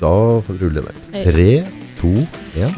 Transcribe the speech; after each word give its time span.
Da 0.00 0.42
ruller 0.60 0.82
vi. 0.88 0.94
Hei. 1.12 1.24
Tre, 1.24 1.50
to, 2.00 2.12
én. 2.60 2.74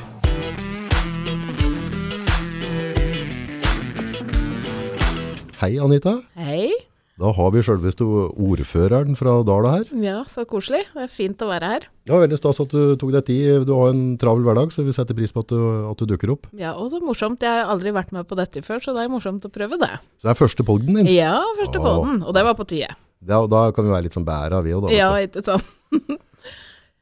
Hei, 5.57 5.79
Anita. 5.81 6.19
Hei. 6.37 6.69
Da 7.17 7.31
har 7.33 7.49
vi 7.55 7.63
sjølveste 7.65 8.05
ordføreren 8.05 9.17
fra 9.17 9.39
Dala 9.49 9.71
her. 9.79 9.87
Ja, 10.05 10.19
så 10.29 10.45
koselig. 10.49 10.83
Det 10.93 11.07
er 11.07 11.09
fint 11.11 11.41
å 11.41 11.49
være 11.49 11.71
her. 11.71 11.87
Ja, 12.07 12.19
Veldig 12.21 12.37
stas 12.37 12.61
at 12.61 12.75
du 12.75 12.93
tok 13.01 13.15
deg 13.15 13.25
tid. 13.31 13.65
Du 13.65 13.73
har 13.79 13.95
en 13.95 14.03
travel 14.21 14.45
hverdag, 14.45 14.75
så 14.75 14.85
vi 14.85 14.93
setter 14.95 15.17
pris 15.17 15.33
på 15.33 15.41
at 15.47 15.55
du, 15.55 15.57
at 15.89 16.03
du 16.03 16.05
dukker 16.13 16.35
opp. 16.37 16.45
Ja, 16.61 16.75
og 16.77 16.93
så 16.93 17.01
morsomt. 17.01 17.41
Jeg 17.41 17.63
har 17.65 17.73
aldri 17.73 17.95
vært 17.97 18.13
med 18.15 18.29
på 18.29 18.37
dette 18.37 18.61
før, 18.67 18.85
så 18.85 18.93
det 18.97 19.07
er 19.07 19.13
morsomt 19.15 19.49
å 19.49 19.53
prøve 19.55 19.81
det. 19.81 19.95
Så 20.21 20.29
det 20.29 20.35
er 20.35 20.41
første 20.45 20.69
podden 20.69 21.01
din. 21.01 21.09
Ja, 21.17 21.39
første 21.57 21.81
Å. 21.81 21.87
båten. 21.89 22.21
Og 22.29 22.37
det 22.37 22.45
var 22.51 22.59
på 22.61 22.69
tide. 22.69 22.93
Da, 23.27 23.41
da 23.49 23.65
kan 23.75 23.89
vi 23.89 23.97
være 23.97 24.07
litt 24.11 24.19
sånn 24.21 24.29
bæra, 24.29 24.61
vi 24.63 24.77
òg, 24.77 24.85
da. 24.87 24.93
Ja, 24.95 25.11
ikke 25.25 25.43
sant. 25.47 25.73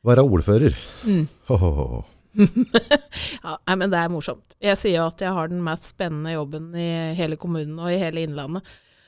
Være 0.05 0.25
ordfører. 0.27 0.77
Mm. 1.09 1.25
Oh, 1.49 1.65
oh, 1.65 1.81
oh. 1.85 2.05
Ja, 2.35 3.57
nei, 3.57 3.77
men 3.79 3.93
det 3.93 4.01
er 4.01 4.13
morsomt. 4.13 4.57
Jeg 4.63 4.79
sier 4.81 4.99
jo 4.99 5.09
at 5.09 5.23
jeg 5.23 5.33
har 5.37 5.51
den 5.51 5.63
mest 5.65 5.93
spennende 5.93 6.35
jobben 6.35 6.73
i 6.77 6.89
hele 7.19 7.39
kommunen 7.41 7.79
og 7.79 7.93
i 7.93 8.01
hele 8.01 8.25
Innlandet. 8.27 8.67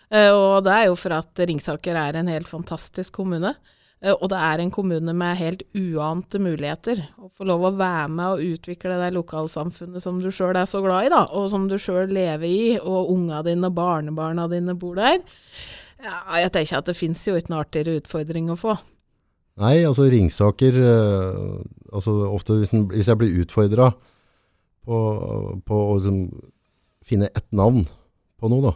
Eh, 0.08 0.30
og 0.30 0.62
det 0.66 0.74
er 0.74 0.84
jo 0.88 0.98
for 0.98 1.16
at 1.16 1.46
Ringsaker 1.48 1.98
er 1.98 2.20
en 2.20 2.30
helt 2.30 2.48
fantastisk 2.48 3.18
kommune. 3.18 3.56
Eh, 4.00 4.14
og 4.14 4.28
det 4.32 4.38
er 4.38 4.62
en 4.62 4.72
kommune 4.72 5.14
med 5.16 5.40
helt 5.40 5.64
uante 5.76 6.40
muligheter. 6.42 7.02
Å 7.18 7.30
få 7.34 7.48
lov 7.48 7.66
å 7.66 7.74
være 7.76 8.08
med 8.12 8.36
og 8.36 8.56
utvikle 8.56 8.98
det 9.02 9.12
lokalsamfunnet 9.16 10.04
som 10.04 10.20
du 10.22 10.30
sjøl 10.30 10.56
er 10.56 10.68
så 10.70 10.82
glad 10.84 11.08
i, 11.08 11.12
da, 11.12 11.24
og 11.36 11.50
som 11.52 11.66
du 11.70 11.78
sjøl 11.82 12.12
lever 12.14 12.48
i, 12.48 12.60
og 12.78 13.12
unga 13.14 13.42
dine 13.46 13.70
og 13.70 13.76
barnebarna 13.76 14.46
dine 14.52 14.76
bor 14.78 14.98
der. 15.00 15.20
Ja, 16.02 16.20
jeg 16.42 16.52
tenker 16.54 16.80
at 16.82 16.90
det 16.90 16.98
fins 16.98 17.24
jo 17.26 17.34
ikke 17.38 17.54
noe 17.54 17.64
artigere 17.64 17.98
utfordring 18.02 18.52
å 18.52 18.60
få. 18.60 18.76
Nei, 19.62 19.76
altså 19.88 20.04
Ringsaker 20.12 20.74
eh, 20.76 21.60
altså 21.88 22.12
Ofte 22.28 22.58
hvis, 22.60 22.74
den, 22.74 22.86
hvis 22.92 23.08
jeg 23.08 23.16
blir 23.20 23.38
utfordra 23.40 23.90
på, 24.86 24.98
på 25.64 25.78
å 25.86 25.94
liksom 25.96 26.18
finne 27.06 27.30
ett 27.32 27.46
navn 27.56 27.84
på 28.36 28.50
noe, 28.52 28.62
da. 28.68 28.74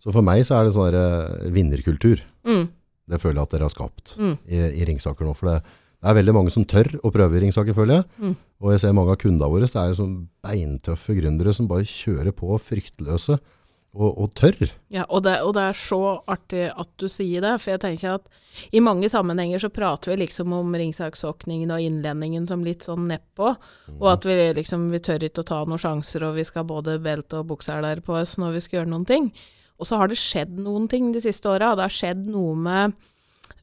Så 0.00 0.12
for 0.14 0.24
meg 0.24 0.44
så 0.48 0.56
er 0.58 0.68
det 0.68 0.74
sånn 0.76 0.90
der, 0.92 0.96
eh, 1.00 1.50
vinnerkultur. 1.52 2.22
Mm, 2.48 2.68
Det 3.10 3.18
føler 3.20 3.40
jeg 3.40 3.48
at 3.48 3.54
dere 3.56 3.66
har 3.66 3.74
skapt 3.74 4.14
mm, 4.20 4.34
i, 4.46 4.60
i 4.80 4.86
Ringsaker 4.88 5.26
nå. 5.26 5.34
For 5.36 5.50
det, 5.50 5.56
det 6.00 6.08
er 6.12 6.16
veldig 6.20 6.34
mange 6.36 6.52
som 6.54 6.64
tør 6.68 6.88
å 7.02 7.10
prøve 7.12 7.40
Ringsaker, 7.42 7.74
føler 7.76 7.98
jeg. 8.00 8.06
Mm. 8.22 8.36
Og 8.62 8.72
jeg 8.74 8.82
ser 8.84 8.94
mange 8.96 9.16
av 9.16 9.20
kundene 9.20 9.50
våre, 9.50 9.68
det 9.68 9.82
er 9.82 9.96
sånn 9.98 10.14
beintøffe 10.44 11.16
gründere 11.18 11.52
som 11.56 11.68
bare 11.68 11.88
kjører 11.88 12.32
på 12.36 12.54
fryktløse 12.62 13.40
og, 13.90 14.10
og 14.22 14.34
tørr. 14.38 14.70
Ja, 14.94 15.04
og 15.08 15.24
det, 15.26 15.34
og 15.42 15.54
det 15.56 15.64
er 15.70 15.78
så 15.78 16.00
artig 16.30 16.66
at 16.70 16.90
du 17.00 17.08
sier 17.10 17.42
det, 17.42 17.56
for 17.62 17.74
jeg 17.74 17.82
tenker 17.82 18.18
at 18.20 18.28
i 18.74 18.82
mange 18.84 19.10
sammenhenger 19.10 19.62
så 19.62 19.70
prater 19.74 20.12
vi 20.12 20.20
liksom 20.22 20.54
om 20.54 20.74
ringsaksåkningen 20.78 21.72
og 21.74 21.82
innlendingen 21.82 22.46
som 22.50 22.62
litt 22.66 22.86
sånn 22.86 23.08
nedpå, 23.10 23.52
og 23.98 24.08
at 24.12 24.26
vi 24.28 24.36
liksom, 24.60 24.88
vi 24.94 25.02
tør 25.02 25.26
ikke 25.26 25.42
å 25.42 25.50
ta 25.50 25.62
noen 25.64 25.82
sjanser, 25.82 26.28
og 26.28 26.38
vi 26.38 26.46
skal 26.46 26.68
både 26.70 27.00
belte 27.02 27.42
og 27.42 27.50
bukseler 27.50 28.02
på 28.06 28.14
oss 28.20 28.36
når 28.38 28.58
vi 28.58 28.64
skal 28.66 28.80
gjøre 28.80 28.92
noen 28.94 29.08
ting. 29.10 29.30
Og 29.80 29.88
så 29.88 29.98
har 29.98 30.10
det 30.10 30.20
skjedd 30.20 30.58
noen 30.60 30.86
ting 30.92 31.10
de 31.14 31.22
siste 31.24 31.50
åra, 31.50 31.74
det 31.74 31.88
har 31.88 31.94
skjedd 31.94 32.26
noe 32.30 32.54
med 32.54 32.94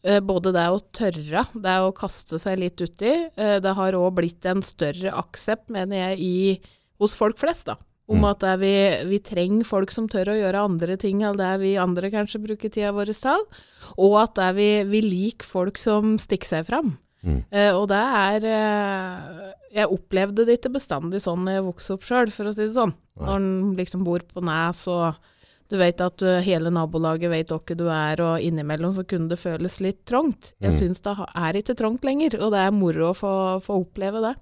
eh, 0.03 0.19
både 0.19 0.51
det 0.55 0.67
å 0.73 0.83
tørre, 0.91 1.47
det 1.55 1.79
å 1.85 1.93
kaste 1.95 2.41
seg 2.41 2.59
litt 2.59 2.81
uti, 2.81 3.13
uh, 3.37 3.59
det 3.63 3.75
har 3.79 3.95
òg 3.95 4.15
blitt 4.17 4.47
en 4.49 4.65
større 4.65 5.13
aksept, 5.15 5.69
mener 5.71 6.09
jeg, 6.09 6.19
i, 6.19 6.79
hos 6.99 7.15
folk 7.15 7.39
flest, 7.39 7.69
da. 7.69 7.77
Om 8.09 8.21
Mm. 8.21 8.29
at 8.29 8.43
vi, 8.61 8.73
vi 9.09 9.19
trenger 9.19 9.65
folk 9.67 9.91
som 9.91 10.07
tør 10.07 10.29
å 10.31 10.37
gjøre 10.39 10.63
andre 10.63 10.95
ting 10.97 11.23
enn 11.27 11.35
det 11.35 11.59
vi 11.59 11.73
andre 11.75 12.09
kanskje 12.09 12.39
bruker 12.39 12.69
tida 12.71 12.93
vår 12.95 13.11
til. 13.11 13.43
Og 13.97 14.15
at 14.21 14.55
vi, 14.55 14.83
vi 14.87 15.01
liker 15.01 15.43
folk 15.45 15.77
som 15.77 16.15
stikker 16.17 16.47
seg 16.47 16.65
fram. 16.69 16.93
Mm. 17.25 17.43
Eh, 17.51 17.73
og 17.75 17.89
det 17.89 17.97
er 17.97 18.45
eh, 18.45 19.53
Jeg 19.73 19.89
opplevde 19.91 20.45
det 20.47 20.59
ikke 20.61 20.71
bestandig 20.77 21.19
sånn 21.19 21.43
når 21.43 21.57
jeg 21.57 21.65
vokste 21.67 21.93
opp 21.97 22.05
sjøl, 22.07 22.31
for 22.31 22.45
å 22.47 22.53
si 22.55 22.61
det 22.63 22.73
sånn. 22.77 22.93
Nei. 23.19 23.25
Når 23.27 23.35
en 23.41 23.75
liksom 23.75 24.03
bor 24.07 24.19
på 24.23 24.41
Nes 24.45 24.85
og 24.87 25.15
du 25.67 25.75
vet 25.75 25.99
at 25.99 26.15
du, 26.21 26.29
hele 26.45 26.69
nabolaget 26.71 27.27
vet 27.29 27.49
hvem 27.51 27.75
du 27.75 27.89
er, 27.91 28.21
og 28.23 28.39
innimellom 28.39 28.93
så 28.95 29.03
kunne 29.03 29.27
det 29.27 29.35
føles 29.41 29.81
litt 29.83 30.05
trangt. 30.07 30.53
Jeg 30.63 30.71
Mm. 30.71 30.77
syns 30.79 31.01
det 31.03 31.17
er 31.35 31.53
ikke 31.59 31.75
trangt 31.75 32.05
lenger, 32.07 32.39
og 32.39 32.53
det 32.53 32.59
er 32.63 32.71
moro 32.71 33.11
å 33.11 33.17
få, 33.17 33.33
få 33.61 33.83
oppleve 33.83 34.21
det. 34.23 34.35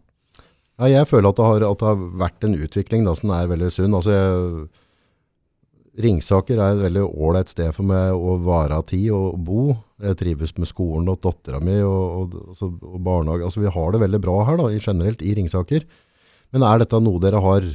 Ja, 0.76 0.90
jeg 0.92 1.08
føler 1.08 1.32
at 1.32 1.38
det 1.40 1.46
har, 1.48 1.64
at 1.64 1.82
det 1.82 1.88
har 1.88 2.02
vært 2.20 2.48
en 2.48 2.58
utvikling 2.60 3.06
da, 3.08 3.14
som 3.16 3.32
er 3.32 3.48
veldig 3.52 3.70
sunn. 3.72 3.96
Altså, 3.96 4.16
jeg, 4.16 4.66
Ringsaker 5.96 6.60
er 6.60 6.74
et 6.74 6.82
veldig 6.90 7.06
ålreit 7.08 7.52
sted 7.54 7.72
for 7.72 7.88
meg 7.88 8.12
å 8.12 8.36
være 8.44 8.82
tid 8.90 9.14
og 9.16 9.38
bo. 9.48 9.62
Jeg 10.04 10.18
trives 10.20 10.52
med 10.60 10.68
skolen 10.68 11.08
og 11.08 11.22
dattera 11.24 11.62
mi 11.64 11.78
og, 11.80 12.04
og, 12.20 12.36
altså, 12.52 12.68
og 12.68 12.98
barnehage. 13.06 13.48
Altså, 13.48 13.64
vi 13.64 13.72
har 13.72 13.96
det 13.96 14.02
veldig 14.04 14.20
bra 14.26 14.36
her 14.50 14.60
da, 14.60 14.68
generelt 14.76 15.24
i 15.24 15.32
Ringsaker. 15.38 15.88
Men 16.52 16.68
er 16.68 16.84
dette 16.84 17.00
noe 17.00 17.24
dere 17.24 17.40
har 17.44 17.70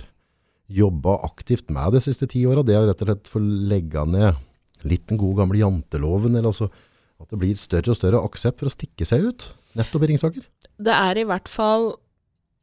jobba 0.70 1.16
aktivt 1.26 1.72
med 1.72 1.96
de 1.96 2.04
siste 2.04 2.28
ti 2.30 2.44
åra? 2.48 2.66
Det 2.66 2.76
er 2.76 2.90
rett 2.90 3.00
og 3.00 3.08
slett 3.08 3.32
for 3.32 3.40
å 3.40 3.56
legge 3.72 4.04
ned 4.12 4.44
litt 4.88 5.08
den 5.08 5.20
gode 5.20 5.40
gamle 5.40 5.60
janteloven, 5.60 6.36
eller 6.36 6.52
altså 6.52 6.68
at 7.20 7.32
det 7.32 7.40
blir 7.40 7.56
større 7.58 7.92
og 7.92 7.98
større 7.98 8.20
aksept 8.24 8.62
for 8.62 8.68
å 8.68 8.72
stikke 8.72 9.08
seg 9.08 9.26
ut, 9.28 9.50
nettopp 9.76 10.06
i 10.06 10.12
Ringsaker? 10.12 10.46
det 10.80 10.94
er 10.94 11.18
i 11.20 11.26
hvert 11.28 11.50
fall 11.52 11.90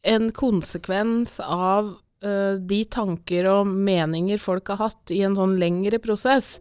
en 0.03 0.31
konsekvens 0.35 1.39
av 1.43 1.93
uh, 2.25 2.53
de 2.59 2.81
tanker 2.91 3.47
og 3.51 3.67
meninger 3.67 4.41
folk 4.41 4.73
har 4.73 4.81
hatt 4.85 5.13
i 5.15 5.23
en 5.27 5.37
sånn 5.37 5.57
lengre 5.61 5.99
prosess. 6.03 6.57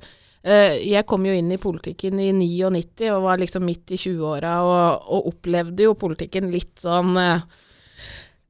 Uh, 0.47 0.77
jeg 0.79 1.07
kom 1.11 1.27
jo 1.27 1.35
inn 1.35 1.53
i 1.53 1.61
politikken 1.61 2.21
i 2.23 2.31
99 2.37 3.11
og 3.13 3.27
var 3.27 3.43
liksom 3.43 3.67
midt 3.67 3.95
i 3.97 4.01
20-åra 4.01 4.57
og, 4.67 5.09
og 5.11 5.31
opplevde 5.33 5.89
jo 5.89 5.97
politikken 5.99 6.53
litt 6.55 6.77
sånn 6.83 7.17
eh, 7.19 7.47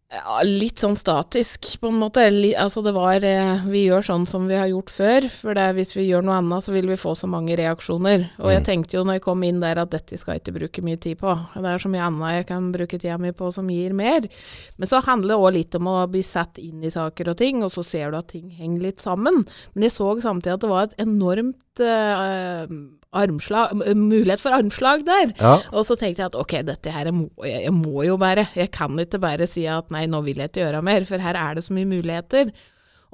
ja, 0.07 0.37
litt 0.47 0.79
sånn 0.79 0.95
statisk, 0.97 1.81
på 1.83 1.89
en 1.91 1.97
måte. 1.99 2.23
Altså 2.57 2.79
det 2.85 2.93
var 2.95 3.25
eh, 3.27 3.65
Vi 3.67 3.87
gjør 3.89 4.05
sånn 4.07 4.27
som 4.31 4.45
vi 4.47 4.55
har 4.55 4.69
gjort 4.71 4.93
før, 4.95 5.27
for 5.33 5.59
det, 5.59 5.65
hvis 5.75 5.97
vi 5.97 6.05
gjør 6.07 6.23
noe 6.23 6.37
annet, 6.39 6.63
så 6.63 6.73
vil 6.73 6.87
vi 6.87 6.99
få 7.01 7.17
så 7.19 7.27
mange 7.27 7.57
reaksjoner. 7.59 8.29
Og 8.39 8.53
jeg 8.53 8.63
Mm. 8.63 8.67
tenkte 8.69 8.97
jo 8.97 9.03
når 9.05 9.19
jeg 9.19 9.23
kom 9.27 9.43
inn 9.43 9.59
der 9.61 9.81
at 9.83 9.91
dette 9.91 10.17
skal 10.17 10.35
jeg 10.37 10.45
ikke 10.45 10.59
bruke 10.61 10.85
mye 10.87 11.01
tid 11.03 11.19
på. 11.19 11.35
Det 11.55 11.65
er 11.73 11.79
så 11.83 11.91
mye 11.91 12.07
annet 12.07 12.37
jeg 12.39 12.47
kan 12.47 12.71
bruke 12.73 12.99
tida 13.03 13.19
mi 13.19 13.33
på 13.33 13.53
som 13.53 13.69
gir 13.69 13.93
mer. 13.93 14.29
Men 14.79 14.87
så 14.89 15.03
handler 15.03 15.35
det 15.35 15.43
òg 15.43 15.53
litt 15.59 15.75
om 15.75 15.87
å 15.91 16.07
bli 16.11 16.23
satt 16.23 16.59
inn 16.59 16.85
i 16.85 16.91
saker 16.91 17.29
og 17.31 17.37
ting, 17.37 17.63
og 17.65 17.71
så 17.75 17.85
ser 17.85 18.11
du 18.13 18.19
at 18.19 18.29
ting 18.29 18.51
henger 18.51 18.83
litt 18.83 18.99
sammen. 19.03 19.45
Men 19.75 19.83
jeg 19.83 19.91
så 19.93 20.15
samtidig 20.23 20.55
at 20.55 20.61
det 20.61 20.71
var 20.71 20.83
et 20.85 20.97
enormt 21.03 21.81
eh, 21.81 22.67
armslag, 23.19 23.75
mulighet 23.97 24.43
for 24.45 24.55
armslag 24.57 25.03
der. 25.09 25.33
Ja, 25.41 25.57
Og 25.73 25.87
så 25.89 25.97
tenkte 25.99 26.23
jeg 26.25 26.31
at 26.33 26.39
ok, 26.39 26.55
dette 26.69 26.93
her 26.95 27.11
må, 27.17 27.27
jeg, 27.45 27.65
jeg 27.67 27.75
må 27.75 28.05
jo 28.07 28.17
bare. 28.21 28.47
Jeg 28.57 28.71
kan 28.77 28.97
ikke 29.03 29.21
bare 29.23 29.49
si 29.51 29.67
at 29.71 29.91
nei, 29.95 30.05
nå 30.11 30.23
vil 30.27 30.41
jeg 30.45 30.53
ikke 30.53 30.65
gjøre 30.67 30.85
mer, 30.87 31.05
for 31.09 31.23
her 31.23 31.39
er 31.41 31.59
det 31.59 31.65
så 31.67 31.77
mye 31.77 31.89
muligheter. 31.91 32.53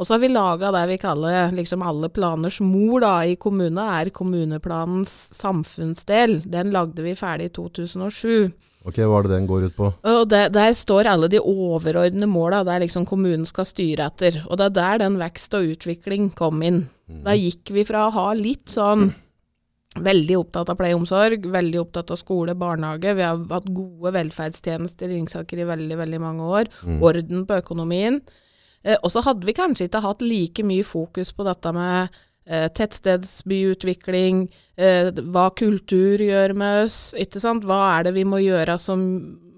Og 0.01 0.07
så 0.09 0.15
har 0.17 0.23
vi 0.23 0.31
laga 0.33 0.71
det 0.73 0.87
vi 0.89 0.97
kaller 0.99 1.53
liksom 1.55 1.83
alle 1.87 2.09
planers 2.11 2.57
mor 2.65 3.03
da, 3.05 3.11
i 3.29 3.37
kommunen, 3.37 3.77
er 3.79 4.09
kommuneplanens 4.11 5.13
samfunnsdel. 5.37 6.41
Den 6.49 6.73
lagde 6.75 7.05
vi 7.05 7.13
ferdig 7.19 7.51
i 7.51 7.55
2007. 7.55 8.53
ok, 8.89 8.97
hva 9.07 9.19
er 9.21 9.29
det 9.29 9.35
den 9.37 9.47
går 9.47 9.67
ut 9.69 9.77
på? 9.77 9.91
Og 10.11 10.25
det, 10.33 10.41
der 10.57 10.73
står 10.75 11.07
alle 11.13 11.29
de 11.31 11.39
overordnede 11.39 12.27
måla, 12.27 12.65
der 12.67 12.83
liksom 12.83 13.05
kommunen 13.07 13.45
skal 13.47 13.69
styre 13.69 14.09
etter. 14.11 14.41
Og 14.49 14.59
det 14.59 14.71
er 14.73 14.79
der 14.81 15.05
den 15.05 15.21
vekst 15.21 15.55
og 15.55 15.69
utvikling 15.77 16.33
kom 16.35 16.65
inn. 16.67 16.87
Da 17.23 17.37
gikk 17.37 17.71
vi 17.77 17.85
fra 17.85 18.07
å 18.09 18.15
ha 18.17 18.27
litt 18.35 18.73
sånn 18.73 19.11
Veldig 20.01 20.39
opptatt 20.41 20.71
av 20.73 20.79
pleie 20.79 20.95
og 20.97 21.03
omsorg, 21.03 21.45
veldig 21.53 21.81
opptatt 21.83 22.11
av 22.15 22.17
skole, 22.17 22.55
barnehage. 22.57 23.13
Vi 23.13 23.25
har 23.27 23.41
hatt 23.51 23.67
gode 23.77 24.15
velferdstjenester 24.17 25.11
i 25.11 25.19
Ringsaker 25.19 25.61
i 25.61 25.67
veldig, 25.69 25.99
veldig 26.01 26.21
mange 26.23 26.47
år. 26.49 26.71
Mm. 26.89 27.03
Orden 27.05 27.43
på 27.49 27.59
økonomien. 27.61 28.21
Eh, 28.83 28.97
og 29.03 29.13
så 29.13 29.21
hadde 29.27 29.45
vi 29.47 29.55
kanskje 29.57 29.91
ikke 29.91 30.01
hatt 30.05 30.25
like 30.25 30.65
mye 30.65 30.87
fokus 30.87 31.35
på 31.37 31.45
dette 31.45 31.73
med 31.77 32.17
eh, 32.49 32.71
tettstedsbyutvikling, 32.73 34.47
eh, 34.81 35.11
hva 35.35 35.51
kultur 35.59 36.23
gjør 36.25 36.55
med 36.57 36.87
oss, 36.87 36.97
ikke 37.19 37.43
sant. 37.43 37.67
Hva 37.69 37.83
er 37.99 38.09
det 38.09 38.15
vi 38.17 38.25
må 38.25 38.41
gjøre 38.43 38.79
som, 38.81 39.05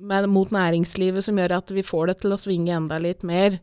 med, 0.02 0.26
mot 0.32 0.50
næringslivet 0.50 1.24
som 1.24 1.38
gjør 1.38 1.60
at 1.60 1.70
vi 1.74 1.86
får 1.86 2.10
det 2.10 2.16
til 2.24 2.34
å 2.34 2.40
svinge 2.40 2.74
enda 2.74 2.98
litt 2.98 3.22
mer. 3.22 3.60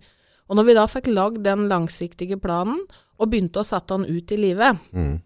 Og 0.47 0.55
når 0.55 0.67
vi 0.67 0.77
da 0.79 0.87
fikk 0.89 1.11
lagd 1.11 1.43
den 1.45 1.67
langsiktige 1.71 2.39
planen, 2.41 2.79
og 3.21 3.29
begynte 3.29 3.61
å 3.61 3.67
sette 3.67 3.99
den 3.99 4.07
ut 4.07 4.31
i 4.31 4.39
livet, 4.39 4.79
Mm. 4.95 5.19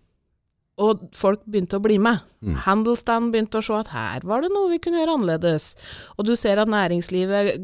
Og 0.78 1.06
folk 1.16 1.40
begynte 1.48 1.78
å 1.80 1.84
bli 1.84 1.96
med. 2.04 2.20
Mm. 2.44 2.56
Handelstand 2.66 3.32
begynte 3.32 3.62
å 3.62 3.64
se 3.64 3.74
at 3.78 3.94
her 3.94 4.26
var 4.28 4.42
det 4.44 4.50
noe 4.52 4.68
vi 4.74 4.80
kunne 4.84 5.00
gjøre 5.00 5.14
annerledes. 5.16 5.70
Og 6.20 6.28
du 6.28 6.34
ser 6.36 6.60
at 6.60 6.68
næringslivet, 6.68 7.62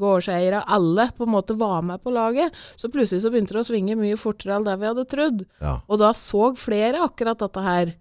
gårdseiere, 0.00 0.60
alle 0.66 1.08
på 1.16 1.24
en 1.26 1.32
måte 1.32 1.56
var 1.58 1.80
med 1.82 2.02
på 2.04 2.12
laget. 2.12 2.52
Så 2.76 2.90
plutselig 2.92 3.22
så 3.24 3.32
begynte 3.32 3.56
det 3.56 3.62
å 3.64 3.68
svinge 3.70 3.96
mye 3.98 4.18
fortere 4.20 4.58
enn 4.58 4.66
det 4.68 4.76
vi 4.82 4.88
hadde 4.90 5.06
trodd. 5.10 5.44
Ja. 5.64 5.78
Og 5.88 6.00
da 6.02 6.12
så 6.16 6.50
flere 6.60 7.02
akkurat 7.06 7.40
dette 7.40 7.64
her. 7.64 7.94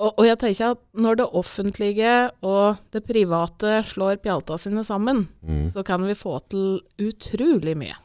Og, 0.00 0.14
og 0.16 0.24
jeg 0.24 0.38
tenker 0.40 0.72
at 0.74 0.82
når 0.96 1.18
det 1.20 1.28
offentlige 1.36 2.12
og 2.46 2.78
det 2.94 3.02
private 3.04 3.80
slår 3.90 4.20
pjalta 4.24 4.56
sine 4.60 4.84
sammen, 4.86 5.26
Mm. 5.40 5.66
så 5.72 5.82
kan 5.86 6.02
vi 6.06 6.14
få 6.14 6.38
til 6.50 6.80
utrolig 7.00 7.72
mye. 7.76 7.96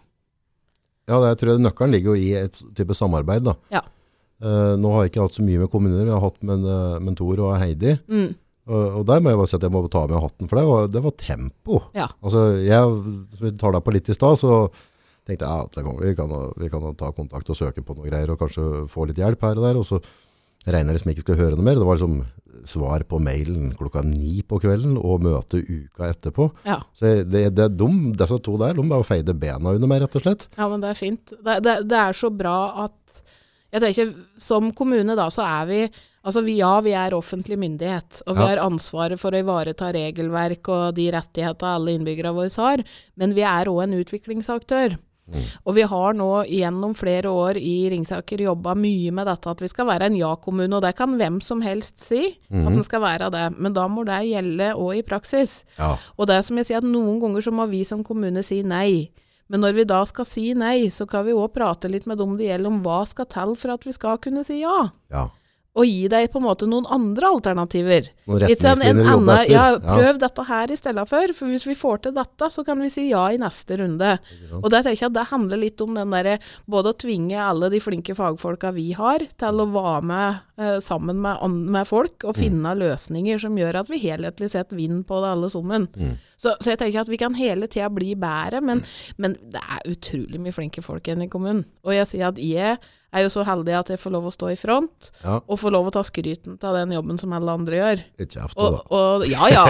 Ja, 1.08 1.20
det, 1.22 1.28
jeg 1.36 1.38
tror 1.42 1.60
nøkkelen 1.62 1.92
ligger 1.94 2.16
jo 2.16 2.22
i 2.22 2.32
et 2.40 2.58
type 2.76 2.96
samarbeid. 2.98 3.44
Da. 3.46 3.54
Ja. 3.72 3.82
Eh, 4.46 4.74
nå 4.78 4.92
har 4.94 5.06
jeg 5.06 5.14
ikke 5.14 5.24
hatt 5.26 5.38
så 5.40 5.46
mye 5.46 5.62
med 5.64 5.72
kommuner, 5.74 6.04
vi 6.06 6.14
har 6.14 6.22
hatt 6.22 6.44
med, 6.46 6.66
uh, 6.70 6.98
Mentor 7.02 7.40
og 7.48 7.56
Heidi. 7.58 7.96
Mm. 8.12 8.28
Og, 8.66 8.84
og 9.00 9.06
der 9.10 9.22
må 9.22 9.30
jeg 9.32 9.38
bare 9.40 9.50
si 9.50 9.58
at 9.58 9.66
jeg 9.66 9.74
må 9.74 9.82
ta 9.94 10.04
med 10.10 10.22
hatten, 10.22 10.50
for 10.50 10.58
det 10.60 10.66
var, 10.70 10.88
det 10.94 11.02
var 11.06 11.16
tempo. 11.22 11.80
Ja. 11.98 12.08
Altså, 12.22 12.44
jeg, 12.66 12.94
som 13.38 13.46
vi 13.48 13.52
tar 13.62 13.76
deg 13.76 13.84
på 13.86 13.94
litt 13.96 14.10
i 14.10 14.16
stad, 14.18 14.38
så 14.42 14.56
tenkte 15.26 15.50
jeg 15.50 15.66
at 15.70 15.78
vi, 16.02 16.14
kan, 16.18 16.34
vi 16.62 16.70
kan 16.74 16.86
ta 16.98 17.12
kontakt 17.18 17.50
og 17.50 17.58
søke 17.58 17.82
på 17.86 17.96
noe 17.98 18.06
greier, 18.10 18.30
og 18.34 18.42
kanskje 18.42 18.86
få 18.92 19.08
litt 19.10 19.22
hjelp 19.22 19.46
her 19.48 19.58
og 19.62 19.66
der, 19.66 19.80
og 19.82 19.86
så 19.90 20.00
regner 20.66 20.94
jeg 20.94 20.98
liksom 21.00 21.12
ikke 21.14 21.24
skulle 21.26 21.42
høre 21.44 21.58
noe 21.60 21.66
mer. 21.66 21.78
Det 21.78 21.86
var 21.86 21.98
liksom 22.00 22.20
svar 22.66 23.04
på 23.06 23.20
mailen 23.22 23.72
klokka 23.78 24.02
ni 24.06 24.40
på 24.50 24.58
kvelden, 24.64 24.96
og 24.98 25.22
møte 25.26 25.62
uka 25.62 26.10
etterpå. 26.10 26.48
Ja. 26.66 26.80
Så 26.98 27.10
jeg- 27.12 27.30
det, 27.30 27.44
det, 27.58 27.68
de, 27.78 27.90
disse 28.18 28.38
to 28.46 28.58
der, 28.62 28.74
de 28.78 28.86
bare 28.90 29.06
feide 29.06 29.34
bena 29.38 29.74
under 29.78 29.90
meg, 29.90 30.02
rett 30.06 30.18
og 30.18 30.26
slett. 30.26 30.48
Ja, 30.58 30.70
men 30.72 30.82
det 30.82 30.90
er 30.94 31.02
fint. 31.02 31.34
Det, 31.38 31.60
det, 31.66 31.76
det 31.90 32.00
er 32.02 32.18
så 32.18 32.30
bra 32.34 32.58
at 32.88 33.22
Jeg 33.76 33.84
tenker, 33.84 34.12
som 34.40 34.70
kommune 34.78 35.18
da, 35.20 35.28
så 35.34 35.44
er 35.46 35.66
vi 35.72 35.80
Altså 36.26 36.42
vi, 36.42 36.56
ja, 36.58 36.80
vi 36.82 36.90
er 36.98 37.14
offentlig 37.14 37.54
myndighet, 37.62 38.24
og 38.26 38.34
vi 38.34 38.42
Ja. 38.42 38.48
har 38.56 38.62
ansvaret 38.66 39.20
for 39.22 39.30
å 39.30 39.38
ivareta 39.44 39.92
regelverk 39.94 40.68
og 40.74 40.96
de 40.98 41.12
rettighetene 41.14 41.76
alle 41.78 41.94
innbyggere 41.94 42.32
våre 42.34 42.50
har, 42.50 42.82
men 43.16 43.36
vi 43.36 43.44
er 43.46 43.70
òg 43.70 43.84
en 43.84 43.94
utviklingsaktør. 44.00 44.98
Og 45.66 45.76
vi 45.76 45.82
har 45.84 46.14
nå 46.18 46.46
gjennom 46.50 46.96
flere 46.98 47.30
år 47.30 47.58
i 47.58 47.90
Ringsaker 47.94 48.42
jobba 48.42 48.74
mye 48.78 49.12
med 49.14 49.26
dette 49.28 49.50
at 49.50 49.62
vi 49.62 49.68
skal 49.68 49.86
være 49.86 50.06
en 50.10 50.18
ja-kommune, 50.18 50.74
og 50.78 50.82
det 50.82 50.96
kan 50.98 51.16
hvem 51.18 51.40
som 51.42 51.62
helst 51.62 52.00
si, 52.00 52.38
at 52.50 52.74
den 52.74 52.84
skal 52.86 53.02
være 53.02 53.30
det. 53.32 53.46
Men 53.60 53.74
da 53.74 53.88
må 53.88 54.04
det 54.04 54.20
gjelde 54.26 54.74
òg 54.78 54.98
i 54.98 55.04
praksis. 55.04 55.64
Ja. 55.78 55.96
Og 56.18 56.26
det 56.26 56.38
er 56.38 56.42
som 56.42 56.58
jeg 56.58 56.66
sier, 56.66 56.78
at 56.78 56.84
noen 56.90 57.20
ganger 57.22 57.42
så 57.42 57.52
må 57.54 57.68
vi 57.70 57.84
som 57.84 58.04
kommune 58.04 58.44
si 58.44 58.64
nei. 58.64 59.10
Men 59.48 59.62
når 59.62 59.74
vi 59.78 59.84
da 59.90 60.02
skal 60.10 60.26
si 60.26 60.50
nei, 60.58 60.88
så 60.90 61.06
kan 61.10 61.26
vi 61.28 61.36
òg 61.38 61.52
prate 61.54 61.90
litt 61.92 62.08
med 62.10 62.18
dem 62.18 62.38
det 62.40 62.48
gjelder 62.50 62.72
om 62.72 62.84
hva 62.86 63.04
skal 63.06 63.28
til 63.30 63.56
for 63.56 63.76
at 63.78 63.86
vi 63.86 63.94
skal 63.94 64.18
kunne 64.24 64.46
si 64.48 64.62
ja. 64.64 64.88
ja. 65.14 65.28
Og 65.76 65.84
gi 65.84 66.06
deg 66.08 66.30
på 66.32 66.40
en 66.40 66.46
måte 66.48 66.64
noen 66.72 66.86
andre 66.88 67.28
alternativer. 67.36 68.06
Noen 68.30 68.46
en 68.46 68.46
retningslinjer 68.80 69.02
å 69.02 69.16
jobbe 69.20 69.34
etter. 69.42 69.52
Ja, 69.52 69.64
Ja. 69.76 69.96
prøv 70.00 70.20
dette 70.22 70.46
her 70.48 70.72
i 70.72 70.78
stedet 70.80 71.04
for, 71.10 71.34
for 71.36 71.52
hvis 71.52 71.66
vi 71.68 71.76
får 71.76 71.98
til 72.06 72.14
dette, 72.16 72.48
så 72.56 72.64
kan 72.64 72.80
vi 72.80 72.88
si 72.94 73.10
ja 73.10 73.26
i 73.36 73.38
neste 73.38 73.76
runde. 73.82 74.14
Og 74.64 74.70
der 74.72 74.86
tenker 74.88 75.02
jeg 75.04 75.10
at 75.12 75.18
det 75.18 75.26
handler 75.34 75.60
litt 75.60 75.82
om 75.84 75.94
den 76.00 76.16
derre 76.16 76.38
både 76.66 76.94
å 76.94 76.98
tvinge 77.04 77.36
alle 77.44 77.68
de 77.70 77.82
flinke 77.84 78.16
fagfolka 78.16 78.72
vi 78.72 78.94
har, 78.96 79.20
til 79.36 79.60
å 79.60 79.68
være 79.76 80.02
med 80.08 80.40
eh, 80.64 80.80
sammen 80.80 81.20
med, 81.20 81.44
med 81.76 81.86
folk 81.92 82.24
og 82.24 82.38
finne 82.40 82.72
løsninger 82.80 83.38
som 83.44 83.60
gjør 83.60 83.82
at 83.84 83.92
vi 83.92 84.00
helhetlig 84.08 84.50
sett 84.56 84.72
vinner 84.72 85.04
på 85.04 85.20
det 85.26 85.34
alle 85.36 85.52
sammen. 85.52 85.90
Så, 86.38 86.56
så 86.60 86.74
jeg 86.74 86.82
tenker 86.82 87.02
at 87.06 87.10
vi 87.14 87.18
kan 87.22 87.34
hele 87.40 87.68
tida 87.72 87.88
bli 87.94 88.12
bedre, 88.20 88.60
men, 88.62 88.84
men 89.18 89.38
det 89.54 89.62
er 89.64 89.88
utrolig 89.94 90.42
mye 90.44 90.56
flinke 90.56 90.84
folk 90.84 91.08
igjen 91.08 91.24
i 91.26 91.32
kommunen. 91.32 91.64
Og 91.88 91.96
jeg 91.96 92.08
sier 92.12 92.28
at 92.34 92.40
jeg 92.42 92.78
er 93.16 93.24
jo 93.24 93.30
så 93.32 93.46
heldig 93.48 93.72
at 93.78 93.90
jeg 93.94 94.00
får 94.02 94.12
lov 94.12 94.26
å 94.28 94.32
stå 94.34 94.50
i 94.52 94.58
front, 94.60 95.08
Ja. 95.24 95.38
og 95.48 95.60
får 95.62 95.72
lov 95.72 95.86
å 95.88 95.92
ta 95.96 96.02
skryten 96.04 96.58
av 96.60 96.74
den 96.76 96.92
jobben 96.92 97.16
som 97.22 97.32
alle 97.38 97.54
andre 97.56 97.78
gjør. 97.80 98.02
Litt 98.20 98.34
kjeft 98.36 98.58
Og, 98.60 98.82
og, 98.92 99.24
ja, 99.32 99.48
ja. 99.54 99.62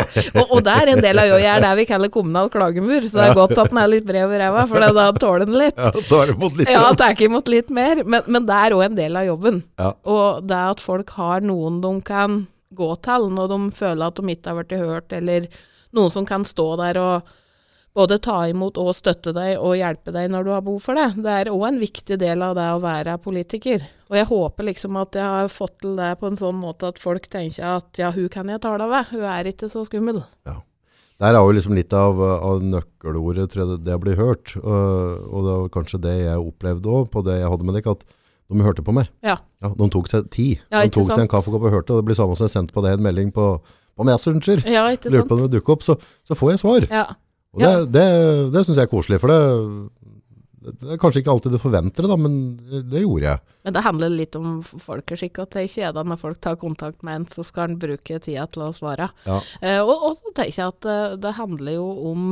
Og, 0.41 0.55
og 0.57 0.63
det 0.65 0.73
er 0.81 0.91
en 0.95 1.03
del 1.05 1.21
av 1.21 1.29
jo, 1.29 1.35
jeg 1.43 1.51
er 1.51 1.61
der 1.61 1.77
vi 1.77 1.85
kaller 1.85 2.09
kommunal 2.09 2.49
klagemur, 2.49 3.05
så 3.05 3.19
det 3.19 3.27
er 3.27 3.37
godt 3.37 3.53
at 3.61 3.69
den 3.69 3.81
er 3.83 3.91
litt 3.93 4.07
bred 4.09 4.25
over 4.25 4.41
ræva, 4.41 4.65
for 4.71 4.87
da 4.97 5.05
tåler 5.21 5.45
den 5.45 5.59
litt. 5.61 5.77
Ja, 5.77 5.91
tar 6.09 6.33
imot 6.33 6.57
litt. 6.57 6.73
Ja, 6.73 6.81
tar 6.97 7.21
imot 7.27 7.53
litt 7.53 7.69
mer, 7.77 8.01
men, 8.01 8.25
men 8.25 8.49
det 8.49 8.57
er 8.63 8.77
òg 8.79 8.87
en 8.87 8.97
del 8.97 9.21
av 9.21 9.29
jobben. 9.29 9.61
Ja. 9.77 9.91
Og 10.09 10.49
det 10.49 10.63
at 10.73 10.81
folk 10.81 11.13
har 11.19 11.45
noen 11.45 11.77
de 11.85 11.93
kan 12.09 12.41
gå 12.75 12.89
til 13.05 13.29
når 13.37 13.53
de 13.53 13.61
føler 13.77 14.09
at 14.09 14.17
de 14.17 14.33
ikke 14.33 14.49
har 14.55 14.63
blitt 14.63 14.77
hørt, 14.81 15.13
eller 15.21 15.45
noen 15.93 16.13
som 16.13 16.25
kan 16.25 16.45
stå 16.47 16.67
der 16.81 16.99
og 17.01 17.33
både 17.95 18.17
ta 18.19 18.41
imot 18.51 18.77
og 18.81 18.91
støtte 18.97 19.31
deg 19.35 19.55
og 19.55 19.77
hjelpe 19.79 20.11
deg 20.11 20.27
når 20.31 20.43
du 20.43 20.51
har 20.51 20.63
behov 20.65 20.81
for 20.83 20.99
det. 20.99 21.07
Det 21.23 21.31
er 21.31 21.51
òg 21.53 21.63
en 21.69 21.79
viktig 21.79 22.17
del 22.19 22.43
av 22.43 22.57
det 22.57 22.67
å 22.73 22.81
være 22.83 23.15
politiker. 23.23 23.85
Og 24.11 24.19
jeg 24.19 24.27
håper 24.29 24.67
liksom 24.67 24.99
at 24.99 25.15
jeg 25.15 25.23
har 25.23 25.51
fått 25.51 25.77
til 25.85 25.95
det 25.97 26.11
på 26.19 26.27
en 26.29 26.39
sånn 26.39 26.59
måte 26.59 26.91
at 26.91 26.99
folk 27.01 27.29
tenker 27.31 27.63
at 27.77 28.01
ja, 28.01 28.11
hun 28.15 28.27
kan 28.31 28.51
jeg 28.51 28.61
tale 28.65 28.89
med, 28.91 29.07
hun 29.13 29.23
er 29.31 29.47
ikke 29.49 29.71
så 29.71 29.85
skummel. 29.87 30.21
Ja. 30.47 30.59
Der 31.23 31.31
er 31.31 31.39
jo 31.39 31.53
liksom 31.55 31.77
litt 31.77 31.93
av, 31.95 32.19
av 32.19 32.59
nøkkelordet, 32.67 33.47
tror 33.53 33.63
jeg, 33.63 33.79
det, 33.85 33.95
å 33.95 34.03
bli 34.03 34.17
hørt. 34.19 34.51
Og, 34.59 35.23
og 35.31 35.47
det 35.47 35.53
var 35.61 35.73
kanskje 35.77 36.01
det 36.03 36.15
jeg 36.19 36.41
opplevde 36.43 36.91
også, 36.91 37.11
på 37.13 37.23
det 37.23 37.37
jeg 37.39 37.51
hadde 37.53 37.67
med 37.69 37.77
deg, 37.79 37.87
at 37.87 38.03
de 38.51 38.65
hørte 38.65 38.83
på 38.85 38.93
meg. 38.93 39.07
Ja. 39.25 39.37
Ja, 39.63 39.71
de 39.71 39.87
tok 39.93 40.11
seg 40.11 40.27
tid. 40.33 40.59
Ja, 40.67 40.83
de 40.83 40.91
tok 40.91 41.05
tok 41.05 41.13
seg 41.13 41.21
en 41.21 41.23
sant? 41.23 41.31
kaffekopp 41.31 41.69
og 41.69 41.77
hørte, 41.77 41.95
og 41.95 42.03
det 42.03 42.09
blir 42.09 42.19
samme 42.19 42.35
som 42.35 42.49
jeg 42.49 42.57
sendte 42.57 42.75
på 42.75 42.83
deg 42.83 42.99
en 42.99 43.07
melding 43.07 43.31
på, 43.35 43.47
på 43.95 44.07
Messenger. 44.07 44.63
Ja, 44.67 44.87
Lurer 44.91 45.27
på 45.27 45.37
om 45.37 45.45
det 45.45 45.53
dukker 45.57 45.77
opp, 45.77 45.85
så, 45.85 45.97
så 46.27 46.37
får 46.37 46.55
jeg 46.55 46.63
svar. 46.63 46.87
Ja. 46.91 47.05
Og 47.55 47.63
det, 47.63 47.75
det, 47.95 48.07
det 48.51 48.65
synes 48.65 48.79
jeg 48.81 48.89
er 48.89 48.91
koselig, 48.91 49.21
for 49.23 49.31
det, 49.31 49.39
det 50.65 50.95
er 50.95 50.99
kanskje 50.99 51.21
ikke 51.21 51.35
alltid 51.35 51.55
du 51.55 51.59
forventer 51.61 52.03
det, 52.03 52.09
da, 52.11 52.17
men 52.19 52.35
det 52.89 53.03
gjorde 53.03 53.27
jeg. 53.29 53.43
Men 53.65 53.75
det 53.77 53.83
handler 53.85 54.11
litt 54.11 54.35
om 54.39 54.57
folkeskikk, 54.61 55.39
at 55.43 55.55
det 55.55 55.63
er 55.63 55.71
kjedelig 55.71 56.11
når 56.11 56.19
folk 56.21 56.41
tar 56.43 56.57
kontakt 56.61 57.05
med 57.05 57.21
en, 57.21 57.27
så 57.31 57.45
skal 57.47 57.69
en 57.69 57.79
bruke 57.81 58.19
tida 58.19 58.47
til 58.51 58.65
å 58.65 58.73
svare. 58.75 59.07
Ja. 59.27 59.39
Eh, 59.61 59.79
og, 59.79 59.93
og 59.93 60.17
så 60.19 60.33
tenker 60.35 60.59
jeg 60.59 60.73
at 60.73 60.81
det, 60.87 60.99
det 61.23 61.35
handler 61.39 61.77
jo 61.77 61.87
om 62.11 62.27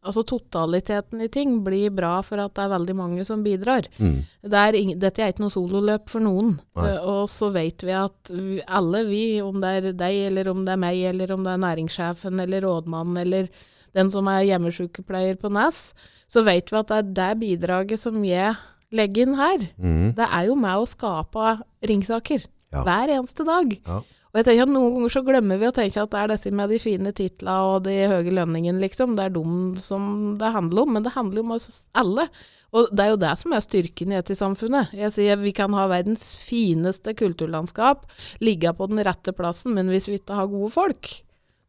Altså 0.00 0.22
totaliteten 0.24 1.20
i 1.20 1.28
ting 1.28 1.58
blir 1.64 1.90
bra 1.92 2.22
for 2.24 2.40
at 2.40 2.54
det 2.56 2.62
er 2.64 2.70
veldig 2.72 2.94
mange 2.96 3.24
som 3.28 3.42
bidrar. 3.44 3.84
Mm. 4.00 4.22
Det 4.48 4.60
er 4.62 4.78
dette 5.02 5.20
er 5.20 5.34
ikke 5.34 5.44
noe 5.44 5.52
sololøp 5.52 6.08
for 6.08 6.24
noen. 6.24 6.54
Eh, 6.80 6.96
og 7.04 7.26
så 7.28 7.50
vet 7.52 7.84
vi 7.84 7.92
at 7.92 8.30
vi, 8.32 8.62
alle 8.64 9.02
vi, 9.10 9.20
om 9.44 9.60
det 9.60 9.74
er 9.76 9.90
deg, 9.92 10.22
eller 10.30 10.48
om 10.54 10.62
det 10.64 10.72
er 10.72 10.80
meg, 10.80 11.02
eller 11.10 11.34
om 11.36 11.44
det 11.44 11.52
er 11.52 11.60
næringssjefen, 11.66 12.40
eller 12.40 12.64
rådmannen, 12.64 13.20
eller 13.26 13.50
den 13.92 14.08
som 14.14 14.28
er 14.32 14.46
hjemmesykepleier 14.48 15.36
på 15.42 15.50
Nes, 15.52 15.90
så 16.30 16.44
vet 16.46 16.72
vi 16.72 16.78
at 16.80 16.88
det 16.88 16.96
er 17.02 17.12
det 17.20 17.30
bidraget 17.42 18.00
som 18.00 18.16
jeg 18.24 18.54
legger 18.96 19.26
inn 19.28 19.36
her. 19.38 19.66
Mm. 19.76 20.14
Det 20.16 20.26
er 20.30 20.48
jo 20.48 20.56
med 20.58 20.80
å 20.80 20.88
skape 20.88 21.58
ringsaker 21.86 22.46
Ja. 22.72 22.84
hver 22.86 23.10
eneste 23.18 23.44
dag. 23.44 23.76
Ja. 23.84 24.00
Og 24.30 24.38
jeg 24.38 24.46
tenker 24.46 24.62
at 24.62 24.70
Noen 24.70 24.92
ganger 24.94 25.10
så 25.10 25.22
glemmer 25.26 25.58
vi 25.58 25.66
å 25.66 25.74
tenke 25.74 26.02
at 26.04 26.12
det 26.12 26.20
er 26.20 26.30
disse 26.30 26.52
med 26.54 26.70
de 26.70 26.78
fine 26.78 27.10
titlene 27.16 27.56
og 27.66 27.82
de 27.88 27.96
høye 28.12 28.34
lønningene, 28.36 28.78
liksom. 28.78 29.16
Det 29.18 29.24
er 29.26 29.32
dem 29.34 29.54
som 29.82 30.04
det 30.38 30.52
handler 30.54 30.84
om, 30.86 30.92
men 30.94 31.06
det 31.06 31.16
handler 31.16 31.42
om 31.42 31.56
oss 31.56 31.80
alle. 31.98 32.28
Og 32.70 32.92
det 32.94 33.02
er 33.02 33.10
jo 33.10 33.18
det 33.18 33.32
som 33.40 33.54
er 33.56 33.64
styrken 33.64 34.12
i 34.14 34.20
samfunnet. 34.38 34.92
Jeg 34.94 35.10
sier 35.16 35.40
Vi 35.40 35.50
kan 35.56 35.74
ha 35.74 35.88
verdens 35.90 36.28
fineste 36.46 37.16
kulturlandskap, 37.18 38.06
ligge 38.38 38.70
på 38.78 38.86
den 38.92 39.02
rette 39.02 39.34
plassen, 39.34 39.74
men 39.74 39.90
hvis 39.90 40.06
vi 40.06 40.20
ikke 40.20 40.38
har 40.38 40.46
gode 40.52 40.70
folk, 40.76 41.10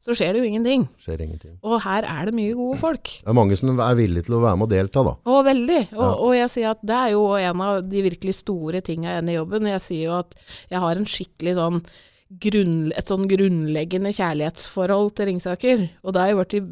så 0.01 0.13
skjer 0.17 0.33
det 0.33 0.41
jo 0.41 0.49
ingenting. 0.49 0.85
Skjer 1.01 1.21
ingenting. 1.25 1.57
Og 1.65 1.81
her 1.83 2.05
er 2.09 2.29
det 2.29 2.33
mye 2.37 2.53
gode 2.57 2.77
folk. 2.81 3.09
Det 3.21 3.29
er 3.29 3.37
mange 3.37 3.57
som 3.57 3.73
er 3.73 3.97
villige 3.97 4.25
til 4.29 4.37
å 4.37 4.43
være 4.45 4.57
med 4.57 4.65
og 4.69 4.71
delta 4.73 5.03
da. 5.05 5.15
Å, 5.25 5.41
veldig. 5.45 5.81
Og, 5.93 6.05
Ja. 6.05 6.13
og 6.13 6.31
jeg 6.37 6.49
sier 6.53 6.69
at 6.75 6.85
det 6.85 6.95
er 6.97 7.11
jo 7.13 7.25
en 7.37 7.61
av 7.61 7.81
de 7.89 8.01
virkelig 8.05 8.37
store 8.39 8.81
tinga 8.85 9.11
igjen 9.13 9.29
i 9.29 9.37
jobben. 9.37 9.69
Jeg 9.73 9.81
sier 9.85 10.05
jo 10.09 10.15
at 10.17 10.33
jeg 10.69 10.79
har 10.85 10.95
en 10.97 11.05
skikkelig 11.05 11.53
sånn 11.57 11.83
grunn, 12.39 12.91
et 12.95 13.05
sånn 13.09 13.27
grunnleggende 13.27 14.13
kjærlighetsforhold 14.15 15.15
til 15.17 15.25
Ringsaker. 15.31 15.89
Og 16.05 16.13
det 16.13 16.21
har 16.21 16.29
jo 16.31 16.43
blitt 16.43 16.71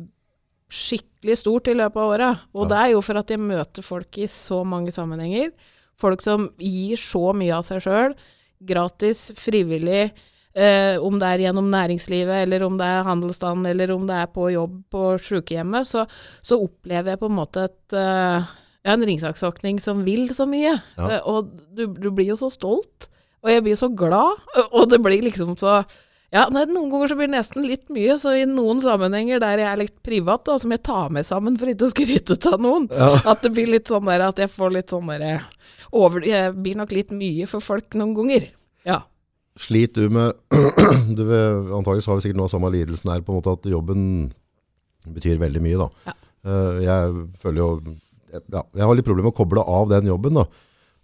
skikkelig 0.70 1.38
stort 1.42 1.68
i 1.68 1.74
løpet 1.76 1.98
av 1.98 2.14
åra. 2.14 2.30
Og 2.54 2.64
Ja. 2.64 2.70
det 2.70 2.78
er 2.78 2.92
jo 2.94 3.02
for 3.02 3.18
at 3.18 3.28
jeg 3.28 3.40
møter 3.40 3.82
folk 3.84 4.18
i 4.18 4.28
så 4.28 4.64
mange 4.66 4.92
sammenhenger. 4.92 5.52
Folk 5.98 6.22
som 6.22 6.50
gir 6.58 6.96
så 6.96 7.34
mye 7.36 7.52
av 7.58 7.64
seg 7.64 7.82
sjøl. 7.82 8.16
Gratis, 8.64 9.32
frivillig. 9.36 10.12
Eh, 10.56 10.98
om 10.98 11.20
det 11.20 11.28
er 11.28 11.38
gjennom 11.52 11.70
næringslivet, 11.70 12.44
eller 12.44 12.64
om 12.66 12.78
det 12.78 12.86
er 12.86 13.04
handelsstanden, 13.04 13.66
eller 13.70 13.92
om 13.92 14.06
det 14.08 14.16
er 14.16 14.26
på 14.28 14.52
jobb 14.52 14.84
på 14.92 15.20
sykehjemmet, 15.20 15.86
så, 15.88 16.08
så 16.42 16.58
opplever 16.62 17.12
jeg 17.14 17.20
på 17.20 17.30
en 17.30 17.36
måte 17.38 17.64
et 17.70 17.94
eh, 17.94 18.44
en 18.86 19.04
ringsaksåkning 19.06 19.80
som 19.80 20.04
vil 20.04 20.30
så 20.34 20.48
mye. 20.50 20.82
Ja. 20.98 21.10
Eh, 21.10 21.22
og 21.28 21.52
du, 21.76 21.86
du 21.94 22.10
blir 22.12 22.32
jo 22.32 22.36
så 22.40 22.50
stolt, 22.52 23.10
og 23.44 23.50
jeg 23.54 23.64
blir 23.66 23.76
så 23.80 23.90
glad, 23.96 24.40
og 24.72 24.90
det 24.92 25.00
blir 25.04 25.22
liksom 25.26 25.56
så 25.60 25.82
ja, 26.30 26.44
nei, 26.54 26.62
Noen 26.70 26.92
ganger 26.92 27.10
så 27.10 27.16
blir 27.18 27.26
det 27.26 27.34
nesten 27.40 27.64
litt 27.66 27.88
mye, 27.90 28.14
så 28.22 28.36
i 28.38 28.44
noen 28.46 28.78
sammenhenger 28.84 29.40
der 29.42 29.64
jeg 29.64 29.66
er 29.72 29.80
litt 29.82 29.96
privat, 30.06 30.44
da, 30.46 30.60
som 30.62 30.70
jeg 30.76 30.84
tar 30.86 31.08
med 31.16 31.26
sammen 31.26 31.56
for 31.58 31.72
ikke 31.72 31.88
å 31.88 31.94
skryte 31.94 32.38
av 32.52 32.60
noen, 32.62 32.86
at 33.26 33.42
det 33.42 33.50
blir 33.56 33.72
litt 33.72 33.90
sånn 33.90 34.06
der 34.06 34.28
at 34.28 34.38
jeg 34.44 34.52
får 34.54 34.76
litt 34.76 34.94
sånn 34.94 35.10
der 35.10 35.42
over, 35.90 36.22
Jeg 36.22 36.54
blir 36.54 36.78
nok 36.78 36.92
litt 36.94 37.10
mye 37.10 37.48
for 37.50 37.66
folk 37.66 37.96
noen 37.98 38.14
ganger. 38.14 38.46
Ja. 38.86 39.00
Sliter 39.58 40.06
du 40.06 40.14
med 40.14 40.38
du 41.18 41.24
Antageligvis 41.74 42.06
har 42.12 42.20
vi 42.20 42.28
sikkert 42.28 42.38
noe 42.38 42.46
av 42.46 42.54
samme 42.54 42.70
lidelsen 42.78 43.10
her, 43.10 43.26
på 43.26 43.34
en 43.34 43.40
måte 43.42 43.56
at 43.58 43.66
jobben 43.66 44.04
betyr 45.10 45.42
veldig 45.42 45.64
mye. 45.66 45.82
da. 45.82 45.90
Ja. 46.12 46.14
Eh, 46.46 46.78
Jeg 46.86 47.26
føler 47.42 47.58
jo 47.64 47.70
ja, 48.30 48.62
Jeg 48.78 48.86
har 48.86 48.94
litt 48.96 49.08
problemer 49.10 49.32
med 49.32 49.34
å 49.34 49.40
koble 49.42 49.66
av 49.66 49.90
den 49.90 50.06
jobben. 50.14 50.38
da. 50.38 50.46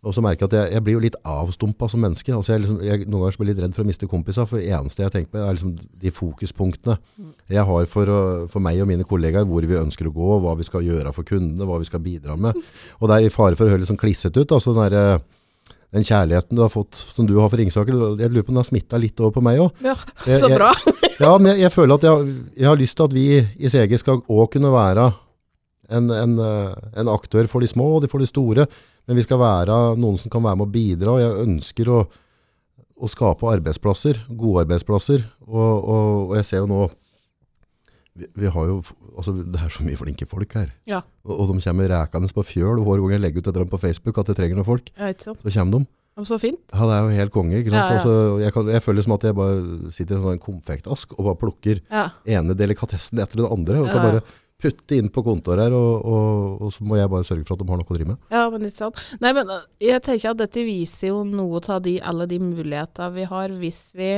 Og 0.06 0.14
så 0.14 0.22
merker 0.22 0.46
jeg 0.46 0.52
at 0.52 0.56
jeg, 0.60 0.74
jeg 0.76 0.84
blir 0.86 0.94
jo 0.96 1.02
litt 1.02 1.16
avstumpa 1.26 1.88
som 1.90 2.04
menneske. 2.06 2.30
Altså 2.36 2.54
jeg, 2.54 2.62
liksom, 2.64 2.78
jeg 2.86 3.08
Noen 3.10 3.24
ganger 3.24 3.34
så 3.36 3.42
blir 3.42 3.50
jeg 3.50 3.56
litt 3.58 3.64
redd 3.66 3.76
for 3.78 3.82
å 3.86 3.90
miste 3.90 4.10
kompiser, 4.12 4.46
for 4.50 4.62
det 4.62 4.70
eneste 4.78 5.02
jeg 5.02 5.14
tenker 5.16 5.32
på, 5.34 5.42
er 5.42 5.56
liksom 5.58 5.72
de 6.06 6.12
fokuspunktene 6.14 6.98
jeg 7.50 7.66
har 7.66 7.88
for, 7.90 8.12
for 8.52 8.62
meg 8.64 8.82
og 8.84 8.90
mine 8.92 9.08
kollegaer, 9.10 9.48
hvor 9.50 9.66
vi 9.66 9.80
ønsker 9.80 10.10
å 10.10 10.14
gå, 10.14 10.36
hva 10.46 10.54
vi 10.60 10.68
skal 10.68 10.86
gjøre 10.86 11.14
for 11.16 11.26
kundene, 11.28 11.66
hva 11.66 11.80
vi 11.82 11.90
skal 11.90 12.04
bidra 12.06 12.38
med. 12.38 12.58
Og 13.02 13.10
det 13.10 13.18
er 13.18 13.26
i 13.28 13.34
fare 13.34 13.58
for 13.58 13.66
å 13.66 13.74
høre 13.74 13.82
litt 13.82 13.90
sånn 13.90 14.00
klissete 14.02 14.46
ut. 14.46 14.54
altså 14.56 14.76
den 14.78 14.94
der, 14.94 15.20
den 15.96 16.04
kjærligheten 16.06 16.58
du 16.58 16.62
har 16.62 16.70
fått, 16.74 16.94
som 16.98 17.26
du 17.30 17.36
har 17.40 17.50
for 17.50 17.58
Ringsaker, 17.62 17.98
jeg 18.22 18.30
lurer 18.34 18.44
på 18.46 18.52
om 18.54 18.58
den 18.60 18.62
har 18.64 18.70
smittet 18.70 19.02
litt 19.02 19.20
over 19.26 19.32
på 19.40 19.44
meg 19.46 19.62
også. 19.64 19.86
ja 19.90 19.96
så 19.98 20.40
så 20.46 20.50
jeg- 20.54 20.60
bra. 20.62 20.72
Ja, 21.16 21.38
men 21.40 21.56
jeg, 21.56 21.72
føler 21.72 21.96
at 21.96 22.04
jeg, 22.04 22.32
jeg 22.60 22.68
har 22.68 22.76
lyst 22.76 22.98
til 23.00 23.06
at 23.08 23.14
vi 23.16 23.22
i 23.40 23.70
CG 23.72 23.94
skal 24.02 24.18
også 24.28 24.50
kunne 24.58 24.68
være 24.74 25.06
en, 25.90 26.10
en, 26.12 26.36
eh, 26.40 26.76
en 27.02 27.10
aktør 27.14 27.48
for 27.52 27.62
de 27.64 27.68
små 27.72 27.96
og 27.98 28.04
de 28.06 28.10
for 28.12 28.20
de 28.24 28.28
store, 28.30 28.68
men 29.08 29.18
vi 29.20 29.24
skal 29.26 29.40
være 29.42 29.80
noen 30.02 30.18
som 30.18 30.32
kan 30.34 30.44
være 30.46 30.58
med 30.62 30.68
å 30.68 30.74
bidra, 30.74 31.16
og 31.16 31.22
jeg 31.22 31.48
ønsker 31.48 31.92
å, 31.94 32.04
å 32.96 33.10
skape 33.12 33.50
arbeidsplasser, 33.52 34.24
gode 34.34 34.64
arbeidsplasser. 34.66 35.26
Og, 35.46 35.74
og, 35.84 36.08
og 36.32 36.38
jeg 36.40 36.48
ser 36.50 36.64
jo 36.64 36.70
nå 36.72 36.86
vi, 38.16 38.28
vi 38.40 38.48
har 38.48 38.70
jo, 38.70 38.78
altså 39.18 39.34
Det 39.44 39.60
er 39.60 39.74
så 39.76 39.84
mye 39.84 40.00
flinke 40.00 40.24
folk 40.30 40.54
her. 40.56 40.70
Ja. 40.88 41.02
Og, 41.28 41.34
og 41.36 41.50
de 41.52 41.60
kommer 41.66 41.92
rekende 41.92 42.30
på 42.32 42.46
fjøl. 42.48 42.80
og 42.80 42.88
Hver 42.88 43.02
gang 43.04 43.18
jeg 43.18 43.24
legger 43.26 43.42
ut 43.44 43.48
et 43.48 43.52
eller 43.52 43.66
annet 43.66 43.74
på 43.76 43.82
Facebook 43.84 44.22
at 44.22 44.32
jeg 44.32 44.38
trenger 44.40 44.56
noen 44.62 44.68
folk, 44.70 44.88
Ja, 44.96 45.12
så 45.20 45.36
kommer 45.36 45.80
de. 45.84 45.86
Så 46.24 46.38
fint. 46.40 46.62
Ja, 46.72 46.86
det 46.88 46.94
er 46.96 47.02
jo 47.04 47.16
helt 47.18 47.34
konge. 47.36 47.58
ikke 47.60 47.74
sant? 47.74 47.90
Ja. 47.92 47.96
Altså, 48.00 48.12
jeg, 48.40 48.54
kan, 48.56 48.70
jeg 48.72 48.84
føler 48.86 49.04
som 49.04 49.14
at 49.18 49.26
jeg 49.28 49.36
bare 49.36 49.90
sitter 49.92 50.16
i 50.16 50.20
en 50.22 50.24
sånn 50.30 50.40
konfektask 50.46 51.12
og 51.18 51.26
bare 51.28 51.40
plukker 51.42 51.82
Ja. 51.92 52.06
ene 52.38 52.56
delikatessen 52.56 53.20
etter 53.20 53.42
den 53.42 53.52
andre. 53.52 53.82
Og 53.84 53.92
kan 53.92 54.00
bare 54.06 54.22
putte 54.62 54.96
inn 54.96 55.10
på 55.12 55.22
kontoret 55.26 55.66
her, 55.68 55.74
og, 55.76 56.06
og, 56.08 56.62
og 56.64 56.72
så 56.74 56.86
må 56.88 56.96
jeg 56.98 57.10
bare 57.12 57.28
sørge 57.28 57.44
for 57.48 57.58
at 57.58 57.62
de 57.66 57.68
har 57.74 57.82
noe 57.82 57.92
å 57.92 57.98
drive 57.98 58.14
med. 58.14 58.22
Ja, 58.32 58.46
men 58.54 58.64
ikke 58.70 58.78
sant. 58.86 59.02
Nei, 59.22 59.34
men 59.36 59.52
uh, 59.52 59.66
jeg 59.84 60.02
tenker 60.06 60.32
at 60.32 60.40
dette 60.40 60.64
viser 60.66 61.12
jo 61.12 61.24
noe 61.28 61.60
av 61.70 61.82
de, 61.86 61.98
alle 62.02 62.28
de 62.32 62.40
muligheter 62.40 63.12
vi 63.18 63.26
har 63.30 63.54
hvis 63.60 63.82
vi, 64.00 64.10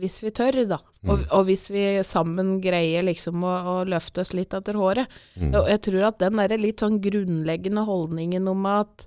hvis 0.00 0.16
vi 0.24 0.32
tør, 0.34 0.62
da. 0.70 0.80
Og, 1.04 1.18
Mm. 1.20 1.24
og 1.36 1.42
hvis 1.50 1.66
vi 1.68 1.82
sammen 2.08 2.54
greier 2.64 3.04
liksom 3.04 3.42
å, 3.44 3.52
å 3.68 3.74
løfte 3.84 4.22
oss 4.24 4.32
litt 4.32 4.54
etter 4.56 4.78
håret. 4.80 5.04
Mm. 5.36 5.50
Og 5.60 5.68
jeg 5.68 5.82
tror 5.84 6.06
at 6.08 6.22
den 6.22 6.40
der 6.40 6.54
litt 6.56 6.80
sånn 6.80 6.96
grunnleggende 7.04 7.84
holdningen 7.84 8.48
om 8.48 8.64
at 8.70 9.04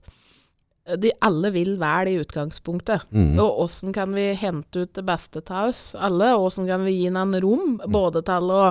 de 1.02 1.10
alle 1.26 1.50
vil 1.52 1.74
vel 1.82 2.08
i 2.14 2.20
utgangspunktet. 2.22 3.08
Mm. 3.12 3.34
Og 3.44 3.64
åssen 3.66 3.92
kan 3.96 4.14
vi 4.16 4.30
hente 4.38 4.86
ut 4.86 4.94
det 4.96 5.04
beste 5.10 5.42
av 5.50 5.72
oss 5.74 5.82
alle? 5.98 6.30
Og 6.38 6.46
åssen 6.52 6.70
kan 6.70 6.86
vi 6.86 6.94
gi 7.02 7.08
en 7.10 7.36
rom, 7.42 7.80
Mm. 7.82 7.92
både 7.92 8.22
til 8.30 8.54
å 8.54 8.62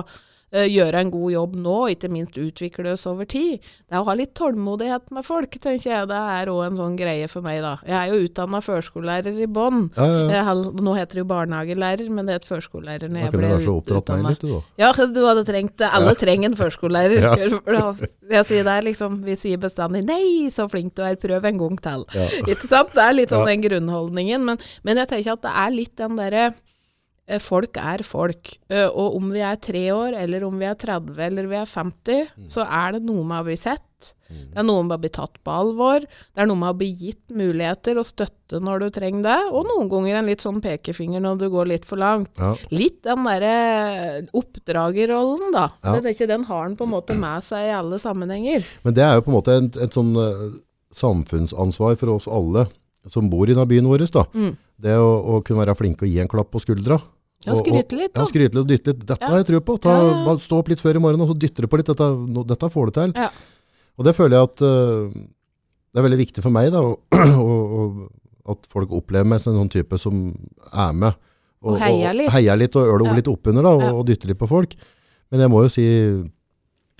gjøre 0.51 1.01
en 1.01 1.09
god 1.11 1.31
jobb 1.33 1.55
nå, 1.59 1.73
og 1.83 1.89
ikke 1.91 2.09
minst 2.09 2.37
utvikle 2.39 2.93
oss 2.93 3.05
over 3.09 3.25
tid. 3.27 3.59
Det 3.59 3.91
er 3.95 3.99
å 3.99 4.05
ha 4.07 4.13
litt 4.15 4.33
tålmodighet 4.39 5.11
med 5.11 5.25
folk, 5.27 5.51
tenker 5.59 5.89
jeg. 5.91 6.07
Det 6.07 6.15
er 6.15 6.47
òg 6.53 6.61
en 6.69 6.77
sånn 6.79 6.95
greie 6.95 7.27
for 7.27 7.41
meg, 7.43 7.59
da. 7.61 7.73
Jeg 7.85 7.97
er 7.97 8.13
jo 8.13 8.27
utdanna 8.29 8.61
førskolelærer 8.63 9.41
i 9.43 9.47
bånn. 9.51 9.89
Ja, 9.97 10.05
ja, 10.07 10.21
ja. 10.37 10.43
Hal- 10.47 10.71
Nå 10.77 10.93
heter 10.95 11.19
det 11.19 11.23
jo 11.25 11.29
barnehagelærer, 11.33 12.09
men 12.09 12.25
det 12.29 12.37
het 12.39 12.45
førskolelærer 12.47 13.09
når 13.11 13.25
jeg 13.25 13.31
ble 13.31 13.39
utdanna. 13.39 13.49
du 13.49 13.55
vært 13.57 13.65
så 13.67 13.75
oppdratt 13.81 14.09
meg 14.15 14.29
litt, 14.31 14.39
du 14.39 14.47
da. 14.53 14.61
Ja, 14.77 14.91
du 15.17 15.21
hadde 15.27 15.43
trengt 15.45 15.75
det. 15.77 15.89
Alle 15.91 16.15
trenger 16.15 16.51
en 16.53 16.55
førskolelærer. 16.55 17.27
Ja. 17.77 17.93
Jeg 18.31 18.45
sier 18.47 18.63
det 18.63 18.71
er 18.73 18.83
liksom, 18.87 19.21
vi 19.23 19.35
sier 19.35 19.57
bestandig 19.57 20.03
'nei, 20.05 20.47
så 20.51 20.67
flink 20.69 20.95
du 20.95 21.01
er, 21.03 21.15
prøv 21.15 21.43
en 21.45 21.57
gang 21.57 21.77
til'. 21.79 22.05
Ja. 22.15 22.27
Ikke 22.47 22.67
sant? 22.67 22.93
Det 22.95 23.03
er 23.03 23.13
litt 23.13 23.31
Ja. 23.31 23.43
den 23.45 23.61
grunnholdningen. 23.61 24.43
Men, 24.45 24.57
men 24.83 24.97
jeg 24.97 25.07
tenker 25.07 25.33
at 25.33 25.41
det 25.41 25.51
er 25.53 25.71
litt 25.71 25.95
den 25.95 26.15
derre 26.17 26.45
eh, 26.47 26.51
Folk 27.43 27.75
er 27.77 28.03
folk. 28.07 28.53
Eh, 28.71 28.87
Og 28.87 29.17
om 29.17 29.31
vi 29.33 29.41
er 29.43 29.57
tre 29.59 29.81
år, 29.91 30.15
eller 30.15 30.45
om 30.47 30.57
vi 30.59 30.65
er 30.65 30.75
30, 30.79 31.17
eller 31.27 31.47
vi 31.51 31.55
er 31.59 31.65
50, 31.67 32.27
Mm. 32.37 32.47
så 32.47 32.63
er 32.65 32.93
det 32.93 33.03
noe 33.03 33.23
med 33.27 33.41
å 33.41 33.45
bli 33.49 33.57
sett. 33.57 33.83
Det 34.29 34.59
er 34.59 34.63
noe 34.63 34.83
med 34.83 34.97
å 34.97 35.01
bli 35.01 35.09
tatt 35.09 35.37
på 35.43 35.51
alvor. 35.51 35.99
Det 36.01 36.37
er 36.43 36.45
noe 36.45 36.55
med 36.59 36.69
å 36.75 36.77
bli 36.77 36.89
gitt 36.93 37.29
muligheter 37.31 37.97
og 37.97 38.05
støtte 38.05 38.59
når 38.61 38.79
du 38.79 38.89
trenger 38.99 39.23
det. 39.23 39.37
Og 39.55 39.65
noen 39.65 39.89
ganger 39.89 40.19
en 40.19 40.25
litt 40.27 40.43
sånn 40.43 40.61
pekefinger 40.61 41.19
når 41.23 41.37
du 41.39 41.49
går 41.49 41.67
litt 41.71 41.85
for 41.85 41.97
langt. 41.97 42.29
Ja. 42.37 42.53
Litt 42.69 43.01
den 43.07 43.23
derre 43.23 44.27
oppdragerrollen, 44.35 45.51
da. 45.55 45.69
Ja. 45.83 45.95
Jeg 45.99 46.15
ikke 46.15 46.27
Den 46.27 46.43
har 46.47 46.65
en 46.65 46.75
på 46.75 46.83
en 46.85 46.91
måte 46.93 47.17
med 47.17 47.43
seg 47.43 47.67
i 47.69 47.73
alle 47.75 47.97
sammenhenger. 47.99 48.65
Men 48.83 48.93
det 48.93 49.03
er 49.03 49.15
jo 49.15 49.21
på 49.25 49.31
en 49.33 49.37
måte 49.39 49.57
et, 49.57 49.77
et 49.87 49.91
sånn 49.95 50.13
eh, 50.15 50.59
samfunnsansvar 50.93 51.97
for 51.99 52.15
oss 52.17 52.27
alle 52.27 52.67
som 53.07 53.29
bor 53.31 53.47
i 53.47 53.53
denne 53.55 53.67
byen 53.69 53.87
vår. 53.87 54.03
Da. 54.11 54.25
Mm. 54.35 54.57
Det 54.81 54.93
å, 54.93 55.07
å 55.37 55.39
kunne 55.45 55.63
være 55.65 55.75
flink 55.77 56.01
og 56.05 56.09
gi 56.11 56.19
en 56.21 56.29
klapp 56.29 56.51
på 56.53 56.61
skuldra. 56.61 56.99
Ja, 57.45 57.53
Og- 57.53 57.61
skryte 57.63 57.97
litt, 57.97 58.15
Ja, 58.17 58.25
skryte 58.29 58.53
litt 58.53 58.61
og 58.61 58.67
dytte 58.69 58.91
litt. 58.93 59.05
Dette 59.05 59.21
Ja. 59.21 59.27
har 59.31 59.37
jeg 59.41 59.47
tro 59.47 59.59
på. 59.61 59.77
Ta, 59.81 59.93
stå 60.37 60.59
opp 60.59 60.69
litt 60.69 60.81
før 60.81 60.95
i 60.95 60.99
morgen 61.01 61.21
og 61.21 61.29
så 61.31 61.37
dytter 61.39 61.61
du 61.65 61.67
på 61.67 61.77
litt. 61.77 61.87
Dette, 61.87 62.07
no, 62.27 62.43
dette 62.43 62.69
får 62.69 62.85
du 62.85 62.91
til. 62.99 63.13
Ja. 63.15 63.29
Og 63.97 64.05
det 64.05 64.13
føler 64.15 64.37
jeg 64.37 64.43
at 64.51 64.61
uh, 64.61 65.09
det 65.93 65.97
er 66.01 66.05
veldig 66.05 66.19
viktig 66.21 66.43
for 66.45 66.53
meg 66.53 66.71
da, 66.71 66.81
og, 66.81 66.99
og, 67.41 68.11
og 68.45 68.53
at 68.53 68.67
folk 68.69 68.91
opplever 68.93 69.25
meg 69.25 69.39
som 69.41 69.53
en 69.55 69.63
sånn 69.63 69.71
type 69.73 69.97
som 69.97 70.19
er 70.71 70.93
med. 70.93 71.15
Og 71.65 71.79
heier 71.81 72.13
litt. 72.13 72.29
heier 72.29 72.55
litt 72.59 72.75
og 72.77 72.85
øler 72.85 73.09
Ja. 73.09 73.13
litt 73.17 73.27
oppunder 73.31 73.63
da, 73.65 73.73
og, 73.73 74.01
og 74.01 74.05
dytter 74.05 74.27
litt 74.29 74.37
på 74.37 74.47
folk. 74.47 74.75
Men 75.31 75.41
jeg 75.41 75.49
må 75.49 75.63
jo 75.65 75.69
si, 75.73 75.85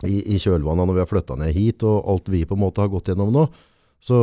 i, 0.08 0.18
i 0.34 0.38
kjølvannet 0.42 0.88
når 0.90 0.94
vi 0.98 1.04
har 1.06 1.10
flyttet 1.10 1.38
ned 1.42 1.54
hit, 1.54 1.84
og 1.88 2.04
alt 2.10 2.28
vi 2.34 2.44
på 2.46 2.58
en 2.58 2.64
måte 2.66 2.82
har 2.82 2.90
gått 2.92 3.10
gjennom 3.12 3.32
nå, 3.34 3.46
så 4.00 4.18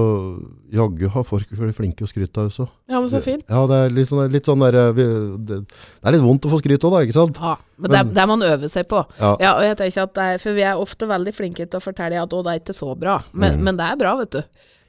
jaggu 0.72 1.08
har 1.10 1.24
folk 1.26 1.50
vært 1.50 1.74
flinke 1.76 2.04
å 2.06 2.08
skryte 2.08 2.40
av 2.40 2.46
også. 2.50 2.66
Ja, 2.88 3.00
men 3.00 3.08
så 3.10 3.20
fint. 3.24 3.42
Ja, 3.50 3.64
det 3.68 3.78
er 3.84 3.90
litt 3.96 4.08
sånn, 4.08 4.22
litt 4.32 4.46
sånn 4.48 4.62
der, 4.62 4.76
eh, 4.80 4.92
vi, 4.96 5.06
det, 5.48 5.58
det 5.66 6.06
er 6.08 6.14
litt 6.14 6.22
vondt 6.24 6.46
å 6.46 6.52
få 6.52 6.60
skryt 6.62 6.84
av 6.86 6.94
da, 6.94 7.00
ikke 7.04 7.16
sant? 7.18 7.40
Ja, 7.42 7.56
men 7.76 7.90
det, 7.90 7.98
er- 7.98 8.12
det 8.14 8.22
er 8.22 8.30
man 8.30 8.46
øver 8.46 8.70
seg 8.70 8.86
på. 8.88 9.02
Ja. 9.18 9.32
Ja, 9.42 9.56
og 9.58 9.64
jeg 9.66 9.76
tenker 9.82 10.06
at 10.06 10.14
det 10.14 10.28
er, 10.34 10.38
For 10.44 10.54
vi 10.54 10.62
er 10.62 10.78
ofte 10.80 11.06
veldig 11.10 11.34
flinke 11.34 11.66
til 11.66 11.80
å 11.80 11.84
fortelle 11.84 12.22
at 12.22 12.32
å, 12.32 12.44
det 12.46 12.54
er 12.54 12.62
ikke 12.62 12.76
så 12.78 12.94
bra, 12.96 13.18
men, 13.32 13.58
Mm. 13.58 13.62
men 13.64 13.76
det 13.82 13.90
er 13.90 13.96
bra, 14.00 14.14
vet 14.22 14.30
du. 14.38 14.42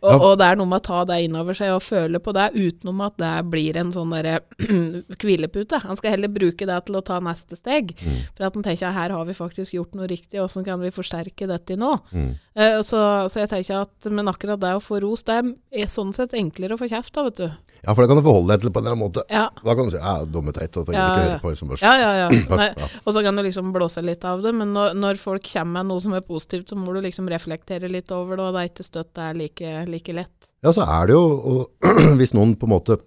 Og, 0.06 0.12
Ja. 0.12 0.18
og 0.22 0.38
det 0.38 0.46
er 0.46 0.56
noe 0.60 0.68
med 0.70 0.82
å 0.84 0.86
ta 0.86 1.04
det 1.10 1.15
innover 1.25 1.56
seg 1.58 1.72
og 1.74 1.82
føle 1.82 2.20
på 2.22 2.32
det, 2.36 2.51
utenom 2.54 3.00
at 3.08 3.18
det 3.18 3.50
blir 3.50 3.75
en 3.82 3.89
sånn 3.92 4.12
derre 4.13 4.39
hvilepute. 5.18 5.80
Han 5.82 5.96
skal 5.98 6.12
heller 6.13 6.30
bruke 6.30 6.68
det 6.68 6.77
til 6.86 6.96
å 7.00 7.04
ta 7.06 7.18
neste 7.24 7.58
steg. 7.58 7.96
Mm. 7.98 8.20
For 8.38 8.46
at 8.46 8.54
han 8.54 8.63
tenker 8.68 8.94
her 8.94 9.10
har 9.15 9.25
vi 9.25 9.34
faktisk 9.34 9.74
gjort 9.74 9.96
noe 9.98 10.08
riktig, 10.12 10.38
åssen 10.44 10.65
kan 10.68 10.80
vi 10.84 10.92
forsterke 10.94 11.48
dette 11.50 11.77
nå? 11.80 11.96
Mm. 12.13 12.36
Eh, 12.56 12.80
så, 12.88 13.00
så 13.28 13.42
jeg 13.42 13.50
tenker 13.52 13.82
at 13.82 14.08
Men 14.08 14.30
akkurat 14.32 14.62
det 14.62 14.70
å 14.78 14.80
få 14.80 15.02
ros, 15.04 15.26
det 15.28 15.42
er 15.76 15.90
sånn 15.92 16.14
sett 16.16 16.38
enklere 16.40 16.78
å 16.78 16.80
få 16.80 16.88
kjeft 16.88 17.18
av, 17.20 17.28
vet 17.28 17.42
du. 17.42 17.48
Ja, 17.86 17.94
for 17.94 18.02
det 18.02 18.10
kan 18.10 18.18
du 18.18 18.24
forholde 18.26 18.56
deg 18.56 18.64
til 18.64 18.72
på 18.74 18.82
en 18.82 18.86
eller 18.86 18.96
annen 18.96 19.04
måte. 19.04 19.24
Ja. 19.30 19.44
Da 19.62 19.76
kan 19.78 19.90
du 19.90 19.94
si, 19.94 20.00
ja, 20.00 20.14
dumme 20.26 20.54
teit, 20.56 20.74
jeg 20.74 20.96
Ja, 20.96 21.10
ja. 21.22 21.40
liksom. 21.44 21.74
Ja, 21.84 21.94
ja, 22.00 22.14
ja. 22.24 22.30
Nei, 22.62 22.70
og 23.04 23.14
så 23.14 23.22
kan 23.26 23.38
du 23.38 23.44
liksom 23.46 23.70
blåse 23.76 24.02
litt 24.02 24.26
av 24.26 24.42
det, 24.42 24.56
men 24.58 24.72
når, 24.74 24.96
når 24.98 25.20
folk 25.22 25.46
kommer 25.52 25.84
med 25.84 25.92
noe 25.92 26.02
som 26.02 26.16
er 26.18 26.26
positivt, 26.26 26.72
så 26.72 26.80
må 26.80 26.96
du 26.96 27.04
liksom 27.06 27.30
reflektere 27.30 27.92
litt 27.92 28.10
over 28.16 28.40
det, 28.40 28.48
og 28.48 28.56
det 28.56 28.64
er 28.64 28.72
ikke 28.72 28.88
støtt 28.88 29.12
det 29.20 29.28
er 29.28 29.38
like, 29.38 29.74
like 29.92 30.16
lett. 30.18 30.50
Ja, 30.66 30.74
så 30.74 30.88
er 30.88 31.12
det 31.12 31.14
jo, 31.14 31.28
og, 31.52 31.92
hvis 32.22 32.34
noen 32.34 32.56
på 32.58 32.66
en 32.66 32.74
måte 32.74 32.98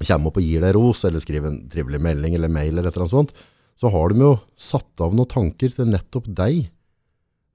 kommer 0.00 0.32
opp 0.32 0.40
og 0.40 0.48
gir 0.48 0.64
deg 0.64 0.74
ros, 0.74 1.04
eller 1.06 1.22
skriver 1.22 1.52
en 1.52 1.62
trivelig 1.70 2.02
melding 2.02 2.34
eller 2.38 2.50
mail 2.50 2.72
eller 2.72 2.90
et 2.90 2.98
eller 2.98 3.06
annet 3.06 3.14
sånt, 3.14 3.46
så 3.78 3.92
har 3.94 4.10
de 4.10 4.24
jo 4.24 4.32
satt 4.58 5.04
av 5.04 5.14
noen 5.14 5.30
tanker 5.30 5.70
til 5.76 5.92
nettopp 5.92 6.26
deg, 6.26 6.64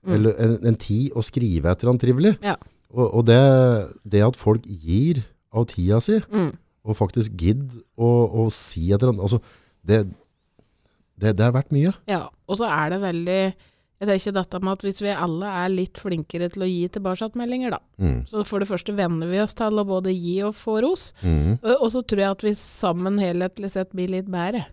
Mm. 0.03 0.13
eller 0.17 0.39
en, 0.43 0.55
en 0.67 0.75
tid 0.79 1.13
å 1.15 1.23
skrive 1.23 1.71
et 1.71 1.79
eller 1.83 1.93
annet 1.93 2.03
trivelig. 2.03 2.33
Ja. 2.43 2.57
Og, 2.93 3.05
og 3.19 3.25
det, 3.25 3.39
det 4.05 4.23
at 4.25 4.35
folk 4.37 4.65
gir 4.67 5.23
av 5.53 5.65
tida 5.71 6.01
si, 6.03 6.19
Mm. 6.29 6.51
og 6.83 6.97
faktisk 6.99 7.31
gidder 7.39 7.79
å, 7.97 8.09
å 8.43 8.47
si 8.53 8.89
et 8.91 8.99
eller 9.01 9.13
annet, 9.13 9.23
altså, 9.23 9.39
det, 9.87 10.01
det, 11.19 11.35
det 11.37 11.45
er 11.45 11.53
verdt 11.55 11.71
mye. 11.75 11.93
Ja, 12.09 12.25
og 12.47 12.59
så 12.59 12.67
er 12.69 12.93
det 12.95 13.01
veldig 13.03 13.39
Jeg 14.03 14.09
tenker 14.09 14.33
dette 14.35 14.59
med 14.59 14.73
at 14.73 14.81
hvis 14.83 14.99
vi 15.05 15.11
alle 15.15 15.47
er 15.63 15.69
litt 15.71 15.99
flinkere 16.01 16.49
til 16.51 16.65
å 16.65 16.67
gi 16.67 16.87
tilbakemeldinger, 16.91 17.71
da. 17.71 17.79
Mm. 18.03 18.17
Så 18.27 18.41
for 18.43 18.59
det 18.59 18.67
første 18.67 18.91
venner 18.97 19.29
vi 19.31 19.39
oss 19.39 19.53
til 19.55 19.79
å 19.79 19.85
både 19.87 20.11
gi 20.11 20.41
og 20.43 20.51
få 20.57 20.81
ros. 20.83 21.13
Mm. 21.23 21.53
Og 21.61 21.85
og 21.85 21.91
så 21.93 22.01
tror 22.03 22.19
jeg 22.25 22.35
at 22.35 22.43
vi 22.43 22.51
sammen 22.59 23.21
helhetlig 23.23 23.69
sett 23.71 23.93
blir 23.95 24.11
litt 24.11 24.27
bedre. 24.27 24.65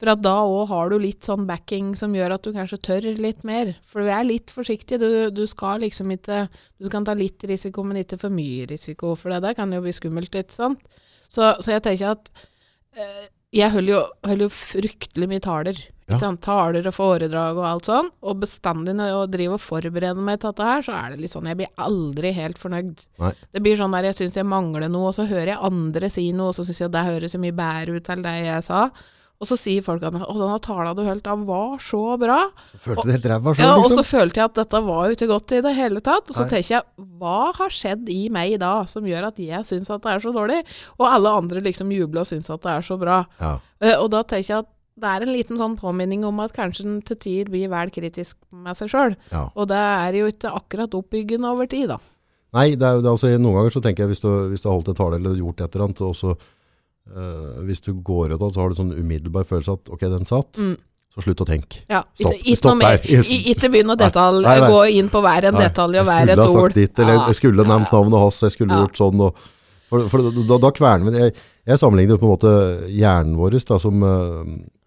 For 0.00 0.10
at 0.10 0.22
da 0.24 0.34
òg 0.42 0.64
har 0.72 0.90
du 0.90 0.96
litt 0.98 1.26
sånn 1.28 1.44
backing 1.46 1.92
som 1.98 2.14
gjør 2.16 2.34
at 2.34 2.42
du 2.42 2.50
kanskje 2.56 2.80
tør 2.82 3.06
litt 3.22 3.44
mer. 3.46 3.74
For 3.86 4.02
du 4.02 4.10
er 4.10 4.24
litt 4.26 4.50
forsiktig. 4.50 4.98
Du, 4.98 5.30
du 5.30 5.44
skal 5.46 5.84
liksom 5.84 6.10
ikke 6.16 6.48
Du 6.82 6.88
kan 6.90 7.06
ta 7.06 7.14
litt 7.14 7.44
risiko, 7.46 7.84
men 7.86 8.00
ikke 8.02 8.18
for 8.24 8.34
mye 8.34 8.66
risiko. 8.72 9.14
For 9.18 9.30
det 9.30 9.44
der 9.46 9.54
kan 9.58 9.70
jo 9.70 9.82
bli 9.84 9.94
skummelt, 9.94 10.34
ikke 10.34 10.56
sant. 10.56 10.82
Så, 11.30 11.54
så 11.62 11.76
jeg 11.76 11.84
tenker 11.86 12.16
at 12.16 12.32
eh, 12.98 13.30
Jeg 13.54 13.70
holder 13.76 13.94
jo, 13.94 14.02
holder 14.26 14.48
jo 14.48 14.54
fryktelig 14.56 15.30
mye 15.30 15.44
taler. 15.44 15.78
Ja. 16.10 16.18
Sant? 16.18 16.42
Taler 16.44 16.86
og 16.88 16.94
foredrag 16.96 17.60
og 17.60 17.68
alt 17.68 17.88
sånn. 17.88 18.10
Og 18.26 18.42
bestandig 18.42 18.96
når 18.98 19.12
jeg 19.12 19.32
driver 19.36 19.58
og 19.60 19.64
forbereder 19.68 20.26
meg 20.26 20.42
til 20.42 20.50
dette 20.50 20.66
her, 20.66 20.84
så 20.88 20.98
er 20.98 21.14
det 21.14 21.22
litt 21.22 21.34
sånn 21.34 21.48
Jeg 21.52 21.60
blir 21.62 21.72
aldri 21.86 22.34
helt 22.36 22.60
fornøyd. 22.60 23.06
Nei. 23.22 23.32
Det 23.54 23.62
blir 23.64 23.78
sånn 23.78 23.94
der 23.94 24.10
jeg 24.10 24.18
syns 24.18 24.38
jeg 24.40 24.50
mangler 24.50 24.90
noe, 24.90 25.12
og 25.12 25.16
så 25.16 25.30
hører 25.30 25.54
jeg 25.54 25.64
andre 25.70 26.10
si 26.12 26.26
noe, 26.34 26.50
og 26.50 26.58
så 26.58 26.66
syns 26.66 26.82
jeg 26.84 26.94
det 26.94 27.06
høres 27.06 27.36
så 27.36 27.42
mye 27.42 27.56
bedre 27.62 28.02
ut 28.02 28.12
enn 28.12 28.26
det 28.26 28.36
jeg 28.42 28.66
sa. 28.66 28.86
Og 29.42 29.48
så 29.50 29.56
sier 29.58 29.82
folk 29.82 30.04
at 30.06 30.14
'Å, 30.14 30.34
denne 30.38 30.58
tala 30.62 30.92
du 30.94 31.02
holdt 31.02 31.26
av 31.26 31.40
var 31.48 31.80
så 31.82 32.14
bra'. 32.20 32.52
Så 32.70 32.78
følte 32.84 33.06
det 33.08 33.14
helt 33.16 33.26
ræva 33.32 33.54
sjøl, 33.56 33.64
Ja, 33.66 33.72
og 33.74 33.88
liksom. 33.88 33.98
så 33.98 34.04
følte 34.06 34.38
jeg 34.38 34.44
at 34.44 34.54
dette 34.60 34.82
var 34.86 35.00
jo 35.08 35.16
ikke 35.16 35.30
godt 35.32 35.52
i 35.52 35.60
det 35.66 35.74
hele 35.74 36.00
tatt. 36.00 36.30
Og 36.30 36.34
så 36.36 36.44
Nei. 36.46 36.50
tenker 36.52 36.70
jeg, 36.76 36.82
hva 37.18 37.52
har 37.58 37.74
skjedd 37.74 38.08
i 38.08 38.28
meg 38.30 38.54
da 38.62 38.84
som 38.86 39.02
gjør 39.02 39.26
at 39.32 39.36
jeg 39.42 39.66
syns 39.66 39.90
at 39.90 40.02
det 40.06 40.12
er 40.14 40.20
så 40.22 40.30
dårlig? 40.32 40.62
Og 41.00 41.08
alle 41.10 41.28
andre 41.42 41.60
liksom 41.60 41.90
jubler 41.90 42.22
og 42.22 42.30
syns 42.30 42.50
at 42.54 42.62
det 42.62 42.70
er 42.70 42.86
så 42.86 42.98
bra. 43.02 43.26
Ja. 43.40 43.58
Uh, 43.82 43.96
Og 44.04 44.10
da 44.14 44.22
tenker 44.22 44.46
jeg 44.46 44.58
at 44.62 44.70
det 45.02 45.08
er 45.08 45.22
en 45.26 45.32
liten 45.34 45.56
sånn 45.56 45.74
påminning 45.80 46.24
om 46.24 46.38
at 46.44 46.52
kanskje 46.52 46.84
den 46.84 47.02
til 47.02 47.16
tider 47.16 47.50
blir 47.50 47.68
vel 47.72 47.90
kritisk 47.90 48.36
med 48.52 48.76
seg 48.76 48.90
sjøl. 48.92 49.16
Ja. 49.32 49.48
Og 49.56 49.66
det 49.66 49.76
er 49.76 50.12
jo 50.12 50.26
ikke 50.30 50.54
akkurat 50.54 50.94
oppbyggende 50.94 51.50
over 51.50 51.66
tid, 51.66 51.88
da. 51.88 51.98
Nei, 52.52 52.76
det 52.76 52.84
er, 52.84 53.00
det 53.00 53.08
er 53.08 53.14
altså, 53.16 53.30
noen 53.40 53.56
ganger 53.56 53.72
så 53.72 53.80
tenker 53.82 54.04
jeg 54.04 54.12
hvis 54.12 54.20
du, 54.20 54.28
hvis 54.52 54.60
du 54.60 54.68
har 54.68 54.76
holdt 54.76 54.92
en 54.92 54.94
tale 54.94 55.16
eller 55.16 55.34
gjort 55.40 55.62
et 55.64 55.74
eller 55.74 55.86
annet, 55.88 56.02
og 56.04 56.14
så 56.14 56.36
eh, 57.10 57.60
hvis 57.66 57.80
du 57.84 57.92
går 57.94 58.34
ut 58.34 58.40
av 58.42 58.52
så 58.54 58.62
har 58.62 58.70
du 58.72 58.78
sånn 58.78 58.92
umiddelbar 58.94 59.44
følelse 59.48 59.74
at 59.78 59.90
ok, 59.92 60.00
den 60.12 60.24
satt, 60.28 60.52
Mm. 60.60 60.76
så 61.12 61.22
slutt 61.26 61.42
å 61.44 61.46
tenke. 61.48 61.82
Ja, 61.90 62.02
Stopp- 62.16 62.38
ikke, 62.38 62.56
stopp 62.56 62.80
der. 62.80 62.98
Ikke 63.52 63.68
begynn 63.72 63.90
å 63.92 63.96
detalj, 63.98 64.42
Nei, 64.46 64.60
nei. 64.60 64.70
gå 64.70 64.82
inn 64.98 65.08
på 65.12 65.20
hver 65.20 65.44
en 65.50 65.54
Nei, 65.54 65.66
detalj 65.68 65.98
og 66.00 66.06
jeg 66.06 66.22
skulle 66.22 66.46
ha 66.46 66.48
sagt 66.68 66.74
ditt, 66.74 66.98
eller 66.98 67.26
jeg 67.26 67.34
skulle 67.36 67.66
nevnt 67.68 67.92
navnet 67.92 68.18
hans, 68.18 68.40
jeg 68.40 68.52
skulle 68.52 68.78
gjort 68.80 68.96
sånn. 68.96 69.20
Og, 69.20 69.36
for 69.92 70.08
for 70.08 70.22
da, 70.24 70.56
da 70.58 70.70
kverner 70.72 71.10
vi 71.10 71.18
jeg, 71.18 71.34
jeg 71.66 71.76
sammenligner 71.78 72.16
på 72.16 72.24
en 72.24 72.32
måte 72.32 72.88
hjernen 72.88 73.36
vår 73.36 73.58
da, 73.68 73.78
som 73.78 74.02
uh, 74.02 74.44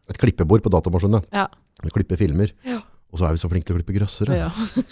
et 0.10 0.18
klippebord 0.18 0.64
på 0.66 0.72
datamaskinen. 0.74 1.24
Ja. 1.32 1.46
Vi 1.84 1.90
klipper 1.94 2.18
filmer. 2.18 2.50
Ja. 2.66 2.80
Og 3.16 3.22
så 3.22 3.30
er 3.30 3.36
vi 3.38 3.40
så 3.40 3.48
flinke 3.48 3.70
til 3.70 3.78
å 3.78 3.80
klippe 3.80 3.94
grøssere. 3.96 4.36
Ja. 4.36 4.50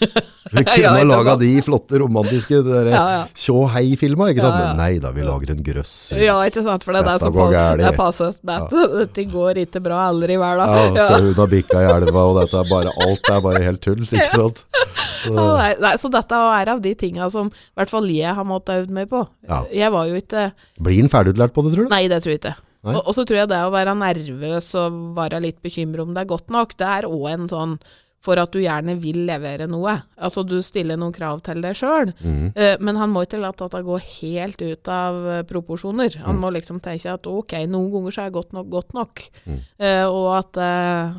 Vi 0.54 0.62
kunne 0.64 0.78
Ja, 0.80 0.92
ha 0.94 1.02
laga 1.04 1.34
de 1.40 1.48
flotte, 1.64 1.98
romantiske 2.00 2.56
Ja, 2.64 2.84
ja. 2.94 3.18
Sjå 3.36 3.66
hei-filma, 3.74 4.30
ikke 4.32 4.44
sant? 4.44 4.54
Ja, 4.56 4.62
ja. 4.62 4.70
Men 4.70 4.80
nei 4.80 5.00
da, 5.02 5.10
vi 5.12 5.24
lager 5.26 5.52
en 5.52 5.60
grøsser. 5.66 6.20
ja, 6.22 6.36
ikke 6.48 6.62
sant? 6.64 6.86
For 6.86 6.96
det 6.96 7.02
det 7.04 7.14
er 7.16 7.20
så 7.20 7.30
det 7.34 7.88
er 7.90 8.00
oss 8.04 8.40
best. 8.40 8.74
Dette 9.02 9.26
går 9.28 9.60
ikke 9.64 9.82
bra 9.84 10.00
aldri 10.08 10.38
i 10.38 10.40
dag. 10.40 10.64
Ja, 10.96 11.06
så 11.10 11.20
hun 11.26 11.36
har 11.36 11.52
bikka 11.52 11.84
i 11.84 11.88
elva, 11.90 12.26
og 12.30 12.40
dette 12.40 12.60
er 12.60 12.70
bare, 12.70 12.96
alt 13.04 13.32
er 13.34 13.44
bare 13.44 13.64
helt 13.66 13.82
tull, 13.84 14.04
ikke 14.06 14.30
sant? 14.32 14.64
Så, 14.64 15.32
Ja, 15.34 15.48
nei, 15.58 15.70
nei, 15.84 15.94
så 16.00 16.08
dette 16.12 16.38
er 16.60 16.70
av 16.74 16.84
de 16.84 16.92
tinga 17.00 17.28
som 17.32 17.48
i 17.52 17.80
hvert 17.80 17.92
fall 17.92 18.08
jeg 18.12 18.36
har 18.36 18.48
måttet 18.48 18.84
øve 18.84 19.00
meg 19.02 19.10
på. 19.12 19.24
Ja. 19.48 19.64
Jeg 19.72 19.92
var 19.92 20.08
jo 20.08 20.20
ikke 20.20 20.50
blir 20.80 21.00
han 21.02 21.12
ferdigutlært 21.12 21.56
på 21.56 21.64
det, 21.66 21.74
tror 21.76 21.88
du? 21.88 21.92
Nei, 21.92 22.06
det 22.12 22.22
tror 22.24 22.36
jeg 22.36 22.40
ikke. 22.44 22.56
Og, 22.84 22.98
og 23.00 23.14
så 23.16 23.24
tror 23.24 23.38
jeg 23.40 23.48
det 23.48 23.60
å 23.64 23.72
være 23.72 23.94
nervøs 23.96 24.66
og 24.76 24.96
være 25.16 25.40
litt 25.40 25.60
bekymret 25.64 26.04
om 26.04 26.12
det 26.12 26.24
er 26.24 26.28
godt 26.28 26.50
nok, 26.52 26.74
det 26.76 26.88
er 26.98 27.06
òg 27.08 27.28
en 27.32 27.46
sånn 27.48 27.78
for 28.24 28.40
at 28.40 28.54
du 28.54 28.60
gjerne 28.62 28.94
vil 29.02 29.18
levere 29.28 29.66
noe. 29.68 29.98
Altså 30.16 30.44
du 30.48 30.56
stiller 30.64 30.96
noen 31.00 31.12
krav 31.12 31.42
til 31.44 31.60
deg 31.64 31.76
sjøl. 31.76 32.14
mm. 32.24 32.46
uh, 32.56 32.74
men 32.80 32.96
han 33.00 33.12
må 33.12 33.26
ikke 33.26 33.40
la 33.42 33.50
dette 33.52 33.82
gå 33.84 33.98
helt 34.00 34.64
ut 34.64 34.88
av 34.88 35.18
eh, 35.28 35.42
proporsjoner. 35.48 36.16
Han 36.24 36.38
Mm. 36.38 36.40
må 36.40 36.50
liksom 36.56 36.80
tenke 36.80 37.12
at 37.12 37.26
ok, 37.28 37.52
noen 37.68 37.90
ganger 37.92 38.16
så 38.16 38.24
er 38.24 38.32
godt 38.34 38.52
nok 38.56 38.70
godt 38.72 38.94
nok. 38.96 39.20
Mm. 39.46 39.58
uh, 39.84 40.06
og 40.08 40.28
at 40.40 40.56
uh, 40.56 41.18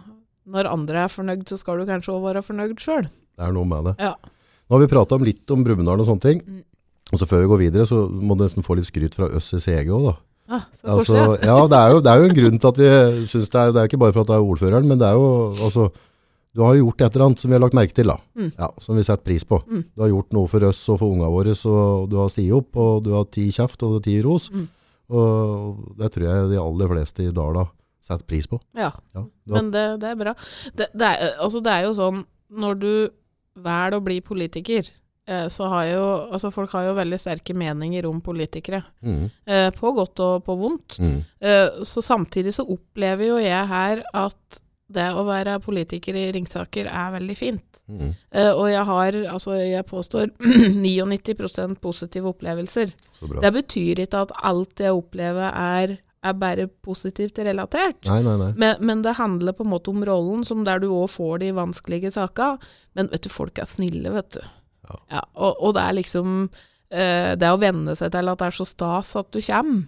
når 0.49 0.71
andre 0.71 1.03
er 1.05 1.13
fornøyd, 1.13 1.45
så 1.49 1.57
skal 1.61 1.79
du 1.79 1.85
kanskje 1.89 2.13
òg 2.13 2.25
være 2.25 2.43
fornøyd 2.45 2.77
sjøl. 2.81 3.07
Det 3.35 3.45
er 3.45 3.53
noe 3.53 3.65
med 3.69 3.91
det. 3.91 3.95
Ja. 4.01 4.15
Nå 4.65 4.75
har 4.79 4.81
vi 4.81 4.89
prata 4.95 5.17
litt 5.21 5.51
om 5.53 5.63
Brumunddal 5.65 6.01
og 6.01 6.07
sånne 6.09 6.25
ting. 6.25 6.41
Mm. 6.45 6.63
Og 7.13 7.21
så 7.21 7.27
før 7.29 7.43
vi 7.43 7.49
går 7.53 7.61
videre, 7.67 7.85
så 7.85 8.07
må 8.09 8.33
du 8.37 8.43
nesten 8.47 8.65
få 8.65 8.75
litt 8.79 8.87
skryt 8.89 9.13
fra 9.17 9.27
oss 9.37 9.51
i 9.53 9.59
CG 9.61 9.91
òg, 9.93 10.07
da. 10.09 10.15
Ah, 10.45 10.63
så 10.73 10.87
Altså, 10.93 11.15
ja, 11.41 11.55
det 11.69 11.77
er, 11.77 11.91
jo, 11.93 12.01
det 12.05 12.11
er 12.11 12.19
jo 12.21 12.25
en 12.29 12.35
grunn 12.37 12.59
til 12.61 12.69
at 12.69 12.77
vi 12.77 12.89
syns 13.25 13.47
det 13.49 13.61
Det 13.73 13.79
er 13.81 13.87
ikke 13.89 13.97
bare 14.03 14.13
for 14.13 14.21
at 14.21 14.27
det 14.29 14.35
er 14.37 14.45
ordføreren, 14.45 14.85
men 14.89 14.99
det 15.01 15.07
er 15.07 15.15
jo 15.17 15.29
altså 15.65 15.87
Du 16.55 16.61
har 16.63 16.73
jo 16.77 16.85
gjort 16.85 17.01
et 17.03 17.15
eller 17.17 17.25
annet 17.25 17.41
som 17.43 17.51
vi 17.51 17.57
har 17.57 17.63
lagt 17.65 17.75
merke 17.75 17.95
til, 17.97 18.07
da. 18.07 18.15
Mm. 18.39 18.51
Ja, 18.57 18.69
som 18.79 18.95
vi 18.95 19.03
setter 19.03 19.25
pris 19.27 19.43
på. 19.43 19.59
Mm. 19.67 19.81
Du 19.91 20.01
har 20.05 20.11
gjort 20.13 20.31
noe 20.37 20.47
for 20.47 20.63
oss 20.69 20.81
og 20.93 21.01
for 21.01 21.11
ungene 21.11 21.27
våre, 21.33 21.51
og 21.67 22.05
du 22.09 22.15
har 22.21 22.31
stiget 22.31 22.55
opp, 22.61 22.79
og 22.79 23.03
du 23.03 23.11
har 23.17 23.25
ti 23.27 23.49
kjeft 23.51 23.83
og 23.83 23.97
ti 24.05 24.15
ros. 24.23 24.47
Mm. 24.55 24.67
Og 25.19 25.95
det 25.99 26.11
tror 26.15 26.25
jeg 26.29 26.49
de 26.53 26.61
aller 26.61 26.91
fleste 26.95 27.27
i 27.27 27.33
Dala 27.35 27.65
setter 28.05 28.25
pris 28.29 28.47
på. 28.47 28.59
Ja. 28.77 28.91
Ja, 29.17 29.25
Men 29.51 29.71
det, 29.73 29.85
det 30.01 30.11
er 30.13 30.19
bra. 30.19 30.33
Det, 30.73 30.87
det, 30.93 31.09
er, 31.11 31.35
altså 31.43 31.61
det 31.65 31.73
er 31.73 31.87
jo 31.87 31.95
sånn, 31.97 32.23
når 32.55 32.79
du 32.81 32.91
velger 33.65 33.97
å 33.97 34.03
bli 34.05 34.19
politiker, 34.25 34.87
eh, 35.27 35.47
så 35.53 35.67
har 35.71 35.87
jo 35.89 36.03
altså 36.35 36.51
folk 36.53 36.73
har 36.75 36.87
jo 36.89 36.97
veldig 36.97 37.19
sterke 37.21 37.55
meninger 37.57 38.07
om 38.09 38.21
politikere. 38.23 38.83
mm, 39.01 39.23
Eh, 39.45 39.69
på 39.75 39.91
godt 39.97 40.19
og 40.25 40.43
på 40.47 40.55
vondt. 40.59 40.99
mm, 41.01 41.17
Eh, 41.41 41.81
så 41.83 42.01
samtidig 42.01 42.53
så 42.55 42.65
opplever 42.67 43.27
jo 43.33 43.37
jeg 43.41 43.67
her 43.69 44.03
at 44.13 44.61
det 44.85 45.05
å 45.17 45.23
være 45.25 45.57
politiker 45.63 46.17
i 46.17 46.27
Ringsaker 46.35 46.89
er 46.91 47.13
veldig 47.17 47.35
fint. 47.37 47.81
mm. 47.89 48.09
Uh, 48.35 48.51
og 48.53 48.65
jeg 48.69 48.83
har, 48.89 49.17
altså 49.31 49.55
jeg 49.57 49.85
påstår 49.89 50.33
99 50.85 51.77
positive 51.81 52.29
opplevelser. 52.29 52.91
Det 53.41 53.53
betyr 53.55 54.03
ikke 54.05 54.25
at 54.27 54.35
alt 54.45 54.83
jeg 54.85 54.93
opplever 54.93 55.49
er, 55.49 55.95
er 56.25 56.37
bare 56.37 56.67
positivt 56.67 57.39
relatert. 57.39 57.97
Nei, 58.05 58.21
nei, 58.25 58.35
nei. 58.41 58.51
Men, 58.61 58.77
men 58.85 59.01
det 59.05 59.17
handler 59.17 59.57
på 59.57 59.65
en 59.65 59.73
måte 59.73 59.93
om 59.93 60.05
rollen, 60.05 60.45
som 60.45 60.63
der 60.67 60.83
du 60.83 60.91
òg 60.91 61.09
får 61.15 61.41
de 61.41 61.51
vanskelige 61.57 62.13
sakene. 62.13 62.61
Men 62.93 63.09
vet 63.13 63.25
du, 63.25 63.31
folk 63.33 63.57
er 63.61 63.69
snille, 63.69 64.13
vet 64.13 64.37
du. 64.37 64.45
Ja. 64.85 65.23
og, 65.33 65.55
og 65.65 65.71
det 65.73 65.81
er 65.81 65.95
liksom 65.97 66.33
uh, 66.45 67.31
Det 67.33 67.47
å 67.49 67.57
venne 67.57 67.95
seg 67.97 68.11
til 68.13 68.29
at 68.29 68.37
det 68.37 68.49
er 68.51 68.53
så 68.53 68.67
stas 68.69 69.15
at 69.17 69.31
du 69.33 69.39
kommer, 69.41 69.87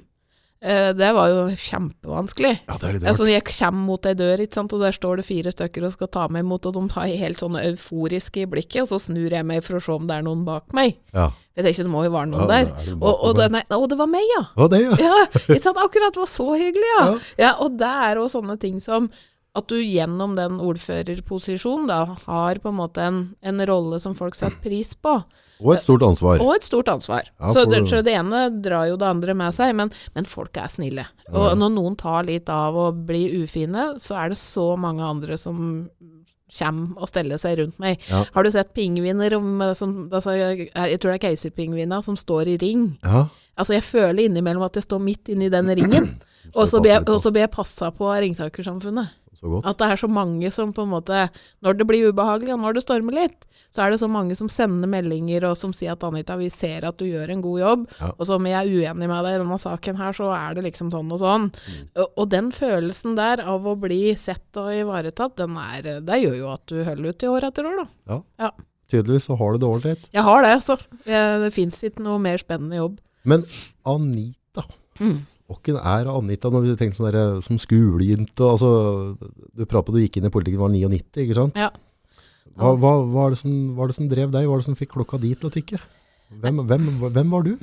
det 0.98 1.10
var 1.14 1.30
jo 1.30 1.42
kjempevanskelig. 1.54 2.54
Ja, 2.68 2.78
det 2.82 2.88
er 2.88 2.96
litt 2.96 3.04
rart. 3.04 3.10
Altså, 3.12 3.28
jeg 3.30 3.44
kommer 3.46 3.84
mot 3.92 4.08
ei 4.10 4.14
dør, 4.18 4.42
ikke 4.42 4.58
sant? 4.58 4.74
og 4.74 4.82
der 4.82 4.96
står 4.96 5.20
det 5.22 5.26
fire 5.28 5.54
stykker 5.54 5.86
og 5.86 5.94
skal 5.94 6.10
ta 6.14 6.24
meg 6.34 6.46
imot, 6.46 6.66
og 6.66 6.74
de 6.80 6.84
tar 6.94 7.12
helt 7.12 7.44
sånn 7.44 7.60
euforiske 7.62 8.42
i 8.42 8.50
blikket, 8.50 8.82
og 8.86 8.90
så 8.90 9.00
snur 9.06 9.36
jeg 9.38 9.46
meg 9.46 9.62
for 9.66 9.78
å 9.78 9.84
se 9.84 9.94
om 9.94 10.10
det 10.10 10.18
er 10.18 10.26
noen 10.26 10.42
bak 10.48 10.74
meg. 10.78 10.98
Ja. 11.14 11.30
Jeg 11.58 11.66
tenker 11.66 11.88
det 11.88 11.94
må 11.94 12.04
jo 12.06 12.12
være 12.14 12.30
noen 12.30 12.44
Ja, 12.44 12.50
der. 12.52 12.68
det 12.70 12.92
er 12.92 12.98
Og, 12.98 13.14
og, 13.14 13.32
det, 13.38 13.48
nei, 13.54 13.64
å, 13.74 13.86
det 13.90 13.98
var 13.98 14.10
meg, 14.12 14.26
ja! 14.36 14.44
Å, 14.54 14.68
det, 14.70 14.82
ja. 14.84 14.98
Ja, 15.02 15.16
ikke 15.46 15.64
sant? 15.64 15.80
Akkurat, 15.82 16.14
det 16.14 16.22
var 16.22 16.30
så 16.30 16.50
hyggelig, 16.54 16.90
ja. 16.92 17.06
Ja. 17.06 17.16
ja. 17.42 17.56
Og 17.66 17.78
det 17.80 17.94
er 18.10 18.22
jo 18.22 18.28
sånne 18.30 18.58
ting 18.62 18.78
som 18.84 19.10
at 19.56 19.68
du 19.72 19.76
gjennom 19.82 20.36
den 20.38 20.60
ordførerposisjonen 20.62 21.88
da 21.90 22.02
har 22.28 22.60
på 22.62 22.70
en 22.70 22.76
måte 22.78 23.02
en, 23.02 23.20
en 23.42 23.64
rolle 23.66 24.00
som 24.00 24.14
folk 24.16 24.36
setter 24.36 24.60
pris 24.62 24.92
på, 24.96 25.16
Og 25.64 25.72
et 25.74 25.82
stort 25.82 26.04
ansvar. 26.06 26.42
og 26.44 26.52
et 26.56 26.64
stort 26.68 26.88
ansvar. 26.94 27.24
Ja, 27.40 27.54
så, 27.56 27.64
det, 27.66 27.80
så 27.90 28.04
det 28.06 28.14
ene 28.14 28.44
drar 28.62 28.86
jo 28.92 28.98
det 29.02 29.08
andre 29.10 29.34
med 29.34 29.56
seg, 29.58 29.74
men, 29.80 29.90
men 30.14 30.26
folk 30.30 30.56
er 30.62 30.70
snille. 30.70 31.08
Og 31.32 31.48
Ja. 31.50 31.56
når 31.58 31.74
noen 31.74 31.96
tar 31.98 32.24
litt 32.28 32.50
av 32.54 32.76
og 32.78 33.00
blir 33.08 33.34
ufine, 33.42 33.96
så 34.00 34.20
er 34.22 34.30
det 34.30 34.38
så 34.38 34.76
mange 34.78 35.02
andre 35.02 35.38
som 35.42 35.90
kommer 36.48 37.02
og 37.02 37.10
steller 37.10 37.42
seg 37.42 37.58
rundt 37.60 37.80
meg. 37.82 38.00
Ja. 38.08 38.22
Har 38.36 38.44
du 38.46 38.52
sett 38.54 38.70
pingviner 38.78 39.34
om, 39.36 39.58
som, 39.76 39.98
altså, 40.14 40.38
jeg 40.38 41.00
tror 41.02 41.12
det 41.12 41.18
er 41.18 41.26
keiserpingviner 41.26 42.06
som 42.06 42.16
står 42.16 42.54
i 42.54 42.58
ring? 42.62 42.86
Ja. 43.04 43.26
Altså, 43.58 43.74
jeg 43.74 43.84
føler 43.84 44.28
innimellom 44.30 44.64
at 44.70 44.78
jeg 44.78 44.86
står 44.86 45.02
midt 45.04 45.34
inne 45.34 45.50
i 45.50 45.52
den 45.52 45.68
ringen. 45.76 46.14
Og 46.56 46.68
så 46.70 46.80
blir 47.32 47.42
jeg, 47.44 47.52
passa 47.52 47.92
på 47.92 48.08
Ringsakersamfunnet. 48.14 49.10
At 49.38 49.78
det 49.78 49.86
er 49.94 50.00
så 50.02 50.08
mange 50.10 50.50
som 50.50 50.72
på 50.74 50.82
en 50.82 50.90
måte 50.90 51.28
Når 51.62 51.76
det 51.78 51.86
blir 51.86 52.08
ubehagelig, 52.10 52.56
og 52.56 52.60
når 52.64 52.74
det 52.74 52.82
stormer 52.82 53.14
litt, 53.14 53.44
så 53.70 53.84
er 53.84 53.92
det 53.94 54.00
så 54.02 54.08
mange 54.10 54.34
som 54.34 54.48
sender 54.50 54.90
meldinger 54.90 55.44
og 55.46 55.58
som 55.60 55.74
sier 55.76 55.92
at 55.94 56.02
Anita, 56.08 56.34
vi 56.40 56.48
ser 56.50 56.88
at 56.88 56.98
du 56.98 57.06
gjør 57.06 57.30
en 57.36 57.42
god 57.44 57.60
jobb, 57.60 57.84
Ja. 58.00 58.10
og 58.18 58.26
så 58.26 58.36
om 58.40 58.46
jeg 58.50 58.56
er 58.58 58.72
uenig 58.94 59.08
med 59.12 59.24
deg 59.28 59.36
i 59.36 59.42
denne 59.44 59.60
saken 59.62 59.98
her, 60.00 60.14
så 60.18 60.32
er 60.34 60.56
det 60.58 60.64
liksom 60.64 60.90
sånn 60.90 61.12
og 61.14 61.20
sånn. 61.22 61.50
Mm. 61.54 61.84
Og, 62.02 62.08
og 62.18 62.30
den 62.32 62.50
følelsen 62.56 63.16
der 63.20 63.44
av 63.46 63.68
å 63.68 63.76
bli 63.78 64.16
sett 64.18 64.58
og 64.58 64.72
ivaretatt, 64.74 65.36
den 65.38 65.54
er 65.62 66.00
Det 66.02 66.18
gjør 66.24 66.38
jo 66.40 66.50
at 66.56 66.66
du 66.66 66.82
holder 66.88 67.10
ut 67.14 67.24
i 67.28 67.28
år 67.36 67.48
etter 67.52 67.70
år, 67.70 67.84
da. 67.84 68.22
Ja, 68.40 68.52
Tydeligvis 68.90 69.28
så 69.28 69.36
har 69.38 69.52
du 69.54 69.60
det 69.60 69.68
ålreit. 69.68 70.10
Jeg 70.16 70.24
har 70.24 70.42
det, 70.48 70.56
så 70.64 70.78
det 71.06 71.54
fins 71.54 71.84
ikke 71.84 72.02
noe 72.08 72.18
mer 72.24 72.38
spennende 72.42 72.78
jobb. 72.80 72.98
Men 73.28 73.44
Anita, 73.86 74.64
Mm. 74.98 75.28
Hvem 75.48 75.78
er 75.80 76.10
Anita 76.12 76.50
når 76.52 76.66
vi 76.66 76.76
tenker 76.80 76.98
sånn 76.98 77.12
der, 77.14 77.38
som 77.46 77.60
skolejente? 77.62 78.44
Altså, 78.44 78.72
du 79.56 79.64
pratet 79.70 79.96
du 79.96 80.02
gikk 80.04 80.20
inn 80.20 80.28
i 80.28 80.34
politikken 80.34 80.64
var 80.66 80.74
99, 80.74 81.24
ikke 81.24 81.38
sant? 81.38 81.60
Ja. 81.60 81.70
Hva, 82.58 82.74
hva, 82.76 83.28
er 83.28 83.36
det 83.36 83.40
som, 83.44 83.54
hva 83.78 83.86
er 83.86 83.92
det 83.94 83.98
som 84.00 84.10
drev 84.12 84.34
deg? 84.34 84.48
Hva 84.50 84.58
er 84.58 84.64
det 84.64 84.68
som 84.68 84.78
fikk 84.80 84.96
klokka 84.98 85.20
di 85.22 85.32
til 85.38 85.50
å 85.50 85.54
tikke? 85.54 85.80
Hvem, 86.42 86.64
hvem, 86.68 86.88
hvem 87.08 87.36
var 87.36 87.46
du? 87.46 87.54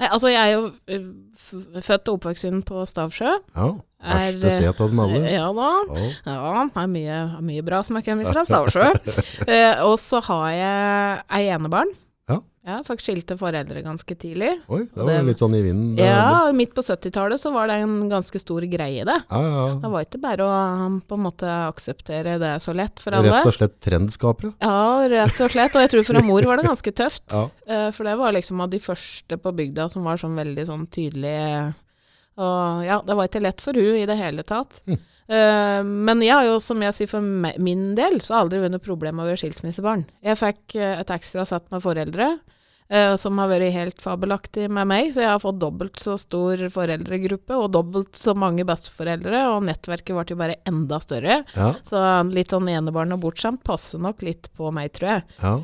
Nei, 0.00 0.08
altså 0.08 0.30
jeg 0.32 0.40
er 0.40 0.54
jo 0.54 0.60
eh, 0.88 1.80
født 1.84 2.08
og 2.08 2.18
oppvokst 2.18 2.46
på 2.68 2.84
Stavsjø. 2.88 3.32
Ja, 3.52 3.66
Er, 4.00 4.30
verste 4.40 4.52
sted 4.56 4.68
av 4.80 4.88
dem 4.88 5.02
alle. 5.04 5.18
Ja 5.28 5.50
da. 5.52 5.70
Ja. 5.92 6.06
Ja, 6.24 6.62
det 6.72 6.80
er 6.82 6.88
mye, 6.88 7.18
mye 7.44 7.64
bra 7.66 7.82
som 7.84 7.98
er 8.00 8.04
kommet 8.06 8.30
fra 8.32 8.44
Stavsjø. 8.48 8.86
eh, 9.44 9.82
og 9.84 9.98
så 10.00 10.22
har 10.24 10.46
jeg 10.56 11.20
ei 11.36 11.42
enebarn. 11.52 11.92
Ja. 12.66 12.82
Fikk 12.84 13.00
skilte 13.00 13.36
foreldre 13.40 13.80
ganske 13.82 14.14
tidlig. 14.20 14.50
Oi, 14.68 14.82
det 14.84 14.96
var 15.00 15.06
det- 15.14 15.24
litt 15.24 15.38
sånn 15.40 15.54
i 15.56 15.62
vinden. 15.64 15.96
det- 15.96 16.04
Ja, 16.04 16.52
midt 16.52 16.74
på 16.74 16.82
70-tallet 16.84 17.40
så 17.40 17.52
var 17.52 17.66
det 17.68 17.76
en 17.80 18.10
ganske 18.10 18.38
stor 18.38 18.60
greie, 18.60 19.02
det. 19.04 19.22
ja, 19.30 19.40
ja, 19.40 19.74
Det 19.80 19.90
var 19.90 20.04
ikke 20.04 20.20
bare 20.20 20.38
å 20.44 21.00
på 21.08 21.14
en 21.16 21.24
måte 21.24 21.48
akseptere 21.72 22.38
det 22.38 22.60
så 22.60 22.74
lett 22.74 23.00
for 23.00 23.12
alle. 23.14 23.30
Rett 23.32 23.46
og 23.46 23.54
slett 23.54 23.80
trendskapere. 23.80 24.52
Ja, 24.60 25.08
rett 25.08 25.40
og 25.40 25.50
slett. 25.50 25.74
Og 25.74 25.80
jeg 25.80 25.90
tror 25.90 26.04
for 26.04 26.16
en 26.20 26.26
mor 26.26 26.42
var 26.42 26.56
det 26.58 26.66
ganske 26.66 26.92
tøft. 26.92 27.22
Ja. 27.32 27.48
Eh, 27.66 27.90
For 27.92 28.04
det 28.04 28.18
var 28.18 28.32
liksom 28.32 28.60
av 28.60 28.68
de 28.70 28.78
første 28.78 29.36
på 29.40 29.52
bygda 29.56 29.90
som 29.90 30.04
var 30.04 30.16
sånn 30.16 30.36
veldig 30.36 30.66
sånn 30.66 30.86
tydelig 30.90 31.74
Og 32.38 32.84
ja, 32.86 33.00
det 33.06 33.16
var 33.16 33.28
ikke 33.28 33.42
lett 33.42 33.60
for 33.64 33.76
hun 33.76 33.98
i 33.98 34.06
det 34.08 34.16
hele 34.20 34.44
tatt. 34.46 34.82
Mm. 34.86 35.00
Uh, 35.30 35.82
Men 35.84 36.22
jeg 36.24 36.34
har 36.34 36.46
jo, 36.48 36.60
som 36.62 36.80
jeg 36.82 36.96
sier 36.96 37.10
for 37.10 37.22
min 37.22 37.94
del, 37.98 38.20
så 38.24 38.38
har 38.40 38.48
vært 38.50 38.72
noe 38.74 38.82
problem 38.82 39.20
over 39.22 39.38
skilsmissebarn. 39.38 40.06
Jeg 40.26 40.38
fikk 40.40 40.74
eh, 40.78 40.96
et 41.02 41.12
ekstra 41.14 41.44
sett 41.46 41.68
med 41.70 41.82
foreldre. 41.84 42.38
Uh, 42.90 43.14
som 43.14 43.38
har 43.38 43.46
vært 43.52 43.70
helt 43.70 44.00
fabelaktig 44.02 44.64
med 44.66 44.88
meg, 44.90 45.12
så 45.14 45.22
jeg 45.22 45.30
har 45.30 45.42
fått 45.42 45.60
dobbelt 45.62 46.00
så 46.02 46.16
stor 46.18 46.58
foreldregruppe 46.74 47.54
og 47.54 47.68
dobbelt 47.76 48.18
så 48.18 48.34
mange 48.34 48.64
besteforeldre, 48.66 49.44
og 49.52 49.62
nettverket 49.68 50.10
ble 50.16 50.24
jo 50.34 50.38
bare 50.40 50.56
enda 50.66 50.98
større. 50.98 51.44
Ja, 51.54 51.68
Så 51.86 52.00
litt 52.34 52.50
sånn 52.50 52.66
enebarn 52.66 53.14
og 53.14 53.22
bortskjemt 53.22 53.62
passer 53.62 54.02
nok 54.02 54.24
litt 54.26 54.50
på 54.58 54.72
meg, 54.74 54.90
tror 54.98 55.12
jeg. 55.12 55.28
ja. 55.38 55.54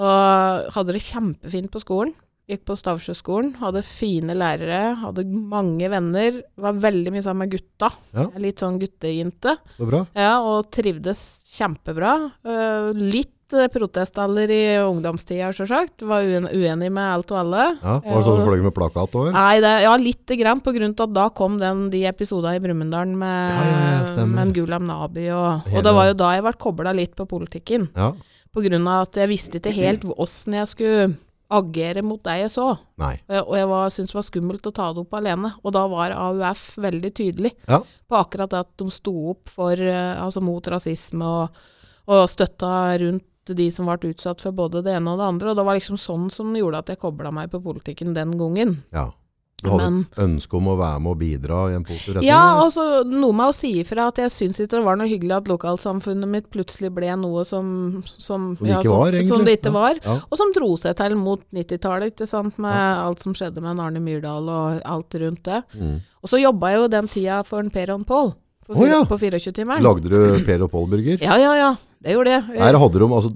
Og 0.00 0.72
hadde 0.72 0.94
det 0.96 1.02
kjempefint 1.04 1.68
på 1.74 1.82
skolen. 1.82 2.14
Gikk 2.50 2.64
på 2.66 2.74
Stavsjøskolen, 2.78 3.52
hadde 3.60 3.84
fine 3.86 4.34
lærere, 4.34 4.96
hadde 5.04 5.26
mange 5.30 5.86
venner. 5.92 6.40
Var 6.58 6.80
veldig 6.82 7.14
mye 7.14 7.22
sammen 7.22 7.46
med 7.46 7.54
gutta. 7.54 7.92
Ja. 8.16 8.26
Litt 8.42 8.62
sånn 8.62 8.80
guttejente. 8.80 9.54
Så 9.76 9.86
bra. 9.86 10.04
Ja, 10.18 10.40
og 10.42 10.70
trivdes 10.74 11.20
kjempebra. 11.54 12.16
Uh, 12.42 12.90
litt 12.96 13.36
protestaller 13.50 13.70
protestalder 13.74 14.50
i 14.50 14.62
ungdomstida, 14.78 15.50
sjølsagt. 15.54 16.04
Var 16.06 16.22
uenig 16.54 16.90
med 16.92 17.02
alt 17.02 17.30
og 17.32 17.38
alle. 17.40 17.64
Ja, 17.82 17.96
var 18.04 18.20
det 18.20 18.24
sånn 18.26 18.38
du 18.38 18.44
fløy 18.46 18.62
med 18.62 18.74
plakat 18.76 19.16
det, 19.60 19.72
ja, 19.84 19.94
lite 19.98 20.36
grann, 20.38 20.60
på 20.60 20.72
grunn 20.76 20.94
av 20.94 21.08
at 21.08 21.14
da 21.16 21.28
kom 21.34 21.58
den, 21.58 21.88
de 21.90 22.04
episodene 22.06 22.58
i 22.58 22.62
Brumunddal 22.62 23.10
med, 23.10 24.04
ja, 24.06 24.26
med 24.26 24.54
Gulam 24.54 24.86
Nabi, 24.86 25.30
og, 25.34 25.66
og 25.72 25.82
det 25.86 25.94
var 25.96 26.10
jo 26.10 26.18
da 26.20 26.34
jeg 26.36 26.46
ble 26.46 26.54
kobla 26.66 26.94
litt 26.96 27.16
på 27.18 27.26
politikken. 27.30 27.88
Ja. 27.96 28.12
På 28.50 28.62
grunn 28.64 28.86
av 28.90 29.08
at 29.08 29.20
jeg 29.20 29.30
visste 29.30 29.60
ikke 29.60 29.74
helt 29.76 30.06
åssen 30.16 30.58
jeg 30.58 30.70
skulle 30.70 31.10
agere 31.50 32.02
mot 32.06 32.22
deg 32.22 32.44
jeg 32.44 32.50
så. 32.54 32.66
Nei. 33.02 33.16
Og 33.28 33.54
jeg, 33.58 33.66
var- 33.68 33.90
syntes 33.90 34.12
det 34.12 34.18
var 34.20 34.26
skummelt 34.28 34.66
å 34.70 34.72
ta 34.74 34.92
det 34.94 35.02
opp 35.02 35.14
alene. 35.18 35.52
Og 35.64 35.72
da 35.74 35.86
var 35.90 36.10
AUF 36.14 36.76
veldig 36.78 37.10
tydelig 37.14 37.52
Ja. 37.68 37.80
på 38.08 38.16
akkurat 38.20 38.50
det 38.50 38.60
at 38.60 38.76
de 38.78 38.90
sto 38.90 39.14
opp 39.30 39.48
for, 39.48 39.72
eh, 39.72 40.14
altså 40.22 40.40
mot 40.42 40.62
rasisme 40.64 41.22
og, 41.26 41.50
og 42.08 42.28
støtta 42.28 42.98
rundt 43.00 43.24
de 43.50 43.70
som 43.74 43.86
ble 43.86 44.12
utsatt 44.12 44.40
for 44.40 44.52
både 44.52 44.82
det 44.84 44.94
ene 44.94 45.10
og 45.10 45.18
det 45.18 45.26
andre. 45.26 45.50
Og 45.50 45.56
det 45.56 45.64
var 45.66 45.74
liksom 45.78 45.96
sånn 45.98 46.30
som 46.30 46.52
gjorde 46.54 46.78
at 46.78 46.86
jeg 46.92 47.00
kobla 47.02 47.32
meg 47.34 47.50
på 47.50 47.58
politikken 47.62 48.14
den 48.14 48.36
gangen. 48.38 48.82
Ja. 48.92 49.10
Du 49.62 49.68
hadde 49.70 49.90
Men- 49.90 50.06
et 50.10 50.18
ønske 50.24 50.56
om 50.56 50.68
å 50.72 50.76
være 50.78 51.00
med 51.04 51.10
og 51.10 51.18
bidra 51.20 51.58
i 51.70 51.74
en 51.76 51.84
positiv 51.84 52.14
retning? 52.16 52.28
Ja, 52.30 52.62
og 52.62 52.70
så 52.72 53.04
noe 53.04 53.32
med 53.36 53.46
å 53.50 53.54
si 53.54 53.72
ifra 53.82 54.06
at 54.08 54.16
jeg 54.16 54.30
syns 54.32 54.60
ikke 54.60 54.78
det 54.78 54.84
var 54.84 54.96
noe 54.96 55.06
hyggelig 55.10 55.36
at 55.36 55.50
lokalsamfunnet 55.50 56.28
mitt 56.28 56.50
plutselig 56.50 56.92
ble 56.94 57.10
noe 57.16 57.44
som 57.44 58.02
Som, 58.16 58.56
Som 58.56 58.66
ja, 58.66 58.80
som 58.82 58.96
var. 58.96 59.10
Det 59.12 59.22
ikke 59.24 59.64
Ja. 59.64 59.70
var. 59.70 59.94
Ja. 60.04 60.20
Og 60.30 60.38
som 60.38 60.52
dro 60.52 60.76
seg 60.76 60.96
til 60.96 61.14
mot 61.16 61.40
90-tallet, 61.52 62.14
ikke 62.16 62.28
sant, 62.28 62.58
med 62.58 62.72
alt 62.72 63.20
som 63.20 63.34
skjedde 63.34 63.60
med 63.60 63.78
Arne 63.78 64.00
Myrdal 64.00 64.48
og 64.48 64.80
alt 64.84 65.10
rundt 65.14 65.42
det. 65.44 65.62
Mm. 65.76 66.00
Og 66.22 66.28
så 66.28 66.40
jobba 66.40 66.70
jeg 66.72 66.80
jo 66.80 66.88
den 66.88 67.08
tida 67.08 67.44
for 67.44 67.60
en 67.60 67.70
Per 67.70 67.90
og 67.90 68.00
en 68.00 68.04
Pål 68.04 68.34
på, 68.66 68.76
oh, 68.76 68.86
ja. 68.86 69.04
på 69.04 69.18
24-timeren. 69.18 69.82
Lagde 69.82 70.08
du 70.08 70.44
Per 70.44 70.62
og 70.62 70.70
Pål-burger? 70.70 71.20
Ja, 71.20 71.36
ja, 71.36 71.54
ja. 71.54 71.76
Det 72.02 72.14
gjorde 72.14 72.30
jeg. 72.30 72.58
Her 72.58 72.78
hadde 72.78 72.98
de, 72.98 73.04
altså, 73.04 73.30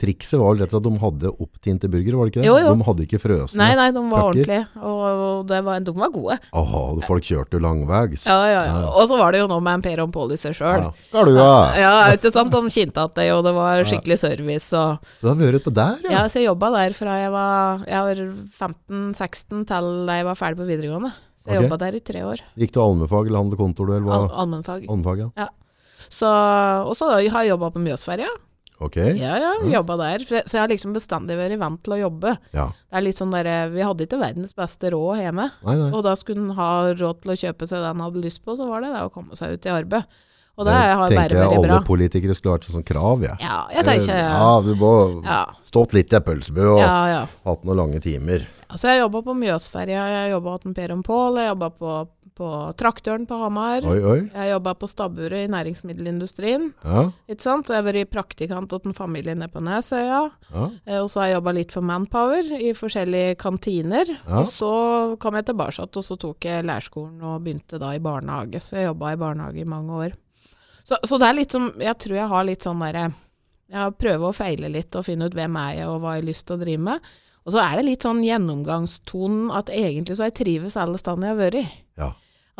trikset 0.00 0.40
var 0.40 0.54
vel 0.54 0.62
rett 0.62 0.70
og 0.70 0.72
slett 0.72 0.80
at 0.80 0.86
de 0.86 1.02
hadde 1.02 1.32
opptinte 1.44 1.90
burgere, 1.92 2.16
var 2.16 2.28
det 2.28 2.32
ikke 2.32 2.42
det? 2.42 2.48
Jo, 2.48 2.56
jo. 2.62 2.72
De 2.72 2.86
hadde 2.86 3.04
ikke 3.06 3.20
frøsne. 3.20 3.60
Nei, 3.60 3.70
nei, 3.78 3.88
de 3.92 4.02
var 4.02 4.24
kakker. 4.24 4.28
ordentlige. 4.30 4.64
Og, 4.80 5.02
og 5.04 5.42
det 5.50 5.60
var, 5.66 5.82
de 5.84 5.94
var 6.02 6.12
gode. 6.14 6.36
Aha, 6.62 6.82
folk 7.06 7.28
kjørte 7.28 7.58
jo 7.58 7.62
langveis. 7.64 8.24
Ja, 8.24 8.38
ja, 8.48 8.62
ja. 8.70 8.82
Og 8.90 9.08
så 9.10 9.18
var 9.20 9.36
det 9.36 9.42
jo 9.42 9.50
noe 9.50 9.64
med 9.64 9.78
en 9.78 9.84
Per 9.84 10.02
og 10.02 10.08
en 10.08 10.14
Pål 10.16 10.34
i 10.36 10.40
seg 10.40 10.56
sjøl. 10.56 10.86
Ja. 10.86 10.90
Galua! 11.12 11.54
Ja, 11.78 11.94
ikke 12.16 12.32
sant. 12.34 12.54
De 12.54 12.74
kjente 12.74 13.06
at 13.06 13.16
det, 13.18 13.28
og 13.36 13.44
det 13.46 13.54
var 13.56 13.84
skikkelig 13.88 14.20
service. 14.22 14.70
Og, 14.76 15.12
Så 15.20 15.26
du 15.26 15.32
har 15.32 15.40
vært 15.44 15.66
på 15.68 15.74
der, 15.76 15.96
ja. 16.08 16.16
ja, 16.16 16.26
så 16.32 16.40
jeg 16.40 16.50
jobba 16.50 16.72
der 16.78 16.96
fra 16.96 17.16
jeg 17.20 17.32
var, 17.36 17.86
var 17.86 18.24
15-16 18.64 19.64
til 19.68 19.90
jeg 20.10 20.28
var 20.32 20.38
ferdig 20.38 20.62
på 20.62 20.68
videregående. 20.68 21.14
Så 21.40 21.52
jeg 21.52 21.60
okay. 21.60 21.68
jobba 21.68 21.80
der 21.80 21.96
i 21.96 22.04
tre 22.04 22.26
år. 22.26 22.44
Gikk 22.60 22.74
du 22.74 22.82
allmennfag 22.82 23.30
eller 23.30 23.44
handlekontor, 23.44 23.94
eller 23.94 24.08
hva? 24.08 24.20
Al 24.26 24.30
allmennfag. 24.44 25.24
ja. 25.24 25.32
ja. 25.46 25.50
Så, 26.10 26.26
og 26.26 26.96
så 26.98 27.12
har 27.14 27.44
jeg 27.44 27.52
jobba 27.52 27.68
på 27.70 27.82
Mjøsferja. 27.84 28.30
Ok. 28.80 28.96
Ja, 28.96 29.34
ja, 29.36 29.52
jobba 29.68 29.96
der. 30.00 30.24
Så 30.24 30.40
jeg- 30.56 30.60
har 30.60 30.68
liksom 30.68 30.94
bestandig 30.96 31.36
vært 31.36 31.58
vant 31.60 31.82
til 31.84 31.92
å 31.92 32.00
jobbe. 32.10 32.38
Ja. 32.54 32.66
Det 32.68 32.96
er 32.96 33.02
litt 33.02 33.16
sånn 33.20 33.30
der, 33.30 33.68
Vi 33.68 33.80
hadde 33.84 34.06
ikke 34.06 34.18
verdens 34.18 34.54
beste 34.56 34.90
råd 34.90 35.20
hjemme. 35.20 35.50
Nei, 35.66 35.74
nei. 35.76 35.90
Og 35.92 36.02
da 36.02 36.14
skulle 36.16 36.38
en 36.40 36.56
ha 36.56 36.70
råd 36.94 37.20
til 37.20 37.30
å 37.32 37.36
kjøpe 37.36 37.68
seg 37.68 37.78
det 37.84 37.90
en 37.92 38.00
hadde 38.00 38.22
lyst 38.24 38.42
på, 38.44 38.56
så 38.56 38.66
var 38.68 38.80
det 38.80 38.92
det 38.94 39.02
å 39.04 39.12
komme 39.12 39.36
seg 39.36 39.52
ut 39.52 39.66
i 39.66 39.68
arbeid. 39.68 40.04
Og 40.58 40.66
det 40.66 40.72
har 40.74 41.08
tenker 41.08 41.30
jeg 41.32 41.38
vært 41.40 41.56
alle 41.56 41.68
bra. 41.68 41.80
politikere 41.86 42.34
skulle 42.36 42.52
hatt 42.58 42.64
som 42.64 42.82
krav, 42.82 43.22
jeg. 43.22 43.36
Ja, 43.40 43.66
jeg 43.72 43.84
tenker 43.84 44.16
Ja, 44.16 44.60
du 44.60 44.74
må 44.76 45.24
Ja, 45.24 45.46
stått 45.64 45.94
litt 45.94 46.12
i 46.12 46.16
ei 46.16 46.20
pølsebø 46.20 46.74
og 46.74 46.80
ja. 46.80 47.06
ja. 47.08 47.26
hatt 47.46 47.64
noen 47.64 47.76
lange 47.76 48.00
timer. 48.00 48.46
Altså, 48.68 48.88
jeg 48.92 49.00
jobba 49.00 49.22
på 49.24 49.34
Mjøsferja, 49.34 50.02
jeg 50.14 50.30
jobba 50.34 50.50
hos 50.58 50.74
Per 50.74 50.88
Pål, 51.02 51.36
jeg 51.40 51.48
jobba 51.54 51.70
på, 51.70 52.08
på 52.40 52.48
Traktøren 52.80 53.26
på 53.28 53.36
Hamar. 53.42 53.84
Oi, 53.84 53.98
oi. 54.00 54.18
Jeg 54.32 54.52
jobba 54.54 54.72
på 54.80 54.88
stabburet 54.88 55.44
i 55.44 55.50
næringsmiddelindustrien. 55.52 56.70
Ja, 56.84 57.02
Ikke 57.28 57.44
sant? 57.44 57.66
Så 57.68 57.74
jeg 57.76 57.82
har 57.82 57.88
vært 57.92 58.10
praktikant 58.14 58.72
hos 58.72 58.86
en 58.88 58.96
familie 58.96 59.34
nede 59.36 59.50
på 59.52 59.60
Nesøya. 59.64 60.22
ja. 60.54 60.64
Eh, 60.86 60.98
Og 61.02 61.10
så 61.12 61.20
har 61.20 61.28
jeg 61.28 61.36
jobba 61.38 61.52
litt 61.58 61.72
for 61.76 61.84
Manpower 61.84 62.48
i 62.56 62.72
forskjellige 62.76 63.36
kantiner. 63.44 64.08
Ja. 64.24 64.40
Og 64.40 64.48
så 64.48 64.72
kom 65.20 65.36
jeg 65.36 65.46
tilbake 65.52 65.84
og 65.84 66.04
så 66.04 66.16
tok 66.18 66.44
jeg 66.48 66.64
lærerskolen 66.64 67.20
og 67.22 67.42
begynte 67.44 67.78
da 67.78 67.92
i 67.94 68.00
barnehage. 68.02 68.60
Så 68.60 68.76
jeg 68.80 68.88
jobba 68.90 69.12
i 69.12 69.20
barnehage 69.20 69.60
i 69.60 69.68
mange 69.68 69.92
år. 69.92 70.16
Så, 70.84 70.96
så 71.04 71.18
det 71.20 71.26
er 71.28 71.36
litt 71.36 71.52
som 71.52 71.68
Jeg 71.78 71.98
tror 72.02 72.16
jeg 72.16 72.28
har 72.32 72.44
litt 72.48 72.64
sånn 72.66 72.80
derre 72.82 73.12
Jeg 73.70 73.92
prøver 74.00 74.24
å 74.26 74.34
feile 74.34 74.70
litt 74.72 74.96
og 74.98 75.04
finne 75.06 75.28
ut 75.28 75.34
hvem 75.36 75.56
er 75.60 75.74
jeg 75.76 75.86
og 75.90 76.00
hva 76.02 76.16
jeg 76.16 76.24
har 76.24 76.30
lyst 76.32 76.46
til 76.48 76.56
å 76.56 76.62
drive 76.64 76.82
med. 76.88 77.10
Og 77.46 77.54
så 77.54 77.60
er 77.62 77.76
det 77.78 77.84
litt 77.86 78.02
sånn 78.04 78.24
gjennomgangstonen 78.26 79.50
at 79.56 79.70
egentlig 79.72 80.16
så 80.16 80.24
har 80.26 80.32
jeg 80.32 80.38
trives 80.42 80.76
alle 80.76 80.98
stedene 81.00 81.30
jeg 81.30 81.36
har 81.36 81.40
vært. 81.44 81.76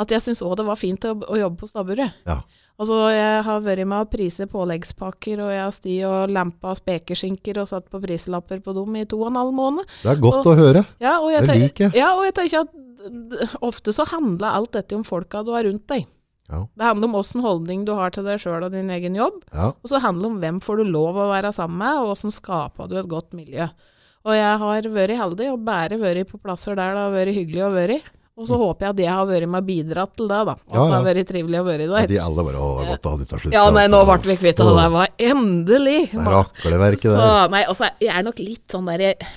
At 0.00 0.12
jeg 0.14 0.24
syns 0.24 0.40
òg 0.46 0.54
det 0.60 0.64
var 0.64 0.78
fint 0.80 1.04
å, 1.04 1.12
å 1.28 1.36
jobbe 1.36 1.60
på 1.60 1.68
stabburet. 1.68 2.14
Ja. 2.28 2.38
Altså, 2.80 2.96
jeg 3.12 3.42
har 3.44 3.58
vært 3.60 3.84
med 3.90 4.06
å 4.06 4.08
prise 4.08 4.46
påleggspakker, 4.48 5.42
og 5.44 5.50
jeg 5.52 5.60
har 5.60 5.74
sti 5.76 5.96
og 6.08 6.30
lempa 6.32 6.72
spekeskinker 6.78 7.58
og 7.60 7.68
satt 7.68 7.90
på 7.92 8.00
prislapper 8.00 8.62
på 8.64 8.72
dem 8.78 8.96
i 8.96 9.02
to 9.10 9.18
og 9.20 9.28
en 9.28 9.36
halv 9.42 9.52
måned. 9.58 9.90
Det 10.00 10.14
er 10.14 10.22
godt 10.22 10.40
Og- 10.40 10.54
å 10.54 10.56
høre. 10.56 10.86
Ja, 11.02 11.18
og 11.20 11.28
jeg, 11.34 11.44
Det 11.46 11.58
liker 11.60 11.84
jeg. 11.90 11.98
Ja, 12.00 12.14
og 12.16 12.24
jeg 12.24 12.34
tenker 12.38 12.64
at 12.64 13.60
ofte 13.60 13.92
så 13.92 14.06
handler 14.08 14.56
alt 14.56 14.72
dette 14.72 14.96
om 14.96 15.04
folka 15.04 15.44
du 15.44 15.52
har 15.52 15.64
rundt 15.68 15.86
deg. 15.92 16.06
Ja. 16.50 16.64
Det 16.74 16.82
handler 16.88 17.10
om 17.10 17.14
åssen 17.20 17.44
holdning 17.44 17.84
du 17.86 17.92
har 17.94 18.10
til 18.10 18.24
deg 18.26 18.40
sjøl 18.42 18.64
og 18.66 18.72
din 18.72 18.88
egen 18.90 19.14
jobb. 19.14 19.42
Ja. 19.54 19.68
Og 19.76 19.86
så 19.92 20.00
handler 20.02 20.26
det 20.26 20.30
om 20.32 20.40
hvem 20.40 20.60
får 20.64 20.80
du 20.80 20.84
lov 20.90 21.14
å 21.20 21.28
være 21.30 21.52
sammen 21.54 21.78
med, 21.84 22.00
og 22.00 22.14
åssen 22.16 22.32
skaper 22.34 22.88
du 22.90 22.96
et 22.98 23.06
godt 23.12 23.36
miljø. 23.36 23.68
Og 24.24 24.34
jeg 24.36 24.56
har 24.60 24.82
vært 24.92 25.16
heldig 25.16 25.52
og 25.52 25.62
bare 25.64 25.96
vært 26.00 26.28
på 26.32 26.40
plasser 26.42 26.74
der 26.76 26.96
det 26.96 27.04
har 27.06 27.14
vært 27.14 27.36
hyggelig 27.36 27.62
å 27.68 27.70
være. 27.76 28.00
Og 28.40 28.46
så 28.48 28.56
håper 28.56 28.86
jeg 28.86 28.94
at 28.94 29.00
jeg 29.04 29.12
har 29.12 29.26
vært 29.28 29.48
med 29.52 29.60
og 29.60 29.66
bidratt 29.68 30.12
til 30.16 30.28
det, 30.30 30.38
da. 30.48 30.54
At 30.56 30.74
Ja, 30.74 30.84
det 30.86 30.94
har 30.96 31.04
vært 31.10 31.28
trivelig 31.28 31.58
å 31.60 31.64
være 31.66 31.86
At 31.90 31.92
der. 31.92 32.06
de 32.14 32.18
alle 32.24 32.44
bare 32.46 32.60
Å, 32.64 32.68
det 32.80 32.86
godt 32.94 33.04
å 33.06 33.12
ha 33.12 33.20
dette 33.20 33.40
slutt. 33.42 33.52
Ja, 33.52 33.64
nei, 33.74 33.84
nå 33.92 33.98
altså. 34.00 34.16
ble 34.24 34.32
vi 34.32 34.36
kvitt 34.40 34.62
det. 34.62 34.68
Det 34.80 34.88
var 34.94 35.08
endelig. 35.30 35.98
Det 36.14 36.22
er 36.24 36.30
rakleverket 36.36 37.08
Så, 37.10 37.18
der. 37.20 37.52
nei, 37.52 37.62
altså, 37.68 37.90
jeg 38.00 38.14
er 38.16 38.24
nok 38.30 38.38
litt 38.40 38.64
sånn 38.72 38.88
der 38.88 39.04
jeg, 39.10 39.28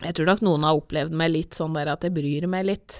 jeg 0.00 0.16
tror 0.16 0.26
nok 0.32 0.42
noen 0.48 0.66
har 0.66 0.80
opplevd 0.80 1.14
meg 1.22 1.30
litt 1.36 1.54
sånn 1.54 1.74
der 1.78 1.92
at 1.94 2.02
jeg 2.08 2.14
bryr 2.16 2.48
meg 2.50 2.66
litt. 2.66 2.98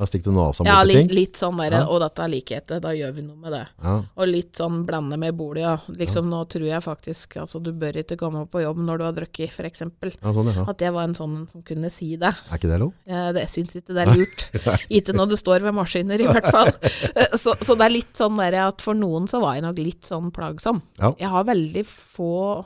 Da 0.00 0.06
stikker 0.08 0.30
du 0.30 0.36
nesa 0.38 0.64
Ja, 0.64 0.78
litt, 0.86 0.96
ting. 0.96 1.10
litt 1.12 1.36
sånn 1.36 1.58
der, 1.60 1.74
Ja. 1.76 1.80
og 1.92 2.00
dette 2.00 2.22
er 2.24 2.30
likheter, 2.32 2.78
da 2.80 2.88
gjør 2.96 3.12
vi 3.18 3.22
noe 3.26 3.36
med 3.36 3.52
det. 3.52 3.66
Ja. 3.84 3.96
Og 4.16 4.28
litt 4.30 4.56
sånn 4.56 4.86
blande 4.88 5.18
med 5.20 5.36
bordet, 5.36 5.60
ja. 5.60 5.74
Liksom 5.92 6.30
nå 6.32 6.38
tror 6.48 6.64
jeg 6.64 6.80
faktisk, 6.82 7.36
altså 7.36 7.60
du 7.62 7.68
bør 7.76 7.98
ikke 8.00 8.16
komme 8.16 8.46
på 8.48 8.62
jobb 8.64 8.80
når 8.80 8.98
du 8.98 9.04
har 9.04 9.12
drukket, 9.18 9.58
eksempel. 9.68 10.14
ja, 10.16 10.32
sånn, 10.32 10.48
ja. 10.56 10.64
At 10.72 10.78
jeg 10.80 10.94
var 10.96 11.04
en 11.04 11.12
sånn 11.14 11.36
som 11.50 11.62
kunne 11.62 11.90
si 11.92 12.16
det. 12.16 12.32
Er 12.50 12.56
ikke 12.56 12.70
det 12.72 12.80
lov? 12.80 12.94
Eh, 13.06 13.32
det 13.36 13.44
jeg 13.44 13.52
syns 13.66 13.76
ikke 13.76 13.92
det 13.92 14.08
er 14.08 14.14
lurt. 14.16 14.46
ikke 14.90 15.12
når 15.12 15.28
du 15.28 15.36
står 15.36 15.60
ved 15.68 15.74
maskiner, 15.76 16.18
i 16.18 16.26
hvert 16.32 16.50
fall. 16.50 16.72
Eh, 17.14 17.36
så, 17.36 17.52
så 17.60 17.76
det 17.76 17.84
er 17.90 17.96
litt 17.98 18.14
sånn 18.16 18.40
der 18.40 18.56
at 18.68 18.80
for 18.80 18.94
noen 18.96 19.28
så 19.28 19.42
var 19.44 19.58
jeg 19.58 19.68
nok 19.68 19.76
litt 19.84 20.08
sånn 20.08 20.32
plagsom. 20.32 20.80
Ja. 20.98 21.12
Jeg 21.20 21.28
har 21.28 21.44
veldig 21.44 21.84
få 21.84 22.64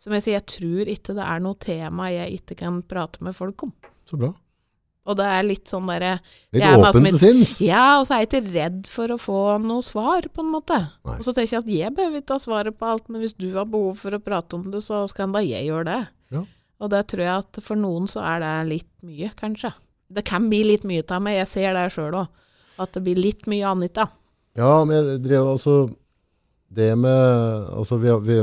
Som 0.00 0.14
jeg 0.14 0.22
sier, 0.24 0.38
jeg 0.40 0.46
tror 0.48 0.88
ikke 0.88 1.12
det 1.12 1.24
er 1.28 1.40
noe 1.44 1.58
tema 1.60 2.06
jeg 2.08 2.40
ikke 2.40 2.56
kan 2.56 2.80
prate 2.80 3.20
med 3.20 3.36
folk 3.36 3.66
om. 3.66 3.72
Så 4.08 4.16
bra. 4.16 4.32
Og 5.08 5.16
det 5.16 5.26
er 5.32 5.46
litt 5.46 5.70
sånn 5.70 5.88
derre 5.88 6.12
Litt 6.52 6.60
Jeg 6.60 6.66
er 6.68 6.76
meg 6.76 6.88
åpen 6.90 7.06
til 7.08 7.20
sinns. 7.22 7.54
Ja, 7.64 7.84
og 7.98 8.06
så 8.06 8.14
er 8.14 8.22
jeg 8.22 8.28
ikke 8.30 8.52
redd 8.52 8.80
for 8.90 9.14
å 9.14 9.18
få 9.20 9.40
noe 9.64 9.84
svar, 9.84 10.28
på 10.28 10.44
en 10.44 10.52
måte. 10.52 10.76
Nei. 11.08 11.16
Og 11.16 11.26
så 11.26 11.34
tenker 11.34 11.56
jeg 11.56 11.64
at 11.64 11.70
jeg 11.72 11.94
behøver 11.96 12.22
ikke 12.22 12.36
ha 12.36 12.44
svaret 12.44 12.76
på 12.76 12.88
alt, 12.90 13.08
men 13.08 13.24
hvis 13.24 13.36
du 13.38 13.48
har 13.56 13.68
behov 13.70 14.02
for 14.02 14.16
å 14.16 14.22
prate 14.22 14.58
om 14.58 14.68
det, 14.72 14.82
så 14.84 15.02
skal 15.10 15.32
da 15.34 15.42
jeg 15.44 15.70
gjøre 15.70 15.86
det. 15.88 16.00
Ja. 16.36 16.44
Og 16.80 16.92
det 16.92 17.04
tror 17.12 17.24
jeg 17.24 17.46
at 17.46 17.62
for 17.64 17.80
noen 17.80 18.08
så 18.12 18.22
er 18.24 18.44
det 18.44 18.52
litt 18.70 18.90
mye, 19.06 19.32
kanskje. 19.40 19.72
Det 20.10 20.24
kan 20.26 20.48
bli 20.50 20.62
litt 20.66 20.84
mye 20.88 21.04
av 21.06 21.24
meg, 21.24 21.38
jeg 21.40 21.50
ser 21.54 21.76
det 21.76 21.88
sjøl 21.94 22.20
òg. 22.22 22.28
At 22.80 22.94
det 22.96 23.04
blir 23.04 23.18
litt 23.20 23.48
mye 23.50 23.68
Anita. 23.68 24.08
Ja, 24.58 24.80
men 24.84 24.96
jeg 24.96 25.20
drev 25.22 25.46
altså 25.46 25.74
Det 26.74 26.88
med 26.98 27.68
Altså, 27.70 28.00
vi, 28.02 28.10
vi 28.26 28.38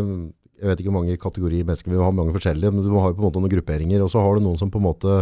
Jeg 0.62 0.70
vet 0.70 0.80
ikke 0.80 0.88
hvor 0.88 1.02
mange 1.02 1.17
kategorier 1.20 1.65
mennesker 1.67 1.91
vi 1.91 2.00
har, 2.00 2.13
mange 2.15 2.32
forskjellige, 2.36 2.72
men 2.72 2.86
du 2.86 2.93
har 2.96 3.12
jo 3.12 3.17
på 3.17 3.22
en 3.22 3.28
måte 3.28 3.41
noen 3.41 3.52
grupperinger, 3.52 4.02
og 4.06 4.10
så 4.13 4.24
har 4.24 4.38
du 4.38 4.46
noen 4.46 4.58
som 4.58 4.72
på 4.74 4.80
en 4.80 4.88
måte 4.88 5.17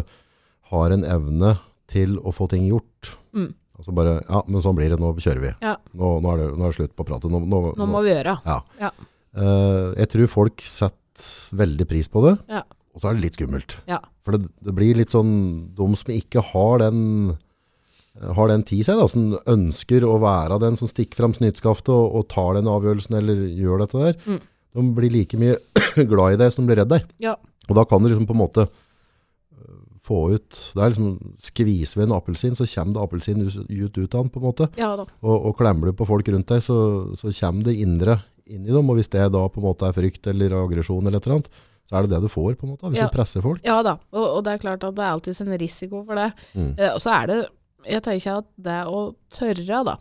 har 0.71 0.91
en 0.95 1.04
evne 1.06 1.56
til 1.91 2.17
å 2.25 2.34
få 2.34 2.47
ting 2.51 2.65
gjort. 2.69 3.12
Mm. 3.36 3.51
Altså 3.78 3.91
bare 3.95 4.15
Ja, 4.23 4.41
men 4.47 4.62
sånn 4.63 4.78
blir 4.78 4.89
det. 4.93 4.99
Nå 5.01 5.12
kjører 5.19 5.41
vi. 5.43 5.51
Ja. 5.62 5.75
Nå, 5.93 6.13
nå, 6.23 6.32
er 6.34 6.38
det, 6.41 6.47
nå 6.58 6.63
er 6.65 6.71
det 6.73 6.78
slutt 6.80 6.95
på 6.97 7.06
pratet. 7.08 7.30
Nå, 7.32 7.41
nå, 7.45 7.88
må 7.91 8.01
vi 8.06 8.13
gjøre. 8.13 8.38
Ja. 8.47 8.60
Ja. 8.82 8.91
Uh, 9.36 9.91
jeg 9.99 10.10
tror 10.13 10.30
folk 10.32 10.63
setter 10.63 11.56
veldig 11.56 11.86
pris 11.88 12.08
på 12.12 12.21
det, 12.25 12.34
Ja. 12.51 12.62
og 12.95 12.99
så 13.04 13.10
er 13.10 13.15
det 13.17 13.23
litt 13.25 13.38
skummelt. 13.38 13.78
Ja. 13.88 13.99
For 14.25 14.36
det, 14.36 14.49
det 14.63 14.73
blir 14.75 14.95
litt 14.97 15.12
sånn 15.15 15.73
De 15.75 15.86
som 15.95 16.12
ikke 16.15 16.41
har 16.54 16.80
den 16.86 17.36
har 18.36 18.47
den 18.47 18.63
tid 18.63 18.86
seg, 18.88 18.95
da, 18.95 19.06
som 19.12 19.34
ønsker 19.51 20.06
å 20.08 20.15
være 20.23 20.56
den 20.63 20.78
som 20.80 20.88
stikker 20.88 21.19
fram 21.19 21.34
snytskaftet 21.36 21.91
og, 21.91 22.13
og 22.15 22.28
tar 22.32 22.56
den 22.56 22.69
avgjørelsen 22.71 23.17
eller 23.19 23.41
gjør 23.60 23.84
dette 23.84 23.99
der, 24.06 24.15
Mm. 24.25 24.39
de 24.75 24.86
blir 24.95 25.12
like 25.12 25.38
mye 25.39 25.58
glad 26.12 26.34
i 26.38 26.39
deg 26.39 26.54
som 26.56 26.63
de 26.63 26.71
blir 26.71 26.80
redd 26.84 26.93
deg. 26.95 27.04
Ja. 27.19 27.36
Og 27.67 27.75
da 27.75 27.84
kan 27.84 27.99
du 28.04 28.08
liksom 28.08 28.28
på 28.30 28.36
en 28.38 28.39
måte 28.39 28.67
få 30.05 30.19
ut 30.35 30.59
Det 30.75 30.81
er 30.83 30.93
liksom 30.93 31.35
Skviser 31.41 31.99
vi 31.99 32.05
en 32.05 32.15
appelsin, 32.15 32.55
så 32.57 32.67
kommer 32.69 32.93
det 32.97 33.03
appelsin 33.03 33.41
ut, 33.45 33.97
ut, 33.97 34.15
av 34.15 34.21
den, 34.23 34.31
på 34.33 34.41
en 34.41 34.47
måte. 34.47 34.69
Ja 34.79 34.93
da. 34.99 35.07
Og, 35.25 35.35
og 35.49 35.57
klemmer 35.59 35.89
du 35.91 35.97
på 35.97 36.07
folk 36.09 36.29
rundt 36.33 36.51
deg, 36.53 36.63
så, 36.65 36.77
så 37.17 37.33
kommer 37.39 37.67
det 37.69 37.77
indre 37.81 38.19
inn 38.45 38.65
i 38.65 38.73
dem. 38.73 38.89
Og 38.91 38.99
hvis 38.99 39.09
det 39.13 39.25
da 39.33 39.45
på 39.49 39.61
en 39.61 39.67
måte 39.67 39.87
er 39.89 39.95
frykt 39.97 40.29
eller 40.31 40.53
aggresjon 40.59 41.05
eller 41.05 41.17
et 41.21 41.27
eller 41.27 41.39
annet, 41.39 41.51
så 41.85 41.97
er 41.97 42.05
det 42.05 42.15
det 42.15 42.23
du 42.25 42.29
får, 42.33 42.55
på 42.57 42.65
en 42.65 42.73
måte, 42.73 42.89
hvis 42.89 43.01
Ja. 43.01 43.09
du 43.09 43.13
presser 43.13 43.43
folk. 43.45 43.61
Ja 43.65 43.77
da, 43.85 43.97
og, 44.13 44.25
og 44.37 44.41
det 44.45 44.55
er 44.55 44.61
klart 44.63 44.85
at 44.87 44.95
det 44.97 45.05
er 45.05 45.13
alltid 45.13 45.41
en 45.45 45.57
risiko 45.61 46.01
for 46.07 46.17
det. 46.17 46.31
Mm. 46.57 46.71
Eh, 46.79 46.91
og 46.95 47.01
så 47.03 47.13
er 47.21 47.31
det 47.31 47.39
Jeg 47.85 48.01
tenker 48.01 48.39
at 48.41 48.47
det 48.57 48.79
å 48.89 48.99
tørre, 49.29 49.83
da 49.85 49.93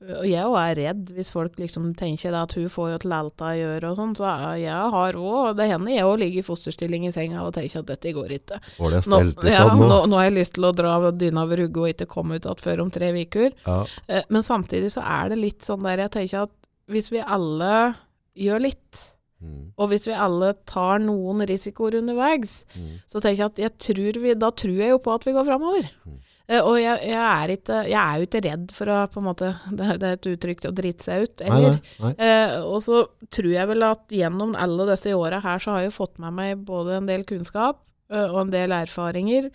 Og 0.00 0.24
jeg 0.24 0.40
òg 0.48 0.54
er 0.56 0.78
redd 0.78 1.10
hvis 1.12 1.28
folk 1.28 1.58
liksom 1.60 1.90
tenker 1.98 2.32
at 2.32 2.54
hun 2.56 2.70
får 2.72 2.86
jo 2.94 2.98
til 3.02 3.12
alt 3.12 3.42
hun 3.44 3.58
gjør 3.58 3.84
og 3.90 3.98
sånn, 3.98 4.14
så 4.16 4.30
jeg 4.56 4.72
har 4.94 5.18
òg 5.20 5.56
Det 5.58 5.66
hender 5.68 5.92
jeg 5.92 6.06
òg 6.08 6.14
ligger 6.22 6.40
i 6.40 6.46
fosterstilling 6.46 7.04
i 7.04 7.12
senga 7.12 7.42
og 7.44 7.52
tenker 7.52 7.82
at 7.82 7.90
dette 7.90 8.14
går 8.16 8.32
ikke. 8.38 8.60
Får 8.78 8.90
det 8.96 9.02
Nå, 9.12 9.18
stelt 9.20 9.44
i 9.44 9.52
ja, 9.52 9.66
stand 9.66 9.80
nå. 9.82 9.88
nå, 9.92 9.98
nå 10.08 10.16
har 10.16 10.24
jeg 10.30 10.38
lyst 10.38 10.54
til 10.56 10.64
å 10.64 10.72
dra 10.72 10.94
dyna 11.12 11.44
over 11.44 11.60
hodet 11.66 11.76
og 11.84 11.92
ikke 11.92 12.08
komme 12.16 12.38
ut 12.40 12.48
igjen 12.48 12.64
før 12.64 12.80
om 12.86 12.90
tre 12.96 13.12
uker. 13.12 13.52
Ja. 13.66 13.78
Eh, 14.08 14.24
men 14.32 14.42
samtidig 14.42 14.88
så 14.96 15.04
er 15.04 15.28
det 15.34 15.38
litt 15.42 15.68
sånn 15.68 15.84
der 15.84 16.06
jeg 16.06 16.14
tenker 16.16 16.46
at 16.48 16.56
hvis 16.88 17.12
vi 17.12 17.20
alle 17.20 17.94
gjør 18.40 18.60
litt, 18.70 19.06
Mm. 19.40 19.70
og 19.80 19.88
hvis 19.88 20.04
vi 20.04 20.12
alle 20.12 20.50
tar 20.68 20.98
noen 21.00 21.40
risikoer 21.48 21.94
underveis, 21.96 22.66
Mm. 22.76 22.98
så 23.08 23.22
tenker 23.24 23.38
jeg 23.40 23.46
at 23.46 23.56
jeg 23.56 23.78
tror 23.78 24.18
vi, 24.20 24.34
da 24.34 24.50
tror 24.50 24.76
jeg 24.76 24.90
jo 24.90 24.98
på 24.98 25.14
at 25.14 25.24
vi 25.24 25.32
går 25.32 25.46
framover. 25.48 25.88
Mm. 26.04 26.18
Eh, 26.50 26.62
og 26.66 26.76
jeg, 26.80 26.98
jeg, 27.06 27.20
er 27.22 27.52
ikke, 27.54 27.80
jeg 27.86 27.98
er 28.00 28.18
jo 28.18 28.26
ikke 28.26 28.42
redd 28.48 28.72
for 28.74 28.90
å 28.90 29.00
på 29.12 29.20
en 29.22 29.28
måte 29.28 29.50
Det, 29.78 29.90
det 30.02 30.08
er 30.08 30.16
et 30.18 30.30
uttrykk 30.32 30.64
å 30.66 30.74
drite 30.74 31.06
seg 31.06 31.26
ut, 31.26 31.44
eller? 31.46 31.76
nei, 31.78 32.00
nei. 32.02 32.14
Eh, 32.26 32.56
og 32.66 32.80
så 32.86 33.04
tror 33.30 33.50
jeg 33.54 33.70
vel 33.70 33.86
at 33.86 34.14
gjennom 34.14 34.56
alle 34.58 34.88
disse 34.90 35.14
åra 35.16 35.42
her, 35.44 35.62
så 35.62 35.76
har 35.76 35.86
jeg 35.86 35.96
fått 35.96 36.18
med 36.22 36.34
meg 36.40 36.64
både 36.66 36.98
en 36.98 37.10
del 37.10 37.26
kunnskap 37.28 37.84
eh, 38.10 38.26
og 38.26 38.42
en 38.46 38.54
del 38.54 38.74
erfaringer. 38.74 39.50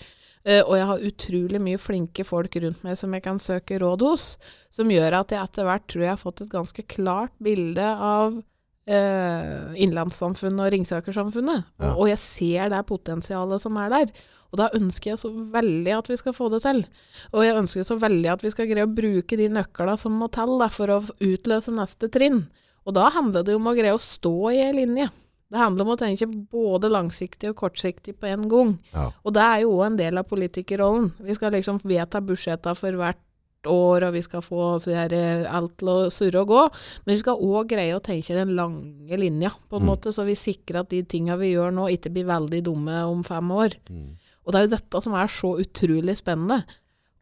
eh, 0.45 0.61
og 0.61 0.75
jeg 0.79 0.89
har 0.93 1.05
utrolig 1.11 1.63
mye 1.67 1.81
flinke 1.81 2.27
folk 2.27 2.55
rundt 2.63 2.83
meg 2.87 2.99
som 3.01 3.13
jeg 3.17 3.27
kan 3.27 3.43
søke 3.43 3.81
råd 3.83 4.05
hos, 4.07 4.27
som 4.73 4.91
gjør 4.91 5.19
at 5.19 5.35
jeg 5.35 5.43
etter 5.43 5.67
hvert 5.67 5.87
tror 5.91 6.07
jeg 6.07 6.13
har 6.13 6.21
fått 6.21 6.45
et 6.45 6.53
ganske 6.53 6.87
klart 6.95 7.35
bilde 7.43 7.91
av 7.91 8.39
eh, 8.87 9.75
innlandssamfunnet 9.83 10.63
og 10.63 10.71
Ringsakersamfunnet. 10.73 11.67
Ja. 11.81 11.93
Og 11.95 12.09
jeg 12.11 12.21
ser 12.21 12.71
det 12.73 12.85
potensialet 12.89 13.63
som 13.63 13.77
er 13.81 13.91
der. 13.93 14.15
Og 14.55 14.61
da 14.61 14.69
ønsker 14.77 15.11
jeg 15.11 15.19
så 15.19 15.29
veldig 15.51 15.91
at 15.97 16.07
vi 16.07 16.15
skal 16.21 16.35
få 16.37 16.47
det 16.53 16.61
til. 16.63 16.79
Og 17.35 17.43
jeg 17.43 17.57
ønsker 17.59 17.83
så 17.83 17.97
veldig 17.99 18.29
at 18.31 18.45
vi 18.45 18.53
skal 18.53 18.69
greie 18.71 18.87
å 18.87 18.93
bruke 18.95 19.35
de 19.35 19.49
nøklene 19.51 19.97
som 19.99 20.15
må 20.15 20.29
til 20.31 20.55
da, 20.61 20.69
for 20.71 20.93
å 20.95 21.01
utløse 21.19 21.75
neste 21.75 22.07
trinn. 22.13 22.45
Og 22.87 22.95
da 22.95 23.09
handler 23.11 23.43
det 23.43 23.57
om 23.57 23.67
å 23.67 23.75
greie 23.75 23.91
å 23.97 23.99
stå 23.99 24.31
i 24.53 24.63
en 24.63 24.79
linje. 24.79 25.09
Det 25.51 25.59
handler 25.61 25.85
om 25.85 25.91
å 25.93 25.99
tenke 25.99 26.25
både 26.55 26.89
langsiktig 26.89 27.51
og 27.51 27.59
kortsiktig 27.59 28.15
på 28.17 28.31
en 28.31 28.47
gang. 28.49 28.73
Ja. 28.95 29.09
Og 29.27 29.35
det 29.35 29.43
er 29.43 29.59
jo 29.65 29.75
òg 29.75 29.85
en 29.91 29.99
del 29.99 30.17
av 30.17 30.25
politikerrollen. 30.31 31.11
Vi 31.19 31.35
skal 31.37 31.53
liksom 31.53 31.83
vedta 31.83 32.23
budsjetta 32.23 32.73
for 32.79 32.95
hvert 32.97 33.21
år, 33.65 34.03
og 34.07 34.13
vi 34.13 34.21
skal 34.21 34.43
få 34.45 34.75
eh, 34.93 35.45
alt 35.49 35.77
til 35.81 35.89
å 35.89 35.95
surre 36.13 36.43
og 36.43 36.49
gå. 36.51 36.63
Men 37.05 37.15
vi 37.15 37.21
skal 37.21 37.41
òg 37.41 37.69
greie 37.71 37.95
å 37.97 38.03
tenke 38.03 38.35
den 38.37 38.55
lange 38.57 39.17
linja, 39.17 39.51
på 39.69 39.77
en 39.79 39.85
Mm. 39.85 39.89
måte, 39.89 40.13
så 40.13 40.25
vi 40.25 40.35
sikrer 40.37 40.81
at 40.81 40.89
de 40.89 41.03
tinga 41.03 41.37
vi 41.37 41.53
gjør 41.53 41.73
nå, 41.73 41.87
ikke 41.89 42.13
blir 42.13 42.25
veldig 42.29 42.61
dumme 42.63 43.03
om 43.09 43.23
fem 43.23 43.49
år. 43.51 43.73
Mm. 43.89 44.17
Og 44.45 44.53
det 44.53 44.59
er 44.59 44.67
jo 44.67 44.73
dette 44.75 45.01
som 45.01 45.15
er 45.17 45.31
så 45.31 45.51
utrolig 45.61 46.15
spennende. 46.19 46.61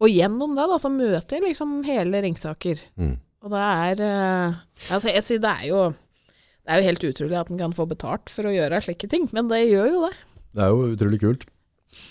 Og 0.03 0.11
gjennom 0.11 0.55
det 0.57 0.65
da, 0.67 0.79
så 0.81 0.91
møter 0.91 1.37
jeg 1.37 1.45
liksom 1.45 1.77
hele 1.87 2.21
Ringsaker. 2.25 2.81
Mm. 2.99 3.15
Og 3.43 3.51
det 3.51 3.61
er 3.63 4.03
eh, 4.03 4.59
altså 4.95 5.11
jeg 5.11 5.25
sier 5.27 5.43
det 5.43 5.51
er 5.51 5.69
jo 5.69 5.79
det 6.63 6.71
er 6.71 6.79
jo 6.79 6.87
helt 6.87 7.05
utrolig 7.09 7.35
at 7.35 7.49
en 7.51 7.59
kan 7.59 7.73
få 7.75 7.85
betalt 7.89 8.31
for 8.31 8.47
å 8.47 8.53
gjøre 8.53 8.79
slike 8.85 9.09
ting, 9.11 9.25
men 9.35 9.49
det 9.51 9.65
gjør 9.65 9.89
jo 9.91 10.03
det. 10.05 10.13
Det 10.55 10.63
er 10.63 10.69
jo 10.71 10.93
utrolig 10.93 11.19
kult. 11.19 11.41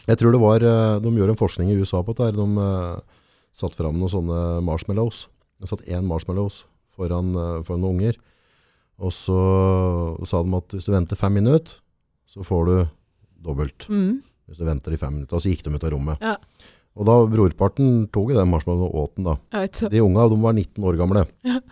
Jeg 0.05 0.19
tror 0.21 0.35
det 0.35 0.43
var, 0.43 0.65
eh, 0.65 0.99
de 1.01 1.13
gjør 1.17 1.33
en 1.33 1.41
forskning 1.41 1.71
i 1.73 1.79
USA 1.81 2.03
på 2.05 2.13
dette. 2.17 2.37
De 2.37 2.67
eh, 2.67 3.23
satt 3.57 3.77
fram 3.79 3.97
noen 3.97 4.13
sånne 4.13 4.41
marshmallows. 4.65 5.25
De 5.61 5.71
satt 5.71 5.87
én 5.89 6.05
marshmallows 6.09 6.67
foran, 6.97 7.33
foran 7.65 7.81
noen 7.81 7.97
unger. 7.97 8.21
Og 9.03 9.13
så 9.15 9.39
sa 10.29 10.43
de 10.45 10.59
at 10.59 10.77
hvis 10.77 10.87
du 10.87 10.93
venter 10.93 11.19
fem 11.19 11.33
minutter, 11.41 11.81
så 12.29 12.45
får 12.45 12.69
du 12.69 12.77
dobbelt. 13.43 13.89
Mm. 13.89 14.21
Hvis 14.53 14.61
du 14.61 14.67
venter 14.69 14.93
i 14.93 15.01
fem 15.01 15.15
minutter. 15.17 15.39
Og 15.39 15.43
så 15.43 15.49
gikk 15.49 15.65
de 15.65 15.73
ut 15.73 15.85
av 15.89 15.95
rommet. 15.95 16.21
Ja. 16.21 16.37
Og 16.93 17.07
da 17.09 17.15
brorparten 17.25 18.03
tok 18.13 18.35
den 18.37 18.51
marshmallowen 18.53 18.91
og 18.93 18.99
åt 19.07 19.15
den 19.17 19.25
da. 19.31 19.39
De 19.89 20.03
unga, 20.05 20.27
de 20.29 20.37
var 20.43 20.53
19 20.53 20.85
år 20.91 20.99
gamle. 21.01 21.23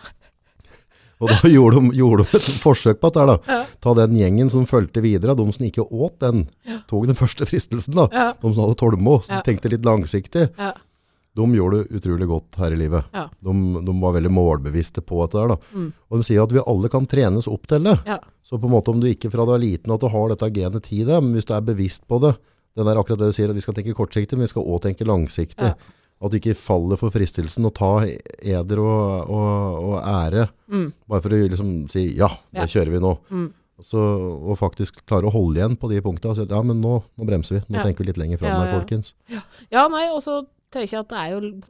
Og 1.20 1.28
da 1.28 1.48
gjorde 1.52 1.76
de, 1.82 1.90
gjorde 2.00 2.24
de 2.24 2.38
et 2.38 2.46
forsøk 2.62 3.00
på 3.02 3.10
dette 3.12 3.24
da. 3.28 3.34
Ja. 3.52 3.58
Ta 3.84 3.92
den 3.98 4.14
gjengen 4.16 4.48
som 4.48 4.62
følte 4.68 5.02
videre, 5.04 5.34
de 5.36 5.44
som 5.52 5.66
ikke 5.66 5.84
åt 5.92 6.14
den, 6.24 6.46
Ja. 6.64 6.78
tok 6.88 7.04
den 7.10 7.18
første 7.18 7.44
fristelsen 7.44 7.92
da. 7.98 8.06
ja, 8.10 8.28
De 8.40 8.54
som 8.54 8.62
hadde 8.64 8.78
tålmod, 8.80 9.26
som 9.26 9.36
Ja. 9.36 9.42
tenkte 9.44 9.68
litt 9.68 9.84
langsiktig, 9.84 10.48
ja, 10.56 10.72
de 11.36 11.42
gjorde 11.54 11.84
det 11.84 12.00
utrolig 12.00 12.26
godt 12.26 12.56
her 12.56 12.72
i 12.72 12.76
livet. 12.80 13.04
Ja. 13.12 13.28
De, 13.44 13.52
de 13.84 14.00
var 14.00 14.14
veldig 14.16 14.32
målbevisste 14.32 15.02
på 15.04 15.20
dette 15.26 15.36
der 15.42 15.48
da. 15.48 15.56
Mm. 15.76 15.92
Og 16.10 16.16
de 16.18 16.24
sier 16.24 16.42
at 16.42 16.52
vi 16.56 16.64
alle 16.66 16.88
kan 16.88 17.06
trenes 17.06 17.46
opp 17.46 17.66
til 17.68 17.84
det. 17.84 17.98
ja, 18.06 18.18
Så 18.42 18.56
på 18.58 18.64
en 18.64 18.72
måte 18.72 18.88
om 18.88 18.98
du 19.00 19.06
ikke 19.06 19.30
fra 19.30 19.44
du 19.44 19.52
er 19.52 19.58
liten 19.60 19.92
at 19.92 20.00
du 20.00 20.08
har 20.08 20.28
dette 20.32 20.48
genet 20.50 20.88
i 20.90 21.04
deg, 21.04 21.20
men 21.22 21.34
hvis 21.36 21.44
du 21.44 21.52
er 21.52 21.60
bevisst 21.60 22.08
på 22.08 22.18
det, 22.24 22.32
den 22.76 22.86
er 22.88 22.96
akkurat 23.00 23.18
det 23.18 23.30
du 23.32 23.36
sier, 23.36 23.50
at 23.50 23.56
vi 23.58 23.60
skal 23.64 23.74
tenke 23.74 23.94
kortsiktig, 23.94 24.36
men 24.38 24.46
vi 24.46 24.52
skal 24.52 24.62
også 24.64 24.84
tenke 24.88 25.04
langsiktig. 25.08 25.70
Ja. 25.72 25.96
At 26.22 26.30
du 26.30 26.36
ikke 26.36 26.52
faller 26.54 26.98
for 27.00 27.10
fristelsen 27.10 27.64
å 27.64 27.72
ta 27.72 28.04
eder 28.04 28.78
og, 28.82 29.30
og, 29.32 29.84
og 29.88 29.94
ære, 30.04 30.48
mm, 30.68 30.92
bare 31.08 31.22
for 31.24 31.32
å 31.32 31.38
liksom 31.48 31.88
si, 31.88 32.10
ja, 32.18 32.28
det 32.52 32.66
Ja. 32.66 32.66
kjører 32.66 32.90
vi 32.92 33.00
nå. 33.00 33.14
mm, 33.30 33.48
Så, 33.80 33.96
og 33.96 34.58
faktisk 34.60 34.98
klare 35.08 35.24
å 35.24 35.32
holde 35.32 35.56
igjen 35.56 35.78
på 35.80 35.88
de 35.88 36.02
punktene. 36.04 36.34
og 36.36 36.38
at, 36.44 36.50
Ja, 36.52 36.60
men 36.62 36.82
nå, 36.82 37.02
nå 37.16 37.24
bremser 37.24 37.54
vi. 37.56 37.60
Nå 37.72 37.78
Ja. 37.78 37.84
tenker 37.86 38.04
vi 38.04 38.12
litt 38.12 38.18
lenger 38.20 38.36
frem 38.36 38.50
Ja, 38.52 38.58
her, 38.60 38.66
ja. 38.74 38.80
folkens. 38.80 39.14
ja, 39.72 39.88
nei, 39.88 40.10
og 40.12 40.20
så 40.20 40.44
tenker 40.70 40.90
jeg 40.90 41.00
at 41.00 41.08
det 41.08 41.16
er 41.16 41.30
jo 41.40 41.62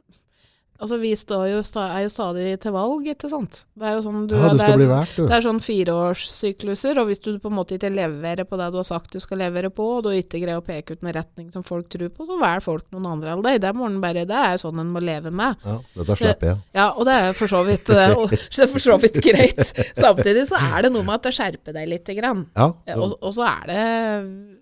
Altså, 0.81 0.97
vi 0.97 1.11
står 1.13 1.43
jo, 1.51 1.57
er 1.77 1.99
jo 2.07 2.09
stadig 2.09 2.45
til 2.63 2.73
valg, 2.73 3.05
ikke 3.11 3.29
sant? 3.29 3.59
Det 3.77 3.85
er 3.85 3.99
jo 3.99 4.01
sånn 4.01 4.23
du, 4.25 4.33
Ja, 4.33 4.47
du 4.49 4.57
skal 4.57 4.71
er- 4.73 4.79
bli 4.79 4.87
valgt, 4.89 5.11
du. 5.15 5.27
Det 5.29 5.35
er 5.35 5.43
sånn 5.45 5.59
fireårssykluser, 5.61 6.97
og 6.97 7.05
hvis 7.11 7.21
du 7.21 7.37
på 7.37 7.51
en 7.51 7.57
måte 7.59 7.75
ikke 7.77 7.91
leverer 7.93 8.47
på 8.49 8.57
det 8.57 8.71
du 8.73 8.79
har 8.79 8.87
sagt 8.87 9.13
du 9.13 9.19
skal 9.21 9.37
levere 9.43 9.69
på, 9.69 9.85
og 9.99 10.07
du 10.07 10.09
ikke 10.09 10.41
greier 10.41 10.57
å 10.57 10.65
peke 10.65 10.95
ut 10.97 11.05
en 11.05 11.13
retning 11.13 11.51
som 11.53 11.61
folk 11.67 11.85
tror 11.93 12.09
på, 12.09 12.25
så 12.25 12.39
velger 12.41 12.65
folk 12.65 12.87
noen 12.95 13.05
andre 13.11 13.35
enn 13.35 13.45
deg. 13.45 13.61
Det, 13.61 13.69
er 13.69 13.85
en 13.85 14.01
bare, 14.01 14.25
det 14.25 14.41
er 14.49 14.57
sånn 14.57 14.81
en 14.81 14.89
må 14.89 15.03
leve 15.05 15.29
med. 15.29 15.61
Ja, 15.63 15.77
dette 15.99 16.17
slipper 16.17 16.49
jeg. 16.49 16.57
Ja, 16.73 16.87
og 16.95 17.05
det 17.05 17.13
er 17.13 17.37
for 17.37 17.53
så 17.53 17.61
vidt, 17.67 17.93
eh, 17.93 18.15
for 18.73 18.81
så 18.87 18.97
vidt 19.05 19.21
greit. 19.21 19.61
Samtidig 19.93 20.47
så 20.49 20.57
er 20.57 20.87
det 20.87 20.93
noe 20.95 21.05
med 21.05 21.19
at 21.19 21.29
det 21.29 21.35
skjerper 21.37 21.77
deg 21.77 21.93
litt. 21.93 22.09
Grann. 22.11 22.47
Ja, 22.57 22.73
Og, 22.97 23.13
og 23.21 23.31
så 23.37 23.45
er 23.45 23.67
det 23.69 24.57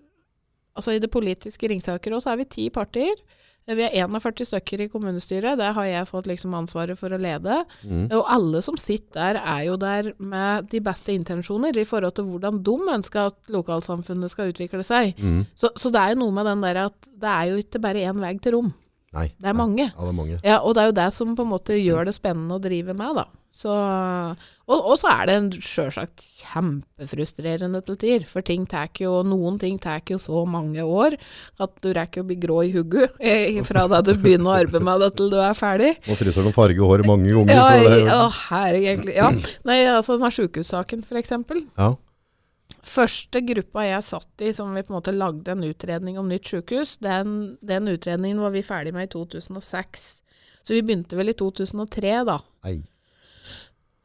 Altså 0.76 0.92
i 0.94 1.00
det 1.02 1.10
politiske 1.10 1.66
Ringsaker 1.68 2.14
også, 2.14 2.28
så 2.28 2.32
er 2.34 2.40
vi 2.44 2.46
ti 2.52 2.68
partier. 2.70 3.16
Vi 3.68 3.84
er 3.84 3.92
41 4.08 4.46
stykker 4.48 4.82
i 4.82 4.88
kommunestyret. 4.90 5.58
Det 5.60 5.68
har 5.76 5.86
jeg 5.86 6.08
fått 6.08 6.26
liksom 6.30 6.54
ansvaret 6.58 6.98
for 6.98 7.12
å 7.12 7.20
lede. 7.20 7.60
mm. 7.84 8.08
Og 8.16 8.24
alle 8.26 8.62
som 8.64 8.78
sitter 8.80 9.10
der, 9.20 9.40
er 9.42 9.64
jo 9.66 9.76
der 9.80 10.12
med 10.18 10.70
de 10.70 10.80
beste 10.80 11.12
intensjoner 11.12 11.76
i 11.76 11.84
forhold 11.84 12.14
til 12.16 12.24
hvordan 12.30 12.62
de 12.66 12.76
ønsker 12.96 13.30
at 13.30 13.52
lokalsamfunnet 13.52 14.32
skal 14.32 14.52
utvikle 14.52 14.82
seg. 14.86 15.14
Mm. 15.18 15.44
Så, 15.54 15.70
så 15.76 15.90
det 15.92 16.00
er 16.02 16.14
jo 16.14 16.22
noe 16.24 16.34
med 16.34 16.46
den 16.46 16.62
der 16.64 16.84
at 16.86 17.10
det 17.20 17.30
er 17.30 17.50
jo 17.50 17.60
ikke 17.60 17.82
bare 17.82 18.06
én 18.06 18.22
vei 18.22 18.36
til 18.38 18.56
rom. 18.56 18.72
Nei. 19.16 19.26
Det 19.38 19.50
er 19.50 19.58
mange. 19.58 19.88
Ja, 19.88 19.98
det 19.98 20.08
er 20.08 20.16
mange. 20.16 20.40
Ja, 20.46 20.58
og 20.62 20.74
det 20.74 20.82
er 20.82 20.90
jo 20.90 20.98
det 21.00 21.08
som 21.14 21.34
på 21.36 21.46
en 21.46 21.50
måte 21.50 21.78
gjør 21.78 22.06
det 22.06 22.14
spennende 22.14 22.58
å 22.58 22.62
drive 22.62 22.94
med, 22.94 23.18
da. 23.18 23.26
Så, 23.50 23.70
og, 23.70 24.76
og 24.78 24.94
så 25.00 25.10
er 25.10 25.26
det 25.26 25.34
en 25.34 25.48
sjølsagt 25.52 26.22
kjempefrustrerende 26.40 27.80
til 27.84 27.96
tider, 27.98 28.26
for 28.30 28.46
ting 28.46 28.62
tar 28.70 28.88
jo, 29.02 29.24
noen 29.26 29.58
ting 29.60 29.80
tar 29.82 30.04
jo 30.08 30.20
så 30.22 30.44
mange 30.48 30.84
år 30.86 31.16
at 31.60 31.72
du 31.82 31.90
rekker 31.96 32.22
å 32.22 32.28
bli 32.28 32.38
grå 32.40 32.60
i 32.68 32.70
hugget 32.76 33.18
eh, 33.18 33.58
fra 33.66 33.88
da 33.90 34.00
du 34.06 34.12
begynner 34.14 34.52
å 34.52 34.58
arbeide 34.60 34.84
med 34.86 35.02
det 35.02 35.10
til 35.18 35.32
du 35.34 35.40
er 35.42 35.58
ferdig. 35.58 35.96
Og 36.06 36.20
fryser 36.20 36.46
noen 36.46 36.56
farge 36.56 36.92
håret 36.92 37.08
mange 37.10 37.34
ganger. 37.34 37.58
Ja, 37.58 37.98
ja 38.06 38.20
her 38.46 38.78
egentlig. 38.78 39.18
Ja. 39.18 39.32
Nei, 39.66 39.82
altså 39.90 40.20
den 40.20 40.38
sjukehussaken, 40.38 41.04
for 41.08 41.20
eksempel. 41.20 41.66
ja. 41.80 41.96
Første 42.86 43.42
gruppa 43.44 43.82
jeg 43.84 44.04
satt 44.06 44.40
i, 44.40 44.54
som 44.56 44.70
vi 44.72 44.80
på 44.80 44.94
en 44.94 44.96
måte 44.96 45.12
lagde 45.12 45.52
en 45.52 45.66
utredning 45.66 46.16
om 46.18 46.30
nytt 46.30 46.48
sykehus, 46.48 46.94
den, 47.04 47.58
den 47.60 47.90
utredningen 47.92 48.40
var 48.40 48.54
vi 48.54 48.64
ferdig 48.64 48.94
med 48.96 49.10
i 49.10 49.12
2006. 49.12 50.06
Så 50.64 50.76
vi 50.76 50.80
begynte 50.86 51.18
vel 51.18 51.32
i 51.32 51.36
2003, 51.36 52.14
da. 52.28 52.38
Nei. 52.64 52.78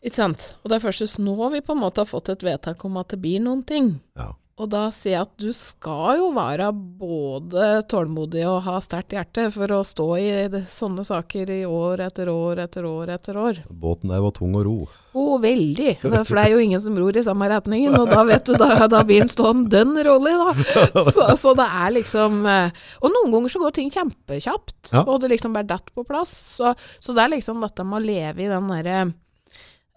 Ikke 0.05 0.21
sant? 0.21 0.51
Og 0.63 0.69
det 0.69 0.77
er 0.77 0.85
først 0.85 1.19
nå 1.19 1.35
vi 1.55 1.63
på 1.65 1.73
en 1.73 1.81
måte 1.81 2.03
har 2.03 2.09
fått 2.09 2.29
et 2.33 2.45
vedtak 2.45 2.83
om 2.85 2.97
at 3.01 3.13
det 3.15 3.21
blir 3.23 3.41
noen 3.41 3.63
ting. 3.65 3.95
Ja. 4.19 4.35
Og 4.55 4.69
da 4.71 4.85
sier 4.95 5.17
jeg 5.17 5.25
at 5.25 5.31
du 5.41 5.49
skal 5.51 6.21
jo 6.21 6.29
være 6.31 6.69
både 6.71 7.81
tålmodig 7.91 8.45
og 8.47 8.61
ha 8.63 8.77
sterkt 8.79 9.11
hjerte 9.11 9.49
for 9.51 9.73
å 9.75 9.81
stå 9.83 10.05
i 10.15 10.29
det, 10.53 10.61
sånne 10.71 11.03
saker 11.03 11.49
i 11.51 11.57
år 11.67 12.05
etter 12.05 12.31
år 12.31 12.61
etter 12.63 12.87
år 12.87 13.11
etter 13.17 13.35
år. 13.41 13.59
Båten 13.67 14.13
der 14.13 14.23
var 14.23 14.31
tung 14.37 14.55
å 14.55 14.61
ro. 14.63 14.77
Å, 15.11 15.25
veldig. 15.43 15.97
For 16.05 16.31
det 16.37 16.45
er 16.45 16.53
jo 16.53 16.61
ingen 16.63 16.83
som 16.83 16.95
ror 16.99 17.19
i 17.19 17.23
samme 17.23 17.49
retningen, 17.51 17.97
og 17.99 18.07
da 18.11 18.23
vet 18.27 18.47
du, 18.47 18.55
da, 18.59 18.87
da 18.91 19.03
blir 19.07 19.25
den 19.25 19.31
stående 19.31 19.67
dønn 19.75 19.99
rolig, 20.07 20.33
da. 20.39 21.03
Så, 21.15 21.27
så 21.39 21.53
det 21.59 21.67
er 21.67 21.93
liksom 21.95 22.41
eh, 22.51 22.81
Og 23.03 23.11
noen 23.11 23.31
ganger 23.35 23.51
så 23.53 23.61
går 23.63 23.75
ting 23.75 23.91
kjempekjapt, 23.91 24.93
Ja. 24.93 25.03
og 25.03 25.19
det 25.23 25.33
liksom 25.35 25.55
bare 25.55 25.67
detter 25.67 25.91
på 25.95 26.07
plass. 26.07 26.31
Så, 26.55 26.71
så 27.03 27.15
det 27.15 27.23
er 27.27 27.35
liksom 27.35 27.59
dette 27.63 27.83
med 27.87 27.99
å 27.99 28.05
leve 28.07 28.43
i 28.47 28.51
den 28.51 28.71
derre 28.71 29.05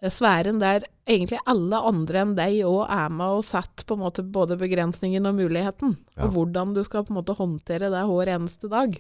sfæren 0.07 0.61
der 0.63 0.85
egentlig 1.09 1.41
alle 1.51 1.81
andre 1.91 2.23
enn 2.23 2.35
deg 2.39 2.61
òg 2.69 2.85
er 2.95 3.11
med 3.11 3.41
og 3.41 3.47
setter 3.47 3.87
på 3.89 3.97
en 3.97 4.05
måte 4.05 4.23
både 4.23 4.59
begrensningen 4.61 5.27
og 5.27 5.39
muligheten. 5.41 5.97
Ja. 6.15 6.27
Og 6.27 6.37
hvordan 6.37 6.75
du 6.77 6.85
skal 6.87 7.07
på 7.07 7.15
en 7.15 7.19
måte 7.19 7.35
håndtere 7.39 7.91
det 7.91 8.05
hver 8.07 8.31
eneste 8.37 8.71
dag. 8.71 8.95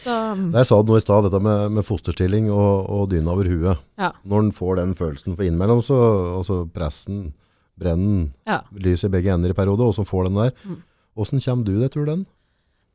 Så 0.00 0.12
Jeg 0.54 0.64
sa 0.64 0.78
det 0.80 0.88
nå 0.88 0.96
i 0.96 1.04
stad, 1.04 1.26
dette 1.26 1.40
med, 1.44 1.74
med 1.76 1.84
fosterstilling 1.84 2.48
og, 2.48 2.88
og 2.88 3.10
dyna 3.10 3.34
over 3.34 3.50
huet. 3.50 3.82
ja. 4.00 4.12
Når 4.24 4.46
en 4.46 4.52
får 4.56 4.76
den 4.80 4.94
følelsen 4.96 5.36
for 5.36 5.44
innimellom, 5.44 5.82
så 5.84 5.98
altså 6.38 6.62
pressen, 6.72 7.34
brennen, 7.76 8.30
ja. 8.48 8.62
lyset 8.72 9.10
i 9.10 9.12
begge 9.12 9.34
ender 9.34 9.52
i 9.52 9.58
periode, 9.58 9.84
og 9.84 9.92
så 9.94 10.06
får 10.08 10.30
den 10.30 10.40
der. 10.40 10.56
Mm. 10.64 10.80
Hvordan 11.12 11.44
kommer 11.44 11.64
du 11.68 11.74
deg, 11.76 11.90
tror 11.92 12.06
du 12.06 12.10
den? 12.14 12.24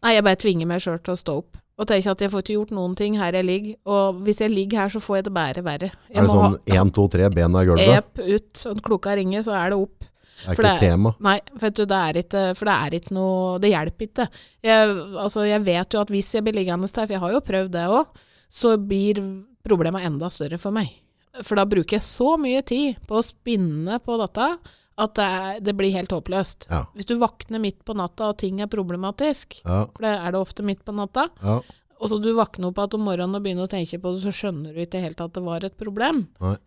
Nei, 0.01 0.15
jeg 0.17 0.25
bare 0.25 0.41
tvinger 0.41 0.69
meg 0.69 0.81
sjøl 0.81 0.97
til 1.05 1.13
å 1.13 1.21
stå 1.21 1.37
opp. 1.43 1.61
Og 1.77 1.85
tenker 1.85 2.09
at 2.15 2.21
jeg 2.25 2.33
får 2.33 2.41
ikke 2.43 2.55
gjort 2.55 2.71
noen 2.73 2.93
ting 2.97 3.17
her 3.21 3.35
jeg 3.37 3.45
ligger. 3.45 3.77
Og 3.93 4.21
hvis 4.25 4.41
jeg 4.41 4.49
ligger 4.53 4.81
her, 4.81 4.93
så 4.93 5.01
får 5.03 5.19
jeg 5.19 5.25
det 5.27 5.33
bare 5.35 5.63
verre. 5.65 5.89
Jeg 6.09 6.17
Er 6.17 6.25
det 6.25 6.33
sånn 6.33 6.57
1, 6.65 6.93
2, 6.97 7.07
3, 7.13 7.27
bena 7.35 7.61
i 7.61 7.69
gulvet? 7.69 7.91
Jepp, 7.91 8.21
ut, 8.23 8.47
sånn 8.57 8.81
klokka 8.87 9.13
ringer, 9.19 9.45
så 9.45 9.53
er 9.59 9.73
det 9.73 9.81
opp. 9.83 10.07
Det 10.37 10.51
Er 10.51 10.57
for 10.57 10.61
ikke 10.63 10.71
det 10.71 10.81
tema? 10.85 11.11
Nei, 11.25 11.37
vet 11.61 11.77
du, 11.77 11.83
det 11.89 11.99
er 12.09 12.19
ikke, 12.21 12.41
for 12.57 12.69
det 12.69 12.73
er 12.77 12.95
ikke 12.99 13.13
noe 13.17 13.37
Det 13.61 13.71
hjelper 13.71 14.05
ikke. 14.05 14.25
Jeg, 14.67 14.95
altså, 15.17 15.45
jeg 15.49 15.63
vet 15.65 15.93
jo 15.95 16.01
at 16.01 16.13
hvis 16.13 16.33
jeg 16.35 16.45
blir 16.45 16.57
liggende 16.57 16.89
der, 16.89 17.05
for 17.05 17.15
jeg 17.15 17.23
har 17.23 17.33
jo 17.33 17.45
prøvd 17.47 17.71
det 17.73 17.85
òg, 17.89 18.23
så 18.49 18.73
blir 18.77 19.21
problemet 19.65 20.05
enda 20.07 20.29
større 20.33 20.59
for 20.61 20.73
meg. 20.73 20.93
For 21.45 21.57
da 21.59 21.65
bruker 21.69 21.97
jeg 21.97 22.05
så 22.05 22.35
mye 22.41 22.63
tid 22.65 23.01
på 23.09 23.19
å 23.19 23.25
spinne 23.25 23.99
på 24.01 24.17
dette 24.21 24.49
at 24.97 25.17
det, 25.17 25.25
er, 25.25 25.59
det 25.61 25.73
blir 25.77 25.93
helt 25.93 26.13
håpløst. 26.13 26.67
Ja. 26.71 26.85
Hvis 26.97 27.05
du 27.09 27.17
våkner 27.21 27.61
midt 27.61 27.83
på 27.85 27.93
natta 27.97 28.31
og 28.31 28.39
ting 28.41 28.61
er 28.63 28.71
problematisk, 28.71 29.59
Ja, 29.63 29.83
for 29.93 30.05
det 30.07 30.13
er 30.15 30.33
det 30.33 30.41
ofte 30.41 30.65
midt 30.65 30.81
på 30.87 30.95
natta, 30.97 31.27
ja. 31.43 31.59
Og 31.97 32.11
så 32.11 32.19
du 32.21 32.29
våkner 32.37 32.69
opp 32.69 32.77
igjen 32.77 32.93
om 32.93 33.05
morgenen 33.07 33.37
og 33.39 33.45
begynner 33.45 33.65
å 33.65 33.71
tenke 33.71 33.97
på 34.01 34.11
det, 34.13 34.21
så 34.21 34.33
skjønner 34.33 34.75
du 34.75 34.83
ikke 34.83 35.01
helt 35.01 35.21
at 35.23 35.33
det 35.33 35.41
var 35.41 35.65
et 35.65 35.77
problem. 35.79 36.27
Nei. 36.43 36.57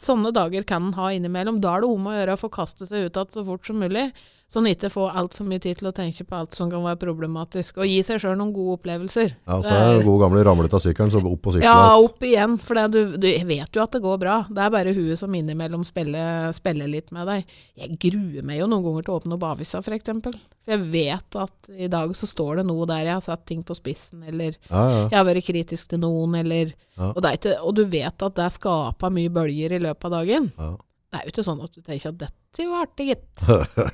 Sånne 0.00 0.30
dager 0.32 0.64
kan 0.64 0.86
en 0.88 0.96
ha 0.96 1.10
innimellom. 1.12 1.58
Da 1.60 1.74
er 1.76 1.84
det 1.84 1.90
om 1.92 2.06
å 2.08 2.14
gjøre 2.14 2.36
å 2.36 2.40
få 2.40 2.48
kaste 2.54 2.88
seg 2.88 3.10
ut 3.10 3.18
igjen 3.20 3.34
så 3.34 3.44
fort 3.44 3.68
som 3.68 3.76
mulig, 3.82 4.06
sånn 4.50 4.66
ikke 4.66 4.90
få 4.90 5.04
altfor 5.14 5.46
mye 5.46 5.62
tid 5.62 5.78
til 5.78 5.88
å 5.90 5.94
tenke 5.94 6.24
på 6.26 6.34
alt 6.34 6.56
som 6.58 6.70
kan 6.72 6.82
være 6.82 6.98
problematisk. 6.98 7.78
Og 7.78 7.86
gi 7.86 8.00
seg 8.06 8.18
sjøl 8.22 8.34
noen 8.38 8.50
gode 8.54 8.80
opplevelser. 8.80 9.34
Ja, 9.46 9.58
og 9.60 9.64
så 9.66 9.76
er 9.76 9.98
det 10.00 10.06
gode 10.08 10.24
gamle 10.24 10.42
ramlet 10.46 10.74
av 10.74 10.82
sykkelen, 10.82 11.12
så 11.14 11.22
opp 11.22 11.42
på 11.46 11.54
sykkelen. 11.54 11.70
Ja, 11.70 11.94
opp 12.02 12.26
igjen. 12.26 12.56
For 12.58 12.78
det, 12.80 12.86
du, 12.96 13.16
du 13.22 13.28
vet 13.46 13.78
jo 13.78 13.84
at 13.84 13.94
det 13.94 14.02
går 14.02 14.18
bra. 14.22 14.40
Det 14.50 14.64
er 14.64 14.74
bare 14.74 14.94
huet 14.96 15.20
som 15.22 15.34
innimellom 15.38 15.86
spiller, 15.86 16.50
spiller 16.56 16.90
litt 16.90 17.14
med 17.14 17.30
deg. 17.30 17.54
Jeg 17.78 17.98
gruer 18.08 18.46
meg 18.50 18.58
jo 18.58 18.68
noen 18.72 18.84
ganger 18.88 19.06
til 19.06 19.14
å 19.14 19.20
åpne 19.22 19.38
opp 19.38 19.48
avisa, 19.52 19.84
f.eks. 19.84 20.10
For 20.26 20.74
jeg 20.74 20.84
vet 20.92 21.40
at 21.40 21.70
i 21.72 21.88
dag 21.90 22.12
så 22.18 22.26
står 22.28 22.60
det 22.60 22.66
noe 22.68 22.84
der 22.90 23.06
jeg 23.06 23.14
har 23.16 23.24
satt 23.24 23.46
ting 23.48 23.62
på 23.66 23.74
spissen, 23.78 24.26
eller 24.26 24.58
Ja, 24.68 24.82
ja. 24.82 25.00
jeg 25.06 25.16
har 25.16 25.26
vært 25.30 25.46
kritisk 25.46 25.94
til 25.94 26.02
noen, 26.02 26.34
eller 26.42 26.74
og, 27.00 27.22
det 27.24 27.38
ikke, 27.38 27.56
og 27.64 27.74
du 27.78 27.86
vet 27.90 28.22
at 28.26 28.36
det 28.36 28.50
skaper 28.58 29.14
mye 29.14 29.32
bølger 29.32 29.78
i 29.78 29.84
løpet 29.86 30.10
av 30.10 30.18
dagen. 30.20 30.50
ja. 30.58 30.74
Det 31.10 31.18
er 31.18 31.24
jo 31.26 31.32
ikke 31.32 31.42
sånn 31.46 31.62
at 31.64 31.72
du 31.74 31.80
tenker 31.82 32.12
at 32.12 32.18
dette 32.20 32.66
var 32.70 32.84
artig, 32.86 33.06
gitt. 33.10 33.42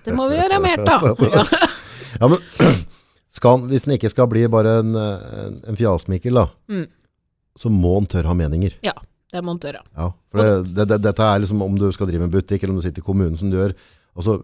Det 0.05 0.13
må 0.17 0.27
vi 0.29 0.37
gjøre 0.37 0.59
mer 0.61 0.83
av. 0.93 1.07
Ja. 1.25 1.45
Ja, 2.21 2.29
men 2.33 2.39
skal, 3.37 3.65
hvis 3.69 3.85
den 3.85 3.97
ikke 3.97 4.09
skal 4.13 4.29
bli 4.33 4.45
bare 4.53 4.79
en, 4.81 4.95
en, 4.97 5.57
en 5.69 5.77
fjasmikkel, 5.77 6.37
da, 6.39 6.47
Mm. 6.73 6.87
så 7.61 7.73
må 7.73 7.95
han 7.99 8.07
tørre 8.09 8.31
ha 8.31 8.37
meninger. 8.37 8.77
Ja, 8.85 8.93
Det 9.33 9.43
må 9.45 9.53
han 9.53 9.61
tørre. 9.61 9.83
Ja, 9.97 10.11
for 10.31 10.41
det, 10.41 10.75
det, 10.77 10.87
det, 10.93 10.99
dette 11.05 11.25
er 11.27 11.43
liksom 11.43 11.61
om 11.65 11.77
du 11.81 11.89
skal 11.93 12.09
drive 12.09 12.25
en 12.29 12.33
butikk, 12.33 12.63
eller 12.63 12.73
om 12.77 12.81
du 12.81 12.85
sitter 12.87 13.03
i 13.05 13.09
kommunen 13.09 13.37
som 13.37 13.51
du 13.53 13.57
gjør. 13.59 13.75
Altså, 14.17 14.39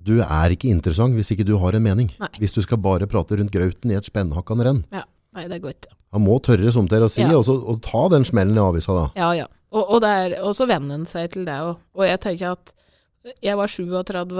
du 0.00 0.14
er 0.22 0.54
ikke 0.54 0.70
interessant 0.70 1.16
hvis 1.18 1.32
ikke 1.34 1.44
du 1.48 1.56
har 1.60 1.76
en 1.76 1.84
mening. 1.84 2.08
Nei. 2.22 2.30
Hvis 2.38 2.54
du 2.56 2.62
skal 2.64 2.78
bare 2.80 3.08
prate 3.10 3.36
rundt 3.40 3.52
grauten 3.52 3.90
i 3.92 3.96
et 3.98 4.06
spennhakkende 4.08 4.64
renn. 4.68 4.80
Nei, 4.94 5.44
det 5.50 5.58
går 5.64 5.74
ikke. 5.74 5.92
Han 6.16 6.24
må 6.24 6.38
tørre 6.40 6.70
som 6.72 6.86
til 6.88 7.04
å 7.04 7.10
si, 7.12 7.20
Ja. 7.26 7.34
og, 7.36 7.44
så, 7.44 7.58
og 7.58 7.82
ta 7.84 8.06
den 8.14 8.24
smellen 8.24 8.56
i 8.56 8.62
avisa 8.64 8.94
da. 8.96 9.06
Ja, 9.18 9.32
ja. 9.42 9.48
Og, 9.68 9.82
og, 9.82 9.98
det 10.04 10.10
er, 10.10 10.34
og 10.40 10.54
så 10.56 10.66
venner 10.68 10.96
en 10.96 11.08
seg 11.08 11.32
til 11.34 11.44
det 11.48 11.58
òg. 11.60 11.76
Og 11.98 12.06
jeg 12.08 12.20
tenker 12.24 12.54
at 12.56 12.72
jeg 13.44 13.58
var 13.58 13.68
37 13.68 14.38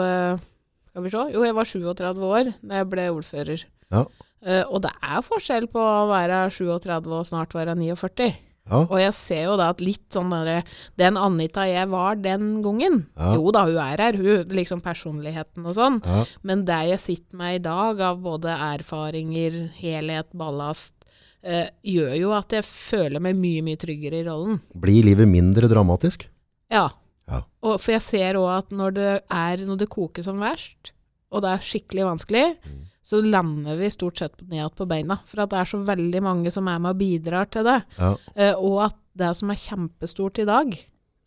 Skal 0.88 1.04
vi 1.04 1.12
se? 1.12 1.24
Jo, 1.34 1.44
jeg 1.44 1.56
var 1.58 1.68
37 1.68 2.24
år 2.24 2.52
da 2.62 2.80
jeg 2.80 2.88
ble 2.90 3.08
ordfører. 3.12 3.64
Ja. 3.92 4.06
Uh, 4.38 4.64
og 4.70 4.82
det 4.84 4.92
er 5.02 5.24
forskjell 5.26 5.66
på 5.72 5.82
å 5.82 6.06
være 6.10 6.44
37 6.54 7.08
og 7.10 7.26
snart 7.26 7.56
være 7.56 7.74
49. 7.78 8.28
Ja, 8.68 8.82
Og 8.84 8.98
jeg 9.00 9.14
ser 9.16 9.42
jo 9.46 9.54
da 9.56 9.70
at 9.72 9.80
litt 9.80 10.12
sånn 10.12 10.28
derre 10.28 10.58
Den 11.00 11.16
Anita 11.16 11.62
jeg 11.64 11.88
var 11.88 12.18
den 12.20 12.58
gangen 12.60 12.98
Ja. 13.16 13.30
Jo 13.38 13.48
da, 13.54 13.62
hun 13.64 13.78
er 13.80 14.02
her, 14.02 14.18
hun. 14.20 14.44
Liksom 14.52 14.82
personligheten 14.84 15.64
og 15.64 15.72
sånn. 15.78 15.96
ja, 16.04 16.24
Men 16.44 16.66
det 16.68 16.82
jeg 16.90 17.00
sitter 17.00 17.40
med 17.40 17.54
i 17.56 17.62
dag, 17.64 18.00
av 18.10 18.20
både 18.20 18.52
erfaringer, 18.52 19.56
helhet, 19.80 20.28
ballast, 20.36 20.97
eh, 21.48 21.70
gjør 21.96 22.14
jo 22.20 22.32
at 22.37 22.52
jeg 22.58 22.66
føler 22.68 23.22
meg 23.24 23.38
mye, 23.40 23.62
mye 23.64 23.80
tryggere 23.80 24.20
i 24.20 24.26
rollen. 24.28 24.61
blir 24.76 25.06
livet 25.08 25.28
mindre 25.30 25.70
dramatisk? 25.70 26.26
Ja. 26.70 26.88
Ja. 27.28 27.42
Og 27.64 27.80
for 27.80 27.92
jeg 27.96 28.04
ser 28.04 28.38
òg 28.40 28.48
at 28.58 28.70
når 28.72 28.94
det 28.96 29.08
er 29.28 29.64
når 29.68 29.80
det 29.82 29.88
koker 29.92 30.24
som 30.24 30.38
verst, 30.40 30.92
og 31.32 31.42
det 31.44 31.50
er 31.56 31.64
skikkelig 31.64 32.06
vanskelig, 32.08 32.44
Mm. 32.64 32.84
så 33.04 33.18
lander 33.24 33.76
vi 33.80 33.88
stort 33.92 34.16
sett 34.20 34.40
ned 34.48 34.56
igjen 34.58 34.74
på 34.76 34.87
beina. 34.88 35.18
For 35.28 35.40
at 35.42 35.50
det 35.52 35.58
er 35.61 35.68
så 35.68 35.80
veldig 35.84 36.22
mange 36.24 36.50
som 36.52 36.68
er 36.68 36.78
med 36.78 36.90
og 36.94 36.98
bidrar 37.00 37.48
til 37.52 37.64
det. 37.64 37.82
Ja, 37.98 38.14
Eh, 38.37 38.54
og 38.54 38.78
at 38.87 38.96
det 39.16 39.34
som 39.37 39.50
er 39.50 39.61
kjempestort 39.61 40.38
i 40.38 40.44
dag, 40.48 40.72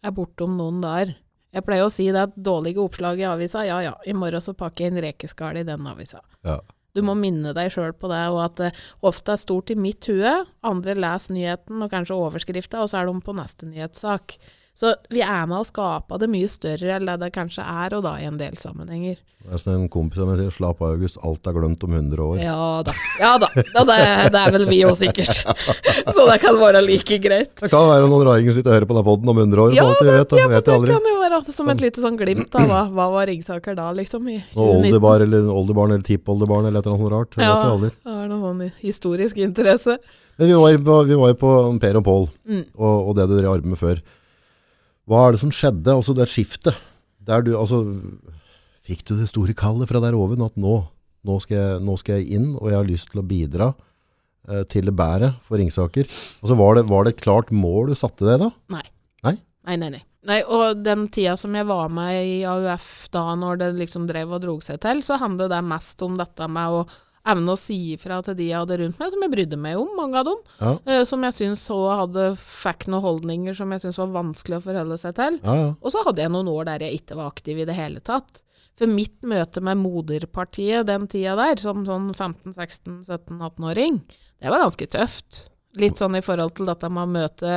er 0.03 0.11
borte 0.11 0.41
om 0.45 0.57
noen 0.57 0.81
dager. 0.81 1.15
Jeg 1.53 1.65
pleier 1.65 1.85
å 1.85 1.91
si 1.91 2.05
det 2.09 2.15
at 2.21 2.35
dårlige 2.35 2.79
oppslag 2.81 3.19
i 3.19 3.27
avisa, 3.29 3.65
ja 3.67 3.79
ja, 3.83 3.93
i 4.07 4.13
morgen 4.13 4.41
så 4.41 4.53
pakker 4.57 4.85
jeg 4.85 4.93
inn 4.93 5.01
rekeskall 5.03 5.57
i 5.57 5.63
den 5.67 5.85
avisa. 5.85 6.21
ja. 6.45 6.59
Du 6.95 7.03
må 7.05 7.15
minne 7.17 7.53
deg 7.55 7.71
sjøl 7.73 7.93
på 7.95 8.09
det, 8.11 8.23
og 8.33 8.41
at 8.45 8.57
det 8.59 8.71
ofte 9.07 9.35
er 9.35 9.41
stort 9.41 9.71
i 9.71 9.77
mitt 9.79 10.07
hue. 10.11 10.33
Andre 10.67 10.97
leser 10.97 11.35
nyheten 11.35 11.83
og 11.83 11.91
kanskje 11.93 12.17
overskrifta, 12.17 12.81
og 12.83 12.91
så 12.91 13.01
er 13.01 13.09
de 13.09 13.23
på 13.23 13.35
neste 13.37 13.69
nyhetssak. 13.69 14.37
Så 14.73 14.93
vi 15.11 15.19
er 15.21 15.43
med 15.51 15.59
å 15.59 15.65
skape 15.67 16.17
det 16.17 16.29
mye 16.31 16.47
større 16.49 16.95
enn 16.95 17.05
det 17.05 17.17
det 17.21 17.27
kanskje 17.35 17.61
er, 17.61 17.93
og 17.97 18.05
da 18.05 18.15
i 18.21 18.25
en 18.25 18.37
del 18.39 18.55
sammenhenger. 18.57 19.17
Det 19.41 19.51
er 19.53 19.59
sånn 19.59 19.73
en 19.75 19.89
kompis 19.91 20.21
av 20.21 20.29
meg 20.29 20.37
sier, 20.39 20.53
slapp 20.53 20.79
av 20.85 20.93
August, 20.95 21.17
alt 21.25 21.47
er 21.49 21.55
glemt 21.57 21.83
om 21.83 21.93
100 21.97 22.23
år. 22.23 22.39
Ja 22.41 22.81
da. 22.85 22.93
Ja 23.19 23.31
da. 23.41 23.49
Ja, 23.57 23.83
det, 23.89 23.97
det 24.33 24.41
er 24.41 24.53
vel 24.55 24.65
vi 24.69 24.79
òg 24.87 24.95
sikkert. 24.97 25.41
Så 26.15 26.25
det 26.29 26.37
kan 26.43 26.57
være 26.61 26.81
like 26.85 27.17
greit. 27.21 27.51
Det 27.59 27.69
kan 27.73 27.89
være 27.89 28.07
noen 28.09 28.25
raringer 28.29 28.55
sitter 28.55 28.71
og 28.71 28.77
hører 28.79 28.87
på 28.89 28.95
denne 28.97 29.07
podden 29.09 29.33
om 29.33 29.41
100 29.43 29.63
år, 29.65 29.75
Ja, 29.75 29.85
det, 29.91 30.07
vet. 30.07 30.35
Ja, 30.39 30.47
vet 30.53 30.69
det 30.71 30.77
kan 30.93 31.09
jo 31.11 31.17
være 31.25 31.41
som 31.51 31.73
et 31.73 31.83
lite 31.83 32.05
sånn 32.05 32.17
glimt 32.21 32.55
av 32.61 32.69
hva, 32.69 32.81
hva 32.95 33.09
var 33.17 33.27
Ringsaker 33.31 33.75
da, 33.77 33.89
liksom, 33.97 34.29
i 34.29 34.37
Noe 34.39 34.55
2019. 34.55 34.77
oldebar, 34.77 35.25
eller 35.27 35.51
oldebarn, 35.51 35.95
eller 35.97 36.07
tippoldebarn, 36.07 36.69
eller 36.69 36.79
et 36.79 36.87
eller 36.87 36.95
annet 36.95 37.05
sånt 37.05 37.15
rart. 37.17 37.37
Ja, 37.41 37.59
det 37.81 37.91
var 38.07 38.31
noe 38.31 38.41
sånn 38.45 38.65
historisk 38.85 39.41
interesse. 39.41 39.97
Men 40.39 40.47
vi 40.47 40.57
var, 40.57 40.77
på, 40.85 41.01
vi 41.11 41.17
var 41.19 41.33
jo 41.33 41.39
på 41.43 41.53
Per 41.81 41.99
og 42.01 42.05
Pål, 42.07 42.25
Mm. 42.47 42.63
og, 42.77 42.95
og 43.09 43.15
det 43.19 43.27
du 43.29 43.35
drev 43.39 43.51
arbeid 43.57 43.73
med 43.73 43.81
før. 43.81 43.99
Hva 45.11 45.25
er 45.27 45.35
det 45.35 45.41
som 45.41 45.51
skjedde, 45.51 45.91
altså 45.91 46.15
det 46.15 46.29
skiftet? 46.31 46.77
Der 47.27 47.43
du, 47.43 47.51
altså, 47.59 47.81
fikk 48.87 49.03
du 49.09 49.17
det 49.19 49.27
store 49.27 49.55
kallet 49.57 49.89
fra 49.89 49.99
der 49.99 50.15
oven, 50.15 50.43
at 50.45 50.55
nå, 50.55 50.77
nå, 51.27 51.39
skal 51.43 51.57
jeg, 51.57 51.81
nå 51.83 51.95
skal 51.99 52.21
jeg 52.21 52.37
inn, 52.39 52.53
og 52.55 52.69
jeg 52.71 52.79
har 52.79 52.87
lyst 52.87 53.11
til 53.11 53.19
å 53.19 53.25
bidra 53.27 53.67
eh, 54.47 54.63
til 54.71 54.87
det 54.87 54.95
bedre 54.95 55.33
for 55.43 55.59
Ringsaker. 55.59 56.07
Altså, 56.07 56.55
var 56.55 56.79
det, 56.79 56.85
var 56.87 57.03
det 57.03 57.17
et 57.17 57.25
klart 57.25 57.51
mål 57.51 57.91
du 57.91 57.97
satte 57.99 58.23
deg 58.23 58.39
da? 58.45 58.49
Nei. 58.71 58.85
Nei? 59.27 59.35
Nei, 59.67 59.77
nei, 59.83 59.91
nei. 59.97 60.03
Nei, 60.31 60.39
og 60.45 60.83
den 60.85 61.07
tida 61.11 61.33
som 61.39 61.55
jeg 61.57 61.65
var 61.67 61.91
med 61.91 62.15
i 62.21 62.41
AUF 62.45 63.09
da, 63.11 63.25
når 63.35 63.59
det 63.59 63.71
liksom 63.79 64.07
drev 64.07 64.35
og 64.37 64.43
drog 64.43 64.63
seg 64.63 64.79
til, 64.83 65.01
så 65.03 65.17
handlet 65.19 65.51
det 65.51 65.63
mest 65.65 66.01
om 66.05 66.15
dette 66.19 66.47
med 66.47 66.77
å 66.77 66.83
evne 67.27 67.53
å 67.53 67.59
si 67.59 67.77
ifra 67.93 68.21
til 68.25 68.37
de 68.39 68.47
jeg 68.49 68.57
hadde 68.57 68.77
rundt 68.81 69.01
meg, 69.01 69.11
som 69.13 69.25
jeg 69.25 69.33
brydde 69.33 69.59
meg 69.61 69.79
om, 69.81 69.89
mange 69.97 70.21
av 70.21 70.29
dem. 70.29 70.39
Ja, 70.61 70.71
Uh, 70.81 71.03
som 71.05 71.21
jeg 71.27 71.35
syns 71.37 71.65
så 71.69 71.77
hadde 71.93 72.31
fikk 72.39 72.87
noen 72.89 73.03
holdninger 73.05 73.55
som 73.57 73.71
jeg 73.73 73.83
syntes 73.83 73.99
var 74.01 74.13
vanskelig 74.15 74.57
å 74.57 74.63
forholde 74.65 74.97
seg 75.01 75.17
til. 75.19 75.37
ja, 75.43 75.57
ja. 75.59 75.67
Og 75.77 75.93
så 75.93 76.01
hadde 76.07 76.23
jeg 76.23 76.33
noen 76.33 76.49
år 76.51 76.65
der 76.71 76.87
jeg 76.87 77.01
ikke 77.01 77.19
var 77.19 77.29
aktiv 77.33 77.61
i 77.61 77.67
det 77.69 77.77
hele 77.77 78.01
tatt. 78.03 78.41
For 78.79 78.89
mitt 78.89 79.19
møte 79.27 79.61
med 79.61 79.77
moderpartiet 79.81 80.87
den 80.89 81.05
tida 81.11 81.35
der, 81.37 81.59
som 81.61 81.83
sånn 81.85 82.11
15-16-17-18-åring, 82.15 84.01
det 84.41 84.49
var 84.49 84.63
ganske 84.63 84.87
tøft. 84.89 85.43
Litt 85.79 86.01
sånn 86.01 86.17
i 86.19 86.23
forhold 86.25 86.57
til 86.57 86.67
dette 86.67 86.89
med 86.91 87.03
å 87.05 87.11
møte 87.11 87.51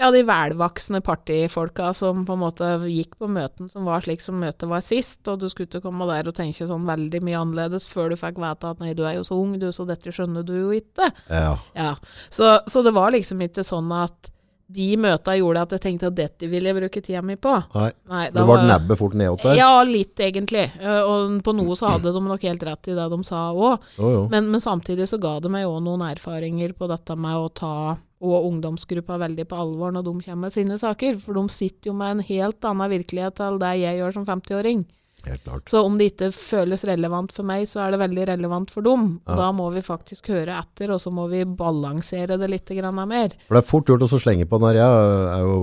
ja, 0.00 0.08
de 0.10 0.24
velvoksne 0.26 0.98
partifolka 1.06 1.92
som 1.94 2.24
på 2.26 2.34
en 2.34 2.42
måte 2.42 2.70
gikk 2.90 3.14
på 3.20 3.28
møten 3.30 3.68
som 3.70 3.86
var 3.86 4.02
slik 4.02 4.24
som 4.24 4.40
møtet 4.42 4.66
var 4.70 4.82
sist, 4.82 5.20
og 5.30 5.38
du 5.38 5.46
skulle 5.50 5.70
ikke 5.70 5.84
komme 5.84 6.08
der 6.10 6.30
og 6.30 6.34
tenke 6.34 6.66
sånn 6.66 6.88
veldig 6.88 7.20
mye 7.22 7.38
annerledes 7.44 7.86
før 7.90 8.10
du 8.10 8.18
fikk 8.18 8.40
vite 8.42 8.72
at 8.74 8.82
nei, 8.82 8.90
du 8.98 9.04
er 9.06 9.20
jo 9.20 9.26
så 9.26 9.38
ung, 9.38 9.54
du, 9.62 9.68
så 9.72 9.86
dette 9.86 10.10
skjønner 10.14 10.46
du 10.46 10.54
jo 10.56 10.74
ikke. 10.74 11.12
ja. 11.30 11.54
Ja, 11.78 11.92
så, 12.32 12.56
så 12.70 12.82
det 12.86 12.94
var 12.96 13.14
liksom 13.14 13.42
ikke 13.46 13.62
sånn 13.66 13.92
at 13.94 14.32
de 14.66 14.86
møta 14.96 15.34
gjorde 15.36 15.60
at 15.66 15.72
jeg 15.76 15.82
tenkte 15.84 16.08
at 16.08 16.16
dette 16.16 16.48
vil 16.48 16.64
jeg 16.64 16.76
bruke 16.78 17.02
tida 17.04 17.20
mi 17.22 17.36
på. 17.36 17.52
Nei, 17.74 17.90
Nei, 18.08 18.22
det 18.32 18.44
var 18.48 18.62
nebbet 18.64 18.98
fort 18.98 19.12
nedåt 19.18 19.42
der. 19.44 19.58
Ja, 19.58 19.82
litt 19.84 20.16
egentlig. 20.24 20.64
Eh, 20.80 21.02
Og 21.04 21.36
på 21.44 21.52
noe 21.52 21.76
så 21.76 21.90
hadde 21.92 22.14
de 22.14 22.22
nok 22.24 22.42
helt 22.48 22.64
rett 22.64 22.88
i 22.88 22.96
det 22.96 23.04
de 23.12 23.18
sa 23.28 23.50
òg. 23.52 23.84
Jo. 23.98 24.26
Men, 24.32 24.48
men 24.50 24.64
samtidig 24.64 25.06
så 25.10 25.20
ga 25.20 25.36
det 25.44 25.52
meg 25.52 25.68
òg 25.68 25.82
noen 25.84 26.06
erfaringer 26.08 26.72
på 26.72 26.88
dette 26.88 27.16
med 27.16 27.36
å 27.36 27.52
ta 27.52 27.76
og 28.24 28.46
ungdomsgruppa 28.48 29.18
veldig 29.20 29.44
på 29.50 29.56
alvor 29.60 29.92
når 29.92 30.04
de 30.06 30.12
kommer 30.24 30.46
med 30.48 30.54
sine 30.54 30.78
saker. 30.80 31.18
For 31.20 31.36
de 31.36 31.44
sitter 31.52 31.90
jo 31.90 31.96
med 31.98 32.16
en 32.16 32.24
helt 32.24 32.64
annen 32.64 32.88
virkelighet 32.94 33.42
enn 33.44 33.58
det 33.60 33.72
jeg 33.82 33.98
gjør 34.00 34.14
som 34.16 34.24
50-åring. 34.24 34.86
Helt 35.24 35.44
klart. 35.44 35.68
Så 35.72 35.80
om 35.86 35.98
det 35.98 36.10
ikke 36.12 36.30
føles 36.36 36.84
relevant 36.88 37.32
for 37.32 37.48
meg, 37.48 37.66
så 37.70 37.84
er 37.84 37.94
det 37.94 38.00
veldig 38.02 38.26
relevant 38.34 38.72
for 38.72 38.84
dem. 38.84 39.06
Ja. 39.24 39.38
da 39.40 39.50
må 39.56 39.70
vi 39.74 39.84
faktisk 39.84 40.28
høre 40.32 40.58
etter, 40.60 40.92
og 40.94 41.00
så 41.02 41.12
må 41.14 41.26
vi 41.32 41.44
balansere 41.48 42.38
det 42.40 42.50
litt 42.52 42.74
grann 42.76 42.98
mer. 43.08 43.36
For 43.48 43.56
det 43.56 43.62
er 43.64 43.70
fort 43.70 43.88
gjort 43.88 44.04
å 44.04 44.10
slenge 44.20 44.48
på 44.48 44.60
den 44.60 44.70
her. 44.70 44.82
Jeg 44.82 45.38
er 45.38 45.46
jo 45.46 45.62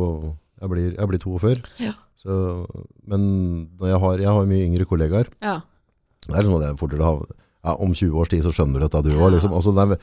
jeg 0.62 0.70
blir, 0.70 0.90
jeg 0.94 1.10
blir 1.10 1.22
42. 1.24 1.54
Ja. 1.82 1.94
Så, 2.22 2.34
men 3.10 3.22
når 3.82 3.88
jeg 3.90 4.02
har, 4.04 4.20
jeg 4.22 4.34
har 4.38 4.50
mye 4.50 4.66
yngre 4.68 4.86
kollegaer. 4.90 5.32
Ja. 5.42 5.60
Det 6.28 6.36
er 6.38 6.46
sånn 6.46 6.60
at 6.60 6.66
det 6.68 6.70
er 6.70 6.82
fort 6.82 6.94
gjort 6.94 7.02
å 7.02 7.08
ha 7.08 7.38
ja, 7.62 7.74
Om 7.82 7.96
20 7.98 8.20
års 8.22 8.30
tid 8.30 8.46
så 8.46 8.52
skjønner 8.54 8.82
du 8.82 8.86
dette, 8.86 9.02
du 9.06 9.16
òg. 9.16 9.32
Liksom. 9.36 9.54
Altså, 9.58 9.74
det 9.78 9.98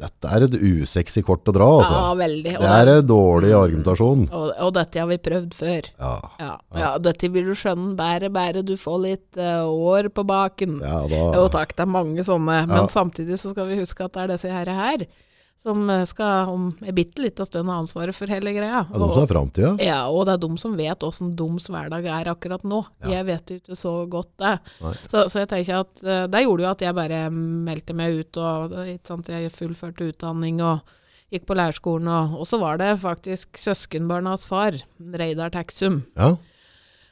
dette 0.00 0.32
er 0.32 0.44
et 0.46 0.54
usexy 0.56 1.22
kort 1.26 1.48
å 1.50 1.54
dra, 1.54 1.66
altså. 1.80 1.96
ja, 1.96 2.12
veldig. 2.16 2.52
Og, 2.56 2.62
det 2.64 2.70
er 2.72 2.90
en 2.94 3.08
dårlig 3.08 3.50
argumentasjon. 3.56 4.26
og, 4.28 4.52
og 4.66 4.70
dette 4.76 5.02
har 5.02 5.08
vi 5.10 5.18
prøvd 5.20 5.56
før. 5.56 5.90
Ja, 6.00 6.12
Ja, 6.40 6.52
ja, 6.82 6.92
dette 7.02 7.28
vil 7.32 7.50
du 7.50 7.56
skjønne 7.58 7.92
bare, 7.98 8.30
bare 8.32 8.64
du 8.66 8.76
får 8.80 9.00
litt 9.04 9.40
uh, 9.40 9.66
år 9.68 10.08
på 10.14 10.24
baken. 10.28 10.78
ja 10.84 11.02
da... 11.10 11.24
Jo 11.36 11.48
takk, 11.52 11.74
det 11.76 11.84
er 11.84 11.92
mange 11.98 12.24
sånne, 12.26 12.62
men 12.70 12.88
samtidig 12.92 13.40
så 13.40 13.52
skal 13.52 13.68
vi 13.68 13.80
huske 13.82 14.06
at 14.06 14.16
det 14.16 14.24
er 14.24 14.32
disse 14.34 14.54
her, 14.54 14.72
her 14.80 15.04
som 15.60 15.90
eh, 15.92 16.04
skal 16.08 16.48
om 16.48 16.68
en 16.80 16.94
bitte 16.96 17.20
liten 17.20 17.46
stund 17.48 17.68
ha 17.68 17.78
ansvaret 17.82 18.16
for 18.16 18.30
hele 18.32 18.52
greia. 18.56 18.84
Det 18.88 18.96
er 18.96 19.02
De 19.04 19.08
som 19.12 19.24
er 19.26 19.32
framtida. 19.34 19.72
ja, 19.84 19.98
og 20.08 20.24
det 20.28 20.36
er 20.38 20.42
de 20.46 20.50
som 20.62 20.76
vet 20.78 21.04
åssen 21.04 21.34
deres 21.36 21.68
hverdag 21.68 22.06
er 22.08 22.30
akkurat 22.32 22.64
nå. 22.64 22.78
Ja. 23.04 23.18
Jeg 23.18 23.26
vet 23.28 23.52
ikke 23.58 23.76
så 23.76 23.92
godt 24.10 24.32
det. 24.40 24.54
Så, 25.10 25.26
så 25.28 25.42
jeg 25.42 25.50
tenker 25.52 25.82
at 25.82 26.04
eh, 26.06 26.24
det 26.32 26.44
gjorde 26.46 26.64
jo 26.64 26.70
at 26.70 26.86
jeg 26.86 26.96
bare 26.96 27.20
meldte 27.34 27.96
meg 27.98 28.22
ut, 28.22 28.40
og 28.40 28.74
sant, 29.04 29.28
jeg 29.28 29.52
fullførte 29.52 30.08
utdanning 30.08 30.62
og 30.64 30.80
gikk 31.30 31.44
på 31.46 31.54
lærerskolen, 31.54 32.08
og, 32.10 32.40
og 32.42 32.48
så 32.48 32.58
var 32.58 32.80
det 32.80 32.94
faktisk 33.04 33.60
søskenbarnas 33.60 34.48
far, 34.50 34.74
Reidar 34.98 35.52
Taksum. 35.54 36.00
Ja. 36.18 36.32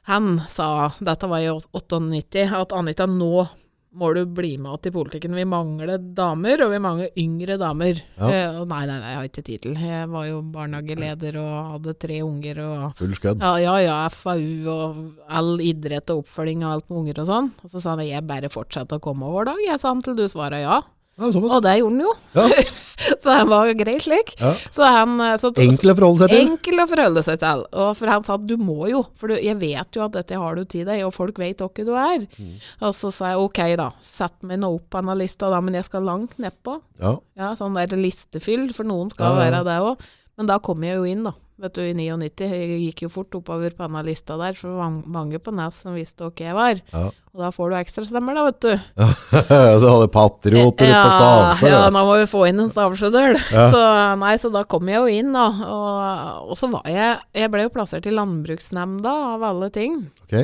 Han 0.08 0.40
sa, 0.48 0.88
dette 1.04 1.28
var 1.28 1.44
i 1.44 1.50
98, 1.52 2.48
at 2.56 2.72
Anita, 2.72 3.04
nå 3.06 3.44
må 3.90 4.10
du 4.14 4.20
bli 4.26 4.56
med 4.60 4.72
oss 4.72 4.86
i 4.88 4.92
politikken. 4.92 5.34
Vi 5.34 5.44
mangler 5.48 5.98
damer, 5.98 6.60
og 6.64 6.72
vi 6.74 6.80
mangler 6.82 7.14
yngre 7.18 7.56
damer. 7.60 8.02
Ja. 8.18 8.28
Eh, 8.28 8.58
nei, 8.68 8.82
nei, 8.90 8.98
nei, 9.00 9.12
jeg 9.12 9.18
har 9.18 9.30
ikke 9.30 9.44
tid 9.46 9.62
til. 9.64 9.78
Jeg 9.80 10.10
var 10.12 10.26
jo 10.28 10.42
barnehageleder 10.54 11.38
og 11.40 11.54
hadde 11.72 11.96
tre 12.04 12.20
unger 12.26 12.60
og 12.66 13.00
Full 13.00 13.16
skudd. 13.16 13.42
ja, 13.42 13.54
ja, 13.62 13.78
ja, 13.86 13.96
FAU 14.12 14.68
og 14.74 15.00
all 15.28 15.56
idrett 15.64 16.12
og 16.12 16.24
oppfølging 16.24 16.66
og 16.66 16.74
alt 16.74 16.88
med 16.90 17.00
unger 17.02 17.22
og 17.24 17.30
sånn. 17.32 17.50
Og 17.64 17.72
så 17.72 17.82
sa 17.82 17.96
han 17.96 18.04
jeg 18.06 18.26
bare 18.28 18.52
fortsetter 18.52 19.00
å 19.00 19.04
komme 19.08 19.26
over 19.28 19.50
dag, 19.52 19.64
jeg 19.64 19.80
sa 19.80 19.94
han 19.94 20.04
til 20.04 20.18
du 20.18 20.26
svarer 20.28 20.62
ja. 20.66 20.80
Ja, 21.18 21.32
såpass. 21.34 21.54
Og 21.56 21.62
det 21.64 21.72
gjorde 21.80 21.96
han 21.96 22.04
jo. 22.04 22.12
Ja. 22.36 22.64
så 23.22 23.34
han 23.34 23.48
var 23.50 23.70
grei 23.78 23.96
slik. 24.02 24.34
Ja. 24.38 24.52
Så 24.70 24.86
han 24.86 25.16
eh, 25.24 25.34
så, 25.42 25.50
enkel 25.58 25.92
å 25.92 25.96
forholde 25.98 26.22
seg 26.22 26.30
til. 26.32 26.42
Enkel 26.44 26.82
å 26.82 26.86
forholde 26.90 27.24
seg 27.26 27.40
til. 27.42 27.64
Og 27.82 27.90
for 27.98 28.12
han 28.12 28.26
sa 28.26 28.36
du 28.38 28.54
må 28.60 28.86
jo, 28.92 29.02
for 29.18 29.32
du, 29.32 29.38
jeg 29.42 29.58
vet 29.58 29.98
jo 29.98 30.04
at 30.06 30.14
dette 30.14 30.38
har 30.38 30.58
du 30.58 30.62
til 30.70 30.86
deg, 30.86 31.02
og 31.06 31.14
folk 31.16 31.40
vet 31.42 31.64
hvem 31.64 31.88
du 31.88 31.92
er. 31.98 32.28
Mm. 32.38 32.54
Og 32.86 32.94
så 32.94 33.10
sa 33.14 33.32
jeg 33.32 33.42
ok 33.48 33.62
da, 33.80 33.88
sett 34.04 34.38
meg 34.46 34.62
nå 34.62 34.70
opp 34.78 34.86
på 34.92 35.02
denne 35.02 35.18
lista 35.18 35.50
da, 35.50 35.58
men 35.64 35.80
jeg 35.80 35.88
skal 35.88 36.06
langt 36.06 36.38
nedpå. 36.42 36.78
Ja. 37.02 37.16
Ja, 37.38 37.52
sånn 37.58 37.76
der 37.78 37.98
listefyll, 37.98 38.68
for 38.76 38.86
noen 38.86 39.10
skal 39.14 39.38
være 39.38 39.64
det 39.66 39.78
òg. 39.82 40.08
Men 40.38 40.46
da 40.50 40.60
kom 40.62 40.86
jeg 40.86 41.00
jo 41.00 41.06
inn, 41.08 41.26
da. 41.26 41.34
Vet 41.58 41.74
du, 41.74 41.80
i 41.82 41.94
99. 41.96 42.46
Jeg 42.46 42.76
gikk 42.84 43.00
jo 43.02 43.08
fort 43.10 43.34
oppover 43.34 43.72
på 43.74 43.82
denne 43.82 44.02
lista 44.06 44.36
der, 44.38 44.54
for 44.54 44.70
det 44.70 44.76
var 44.78 44.92
mange 45.10 45.40
på 45.42 45.50
Nes 45.58 45.80
som 45.82 45.96
visste 45.98 46.28
hvem 46.28 46.44
jeg 46.44 46.54
var. 46.54 46.82
Ja. 46.92 47.08
Og 47.34 47.42
da 47.42 47.48
får 47.54 47.72
du 47.72 47.76
ekstra 47.80 48.04
stemmer, 48.06 48.38
da, 48.38 48.44
vet 48.46 48.60
du. 48.62 49.02
du 49.82 49.86
hadde 49.88 50.06
patrioter 50.14 50.92
på 50.92 51.08
Stavsjø. 51.16 51.72
Ja, 51.72 51.80
nå 51.94 52.04
må 52.06 52.14
vi 52.20 52.28
få 52.30 52.44
inn 52.46 52.62
en 52.62 52.70
stavsjødøl. 52.70 53.40
Så, 53.50 53.82
nei, 54.22 54.36
så 54.38 54.52
da 54.54 54.62
kom 54.70 54.86
jeg 54.90 55.02
jo 55.02 55.18
inn, 55.18 55.34
da. 55.34 55.48
Og, 55.66 56.46
og 56.54 56.58
så 56.58 56.70
var 56.70 56.86
jeg 56.90 57.18
Jeg 57.42 57.50
ble 57.50 57.66
jo 57.66 57.74
plassert 57.74 58.06
i 58.06 58.14
landbruksnemnda, 58.14 59.18
av 59.34 59.50
alle 59.50 59.72
ting. 59.74 60.00
Ok. 60.28 60.38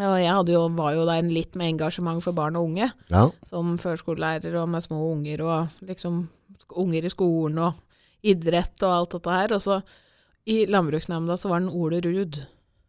Og 0.00 0.14
jeg 0.18 0.52
jo, 0.54 0.66
var 0.74 0.94
jo 0.96 1.06
der 1.06 1.26
litt 1.28 1.54
med 1.58 1.76
engasjement 1.76 2.22
for 2.24 2.34
barn 2.34 2.58
og 2.58 2.70
unge. 2.72 2.90
Ja. 3.12 3.26
Som 3.46 3.76
førskolelærer 3.78 4.58
og 4.58 4.70
med 4.74 4.82
små 4.82 5.04
unger, 5.12 5.46
og 5.46 5.82
liksom 5.86 6.24
unger 6.82 7.06
i 7.06 7.12
skolen 7.12 7.62
og 7.62 7.82
idrett 8.26 8.82
og 8.82 8.94
alt 8.94 9.18
dette 9.18 9.36
her. 9.36 9.54
Og 9.58 9.62
så 9.62 9.82
i 10.48 10.66
landbruksnemnda 10.66 11.36
så 11.38 11.50
var 11.52 11.62
den 11.62 11.70
Ole 11.70 12.00
Ruud, 12.04 12.40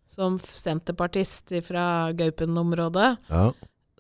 som 0.10 0.40
senterpartist 0.40 1.54
fra 1.66 2.12
Gaupen-området, 2.18 3.16
ja. 3.30 3.48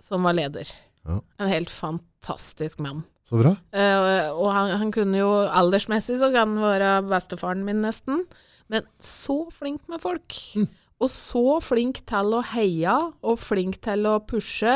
som 0.02 0.26
var 0.26 0.38
leder. 0.38 0.70
Ja. 1.06 1.20
En 1.42 1.52
helt 1.52 1.70
fantastisk 1.74 2.80
mann. 2.84 3.04
Så 3.30 3.40
bra. 3.40 3.54
Uh, 3.74 4.30
og 4.36 4.50
han, 4.52 4.74
han 4.82 4.92
kunne 4.94 5.22
jo 5.22 5.30
aldersmessig 5.48 6.18
så 6.20 6.30
kan 6.34 6.58
han 6.58 6.64
være 6.66 6.96
bestefaren 7.08 7.64
min 7.66 7.82
nesten, 7.86 8.26
men 8.72 8.86
så 9.04 9.46
flink 9.54 9.86
med 9.92 10.02
folk. 10.04 10.36
Mm. 10.58 10.68
Og 11.04 11.10
så 11.12 11.46
flink 11.64 12.02
til 12.08 12.36
å 12.38 12.44
heie, 12.54 12.94
og 13.24 13.42
flink 13.42 13.80
til 13.84 14.08
å 14.08 14.20
pushe, 14.28 14.76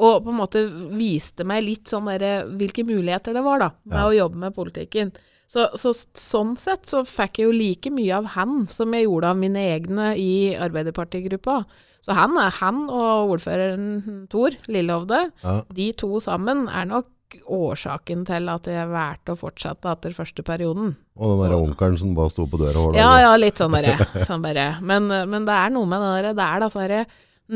og 0.00 0.22
på 0.24 0.32
en 0.32 0.38
måte 0.38 0.62
viste 0.96 1.44
meg 1.46 1.66
litt 1.66 1.90
sånn 1.92 2.08
derre 2.08 2.46
hvilke 2.56 2.86
muligheter 2.88 3.36
det 3.36 3.42
var, 3.44 3.60
da, 3.62 3.68
med 3.84 3.98
Ja. 4.00 4.06
å 4.08 4.16
jobbe 4.16 4.40
med 4.46 4.56
politikken. 4.56 5.12
Så, 5.50 5.64
så 5.74 5.90
sånn 6.14 6.52
sett 6.60 6.86
så 6.86 7.00
fikk 7.02 7.40
jeg 7.40 7.48
jo 7.48 7.54
like 7.56 7.90
mye 7.90 8.14
av 8.20 8.28
han 8.36 8.66
som 8.70 8.92
jeg 8.94 9.08
gjorde 9.08 9.32
av 9.32 9.38
mine 9.40 9.62
egne 9.72 10.12
i 10.14 10.54
Arbeiderpartigruppa. 10.54 11.64
Så 12.00 12.14
han, 12.14 12.36
han 12.38 12.84
og 12.86 13.32
ordføreren 13.34 14.28
Tor 14.30 14.54
Lillehovde, 14.70 15.24
Ja. 15.42 15.56
de 15.74 15.88
to 15.98 16.20
sammen 16.22 16.68
er 16.70 16.86
nok 16.86 17.10
årsaken 17.50 18.22
til 18.26 18.48
at 18.50 18.66
jeg 18.70 18.88
valgte 18.90 19.34
å 19.34 19.38
fortsette 19.38 19.90
etter 19.90 20.14
første 20.14 20.42
perioden. 20.46 20.94
Og 21.18 21.34
den 21.42 21.50
der 21.50 21.56
onkelen 21.58 21.98
som 21.98 22.14
bare 22.14 22.30
sto 22.32 22.46
på 22.50 22.58
døra 22.58 22.86
og. 22.88 22.96
Ja, 22.98 23.10
ja, 23.22 23.34
litt 23.38 23.58
sånn 23.60 23.74
derre. 23.74 24.06
Sånn 24.30 24.42
bare. 24.42 24.68
Men, 24.82 25.06
men 25.30 25.46
det 25.46 25.54
er 25.58 25.74
noe 25.74 25.86
med 25.90 26.02
det 26.02 26.14
der, 26.14 26.32
det 26.38 26.46
er 26.46 26.64
disse 26.64 27.02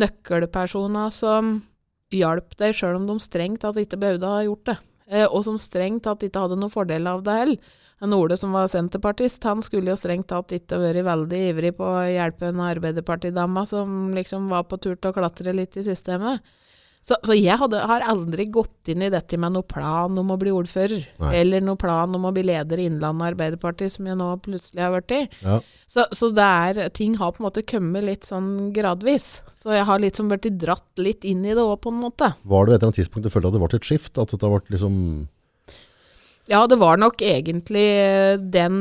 nøkkelpersonene 0.05 1.07
som 1.15 1.55
hjalp 2.15 2.55
deg 2.61 2.75
sjøl 2.77 2.99
om 3.01 3.07
de 3.09 3.17
strengt 3.23 3.63
tatt 3.65 3.79
ikke 3.81 3.99
burde 4.03 4.29
ha 4.31 4.43
gjort 4.47 4.69
det. 4.71 4.77
Eh, 5.11 5.27
og 5.27 5.43
som 5.47 5.59
strengt 5.61 6.05
tatt 6.07 6.23
ikke 6.27 6.45
hadde 6.45 6.59
noen 6.61 6.73
fordel 6.73 7.09
av 7.11 7.25
det 7.27 7.39
heller. 7.41 7.73
En 8.05 8.17
Ole 8.17 8.37
som 8.37 8.53
var 8.53 8.69
senterpartist, 8.69 9.45
han 9.49 9.63
skulle 9.65 9.93
jo 9.93 9.99
strengt 9.99 10.29
tatt 10.33 10.53
ikke 10.53 10.81
vært 10.83 11.07
veldig 11.07 11.41
ivrig 11.51 11.73
på 11.79 11.87
å 11.89 12.03
hjelpe 12.11 12.51
en 12.51 12.61
arbeiderpartidamme 12.67 13.65
som 13.71 14.13
liksom 14.17 14.51
var 14.53 14.69
på 14.69 14.81
tur 14.83 14.99
til 14.99 15.11
å 15.11 15.17
klatre 15.17 15.57
litt 15.57 15.79
i 15.81 15.87
systemet. 15.87 16.45
Så, 17.05 17.19
så 17.21 17.35
jeg 17.37 17.59
hadde, 17.61 17.83
har 17.85 18.05
aldri 18.09 18.47
gått 18.49 18.89
inn 18.89 19.03
i 19.05 19.11
dette 19.13 19.37
med 19.37 19.53
noe 19.53 19.67
plan 19.69 20.15
om 20.17 20.31
å 20.33 20.39
bli 20.41 20.53
ordfører, 20.57 21.03
Nei. 21.21 21.33
eller 21.43 21.61
noe 21.61 21.77
plan 21.77 22.17
om 22.17 22.25
å 22.25 22.33
bli 22.33 22.47
leder 22.49 22.81
i 22.81 22.87
Innlandet 22.89 23.35
Arbeiderparti, 23.35 23.91
som 23.93 24.09
jeg 24.09 24.17
nå 24.17 24.31
plutselig 24.45 24.81
har 24.81 24.95
vært 24.95 25.13
i. 25.13 25.19
Ja. 25.45 25.59
Så, 25.85 26.07
så 26.17 26.31
det 26.33 26.47
er, 26.49 26.81
ting 26.97 27.19
har 27.21 27.35
på 27.35 27.43
en 27.43 27.49
måte 27.51 27.65
kommet 27.69 28.07
litt 28.09 28.25
sånn 28.25 28.71
gradvis. 28.73 29.43
Så 29.53 29.77
jeg 29.77 29.85
har 29.85 30.01
liksom 30.01 30.33
blitt 30.33 30.49
dratt 30.61 31.01
litt 31.01 31.29
inn 31.29 31.45
i 31.45 31.53
det 31.53 31.61
òg, 31.61 31.77
på 31.85 31.93
en 31.93 32.01
måte. 32.07 32.33
Var 32.41 32.65
det 32.65 32.73
et 32.73 32.79
eller 32.79 32.89
annet 32.89 33.03
tidspunkt 33.03 33.29
du 33.29 33.33
følte 33.35 33.53
at 33.53 33.59
det 33.59 33.63
ble 33.67 33.71
et 33.77 33.93
skift? 33.93 34.17
At 34.17 34.33
det 34.33 34.41
ble 34.41 34.63
liksom 34.73 34.97
Ja, 36.51 36.67
det 36.69 36.77
var 36.81 36.99
nok 37.01 37.23
egentlig 37.25 37.87
den 38.53 38.77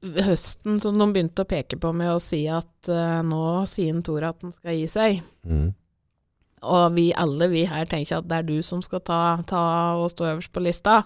høsten 0.00 0.78
som 0.80 0.96
de 0.96 1.08
begynte 1.12 1.44
å 1.44 1.48
peke 1.48 1.76
på 1.80 1.90
med 1.92 2.12
å 2.14 2.20
si 2.22 2.44
at 2.48 2.88
uh, 2.88 3.20
nå 3.26 3.66
sier 3.68 3.98
Tor 4.06 4.24
at 4.30 4.40
han 4.44 4.54
skal 4.54 4.78
gi 4.78 4.88
seg. 4.90 5.22
mm. 5.44 5.68
Og 6.60 6.92
vi 6.92 7.06
alle 7.16 7.46
vi 7.48 7.62
her 7.64 7.86
tenker 7.88 8.18
at 8.18 8.26
det 8.28 8.36
er 8.36 8.44
du 8.44 8.58
som 8.60 8.82
skal 8.84 9.00
ta, 9.00 9.40
ta 9.48 9.62
og 9.96 10.10
stå 10.12 10.26
øverst 10.34 10.52
på 10.52 10.60
lista. 10.60 10.98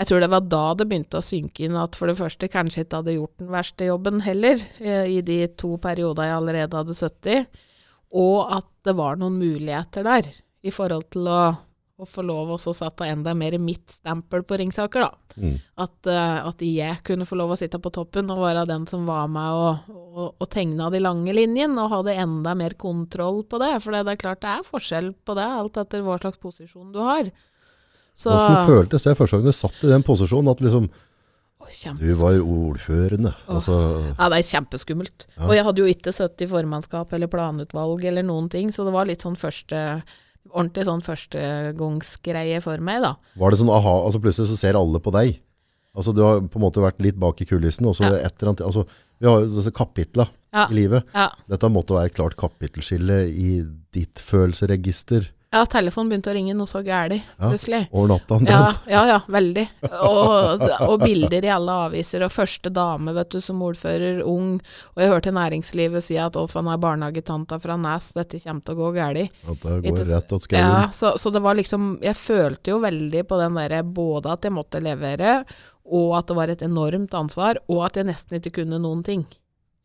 Jeg 0.00 0.08
tror 0.08 0.22
det 0.24 0.30
var 0.32 0.46
da 0.48 0.62
det 0.74 0.86
begynte 0.88 1.20
å 1.20 1.24
synke 1.24 1.66
inn 1.66 1.76
at 1.78 1.94
for 1.98 2.10
det 2.10 2.16
første 2.18 2.48
kanskje 2.50 2.82
ikke 2.86 3.02
hadde 3.02 3.16
gjort 3.18 3.42
den 3.42 3.50
verste 3.52 3.90
jobben 3.90 4.22
heller, 4.24 4.62
eh, 4.80 5.04
i 5.06 5.20
de 5.22 5.36
to 5.60 5.76
perioder 5.82 6.30
jeg 6.30 6.38
allerede 6.38 6.80
hadde 6.80 6.96
sittet 6.98 7.30
i, 7.30 7.68
og 8.16 8.56
at 8.56 8.66
det 8.88 8.96
var 8.98 9.20
noen 9.20 9.36
muligheter 9.38 10.06
der 10.06 10.32
i 10.64 10.72
forhold 10.74 11.06
til 11.14 11.28
å, 11.30 11.38
å 11.94 12.06
få 12.10 12.24
lov 12.26 12.50
å 12.56 12.58
sette 12.58 13.06
enda 13.06 13.36
mer 13.38 13.54
mitt 13.62 13.92
stempel 13.94 14.42
på 14.42 14.58
Ringsaker, 14.58 15.04
da. 15.04 15.38
Mm. 15.38 15.54
At, 15.84 16.08
eh, 16.10 16.38
at 16.50 16.64
jeg 16.66 16.98
kunne 17.06 17.26
få 17.28 17.38
lov 17.38 17.54
å 17.54 17.58
sitte 17.58 17.78
på 17.82 17.92
toppen 17.94 18.32
og 18.34 18.42
være 18.42 18.66
den 18.66 18.86
som 18.90 19.06
var 19.06 19.28
med 19.30 19.54
og, 19.54 19.94
og, 19.94 20.34
og 20.42 20.50
tegna 20.50 20.90
de 20.90 21.02
lange 21.02 21.34
linjene, 21.36 21.78
og 21.78 21.92
hadde 21.94 22.16
enda 22.24 22.56
mer 22.58 22.74
kontroll 22.80 23.44
på 23.46 23.62
det. 23.62 23.76
For 23.84 23.94
det 23.94 24.02
er 24.10 24.20
klart 24.20 24.42
det 24.42 24.56
er 24.56 24.66
forskjell 24.66 25.12
på 25.22 25.38
det, 25.38 25.46
alt 25.62 25.78
etter 25.84 26.02
hva 26.06 26.18
slags 26.18 26.42
posisjon 26.42 26.90
du 26.94 26.98
har. 27.04 27.30
Så 28.14 28.30
Hvordan 28.30 28.70
føltes 28.70 29.06
det 29.06 29.16
første 29.18 29.38
gang 29.38 29.46
du 29.46 29.54
satt 29.54 29.86
i 29.86 29.90
den 29.90 30.06
posisjonen? 30.06 30.50
At 30.50 30.62
liksom, 30.62 30.90
du 31.98 32.10
var 32.18 32.36
ordførende. 32.42 33.32
Altså, 33.50 33.78
Ja, 34.18 34.28
det 34.30 34.42
er 34.42 34.50
kjempeskummelt. 34.50 35.26
Ja. 35.36 35.46
Og 35.46 35.54
jeg 35.56 35.64
hadde 35.66 35.82
jo 35.82 35.94
ikke 35.94 36.12
sittet 36.14 36.46
i 36.46 36.50
formannskap 36.50 37.14
eller 37.14 37.30
planutvalg 37.30 38.04
eller 38.10 38.26
noen 38.26 38.50
ting, 38.52 38.74
så 38.74 38.86
det 38.86 38.94
var 38.94 39.08
litt 39.08 39.24
sånn 39.24 39.38
første 39.38 40.02
Ordentlig 40.52 40.84
sånn 40.86 41.00
førstegangsgreie 41.02 42.60
for 42.62 42.78
meg, 42.84 43.00
da. 43.02 43.14
var 43.40 43.50
det 43.50 43.58
sånn 43.60 43.72
aha, 43.72 43.94
altså 44.06 44.20
plutselig 44.22 44.50
så 44.52 44.58
ser 44.60 44.78
alle 44.78 45.00
på 45.02 45.12
deg. 45.14 45.38
Altså 45.94 46.12
du 46.14 46.22
har 46.26 46.40
på 46.42 46.58
en 46.58 46.64
måte 46.66 46.82
vært 46.82 47.00
litt 47.02 47.18
bak 47.22 47.40
i 47.40 47.46
kulissen, 47.46 47.86
og 47.86 47.94
så 47.94 48.04
Ja. 48.10 48.16
et 48.26 48.34
eller 48.42 48.50
annet, 48.52 48.64
altså 48.66 48.86
vi 49.20 49.28
har 49.28 49.40
jo 49.40 49.46
disse 49.46 49.70
kapitler 49.72 50.28
Ja. 50.52 50.66
i 50.68 50.74
livet. 50.74 51.04
Ja. 51.14 51.30
Dette 51.48 51.70
måtte 51.70 51.94
være 51.94 52.06
et 52.06 52.14
klart 52.14 52.36
kapittelskille 52.36 53.28
i 53.30 53.62
ditt 53.92 54.14
følelseregister 54.16 55.28
ja, 55.54 55.62
telefonen 55.70 56.10
begynte 56.10 56.32
å 56.32 56.34
ringe 56.34 56.54
noe 56.58 56.66
så 56.70 56.80
gæli, 56.84 57.20
Ja. 57.38 57.48
plutselig. 57.52 57.80
over 57.92 58.08
natta 58.10 58.34
Ja, 58.34 58.38
omtrent. 58.40 58.88
ja, 58.90 59.02
ja, 59.12 59.18
veldig. 59.30 59.64
Og, 60.02 60.64
og 60.88 60.94
bilder 61.04 61.44
i 61.46 61.52
alle 61.54 61.76
aviser, 61.86 62.24
og 62.26 62.32
første 62.34 62.72
dame, 62.74 63.14
vet 63.14 63.30
du, 63.30 63.38
som 63.40 63.62
ordfører, 63.62 64.22
ung. 64.26 64.56
Og 64.96 65.02
jeg 65.04 65.10
hørte 65.12 65.32
næringslivet 65.34 66.02
si 66.02 66.18
at 66.18 66.34
å, 66.40 66.44
han 66.58 66.68
er 66.74 66.80
barnehagetanta 66.82 67.60
fra 67.62 67.76
Nes, 67.80 68.10
dette 68.18 68.40
kommer 68.42 68.64
til 68.66 68.74
å 68.74 68.80
gå 68.82 68.90
galt. 68.98 69.30
At 69.46 69.60
det 69.62 69.76
går 69.84 69.92
Ikke- 69.92 70.08
rett 70.10 70.32
åt 70.32 70.50
Ja, 70.52 70.88
så, 70.92 71.14
så 71.16 71.30
det 71.32 71.40
var 71.42 71.54
liksom 71.54 71.98
Jeg 72.02 72.14
følte 72.16 72.74
jo 72.74 72.80
veldig 72.80 73.24
på 73.28 73.38
den 73.38 73.54
derre 73.54 73.82
både 73.84 74.32
at 74.32 74.42
jeg 74.42 74.52
måtte 74.52 74.82
levere, 74.82 75.44
og 75.84 76.16
at 76.18 76.26
det 76.26 76.36
var 76.36 76.48
et 76.48 76.62
enormt 76.62 77.12
ansvar, 77.14 77.58
og 77.68 77.84
at 77.86 77.94
jeg 78.00 78.06
nesten 78.06 78.40
ikke 78.40 78.54
kunne 78.62 78.78
noen 78.80 79.02
ting. 79.04 79.26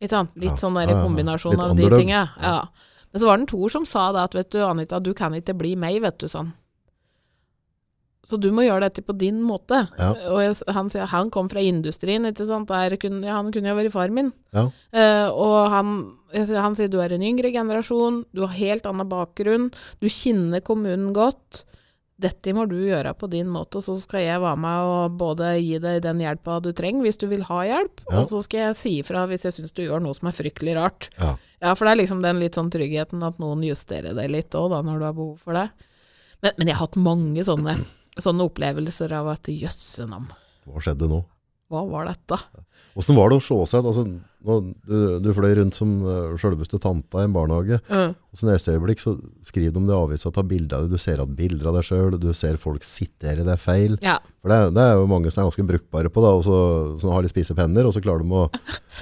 Ikke 0.00 0.10
sant? 0.16 0.30
Litt 0.34 0.56
Ja, 0.56 0.56
sånn 0.56 0.74
ja, 0.80 0.86
der 0.86 0.94
ja. 0.96 1.02
kombinasjon 1.04 1.52
Litt 1.52 1.60
av 1.60 1.76
de 1.76 1.90
tinga. 1.92 2.22
Ja. 2.40 2.62
Men 3.10 3.20
så 3.20 3.26
var 3.26 3.38
det 3.38 3.44
en 3.44 3.52
Tor 3.52 3.72
som 3.72 3.86
sa 3.88 4.10
det 4.14 4.24
at 4.28 4.36
vet 4.38 4.50
du, 4.54 4.60
Anita, 4.64 5.00
du 5.02 5.12
kan 5.16 5.34
ikke 5.34 5.56
bli 5.58 5.74
meg, 5.78 6.00
vet 6.04 6.18
du, 6.22 6.28
sånn. 6.30 6.52
Så 8.26 8.36
du 8.36 8.50
må 8.52 8.66
gjøre 8.66 8.84
dette 8.84 9.02
på 9.02 9.14
din 9.16 9.40
måte. 9.42 9.86
Ja. 9.96 10.10
Og 10.28 10.42
jeg, 10.44 10.56
han 10.76 10.90
han 11.12 11.30
kom 11.32 11.48
fra 11.48 11.62
industrien, 11.64 12.28
ikke 12.28 12.46
sant. 12.46 12.68
Kunne, 13.00 13.24
ja, 13.24 13.38
han 13.38 13.48
kunne 13.54 13.72
jo 13.72 13.78
vært 13.78 13.94
far 13.94 14.12
min. 14.12 14.28
Ja. 14.52 14.66
Uh, 14.92 15.28
og 15.32 15.56
han, 15.72 15.94
han 16.36 16.76
sier 16.76 16.92
du 16.92 17.00
er 17.00 17.16
en 17.16 17.24
yngre 17.24 17.50
generasjon, 17.54 18.24
du 18.36 18.44
har 18.44 18.54
helt 18.58 18.86
annen 18.86 19.08
bakgrunn, 19.08 19.70
du 20.04 20.08
kjenner 20.12 20.60
kommunen 20.60 21.14
godt. 21.16 21.64
Dette 22.20 22.52
må 22.52 22.66
du 22.68 22.74
gjøre 22.84 23.14
på 23.16 23.28
din 23.32 23.48
måte, 23.48 23.80
og 23.80 23.84
så 23.86 23.94
skal 23.96 24.20
jeg 24.26 24.40
være 24.42 24.58
med 24.60 24.88
og 24.92 25.14
både 25.20 25.54
gi 25.56 25.78
deg 25.80 26.02
den 26.04 26.18
hjelpa 26.20 26.58
du 26.60 26.68
trenger 26.76 27.06
hvis 27.06 27.16
du 27.22 27.26
vil 27.30 27.46
ha 27.48 27.60
hjelp, 27.64 28.02
Ja. 28.10 28.20
og 28.20 28.28
så 28.28 28.42
skal 28.44 28.60
jeg 28.66 28.76
si 28.76 28.92
ifra 29.00 29.22
hvis 29.30 29.46
jeg 29.48 29.56
syns 29.56 29.72
du 29.72 29.82
gjør 29.86 30.02
noe 30.04 30.12
som 30.18 30.28
er 30.28 30.36
fryktelig 30.36 30.74
rart. 30.76 31.08
Ja. 31.18 31.30
Ja, 31.62 31.72
for 31.74 31.84
det 31.88 31.94
er 31.94 32.00
liksom 32.02 32.20
den 32.24 32.40
litt 32.42 32.56
sånn 32.60 32.68
tryggheten 32.72 33.24
at 33.24 33.40
noen 33.40 33.64
justerer 33.64 34.12
deg 34.16 34.28
litt 34.32 34.52
òg, 34.56 34.68
da, 34.74 34.82
når 34.84 34.98
du 35.00 35.04
har 35.08 35.16
behov 35.16 35.38
for 35.44 35.56
det. 35.56 35.66
Men, 36.42 36.52
men 36.58 36.68
jeg 36.68 36.76
har 36.76 36.86
hatt 36.86 36.96
mange 37.00 37.44
sånne, 37.44 37.74
sånne 38.20 38.46
opplevelser 38.48 39.12
av 39.16 39.28
at 39.32 39.48
jøsse 39.52 40.06
nam. 40.08 40.28
Hva 40.68 40.80
skjedde 40.84 41.08
nå? 41.08 41.22
Hva 41.70 41.84
var 41.88 42.08
dette? 42.10 42.36
Hvordan 42.96 43.16
var 43.16 43.30
det 43.32 43.36
å 43.40 43.44
se 43.48 43.58
seg? 43.72 43.84
Altså, 43.86 44.04
nå, 44.46 44.56
du, 44.88 44.96
du 45.22 45.28
fløy 45.36 45.52
rundt 45.58 45.76
som 45.76 45.90
uh, 46.06 46.36
selveste 46.40 46.78
tanta 46.82 47.22
i 47.22 47.26
en 47.28 47.34
barnehage. 47.34 47.80
Mm. 47.90 48.14
Og 48.30 48.38
så 48.40 48.48
neste 48.48 48.74
øyeblikk 48.74 49.02
så 49.02 49.14
skriver 49.46 49.74
de 49.74 49.80
om 49.82 49.88
det 49.88 49.94
i 49.96 49.98
avisa, 49.98 50.32
tar 50.32 50.46
bilder 50.48 50.78
av 50.78 50.86
det. 50.86 50.96
Du 50.96 51.02
ser 51.02 51.22
at 51.22 51.34
bilder 51.36 51.70
av 51.70 51.78
deg 51.78 51.86
sjøl, 51.88 52.16
du 52.22 52.28
ser 52.36 52.58
folk 52.62 52.86
sitere 52.86 53.44
er 53.44 53.60
feil. 53.60 53.98
Ja. 54.04 54.16
For 54.40 54.52
det, 54.52 54.60
det 54.76 54.86
er 54.86 54.98
jo 55.00 55.06
mange 55.10 55.32
som 55.32 55.42
er 55.42 55.50
ganske 55.50 55.66
brukbare 55.72 56.12
på 56.14 56.24
det, 56.24 56.32
og 56.40 56.44
så, 56.46 56.58
som 57.02 57.14
har 57.14 57.26
litt 57.26 57.34
spisse 57.34 57.56
penner, 57.58 57.88
og 57.88 57.96
så 57.96 58.02
klarer 58.04 58.24
de 58.24 58.36
å, 58.40 58.46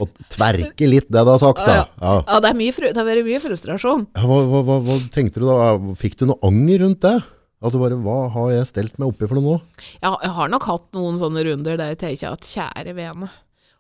å 0.03 0.11
tverke 0.35 0.91
litt 0.91 1.11
det 1.13 1.25
du 1.25 1.33
har 1.35 1.43
sagt. 1.43 1.63
Da. 1.65 1.81
Ja. 2.01 2.15
ja, 2.25 2.43
det, 2.43 2.53
er 2.53 2.61
mye, 2.65 2.75
fru- 2.75 2.91
det 2.91 2.99
har 2.99 3.09
vært 3.09 3.29
mye 3.29 3.43
frustrasjon. 3.45 4.07
Hva, 4.19 4.39
hva, 4.53 4.63
hva, 4.67 4.79
hva 4.89 5.01
tenkte 5.15 5.43
du 5.45 5.49
da? 5.51 5.75
Fikk 6.01 6.19
du 6.21 6.29
noe 6.33 6.41
anger 6.49 6.87
rundt 6.87 7.05
det? 7.07 7.19
Altså 7.59 7.81
bare, 7.83 7.97
Hva 7.99 8.29
har 8.37 8.53
jeg 8.55 8.69
stelt 8.71 8.99
meg 9.03 9.11
oppi 9.11 9.27
for 9.27 9.39
noe 9.39 9.57
nå? 9.59 9.83
Ja, 9.99 10.13
jeg 10.23 10.31
har 10.37 10.51
nok 10.53 10.67
hatt 10.69 10.89
noen 10.95 11.19
sånne 11.19 11.43
runder 11.49 11.79
der 11.81 11.91
jeg 11.95 11.99
tenker 12.05 12.37
at 12.37 12.47
kjære 12.47 12.95
vene, 12.95 13.31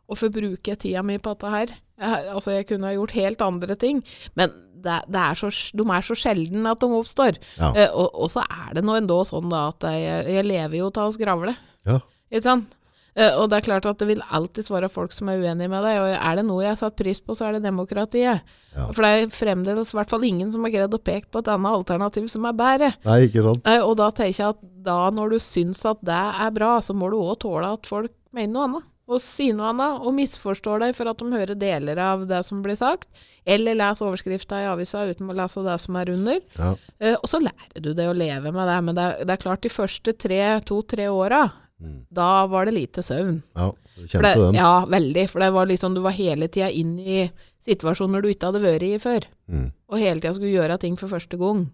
hvorfor 0.08 0.32
bruker 0.32 0.72
jeg 0.74 0.80
tida 0.86 1.02
mi 1.04 1.18
på 1.20 1.34
dette 1.36 1.52
her? 1.52 1.74
Jeg, 1.98 2.24
altså, 2.32 2.54
jeg 2.54 2.66
kunne 2.70 2.88
ha 2.88 2.94
gjort 2.96 3.14
helt 3.18 3.42
andre 3.44 3.76
ting, 3.80 4.00
men 4.38 4.52
det, 4.78 5.00
det 5.10 5.18
er 5.20 5.34
så, 5.40 5.48
de 5.74 5.84
er 5.90 6.04
så 6.06 6.14
sjelden 6.16 6.66
at 6.70 6.80
de 6.80 6.88
oppstår. 6.94 7.38
Ja. 7.58 7.72
Eh, 7.74 7.90
og, 7.92 8.12
og 8.14 8.30
så 8.32 8.44
er 8.46 8.76
det 8.78 8.84
nå 8.86 8.94
endå 9.00 9.20
sånn 9.26 9.50
da 9.50 9.68
at 9.72 9.88
jeg, 9.90 10.26
jeg 10.38 10.46
lever 10.46 10.78
jo 10.80 10.90
til 10.94 11.08
å 11.08 11.14
skravle, 11.16 11.54
Ja. 11.88 11.98
ikke 12.30 12.44
sant? 12.46 12.74
Eh, 13.18 13.32
og 13.34 13.48
det 13.50 13.56
er 13.58 13.64
klart 13.66 13.86
at 13.90 13.98
det 13.98 14.06
vil 14.12 14.20
alltid 14.30 14.68
være 14.70 14.86
folk 14.94 15.10
som 15.16 15.26
er 15.32 15.40
uenige 15.42 15.66
med 15.72 15.82
deg, 15.82 15.96
og 15.98 16.12
er 16.14 16.36
det 16.38 16.44
noe 16.46 16.62
jeg 16.62 16.70
har 16.70 16.78
satt 16.78 16.94
pris 17.00 17.18
på, 17.18 17.34
så 17.34 17.48
er 17.48 17.56
det 17.56 17.64
demokratiet. 17.66 18.44
Ja. 18.76 18.84
For 18.94 19.02
det 19.02 19.10
er 19.24 19.32
fremdeles 19.34 19.90
i 19.90 19.96
hvert 19.98 20.12
fall 20.12 20.26
ingen 20.28 20.52
som 20.54 20.62
har 20.62 20.70
greid 20.76 20.94
å 20.94 21.00
peke 21.02 21.26
på 21.34 21.42
et 21.42 21.50
annet 21.50 21.74
alternativ 21.80 22.28
som 22.30 22.46
er 22.46 22.54
bedre. 22.60 22.92
Nei, 23.08 23.16
ikke 23.26 23.42
sant? 23.42 23.66
Eh, 23.66 23.82
og 23.82 23.96
da 23.98 24.12
tenker 24.14 24.44
jeg 24.44 24.54
at 24.54 24.62
da 24.86 25.00
når 25.10 25.34
du 25.34 25.38
syns 25.42 25.82
at 25.90 25.98
det 26.06 26.20
er 26.46 26.54
bra, 26.54 26.76
så 26.86 26.94
må 26.94 27.10
du 27.10 27.18
òg 27.18 27.40
tåle 27.42 27.72
at 27.74 27.90
folk 27.90 28.14
mener 28.30 28.54
noe 28.54 28.68
annet. 28.70 28.86
Og 29.08 29.22
sier 29.24 29.54
noe 29.56 29.70
annet, 29.72 30.02
og 30.04 30.12
misforstår 30.12 30.82
deg 30.84 30.94
for 30.96 31.08
at 31.08 31.22
de 31.22 31.30
hører 31.32 31.56
deler 31.56 32.00
av 32.04 32.26
det 32.28 32.42
som 32.44 32.60
blir 32.64 32.76
sagt. 32.76 33.08
Eller 33.48 33.78
les 33.78 34.02
overskrifta 34.04 34.58
i 34.60 34.66
avisa 34.68 35.06
uten 35.08 35.30
å 35.32 35.36
lese 35.38 35.62
det 35.64 35.78
som 35.80 35.96
er 35.96 36.10
under. 36.12 36.42
Ja. 36.58 36.74
Uh, 37.00 37.14
og 37.16 37.24
så 37.32 37.40
lærer 37.40 37.80
du 37.80 37.94
deg 37.96 38.10
å 38.10 38.16
leve 38.16 38.52
med 38.52 38.68
det. 38.68 38.76
Men 38.84 38.98
det 38.98 39.06
er, 39.06 39.24
det 39.24 39.36
er 39.38 39.42
klart, 39.46 39.64
de 39.64 39.72
første 39.72 40.12
tre, 40.12 40.42
to-tre 40.68 41.08
åra, 41.08 41.46
Mm. 41.78 42.00
da 42.10 42.44
var 42.50 42.66
det 42.66 42.72
lite 42.74 43.02
søvn. 43.06 43.36
ja 43.54 43.68
du 43.94 44.06
kjente 44.06 44.22
det, 44.34 44.40
den. 44.42 44.54
ja, 44.58 44.84
veldig. 44.90 45.28
For 45.30 45.38
det 45.38 45.50
var 45.54 45.66
liksom, 45.70 45.94
du 45.94 46.00
var 46.02 46.10
hele 46.16 46.48
tida 46.48 46.70
inn 46.74 46.96
i 46.98 47.30
situasjoner 47.64 48.22
du 48.22 48.28
ikke 48.32 48.50
hadde 48.50 48.62
vært 48.64 48.82
i 48.82 48.98
før. 48.98 49.26
Mm. 49.46 49.68
Og 49.90 49.98
hele 50.02 50.18
tida 50.18 50.32
skulle 50.34 50.54
gjøre 50.56 50.78
ting 50.82 50.96
for 50.98 51.06
første 51.12 51.38
gang. 51.38 51.68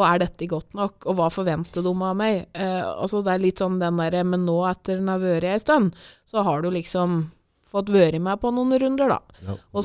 Og 0.00 0.06
er 0.08 0.22
dette 0.24 0.48
godt 0.48 0.72
nok? 0.78 1.04
Og 1.10 1.18
hva 1.18 1.28
forventer 1.32 1.84
de 1.84 1.92
av 1.92 2.16
meg? 2.16 2.46
Eh, 2.56 2.80
altså 2.88 3.20
det 3.26 3.34
er 3.34 3.44
litt 3.44 3.60
sånn 3.60 3.80
den 3.82 4.00
derre 4.00 4.24
Men 4.24 4.46
nå, 4.48 4.56
etter 4.70 4.96
den 5.00 5.12
har 5.12 5.20
vært 5.22 5.50
ei 5.50 5.60
stund, 5.60 5.92
så 6.28 6.44
har 6.46 6.64
du 6.64 6.70
liksom 6.72 7.22
fått 7.70 7.92
vært 7.94 8.18
med 8.22 8.40
på 8.42 8.50
noen 8.54 8.74
runder, 8.82 9.12
da. 9.12 9.20
Ja, 9.46 9.54
Og 9.70 9.84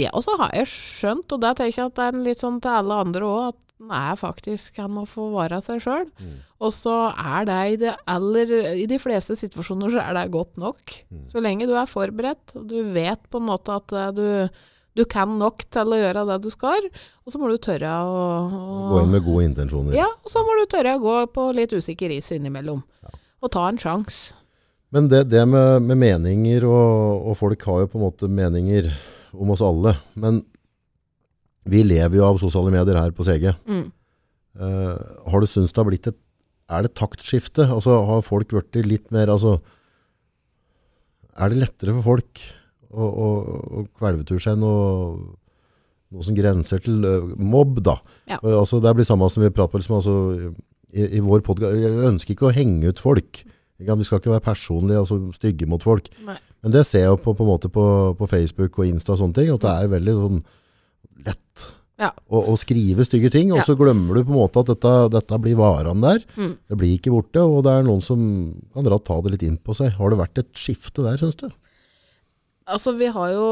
Ja, 0.00 0.10
og 0.16 0.24
så 0.26 0.34
har 0.40 0.56
jeg 0.56 0.70
skjønt, 0.72 1.30
og 1.30 1.44
det 1.44 1.52
tenker 1.60 1.82
jeg 1.82 1.92
at 1.92 2.00
det 2.00 2.08
er 2.08 2.24
litt 2.24 2.42
sånn 2.42 2.58
til 2.64 2.80
alle 2.80 2.98
andre 3.04 3.28
òg, 3.28 3.44
at 3.52 3.62
en 3.76 3.92
er 3.92 4.16
faktisk 4.16 4.78
kan 4.78 4.88
må 4.92 5.04
få 5.08 5.28
være 5.34 5.60
seg 5.64 5.82
sjøl. 5.84 6.06
Mm. 6.16 6.36
Og 6.64 6.72
så 6.72 6.94
er 7.12 7.48
det 7.48 7.58
i 7.68 7.76
det 7.82 7.92
aller 8.08 8.52
I 8.72 8.86
de 8.88 8.98
fleste 9.00 9.36
situasjoner 9.36 9.92
så 9.92 10.00
er 10.00 10.16
det 10.16 10.30
godt 10.32 10.56
nok. 10.60 10.94
Mm. 11.12 11.26
Så 11.28 11.42
lenge 11.44 11.68
du 11.68 11.74
er 11.76 11.90
forberedt, 11.90 12.56
og 12.56 12.70
du 12.72 12.78
vet 12.96 13.20
på 13.28 13.42
en 13.42 13.50
måte 13.50 13.76
at 13.76 13.92
eh, 13.92 14.14
du, 14.16 14.24
du 14.96 15.04
kan 15.08 15.36
nok 15.38 15.66
til 15.72 15.92
å 15.92 15.98
gjøre 16.00 16.24
det 16.30 16.38
du 16.46 16.48
skal, 16.52 16.88
og 17.24 17.32
så 17.32 17.40
må 17.40 17.50
du 17.52 17.58
tørre 17.60 17.92
å, 18.08 18.24
å 18.48 18.88
Gå 18.94 19.02
inn 19.04 19.12
med 19.12 19.24
gode 19.26 19.44
intensjoner. 19.50 19.96
Ja, 19.98 20.08
og 20.08 20.32
så 20.32 20.42
må 20.46 20.56
du 20.56 20.64
tørre 20.72 20.96
å 20.96 21.02
gå 21.02 21.16
på 21.34 21.50
litt 21.56 21.74
usikker 21.76 22.14
is 22.16 22.32
innimellom. 22.32 22.80
Og 23.44 23.52
ta 23.52 23.66
en 23.68 23.80
sjanse. 23.80 24.34
Men 24.94 25.10
det, 25.12 25.26
det 25.28 25.42
med, 25.50 25.84
med 25.84 25.98
meninger, 26.00 26.64
og, 26.64 27.28
og 27.28 27.38
folk 27.40 27.64
har 27.68 27.82
jo 27.82 27.90
på 27.92 27.98
en 28.00 28.06
måte 28.06 28.30
meninger 28.32 28.88
om 29.36 29.52
oss 29.52 29.64
alle. 29.64 29.96
Men 30.16 30.40
vi 31.68 31.82
lever 31.84 32.20
jo 32.20 32.26
av 32.28 32.40
sosiale 32.40 32.72
medier 32.72 32.98
her 33.00 33.12
på 33.14 33.26
CG. 33.26 33.50
Mm. 33.68 33.88
Uh, 34.56 34.94
har 35.28 35.42
du 35.42 35.48
syntes 35.50 35.74
det 35.74 35.82
har 35.82 35.90
blitt 35.90 36.08
et 36.08 36.22
Er 36.72 36.86
det 36.86 36.94
taktskifte? 36.96 37.66
Altså, 37.68 37.98
har 38.08 38.22
folk 38.24 38.54
blitt 38.54 38.78
litt 38.88 39.10
mer 39.12 39.28
altså, 39.28 39.58
Er 41.36 41.52
det 41.52 41.60
lettere 41.60 41.92
for 41.98 42.06
folk 42.14 42.40
å, 42.96 43.06
og, 43.26 43.50
og 43.80 43.90
kvelvetur 44.00 44.40
seg 44.42 44.56
noe, 44.60 45.18
noe 46.14 46.24
som 46.24 46.36
grenser 46.38 46.80
til 46.84 47.02
mobb, 47.36 47.82
da? 47.84 47.98
Ja. 48.30 48.38
Altså, 48.40 48.80
det 48.80 48.94
blir 48.96 49.08
samme 49.08 49.28
som 49.32 49.44
vi 49.44 49.52
prater 49.52 49.74
på 49.76 49.82
liksom, 49.82 49.98
altså, 50.00 50.16
i, 50.96 51.06
i 51.18 51.22
vår 51.24 51.44
podcast. 51.46 51.76
Jeg 51.82 52.08
ønsker 52.10 52.36
ikke 52.36 52.48
å 52.50 52.54
henge 52.56 52.92
ut 52.94 53.02
folk. 53.02 53.42
Vi 53.76 54.04
skal 54.08 54.22
ikke 54.22 54.32
være 54.32 54.46
personlige 54.46 55.02
altså 55.02 55.18
stygge 55.36 55.66
mot 55.68 55.82
folk. 55.84 56.08
Nei. 56.24 56.38
Men 56.64 56.72
det 56.72 56.86
ser 56.88 57.04
jeg 57.10 57.18
på, 57.22 57.34
på, 57.36 57.44
måte 57.46 57.68
på, 57.70 57.82
på 58.16 58.28
Facebook 58.30 58.78
og 58.80 58.88
Insta 58.88 59.12
og 59.12 59.20
sånne 59.20 59.36
ting, 59.36 59.50
at 59.52 59.60
det 59.66 59.74
er 59.74 59.90
veldig 59.92 60.14
sånn 60.16 60.38
lett 61.26 61.66
Ja. 62.00 62.10
å, 62.28 62.40
å 62.52 62.54
skrive 62.60 63.04
stygge 63.08 63.30
ting, 63.32 63.52
og 63.54 63.60
Ja. 63.62 63.66
så 63.68 63.76
glemmer 63.78 64.16
du 64.18 64.24
på 64.24 64.32
en 64.34 64.40
måte 64.40 64.60
at 64.60 64.68
dette, 64.72 64.90
dette 65.14 65.38
blir 65.40 65.56
varene 65.60 66.00
der. 66.02 66.24
Mm. 66.36 66.50
Det 66.68 66.76
blir 66.80 66.96
ikke 66.98 67.12
borte, 67.14 67.40
og 67.44 67.62
det 67.64 67.72
er 67.76 67.86
noen 67.86 68.02
som 68.04 68.18
kan 68.74 68.84
dra 68.88 68.98
ta 69.00 69.16
det 69.24 69.32
litt 69.36 69.44
inn 69.46 69.56
på 69.60 69.76
seg. 69.76 69.94
Har 69.96 70.12
det 70.12 70.18
vært 70.20 70.40
et 70.42 70.50
skifte 70.56 71.04
der, 71.06 71.16
synes 71.20 71.38
du? 71.40 71.46
Altså, 72.66 72.96
vi 72.98 73.08
har 73.14 73.32
jo 73.34 73.48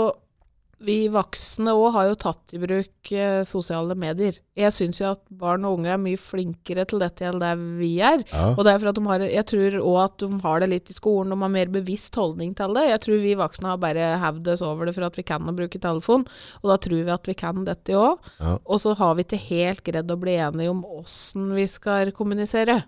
Vi 0.85 1.07
voksne 1.09 1.71
òg 1.73 1.93
har 1.95 2.09
jo 2.11 2.17
tatt 2.19 2.53
i 2.53 2.59
bruk 2.61 3.11
eh, 3.15 3.45
sosiale 3.49 3.95
medier. 3.97 4.37
Jeg 4.59 4.75
syns 4.75 4.99
jo 5.01 5.07
at 5.15 5.23
barn 5.31 5.63
og 5.65 5.79
unge 5.79 5.93
er 5.95 6.01
mye 6.03 6.19
flinkere 6.21 6.85
til 6.91 7.01
dette 7.01 7.25
enn 7.25 7.39
det 7.41 7.53
vi 7.79 7.93
er. 8.05 8.25
Ja. 8.33 8.51
Og 8.51 8.67
det 8.67 8.75
er 8.75 8.83
for 8.83 8.91
at 8.91 8.99
de 8.99 9.05
har, 9.07 9.25
jeg 9.25 9.47
tror 9.49 9.79
òg 9.79 9.99
at 10.03 10.19
de 10.21 10.41
har 10.43 10.61
det 10.61 10.69
litt 10.75 10.93
i 10.93 10.97
skolen, 10.99 11.33
de 11.33 11.39
har 11.41 11.53
mer 11.55 11.73
bevisst 11.73 12.19
holdning 12.21 12.53
til 12.59 12.75
det. 12.77 12.85
Jeg 12.91 13.01
tror 13.07 13.23
vi 13.23 13.33
voksne 13.39 13.71
har 13.71 13.81
bare 13.81 14.11
hevd 14.27 14.51
oss 14.57 14.65
over 14.67 14.91
det 14.91 14.97
for 14.99 15.07
at 15.09 15.17
vi 15.17 15.25
kan 15.31 15.49
å 15.49 15.57
bruke 15.57 15.81
telefon, 15.81 16.27
og 16.61 16.73
da 16.75 16.77
tror 16.85 17.01
vi 17.07 17.17
at 17.17 17.31
vi 17.31 17.39
kan 17.47 17.65
dette 17.65 17.97
òg. 17.97 18.31
Ja. 18.43 18.57
Og 18.67 18.83
så 18.83 18.93
har 18.99 19.15
vi 19.17 19.25
ikke 19.25 19.41
helt 19.47 19.85
greid 19.87 20.11
å 20.11 20.21
bli 20.21 20.37
enige 20.37 20.75
om 20.75 20.85
åssen 20.99 21.55
vi 21.57 21.65
skal 21.71 22.13
kommunisere. 22.13 22.83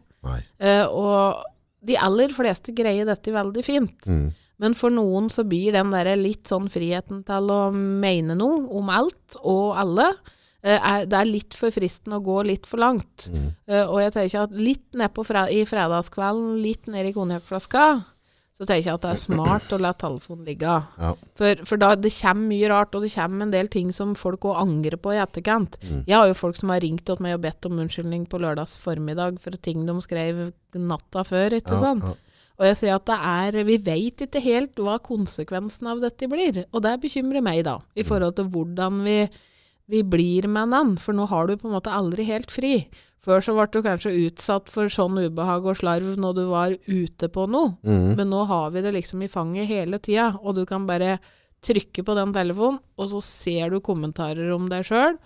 Eh, 0.58 0.84
og 0.90 1.46
de 1.86 1.96
aller 2.02 2.34
fleste 2.34 2.74
greier 2.76 3.08
dette 3.08 3.32
veldig 3.32 3.64
fint. 3.64 4.10
Mm. 4.10 4.34
Men 4.62 4.76
for 4.76 4.94
noen 4.94 5.28
så 5.32 5.44
blir 5.44 5.74
den 5.76 5.92
der 5.92 6.14
litt 6.16 6.48
sånn 6.48 6.70
friheten 6.72 7.20
til 7.28 7.52
å 7.52 7.60
mene 7.74 8.36
noe 8.38 8.64
om 8.78 8.88
alt 8.88 9.36
og 9.42 9.76
alle, 9.76 10.08
eh, 10.64 10.78
er, 10.80 11.04
det 11.04 11.18
er 11.18 11.28
litt 11.28 11.56
for 11.58 11.74
fristende 11.74 12.16
å 12.20 12.24
gå 12.24 12.40
litt 12.48 12.66
for 12.66 12.80
langt. 12.80 13.28
Mm. 13.32 13.48
Uh, 13.68 13.84
og 13.84 14.00
jeg 14.00 14.14
tenker 14.16 14.46
at 14.46 14.56
litt 14.56 14.86
nedpå 14.96 15.26
fre 15.28 15.46
i 15.52 15.62
fredagskvelden, 15.68 16.56
litt 16.64 16.88
ned 16.88 17.10
i 17.10 17.16
konjakkflaska, 17.16 17.86
så 18.56 18.64
tenker 18.64 18.86
jeg 18.88 18.96
at 18.96 19.02
det 19.04 19.10
er 19.12 19.18
smart 19.20 19.72
å 19.76 19.78
la 19.84 19.90
telefonen 19.92 20.46
ligge. 20.48 20.76
Ja. 20.96 21.10
For, 21.36 21.58
for 21.68 21.76
da, 21.76 21.90
det 22.00 22.08
kommer 22.16 22.48
mye 22.54 22.70
rart, 22.72 22.94
og 22.96 23.04
det 23.04 23.10
kommer 23.12 23.44
en 23.44 23.52
del 23.52 23.68
ting 23.68 23.90
som 23.92 24.14
folk 24.16 24.46
òg 24.48 24.56
angrer 24.62 24.96
på 24.96 25.12
i 25.12 25.20
etterkant. 25.20 25.76
Mm. 25.84 25.98
Jeg 26.08 26.16
har 26.16 26.30
jo 26.30 26.38
folk 26.38 26.56
som 26.56 26.72
har 26.72 26.80
ringt 26.80 27.04
til 27.04 27.20
meg 27.20 27.36
og 27.36 27.42
bedt 27.44 27.68
om 27.68 27.76
unnskyldning 27.84 28.24
på 28.32 28.40
lørdags 28.40 28.78
formiddag 28.80 29.36
for 29.44 29.60
ting 29.60 29.84
de 29.84 29.98
skrev 30.00 30.46
natta 30.72 31.26
før, 31.28 31.58
ikke 31.60 31.76
Ja, 31.76 31.82
sant? 31.84 32.08
ja. 32.08 32.16
Og 32.58 32.64
jeg 32.70 32.76
sier 32.80 32.94
at 32.96 33.04
det 33.04 33.16
er 33.20 33.64
Vi 33.68 33.76
vet 33.84 34.22
ikke 34.26 34.40
helt 34.40 34.76
hva 34.80 34.98
konsekvensen 35.04 35.86
av 35.90 36.00
dette 36.00 36.28
blir. 36.30 36.64
Og 36.72 36.82
det 36.82 36.94
bekymrer 37.02 37.42
meg, 37.44 37.64
da, 37.64 37.78
i 37.94 38.02
Mm. 38.02 38.06
forhold 38.08 38.36
til 38.36 38.48
hvordan 38.48 39.02
vi, 39.04 39.28
vi 39.88 40.02
blir 40.02 40.48
med 40.48 40.70
den. 40.70 40.96
For 40.96 41.12
nå 41.12 41.26
har 41.28 41.46
du 41.46 41.56
på 41.56 41.68
en 41.68 41.74
måte 41.76 41.92
aldri 41.92 42.24
helt 42.24 42.50
fri. 42.50 42.88
Før 43.20 43.40
så 43.42 43.54
ble 43.56 43.66
du 43.72 43.82
kanskje 43.82 44.14
utsatt 44.30 44.68
for 44.70 44.86
sånn 44.88 45.18
ubehag 45.18 45.66
og 45.66 45.76
slarv 45.76 46.16
når 46.16 46.34
du 46.34 46.44
var 46.48 46.70
ute 46.86 47.28
på 47.28 47.48
noe. 47.50 47.76
Mm. 47.84 48.16
Men 48.16 48.30
nå 48.30 48.46
har 48.46 48.70
vi 48.70 48.80
det 48.82 48.94
liksom 48.94 49.22
i 49.22 49.28
fanget 49.28 49.66
hele 49.66 49.98
tida, 49.98 50.38
og 50.40 50.54
du 50.54 50.64
kan 50.64 50.86
bare 50.86 51.18
trykke 51.62 52.04
på 52.04 52.14
den 52.14 52.32
telefonen, 52.32 52.78
og 52.96 53.08
så 53.10 53.20
ser 53.20 53.70
du 53.70 53.80
kommentarer 53.80 54.52
om 54.54 54.68
deg 54.68 54.84
sjøl. 54.86 55.18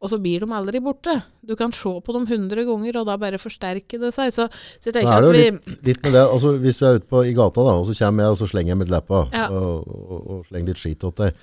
Og 0.00 0.08
så 0.08 0.16
blir 0.16 0.40
de 0.40 0.48
aldri 0.56 0.80
borte. 0.80 1.12
Du 1.44 1.52
kan 1.60 1.72
se 1.76 1.90
på 2.00 2.12
dem 2.16 2.24
hundre 2.30 2.62
ganger, 2.64 2.96
og 3.02 3.08
da 3.10 3.18
bare 3.20 3.36
forsterker 3.40 4.00
det 4.00 4.14
seg. 4.16 4.30
Så, 4.32 4.46
så 4.80 4.88
jeg 4.88 4.94
tenker 4.96 5.12
er 5.12 5.26
det 5.26 5.28
at 5.28 5.36
vi 5.36 5.42
litt, 5.50 5.82
litt 5.90 6.02
med 6.06 6.14
det, 6.16 6.22
altså 6.24 6.54
Hvis 6.62 6.78
du 6.80 6.86
er 6.88 6.96
ute 7.00 7.08
på, 7.10 7.20
i 7.28 7.34
gata, 7.36 7.60
da, 7.66 7.74
og 7.82 7.84
så 7.90 7.96
kommer 7.98 8.24
jeg 8.24 8.32
og 8.36 8.38
så 8.40 8.48
slenger 8.48 8.72
jeg 8.72 8.80
med 8.80 8.92
leppa 8.94 9.26
Ja. 9.34 9.48
og, 9.52 9.84
og, 9.90 10.20
og 10.38 10.46
slenger 10.48 10.72
litt 10.72 10.80
skit 10.80 11.04
åt 11.04 11.20
deg, 11.20 11.42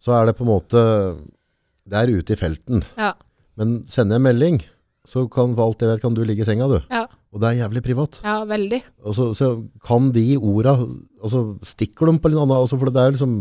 så 0.00 0.12
er 0.18 0.28
det 0.28 0.36
på 0.36 0.44
en 0.44 0.50
måte 0.52 0.82
Det 1.88 1.96
er 2.02 2.12
ute 2.20 2.36
i 2.36 2.38
felten. 2.40 2.84
Ja. 3.00 3.14
Men 3.56 3.80
sender 3.90 4.18
jeg 4.20 4.26
melding, 4.28 4.60
så 5.08 5.24
kan 5.32 5.56
for 5.56 5.70
alt 5.70 5.80
jeg 5.82 5.90
vet, 5.94 6.02
kan 6.04 6.14
du 6.16 6.20
ligge 6.28 6.44
i 6.44 6.48
senga, 6.48 6.68
du. 6.68 6.76
Ja, 6.92 7.06
Og 7.32 7.40
det 7.40 7.48
er 7.48 7.58
jævlig 7.64 7.82
privat. 7.88 8.20
ja 8.24 8.36
veldig. 8.44 8.82
Og 9.08 9.16
så, 9.16 9.30
så 9.36 9.50
kan 9.88 10.12
de 10.12 10.26
orda 10.36 10.76
altså 11.22 11.56
Stikker 11.64 12.12
de 12.12 12.18
på 12.20 12.28
litt 12.28 12.40
annet? 12.44 12.60
altså 12.60 12.76
For 12.78 12.92
det 12.92 13.00
er 13.06 13.16
liksom 13.16 13.40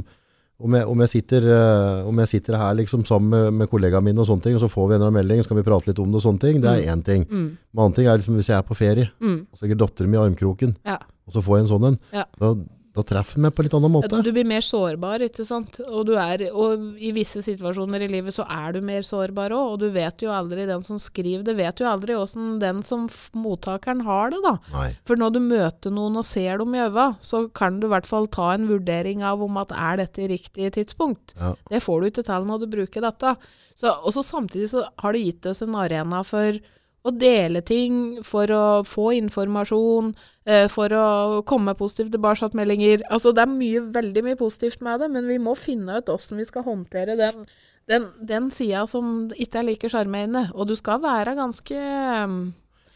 om 0.60 0.74
jeg, 0.76 0.86
om, 0.92 1.00
jeg 1.06 1.10
sitter, 1.14 1.46
eh, 1.56 2.08
om 2.10 2.18
jeg 2.20 2.28
sitter 2.34 2.58
her 2.60 2.74
liksom 2.76 3.06
sammen 3.08 3.30
med, 3.32 3.54
med 3.62 3.70
kollegaene 3.72 4.04
mine, 4.10 4.20
og 4.20 4.28
sånne 4.28 4.44
ting, 4.44 4.56
og 4.58 4.64
så 4.64 4.68
får 4.72 4.90
vi 4.90 4.98
en 5.00 5.14
melding, 5.16 5.40
så 5.44 5.48
kan 5.54 5.58
vi 5.62 5.64
prate 5.64 5.88
litt 5.88 6.00
om 6.04 6.10
det, 6.12 6.20
og 6.20 6.26
sånne 6.26 6.40
ting, 6.44 6.60
det 6.64 6.70
er 6.74 6.92
én 6.92 7.04
ting. 7.06 7.24
Mm. 7.30 7.46
En 7.56 7.80
annen 7.86 7.96
ting 7.96 8.08
er 8.12 8.20
liksom 8.20 8.36
hvis 8.36 8.50
jeg 8.52 8.58
er 8.60 8.68
på 8.68 8.76
ferie, 8.76 9.10
Mm. 9.22 9.40
og 9.52 9.56
så 9.58 9.64
ligger 9.66 9.80
datteren 9.86 10.10
min 10.12 10.20
i 10.20 10.24
armkroken, 10.26 10.76
Ja. 10.86 10.98
og 11.28 11.32
så 11.34 11.42
får 11.46 11.58
jeg 11.58 11.64
en 11.66 11.72
sånn 11.72 11.88
en. 11.94 11.98
Ja. 12.12 12.26
Da, 12.40 12.54
Da 13.00 13.06
treffer 13.08 13.40
den 13.40 13.46
meg 13.48 13.54
på 13.56 13.64
en 13.64 13.68
litt 13.70 13.76
annen 13.78 13.94
måte. 13.94 14.20
Du 14.26 14.32
blir 14.36 14.48
mer 14.48 14.64
sårbar, 14.66 15.24
ikke 15.24 15.46
sant. 15.48 15.80
Og, 15.86 16.02
du 16.10 16.14
er, 16.20 16.44
og 16.52 17.00
i 17.00 17.14
visse 17.16 17.42
situasjoner 17.46 18.04
i 18.04 18.10
livet 18.12 18.36
så 18.36 18.44
er 18.52 18.76
du 18.76 18.82
mer 18.86 19.06
sårbar 19.08 19.56
òg, 19.56 19.76
og 19.76 19.78
du 19.84 19.88
vet 19.96 20.26
jo 20.26 20.34
aldri, 20.36 20.68
den 20.70 20.84
som 20.86 21.00
skriver 21.02 21.46
det, 21.48 21.56
vet 21.60 21.80
jo 21.80 21.88
aldri 21.90 22.18
åssen 22.20 22.58
den 22.62 22.82
som 22.86 23.08
mottakeren 23.38 24.04
har 24.08 24.34
det, 24.34 24.42
da. 24.44 24.56
Nei. 24.74 24.90
For 25.08 25.20
når 25.20 25.38
du 25.38 25.40
møter 25.46 25.96
noen 25.96 26.20
og 26.20 26.28
ser 26.28 26.60
dem 26.60 26.76
i 26.76 26.84
øynene, 26.84 27.08
så 27.24 27.46
kan 27.56 27.80
du 27.80 27.88
i 27.88 27.94
hvert 27.94 28.10
fall 28.10 28.28
ta 28.32 28.52
en 28.56 28.68
vurdering 28.70 29.24
av 29.26 29.44
om 29.46 29.62
at 29.62 29.72
er 29.76 30.02
dette 30.04 30.28
riktig 30.32 30.74
tidspunkt. 30.76 31.38
Ja. 31.40 31.54
Det 31.72 31.84
får 31.86 32.02
du 32.02 32.10
ikke 32.12 32.28
til 32.28 32.50
når 32.50 32.66
du 32.66 32.68
bruker 32.76 33.06
dette. 33.06 33.38
Så, 33.80 33.94
og 33.94 34.12
så 34.16 34.26
samtidig 34.26 34.74
så 34.74 34.84
har 35.00 35.16
det 35.16 35.24
gitt 35.24 35.48
oss 35.48 35.64
en 35.64 35.78
arena 35.80 36.20
for 36.28 36.60
å 37.08 37.14
dele 37.16 37.62
ting, 37.64 38.20
for 38.28 38.52
å 38.52 38.64
få 38.88 39.14
informasjon, 39.16 40.12
eh, 40.46 40.68
for 40.72 40.92
å 40.92 41.42
komme 41.48 41.72
med 41.72 41.80
positive 41.80 42.12
tilbakemeldinger. 42.12 43.06
Altså 43.10 43.32
det 43.36 43.46
er 43.46 43.54
mye, 43.54 43.86
veldig 43.96 44.24
mye 44.26 44.40
positivt 44.40 44.84
med 44.86 45.00
det, 45.00 45.10
men 45.14 45.30
vi 45.30 45.40
må 45.40 45.56
finne 45.58 46.00
ut 46.00 46.12
hvordan 46.12 46.42
vi 46.42 46.48
skal 46.50 46.68
håndtere 46.68 47.16
den, 47.20 47.46
den, 47.88 48.10
den 48.20 48.52
sida 48.52 48.86
som 48.90 49.30
ikke 49.32 49.62
er 49.62 49.70
like 49.72 49.92
sjarmerende. 49.92 50.50
Og 50.56 50.68
du 50.68 50.76
skal 50.76 51.00
være 51.04 51.38
ganske 51.40 51.80
um, 52.26 52.42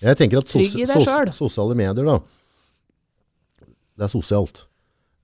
Jeg 0.04 0.20
tenker 0.20 0.44
at 0.44 0.52
sos 0.52 0.74
Trygg 0.74 0.84
i 0.84 0.90
deg 0.90 1.00
sos 1.00 1.10
selv. 1.10 1.36
sosiale 1.40 1.80
medier, 1.80 2.04
da, 2.04 2.20
det 3.96 4.10
er 4.10 4.12
sosialt. 4.12 4.66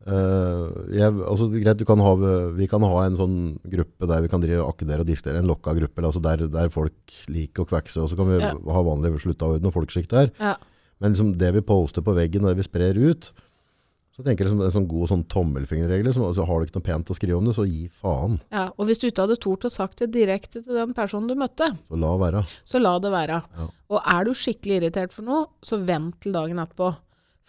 Eh, 0.08 0.96
jeg, 0.96 1.12
altså, 1.28 1.50
greit, 1.60 1.78
du 1.82 1.84
kan 1.88 2.00
ha, 2.00 2.14
vi 2.56 2.68
kan 2.72 2.84
ha 2.88 3.02
en 3.06 3.18
sånn 3.20 3.36
gruppe 3.68 4.08
der 4.08 4.24
vi 4.24 4.30
kan 4.32 4.42
drive 4.44 4.64
akkedere 4.64 5.04
og 5.04 5.10
distere, 5.10 5.42
en 5.42 5.50
lokka 5.50 5.74
gruppe, 5.76 6.00
altså 6.08 6.22
der, 6.24 6.46
der 6.48 6.72
folk 6.72 7.18
liker 7.28 7.66
å 7.66 7.70
kvekse, 7.70 8.00
og 8.06 8.10
så 8.12 8.16
kan 8.20 8.30
vi 8.32 8.40
Ja. 8.40 8.54
ha 8.56 8.82
vanlig 8.86 9.12
slutta 9.20 9.50
orden 9.52 9.68
og 9.68 9.76
folkeskikt 9.76 10.10
der. 10.16 10.32
Ja. 10.40 10.56
Men 11.02 11.14
liksom 11.14 11.36
det 11.38 11.54
vi 11.54 11.62
poster 11.62 12.02
på 12.02 12.16
veggen, 12.16 12.44
og 12.44 12.52
det 12.56 12.62
vi 12.64 12.68
sprer 12.70 12.96
ut, 12.98 13.32
så 14.16 14.24
tenker 14.24 14.44
jeg 14.44 14.50
liksom, 14.50 14.64
en 14.66 14.72
sånn 14.72 14.88
god 14.88 15.08
sånn 15.12 15.26
tommelfingerregel, 15.32 16.14
som, 16.16 16.24
altså, 16.28 16.46
har 16.48 16.60
du 16.60 16.66
ikke 16.68 16.80
noe 16.80 16.88
pent 16.90 17.12
å 17.12 17.16
skrive 17.16 17.38
om 17.38 17.46
det, 17.48 17.56
så 17.56 17.68
gi 17.68 17.86
faen, 17.92 18.40
Ja, 18.52 18.70
og 18.78 18.88
hvis 18.88 19.00
du 19.00 19.08
ikke 19.12 19.28
hadde 19.28 19.38
tort 19.40 19.68
å 19.68 19.72
sagt 19.72 20.00
det 20.00 20.12
direkte 20.16 20.64
til 20.64 20.76
den 20.80 20.94
personen 20.96 21.28
du 21.28 21.36
møtte, 21.36 21.70
så 21.88 22.00
la 22.00 22.16
være. 22.18 22.46
så 22.66 22.80
la 22.82 22.98
det 23.00 23.12
være. 23.12 23.44
Ja. 23.60 23.68
Og 23.92 24.02
er 24.06 24.24
du 24.26 24.32
skikkelig 24.32 24.80
irritert 24.82 25.12
for 25.14 25.24
noe, 25.28 25.46
så 25.64 25.80
vent 25.86 26.20
til 26.22 26.32
dagen 26.36 26.58
etterpå. 26.60 26.96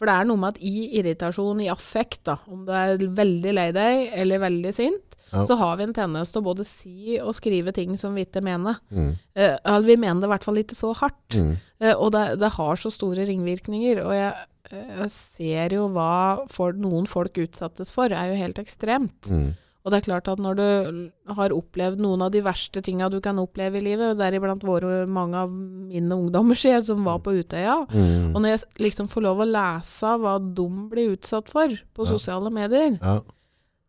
For 0.01 0.09
det 0.09 0.17
er 0.17 0.29
noe 0.31 0.41
med 0.41 0.55
at 0.57 0.63
i 0.65 0.87
irritasjon, 0.97 1.59
i 1.61 1.69
affekt, 1.69 2.23
da, 2.25 2.39
om 2.49 2.63
du 2.65 2.73
er 2.73 2.97
veldig 3.21 3.53
lei 3.53 3.67
deg 3.77 4.07
eller 4.23 4.41
veldig 4.47 4.71
sint, 4.73 5.17
Ja. 5.31 5.45
så 5.47 5.55
har 5.61 5.77
vi 5.77 5.85
en 5.85 5.93
tendens 5.95 6.33
til 6.33 6.41
å 6.41 6.47
både 6.49 6.65
si 6.67 7.19
og 7.21 7.35
skrive 7.37 7.71
ting 7.77 7.93
som 8.01 8.17
vi 8.17 8.25
ikke 8.25 8.41
mener. 8.43 8.81
Mm. 8.91 9.13
Eh, 9.37 9.81
vi 9.87 9.97
mener 10.01 10.25
det 10.25 10.27
i 10.27 10.33
hvert 10.33 10.47
fall 10.49 10.59
ikke 10.59 10.75
så 10.79 10.95
hardt. 10.97 11.37
Mm. 11.37 11.53
Eh, 11.85 11.93
og 11.95 12.11
det, 12.17 12.25
det 12.41 12.51
har 12.57 12.81
så 12.81 12.91
store 12.91 13.29
ringvirkninger. 13.29 14.01
Og 14.03 14.11
jeg, 14.17 14.49
jeg 14.73 15.11
ser 15.15 15.77
jo 15.77 15.85
hva 15.95 16.47
for, 16.51 16.73
noen 16.73 17.07
folk 17.07 17.39
utsattes 17.45 17.93
for, 17.95 18.11
er 18.11 18.33
jo 18.33 18.41
helt 18.41 18.59
ekstremt. 18.59 19.31
Mm. 19.31 19.53
Og 19.85 19.91
det 19.93 19.99
er 20.03 20.05
klart 20.11 20.29
at 20.29 20.39
når 20.39 20.57
du 20.59 21.35
har 21.35 21.55
opplevd 21.57 22.01
noen 22.05 22.21
av 22.27 22.31
de 22.35 22.43
verste 22.45 22.83
tinga 22.85 23.09
du 23.11 23.19
kan 23.25 23.39
oppleve 23.41 23.79
i 23.81 23.85
livet, 23.87 24.19
deriblant 24.19 24.63
våre 24.63 25.07
mange 25.09 25.35
av 25.41 25.49
mine 25.51 26.13
ungdommer 26.13 26.55
sier, 26.59 26.83
som 26.85 27.03
var 27.07 27.19
på 27.25 27.33
Utøya, 27.39 27.87
Mm. 27.89 28.35
og 28.35 28.43
når 28.43 28.49
jeg 28.59 28.61
liksom 28.79 29.09
får 29.09 29.23
lov 29.23 29.39
å 29.41 29.49
lese 29.49 30.13
hva 30.21 30.35
de 30.39 30.67
blir 30.91 31.17
utsatt 31.17 31.49
for 31.49 31.69
på 31.69 32.05
Ja. 32.05 32.11
sosiale 32.13 32.51
medier, 32.53 32.99
Ja. 33.01 33.21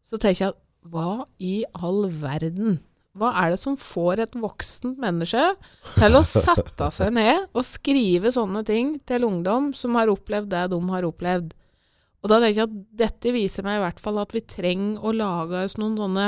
så 0.02 0.18
tenker 0.18 0.40
jeg 0.40 0.50
at 0.50 0.58
hva 0.90 1.26
i 1.40 1.66
all 1.76 2.08
verden? 2.10 2.80
Hva 3.14 3.34
er 3.44 3.50
det 3.52 3.60
som 3.60 3.76
får 3.76 4.20
et 4.20 4.32
voksent 4.32 4.98
menneske 4.98 5.56
til 5.98 6.12
å 6.16 6.24
sette 6.24 6.92
seg 6.94 7.12
ned 7.12 7.48
og 7.54 7.64
skrive 7.68 8.32
sånne 8.32 8.64
ting 8.66 9.00
til 9.06 9.24
ungdom 9.28 9.74
som 9.76 9.94
har 9.96 10.08
opplevd 10.08 10.48
det 10.48 10.70
de 10.72 10.80
har 10.88 11.04
opplevd? 11.04 11.52
Og 12.22 12.30
da 12.30 12.38
tenker 12.38 12.60
jeg 12.60 12.70
at 12.70 12.80
dette 13.02 13.34
viser 13.34 13.66
meg 13.66 13.80
i 13.80 13.84
hvert 13.86 14.02
fall 14.02 14.22
at 14.22 14.34
vi 14.36 14.44
trenger 14.46 15.02
å 15.02 15.14
lage 15.16 15.66
oss 15.66 15.78
noen 15.82 15.98
sånne 15.98 16.28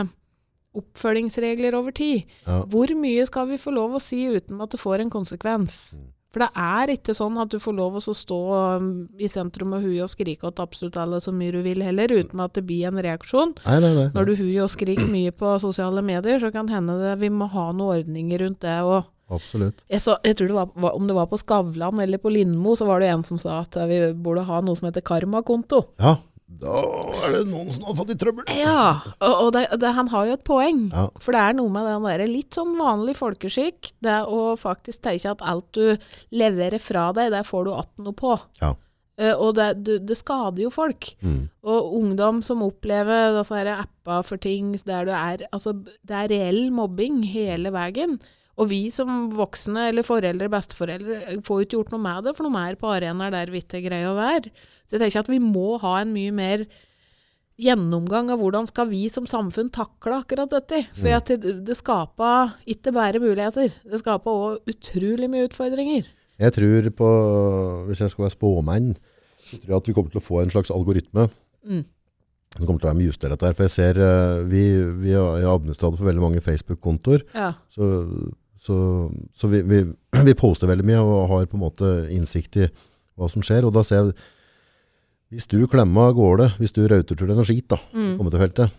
oppfølgingsregler 0.73 1.75
over 1.77 1.93
tid. 1.93 2.25
Ja. 2.47 2.63
Hvor 2.69 2.89
mye 2.97 3.25
skal 3.29 3.51
vi 3.51 3.61
få 3.61 3.75
lov 3.75 3.99
å 3.99 4.01
si 4.01 4.23
uten 4.33 4.61
at 4.63 4.73
det 4.73 4.81
får 4.81 5.03
en 5.03 5.13
konsekvens? 5.13 5.93
Mm. 5.93 6.09
For 6.33 6.41
det 6.41 6.49
er 6.57 6.89
ikke 6.95 7.13
sånn 7.13 7.35
at 7.37 7.51
du 7.53 7.59
får 7.61 7.75
lov 7.77 7.99
å 7.99 8.01
stå 8.01 8.39
um, 8.81 8.87
i 9.21 9.29
sentrum 9.29 9.75
av 9.77 9.83
huet 9.85 10.01
og 10.01 10.09
skrike 10.09 10.49
åt 10.49 10.63
absolutt 10.63 10.97
alle 10.97 11.19
så 11.21 11.29
mye 11.29 11.53
du 11.53 11.59
vil 11.61 11.83
heller, 11.85 12.09
uten 12.09 12.41
at 12.41 12.55
det 12.57 12.63
blir 12.65 12.87
en 12.89 12.97
reaksjon. 13.05 13.53
Nei, 13.67 13.75
nei, 13.83 13.91
nei. 13.99 14.07
Når 14.15 14.31
du 14.31 14.33
huier 14.39 14.63
og 14.65 14.71
skriker 14.73 15.05
mye 15.13 15.29
på 15.37 15.53
sosiale 15.61 16.01
medier, 16.01 16.41
så 16.41 16.49
kan 16.55 16.73
hende 16.73 16.97
det 17.03 17.19
vi 17.21 17.29
må 17.29 17.51
ha 17.53 17.67
noen 17.69 18.01
ordninger 18.01 18.41
rundt 18.41 18.63
det. 18.65 18.79
Og 18.81 19.12
Absolutt. 19.31 19.85
jeg, 19.87 20.01
så, 20.03 20.17
jeg 20.27 20.35
tror 20.37 20.51
det 20.51 20.57
var, 20.57 20.91
om 20.93 21.07
det 21.07 21.15
var 21.15 21.29
på 21.31 21.39
Skavlan 21.39 22.01
eller 22.03 22.19
på 22.21 22.31
Lindmo, 22.33 22.75
så 22.75 22.85
var 22.89 23.01
det 23.01 23.09
en 23.13 23.23
som 23.25 23.39
sa 23.41 23.61
at 23.63 23.77
vi 23.89 24.01
burde 24.13 24.43
ha 24.49 24.59
noe 24.61 24.77
som 24.77 24.89
heter 24.89 25.05
karmakonto. 25.05 25.79
Ja, 26.01 26.17
da 26.61 26.81
er 27.23 27.33
det 27.33 27.41
noen 27.49 27.71
som 27.73 27.87
har 27.87 27.97
fått 27.97 28.13
i 28.13 28.17
trøbbel. 28.19 28.45
Ja, 28.59 28.99
og, 29.15 29.33
og 29.33 29.49
det, 29.55 29.65
det, 29.81 29.93
han 29.97 30.09
har 30.11 30.27
jo 30.27 30.37
et 30.37 30.45
poeng. 30.47 30.85
Ja. 30.93 31.07
For 31.23 31.35
det 31.35 31.41
er 31.41 31.57
noe 31.57 31.71
med 31.73 31.87
den 31.87 32.07
der 32.07 32.25
litt 32.29 32.55
sånn 32.57 32.75
vanlig 32.79 33.15
folkeskikk, 33.19 33.93
det 34.05 34.19
å 34.27 34.53
faktisk 34.59 35.05
tenke 35.07 35.33
at 35.33 35.43
alt 35.45 35.69
du 35.75 35.95
leverer 36.35 36.81
fra 36.81 37.09
deg, 37.15 37.31
det 37.33 37.45
får 37.47 37.65
du 37.65 37.73
att 37.73 37.93
noe 37.97 38.17
på. 38.17 38.37
Ja. 38.61 38.75
Uh, 39.21 39.35
og 39.37 39.51
det, 39.59 39.67
du, 39.85 39.91
det 40.01 40.17
skader 40.17 40.63
jo 40.65 40.71
folk. 40.73 41.11
Mm. 41.21 41.45
Og 41.69 41.97
ungdom 41.99 42.41
som 42.45 42.63
opplever 42.65 43.35
disse 43.37 43.75
apper 43.75 44.23
for 44.25 44.41
ting 44.41 44.71
der 44.87 45.05
du 45.05 45.11
er 45.13 45.45
Altså, 45.51 45.75
det 46.01 46.17
er 46.17 46.31
reell 46.31 46.63
mobbing 46.73 47.21
hele 47.29 47.73
veien. 47.73 48.17
Og 48.61 48.67
vi 48.69 48.81
som 48.93 49.29
voksne, 49.33 49.87
eller 49.89 50.05
foreldre, 50.05 50.49
besteforeldre, 50.53 51.39
får 51.41 51.59
jo 51.59 51.65
ikke 51.65 51.77
gjort 51.79 51.91
noe 51.95 52.03
med 52.03 52.23
det, 52.27 52.35
for 52.37 52.45
de 52.45 52.59
er 52.61 52.75
på 52.77 52.91
arenaer 52.93 53.31
der 53.33 53.49
vi 53.53 53.61
ikke 53.63 53.81
greier 53.81 54.11
å 54.11 54.17
være. 54.19 54.51
Så 54.85 54.97
jeg 54.97 55.01
tenker 55.07 55.23
at 55.23 55.31
vi 55.33 55.39
må 55.41 55.79
ha 55.81 55.95
en 56.03 56.11
mye 56.13 56.31
mer 56.31 56.65
gjennomgang 57.63 58.31
av 58.33 58.39
hvordan 58.41 58.65
skal 58.69 58.87
vi 58.89 59.03
som 59.13 59.25
samfunn 59.29 59.69
takle 59.73 60.19
akkurat 60.23 60.49
dette. 60.53 60.83
For 60.97 61.07
Mm. 61.09 61.17
at 61.17 61.25
det, 61.29 61.65
det 61.65 61.77
skaper 61.77 62.53
ikke 62.65 62.93
bare 62.93 63.21
muligheter, 63.21 63.69
det 63.89 63.99
skaper 64.01 64.31
òg 64.31 64.69
utrolig 64.69 65.29
mye 65.29 65.47
utfordringer. 65.49 66.05
Jeg 66.41 66.53
tror 66.53 66.89
på, 66.97 67.09
hvis 67.87 67.99
jeg 68.01 68.09
skal 68.09 68.25
være 68.25 68.35
spåmann, 68.37 68.95
så 69.43 69.59
tror 69.61 69.69
jeg 69.69 69.77
at 69.81 69.87
vi 69.87 69.93
kommer 69.93 70.09
til 70.13 70.21
å 70.21 70.25
få 70.29 70.41
en 70.43 70.49
slags 70.53 70.71
algoritme 70.73 71.29
Mm. 71.63 71.85
Det 72.53 72.67
kommer 72.67 72.77
til 72.81 72.89
å 72.89 72.91
være 72.91 72.99
mye 72.99 73.07
justert 73.09 73.31
dette 73.31 73.45
her. 73.47 73.53
For 73.53 73.63
jeg 73.63 73.71
ser, 73.71 73.97
eh, 73.97 74.43
vi, 74.45 74.63
vi 74.99 75.13
er 75.15 75.39
jeg 75.41 75.47
er 75.47 75.77
for 75.79 76.05
veldig 76.05 76.21
mange 76.21 76.41
Facebook-kontoer, 76.43 77.23
Ja. 77.33 77.53
så, 77.71 77.87
så, 78.63 78.75
så 79.35 79.49
vi, 79.51 79.59
vi, 79.67 79.81
vi 80.29 80.35
poster 80.39 80.69
veldig 80.71 80.85
mye 80.87 81.01
og 81.03 81.27
har 81.33 81.49
på 81.51 81.57
en 81.59 81.65
måte 81.65 81.89
innsikt 82.15 82.61
i 82.63 82.69
hva 83.19 83.27
som 83.31 83.43
skjer. 83.45 83.67
Og 83.67 83.73
da 83.75 83.83
ser 83.85 83.99
jeg, 83.99 84.15
hvis 85.33 85.47
du 85.49 85.59
klemmer 85.67 86.11
av 86.11 86.15
gårde, 86.17 86.47
hvis 86.61 86.73
du 86.75 86.83
rauter 86.87 87.17
til 87.19 87.29
noe 87.33 87.45
skit 87.47 87.67
da, 87.73 87.79
Mm. 87.93 88.15
kommentarfeltet, 88.19 88.71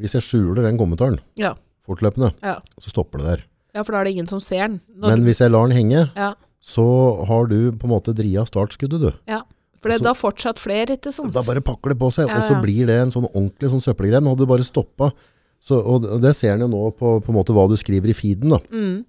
hvis 0.00 0.14
jeg 0.16 0.24
skjuler 0.24 0.62
den 0.64 0.78
kommentaren 0.80 1.18
Ja. 1.36 1.54
fortløpende, 1.86 2.32
Ja. 2.42 2.58
så 2.80 2.90
stopper 2.90 3.18
det 3.22 3.26
der. 3.26 3.44
ja, 3.74 3.82
for 3.84 3.92
da 3.92 4.00
er 4.00 4.04
det 4.04 4.12
ingen 4.16 4.26
som 4.28 4.40
ser 4.40 4.66
den. 4.68 4.80
Når 4.96 5.08
Men 5.12 5.22
hvis 5.28 5.38
jeg 5.40 5.50
lar 5.52 5.68
den 5.68 5.76
henge, 5.76 6.10
ja. 6.16 6.34
så 6.60 7.24
har 7.26 7.46
du 7.46 7.72
på 7.72 7.84
en 7.84 7.90
måte 7.94 8.14
dria 8.14 8.44
startskuddet 8.44 9.00
du. 9.00 9.12
Ja, 9.28 9.42
for 9.80 9.90
det, 9.90 10.00
er 10.00 10.04
da 10.08 10.14
fortsatt 10.14 10.58
flere, 10.58 10.96
ikke 10.96 11.12
sant? 11.12 11.32
Da 11.32 11.42
bare 11.42 11.60
pakker 11.60 11.90
det 11.90 11.98
på 12.00 12.10
seg, 12.10 12.26
og 12.34 12.42
så 12.42 12.56
blir 12.62 12.86
det 12.86 12.96
en 13.02 13.10
sånn 13.14 13.28
ordentlig 13.34 13.70
sånn 13.70 13.84
søppelgren. 13.84 14.26
Hadde 14.26 14.38
du 14.38 14.46
bare 14.46 14.64
stoppa. 14.66 15.12
Så, 15.60 15.78
og 15.84 16.20
det- 16.22 16.34
ser 16.36 16.54
en 16.54 16.60
jo 16.60 16.68
nå 16.68 16.96
på, 16.96 17.20
på 17.22 17.32
måte 17.34 17.52
hva 17.54 17.68
du 17.68 17.76
skriver 17.76 18.08
i 18.08 18.14
feeden. 18.14 18.50
Da. 18.50 18.58
Mm. 18.72 19.04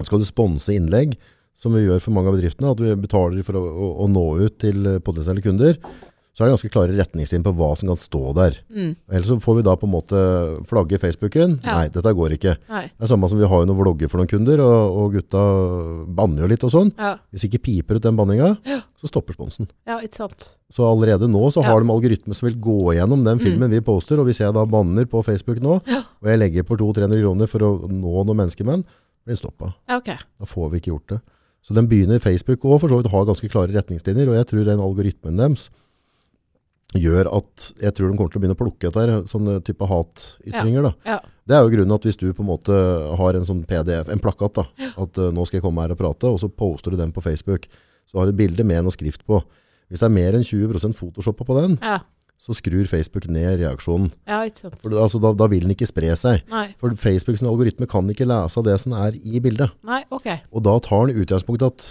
Skal 0.00 0.22
du 0.22 0.24
sponse 0.28 0.72
innlegg, 0.72 1.18
som 1.58 1.74
vi 1.76 1.84
gjør 1.84 2.00
for 2.00 2.16
mange 2.16 2.30
av 2.32 2.38
bedriftene, 2.38 2.72
at 2.72 2.80
vi 2.80 2.94
betaler 2.96 3.44
for 3.46 3.58
å, 3.60 3.62
å, 3.62 3.90
å 4.04 4.08
nå 4.10 4.24
ut 4.40 4.56
til 4.62 4.88
potensielle 5.04 5.44
kunder, 5.44 5.76
så 6.32 6.42
er 6.42 6.48
det 6.48 6.52
ganske 6.54 6.70
klare 6.72 6.94
retningslinjer 6.96 7.44
på 7.44 7.52
hva 7.58 7.66
som 7.76 7.90
kan 7.90 7.98
stå 8.00 8.20
der. 8.38 8.54
Mm. 8.72 8.94
Ellers 9.12 9.28
så 9.28 9.34
får 9.44 9.58
vi 9.58 9.64
da 9.66 9.74
på 9.76 9.84
en 9.84 9.92
måte 9.92 10.20
flagge 10.64 10.96
Facebooken. 10.96 11.58
Ja. 11.60 11.74
Nei, 11.76 11.90
dette 11.92 12.14
går 12.16 12.38
ikke. 12.38 12.54
Nei. 12.72 12.86
Det 12.88 13.04
er 13.04 13.10
samme 13.10 13.28
som 13.28 13.36
vi 13.36 13.50
har 13.50 13.60
jo 13.60 13.68
noen 13.68 13.76
vlogger 13.82 14.08
for 14.08 14.22
noen 14.22 14.30
kunder, 14.30 14.62
og, 14.64 14.96
og 15.02 15.18
gutta 15.18 15.42
banner 16.16 16.46
jo 16.46 16.48
litt 16.54 16.64
og 16.64 16.72
sånn. 16.72 16.94
Ja, 16.96 17.18
Hvis 17.28 17.44
ikke 17.50 17.60
piper 17.68 18.00
ut 18.00 18.08
den 18.08 18.16
banninga, 18.16 18.48
Ja. 18.64 18.80
så 18.96 19.12
stopper 19.12 19.36
sponsen. 19.36 19.68
ja, 19.84 19.98
ikke 20.00 20.22
sant. 20.22 20.48
Så 20.72 20.88
allerede 20.88 21.28
nå 21.28 21.44
så 21.52 21.60
har 21.66 21.84
de 21.84 21.92
algoritmer 21.92 22.38
som 22.38 22.48
vil 22.48 22.56
gå 22.64 22.94
gjennom 22.96 23.28
den 23.28 23.42
filmen 23.42 23.68
vi 23.68 23.84
poster, 23.84 24.16
og 24.16 24.30
hvis 24.30 24.40
jeg 24.40 24.56
da 24.56 24.64
banner 24.64 25.04
på 25.04 25.20
Facebook 25.26 25.60
nå, 25.60 25.82
og 25.84 26.32
jeg 26.32 26.40
legger 26.40 26.64
på 26.64 26.80
200-300 26.80 27.20
kroner 27.26 27.50
for 27.50 27.68
å 27.68 27.72
nå 27.92 28.24
noen 28.24 28.48
den, 28.48 28.86
blir 29.26 29.38
stoppa. 29.38 29.70
stoppet. 29.72 29.88
Ja, 29.88 30.00
ok. 30.00 30.26
Da 30.42 30.48
får 30.48 30.70
vi 30.72 30.82
ikke 30.82 30.92
gjort 30.92 31.14
det. 31.14 31.20
Så 31.62 31.74
den 31.76 31.86
begynner 31.90 32.18
Facebook 32.22 32.64
òg, 32.66 32.80
for 32.82 32.90
så 32.90 32.98
vidt 32.98 33.12
har 33.12 33.28
ganske 33.28 33.48
klare 33.50 33.74
retningslinjer, 33.74 34.28
og 34.30 34.38
jeg 34.40 34.48
tror 34.50 34.66
den 34.66 34.82
algoritmen 34.82 35.38
deres 35.38 35.68
gjør 36.98 37.30
at 37.32 37.68
jeg 37.80 37.94
tror 37.96 38.10
de 38.10 38.18
kommer 38.18 38.32
til 38.32 38.40
å 38.40 38.42
begynne 38.42 38.56
å 38.56 38.60
plukke 38.60 38.90
etter 38.90 39.12
sånne 39.30 39.60
type 39.64 39.86
hatytringer. 39.88 40.88
Da. 40.88 40.92
Ja. 41.08 41.18
Det 41.48 41.56
er 41.56 41.64
jo 41.64 41.72
grunnen 41.72 41.94
at 41.96 42.04
hvis 42.04 42.18
du 42.20 42.26
på 42.34 42.44
en 42.44 42.50
måte 42.50 42.76
har 43.18 43.38
en 43.38 43.46
sånn 43.48 43.62
PDF, 43.68 44.10
en 44.12 44.20
plakat, 44.22 44.60
da, 44.60 44.90
at 44.90 45.20
uh, 45.22 45.30
nå 45.32 45.46
skal 45.48 45.60
jeg 45.60 45.64
komme 45.64 45.86
her 45.86 45.94
og 45.94 46.00
prate, 46.02 46.28
og 46.28 46.40
så 46.42 46.50
poster 46.52 46.92
du 46.92 47.00
den 47.00 47.14
på 47.14 47.24
Facebook, 47.24 47.64
så 48.10 48.20
har 48.20 48.28
du 48.28 48.34
et 48.34 48.40
bilde 48.42 48.66
med 48.68 48.84
noe 48.84 48.94
skrift 48.94 49.24
på. 49.28 49.40
Hvis 49.88 50.02
det 50.02 50.08
er 50.08 50.14
mer 50.18 50.36
enn 50.36 50.44
20% 50.44 50.98
photoshoppa 50.98 51.48
på 51.48 51.58
den, 51.62 51.78
Ja. 51.80 52.02
Så 52.42 52.56
skrur 52.58 52.88
Facebook 52.90 53.28
ned 53.30 53.60
reaksjonen. 53.60 54.08
ja, 54.26 54.40
ikke 54.48 54.64
sant. 54.64 54.78
For, 54.82 54.90
altså, 54.98 55.20
da, 55.22 55.30
da 55.38 55.46
vil 55.52 55.62
den 55.68 55.76
ikke 55.76 55.86
spre 55.86 56.10
seg. 56.18 56.42
Nei, 56.50 56.64
For 56.80 56.90
Facebooks 56.98 57.44
algoritme 57.46 57.86
kan 57.90 58.08
ikke 58.10 58.26
lese 58.26 58.58
av 58.58 58.66
det 58.66 58.80
som 58.82 58.96
er 58.98 59.14
i 59.22 59.38
bildet. 59.44 59.70
nei, 59.86 60.02
ok. 60.10 60.26
Og 60.50 60.64
da 60.66 60.74
tar 60.82 61.06
den 61.12 61.22
utgangspunkt 61.22 61.62
at 61.68 61.86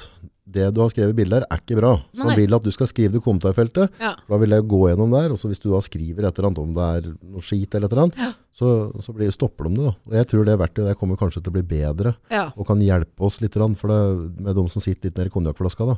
det 0.51 0.65
du 0.75 0.81
har 0.83 0.89
skrevet 0.91 1.13
i 1.13 1.15
bildet 1.15 1.37
her, 1.37 1.45
er 1.47 1.59
ikke 1.61 1.77
bra. 1.79 1.91
Så 2.11 2.25
Nei. 2.25 2.33
han 2.33 2.39
vil 2.41 2.55
at 2.57 2.65
du 2.65 2.71
skal 2.75 2.89
skrive 2.89 3.13
det 3.13 3.21
i 3.21 3.23
kommentarfeltet. 3.23 3.93
Ja. 4.03 4.09
For 4.25 4.33
da 4.35 4.39
vil 4.41 4.51
jeg 4.57 4.65
gå 4.67 4.79
gjennom 4.89 5.13
der, 5.15 5.31
og 5.31 5.39
så 5.39 5.47
hvis 5.47 5.61
du 5.63 5.69
da 5.71 5.79
skriver 5.85 6.27
et 6.27 6.35
eller 6.35 6.49
annet 6.49 6.59
om 6.59 6.73
det 6.75 6.87
er 6.97 7.07
noe 7.31 7.43
skit 7.47 7.77
eller 7.77 7.87
et 7.87 7.93
eller 7.95 8.03
annet, 8.09 8.17
Ja. 8.19 8.31
så, 8.51 8.71
så 8.99 9.15
blir, 9.15 9.31
stopper 9.31 9.69
de 9.69 9.77
det. 9.77 9.85
da. 9.85 9.93
Og 10.11 10.17
jeg 10.19 10.27
tror 10.27 10.43
det 10.49 10.57
verktøyet 10.59 10.89
der 10.91 10.99
kommer 10.99 11.15
kanskje 11.21 11.39
til 11.45 11.53
å 11.53 11.55
bli 11.55 11.63
bedre, 11.71 12.17
ja. 12.33 12.49
og 12.57 12.67
kan 12.67 12.83
hjelpe 12.83 13.23
oss 13.29 13.39
litt, 13.39 13.55
for 13.79 13.87
det, 13.93 14.01
med 14.43 14.59
de 14.59 14.65
som 14.73 14.83
sitter 14.83 15.07
litt 15.07 15.15
nede 15.21 15.31
i 15.31 15.35
konjakkflaska. 15.37 15.87
da. 15.93 15.95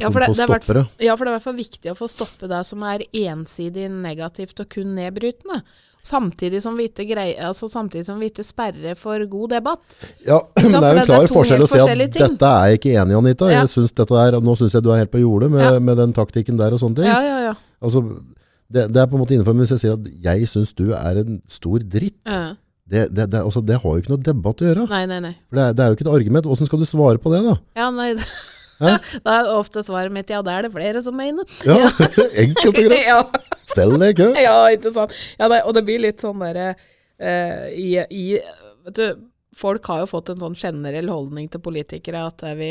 Ja, 0.00 0.10
for 0.10 0.20
det- 0.20 0.36
det 0.36 0.44
er 0.44 0.52
det. 0.74 0.86
Ja, 1.00 1.16
for 1.16 1.24
det 1.24 1.30
er 1.30 1.34
i 1.34 1.38
hvert 1.38 1.42
fall 1.48 1.56
viktig 1.56 1.90
å 1.92 1.96
få 1.96 2.08
stoppe 2.10 2.48
det 2.48 2.62
som 2.66 2.82
er 2.82 2.98
ensidig 3.12 3.90
negativt 3.90 4.60
og 4.60 4.68
kun 4.68 4.94
nedbrytende. 4.94 5.62
Samtidig 6.06 6.60
som 6.62 6.76
greier, 7.08 7.40
altså 7.48 7.66
samtidig 7.68 8.04
som 8.06 8.20
vi 8.20 8.28
ikke 8.30 8.44
sperrer 8.46 8.94
for 8.96 9.18
god 9.26 9.50
debatt. 9.50 9.82
Ja, 10.24 10.38
men 10.56 10.70
det 10.70 10.74
er 10.74 10.80
jo 10.80 10.80
det- 10.80 11.00
en 11.00 11.06
klar 11.06 11.26
forskjell 11.32 11.64
å 11.64 11.68
si 11.68 11.78
at 11.80 12.12
ting. 12.12 12.28
dette 12.28 12.46
er 12.46 12.68
jeg 12.70 12.78
ikke 12.80 12.92
enig 13.02 13.10
i, 13.10 13.18
Anita. 13.18 13.48
Ja. 13.50 13.60
Jeg 13.64 13.68
synes 13.72 13.90
er, 14.14 14.40
nå 14.40 14.54
syns 14.56 14.72
jeg 14.76 14.82
du 14.82 14.90
er 14.92 14.98
helt 15.02 15.10
på 15.10 15.18
jordet 15.24 15.50
med, 15.50 15.60
Ja. 15.64 15.78
med 15.80 15.96
den 15.96 16.12
taktikken 16.12 16.56
der 16.56 16.72
og 16.72 16.78
sånne 16.78 16.94
ting. 16.96 17.04
Ja, 17.10 17.20
ja, 17.20 17.38
ja. 17.50 17.54
Altså, 17.82 18.04
det, 18.70 18.92
det 18.92 18.96
er 19.02 19.06
på 19.06 19.14
en 19.18 19.24
måte 19.24 19.34
innenfor, 19.34 19.54
men 19.54 19.66
hvis 19.66 19.74
jeg 19.74 19.82
sier 19.82 19.92
at 19.94 20.06
jeg 20.22 20.46
syns 20.46 20.72
du 20.74 20.92
er 20.92 21.18
en 21.24 21.42
stor 21.48 21.78
dritt, 21.80 22.22
det, 22.88 23.08
det, 23.12 23.30
det, 23.30 23.40
altså, 23.42 23.64
det 23.66 23.80
har 23.82 23.90
jo 23.96 23.98
ikke 24.02 24.12
noe 24.14 24.22
debatt 24.22 24.62
å 24.62 24.66
gjøre. 24.68 24.88
Nei, 24.88 25.06
nei, 25.10 25.18
nei. 25.20 25.34
For 25.50 25.56
det 25.58 25.64
er, 25.64 25.72
det 25.74 25.82
jo 25.90 25.96
ikke 25.98 26.06
et 26.06 26.14
argument. 26.20 26.46
Hvordan 26.46 26.66
skal 26.70 26.78
du 26.78 26.84
svare 26.86 27.18
på 27.18 27.32
det, 27.34 27.42
da? 27.42 27.56
Ja, 27.74 27.90
nei. 27.90 28.14
Da 29.26 29.38
er 29.40 29.52
ofte 29.54 29.82
svaret 29.86 30.12
mitt 30.14 30.30
ja, 30.32 30.42
det 30.44 30.52
er 30.52 30.66
det 30.66 30.72
flere 30.74 31.02
som 31.04 31.16
mener. 31.16 31.48
Ja, 31.66 31.88
Enkelt 32.44 32.68
og 32.70 32.76
greit. 32.76 32.98
ja, 33.12 33.22
Stell 33.66 33.96
deg 33.96 34.12
i 34.12 34.18
kø. 34.20 34.28
ja, 34.40 34.58
ikke 34.74 34.92
sant. 34.94 35.16
Ja, 35.38 35.48
det, 35.52 35.62
og 35.64 35.76
det 35.76 35.84
blir 35.88 36.02
litt 36.04 36.22
sånn 36.24 36.44
derre 36.44 36.74
uh, 36.76 37.64
i, 37.72 37.96
i 38.10 38.26
Vet 38.86 39.00
du, 39.00 39.24
folk 39.56 39.88
har 39.90 40.04
jo 40.04 40.12
fått 40.12 40.30
en 40.30 40.42
sånn 40.44 40.58
generell 40.58 41.08
holdning 41.10 41.48
til 41.50 41.62
politikere 41.64 42.26
at 42.28 42.44
er 42.46 42.58
vi 42.60 42.70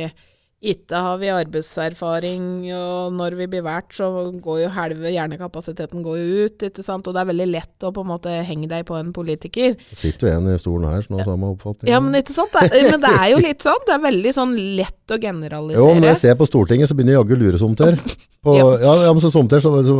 ikke 0.63 0.97
har 0.97 1.17
vi 1.21 1.27
arbeidserfaring, 1.29 2.45
og 2.73 3.13
når 3.13 3.35
vi 3.37 3.47
blir 3.51 3.63
valgt, 3.65 3.93
så 3.97 4.07
går 4.41 4.61
jo 4.63 4.69
halve 4.73 5.11
hjernekapasiteten 5.13 6.01
går 6.05 6.17
jo 6.17 6.45
ut, 6.47 6.65
ikke 6.69 6.85
sant. 6.85 7.05
Og 7.07 7.13
det 7.13 7.21
er 7.21 7.29
veldig 7.29 7.47
lett 7.51 7.85
å 7.85 7.91
på 7.93 8.01
en 8.05 8.09
måte 8.09 8.33
henge 8.47 8.69
deg 8.71 8.85
på 8.87 8.97
en 8.97 9.11
politiker. 9.15 9.75
Det 9.91 9.99
sitter 9.99 10.29
jo 10.29 10.33
en 10.39 10.53
i 10.55 10.57
stolen 10.61 10.89
her 10.89 11.05
som 11.05 11.17
har 11.19 11.27
samme 11.27 11.51
oppfatning. 11.53 11.91
Ja, 11.91 11.99
men 12.01 12.15
ikke 12.21 12.33
sant. 12.37 12.53
Det, 12.55 12.71
er- 12.71 12.91
men 12.95 13.03
det 13.03 13.13
er 13.19 13.27
jo 13.35 13.41
litt 13.43 13.61
sånn. 13.65 13.83
Det 13.85 13.93
er 13.97 14.03
veldig 14.07 14.33
sånn 14.39 14.55
lett 14.79 15.13
å 15.15 15.19
generalisere. 15.21 15.81
jo, 15.83 15.99
når 15.99 16.09
jeg 16.13 16.21
ser 16.23 16.35
på 16.39 16.47
Stortinget, 16.49 16.89
så 16.89 16.95
begynner 16.97 17.17
jeg 17.17 17.21
jaggu 17.21 17.35
lure 17.43 17.61
somter. 17.61 17.99
På, 18.45 18.53
Ja. 18.55 18.65
ja, 19.07 19.11
men 19.13 19.21
så 19.23 19.31
somter 19.33 19.57
så, 19.59 19.71
så 19.81 19.93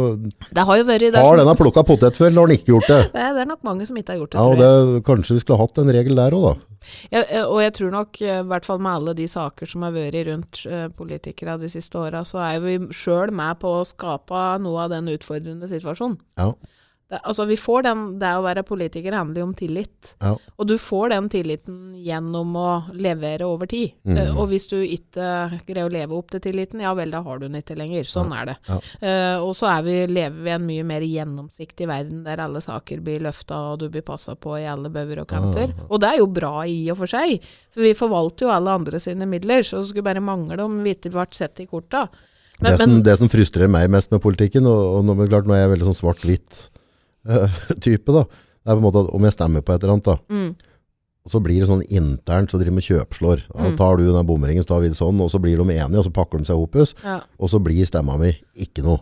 Det 0.53 0.63
har 0.65 0.77
jo 0.77 0.83
vært 0.85 0.99
det, 1.11 1.17
har 1.17 1.37
denne 1.39 1.55
plukka 1.57 1.81
potet 1.83 2.13
før, 2.17 2.27
eller 2.29 2.41
har 2.43 2.47
den 2.51 2.57
ikke 2.59 2.73
gjort 2.75 2.87
det? 2.91 2.99
det, 3.15 3.23
det 3.33 3.41
er 3.41 3.49
nok 3.49 3.63
mange 3.65 3.87
som 3.89 3.97
ikke 3.97 4.13
har 4.13 4.19
gjort 4.21 4.35
det, 4.35 4.37
Ja, 4.37 4.43
tror 4.45 4.61
jeg. 4.61 4.93
det, 4.93 5.03
Kanskje 5.07 5.33
vi 5.33 5.41
skulle 5.41 5.57
hatt 5.63 5.77
en 5.81 5.89
regel 5.89 6.15
der 6.21 6.35
òg, 6.37 6.45
da. 6.45 6.53
Ja, 7.09 7.23
eh, 7.25 7.41
og 7.49 7.57
jeg 7.63 7.73
tror 7.73 7.89
nok, 7.95 8.21
eh, 8.21 8.43
i 8.43 8.45
hvert 8.45 8.67
fall 8.67 8.77
med 8.77 8.91
alle 8.93 9.15
de 9.17 9.25
saker 9.25 9.65
som 9.65 9.81
har 9.81 9.95
vært 9.95 10.27
rundt 10.29 10.44
politikere 10.97 11.57
de 11.61 11.69
siste 11.71 11.99
åra, 11.99 12.23
så 12.27 12.41
er 12.45 12.59
vi 12.63 12.77
sjøl 12.95 13.33
med 13.35 13.59
på 13.61 13.71
å 13.79 13.85
skape 13.87 14.45
noe 14.63 14.85
av 14.85 14.93
den 14.93 15.09
utfordrende 15.13 15.69
situasjonen. 15.71 16.17
Ja. 16.39 16.51
Det, 17.09 17.19
altså, 17.23 17.45
vi 17.45 17.57
får 17.57 17.83
den, 17.85 17.99
det 18.17 18.31
å 18.33 18.41
være 18.41 18.63
politiker 18.65 19.13
handler 19.13 19.43
jo 19.43 19.45
om 19.45 19.53
tillit. 19.57 20.15
Ja. 20.23 20.31
Og 20.57 20.65
du 20.65 20.73
får 20.81 21.11
den 21.13 21.27
tilliten 21.29 21.77
gjennom 22.01 22.55
å 22.57 22.69
levere 22.97 23.45
over 23.45 23.69
tid. 23.69 23.93
Mm. 24.09 24.17
Uh, 24.17 24.39
og 24.41 24.49
hvis 24.49 24.65
du 24.71 24.79
ikke 24.81 25.27
greier 25.67 25.85
å 25.85 25.93
leve 25.93 26.17
opp 26.17 26.33
til 26.33 26.41
tilliten, 26.47 26.81
ja 26.81 26.95
vel, 26.97 27.13
da 27.13 27.21
har 27.25 27.41
du 27.41 27.45
den 27.45 27.59
ikke 27.61 27.77
lenger. 27.77 28.09
Sånn 28.09 28.33
er 28.33 28.49
det. 28.49 28.57
Ja. 28.65 28.79
Uh, 29.05 29.45
og 29.45 29.53
så 29.57 29.69
er 29.75 29.85
vi, 29.85 29.99
lever 30.09 30.41
vi 30.41 30.49
i 30.49 30.55
en 30.57 30.65
mye 30.65 30.89
mer 30.95 31.05
gjennomsiktig 31.05 31.89
verden, 31.91 32.23
der 32.25 32.41
alle 32.41 32.63
saker 32.65 33.05
blir 33.05 33.21
løfta, 33.27 33.61
og 33.71 33.83
du 33.83 33.89
blir 33.93 34.05
passa 34.05 34.33
på 34.33 34.57
i 34.57 34.65
alle 34.69 34.89
bauger 34.93 35.21
og 35.21 35.29
kanter. 35.29 35.75
Ah. 35.75 35.87
Og 35.91 36.01
det 36.01 36.09
er 36.13 36.23
jo 36.23 36.29
bra 36.41 36.55
i 36.65 36.79
og 36.89 37.03
for 37.03 37.15
seg, 37.15 37.37
for 37.69 37.85
vi 37.85 37.93
forvalter 37.97 38.47
jo 38.47 38.55
alle 38.55 38.79
andre 38.81 39.01
sine 39.03 39.29
midler, 39.29 39.61
så 39.61 39.83
det 39.83 39.91
skulle 39.91 40.09
bare 40.09 40.25
mangle 40.25 40.57
om 40.65 40.81
vi 40.81 40.97
ikke 40.97 41.13
ble 41.13 41.29
sett 41.37 41.61
i 41.61 41.69
korta. 41.69 42.07
Men, 42.59 42.71
det, 42.71 42.77
som, 42.79 42.89
men, 42.89 43.03
det 43.03 43.17
som 43.19 43.29
frustrerer 43.29 43.69
meg 43.69 43.91
mest 43.91 44.13
med 44.15 44.23
politikken, 44.23 44.65
og, 44.71 44.81
og 44.97 45.05
nå, 45.05 45.17
klart, 45.27 45.45
nå 45.45 45.53
er 45.53 45.65
jeg 45.67 45.75
veldig 45.75 45.91
sånn 45.91 45.99
svart-hvitt-type, 47.29 48.13
da, 48.13 48.23
det 48.25 48.71
er 48.71 48.75
på 48.77 48.81
en 48.81 48.87
måte 48.87 49.03
at 49.05 49.11
om 49.15 49.23
jeg 49.27 49.33
stemmer 49.35 49.61
på 49.65 49.73
et 49.75 49.83
eller 49.83 49.93
annet, 49.97 50.05
da, 50.05 50.17
mm, 50.29 50.55
og 51.25 51.31
så 51.33 51.39
blir 51.41 51.59
det 51.63 51.67
sånn 51.71 51.81
internt, 51.89 52.51
så 52.53 52.59
driver 52.61 52.75
med 52.77 52.85
kjøpslår. 52.85 53.39
Da 53.49 53.69
Mm. 53.71 53.77
tar 53.77 53.97
du 53.97 54.03
den 54.13 54.27
bomringen, 54.27 54.61
så 54.61 54.67
tar 54.75 54.81
vi 54.83 54.89
det 54.89 54.97
sånn, 54.99 55.19
og 55.21 55.29
så 55.33 55.39
blir 55.41 55.57
de 55.57 55.63
enige, 55.73 55.97
og 55.97 56.05
så 56.05 56.13
pakker 56.13 56.37
de 56.37 56.45
seg 56.45 56.55
opus, 56.61 56.93
ja. 57.03 57.21
og 57.39 57.49
så 57.49 57.57
blir 57.63 57.85
stemma 57.85 58.17
mi 58.19 58.35
ikke 58.55 58.83
noe. 58.85 58.99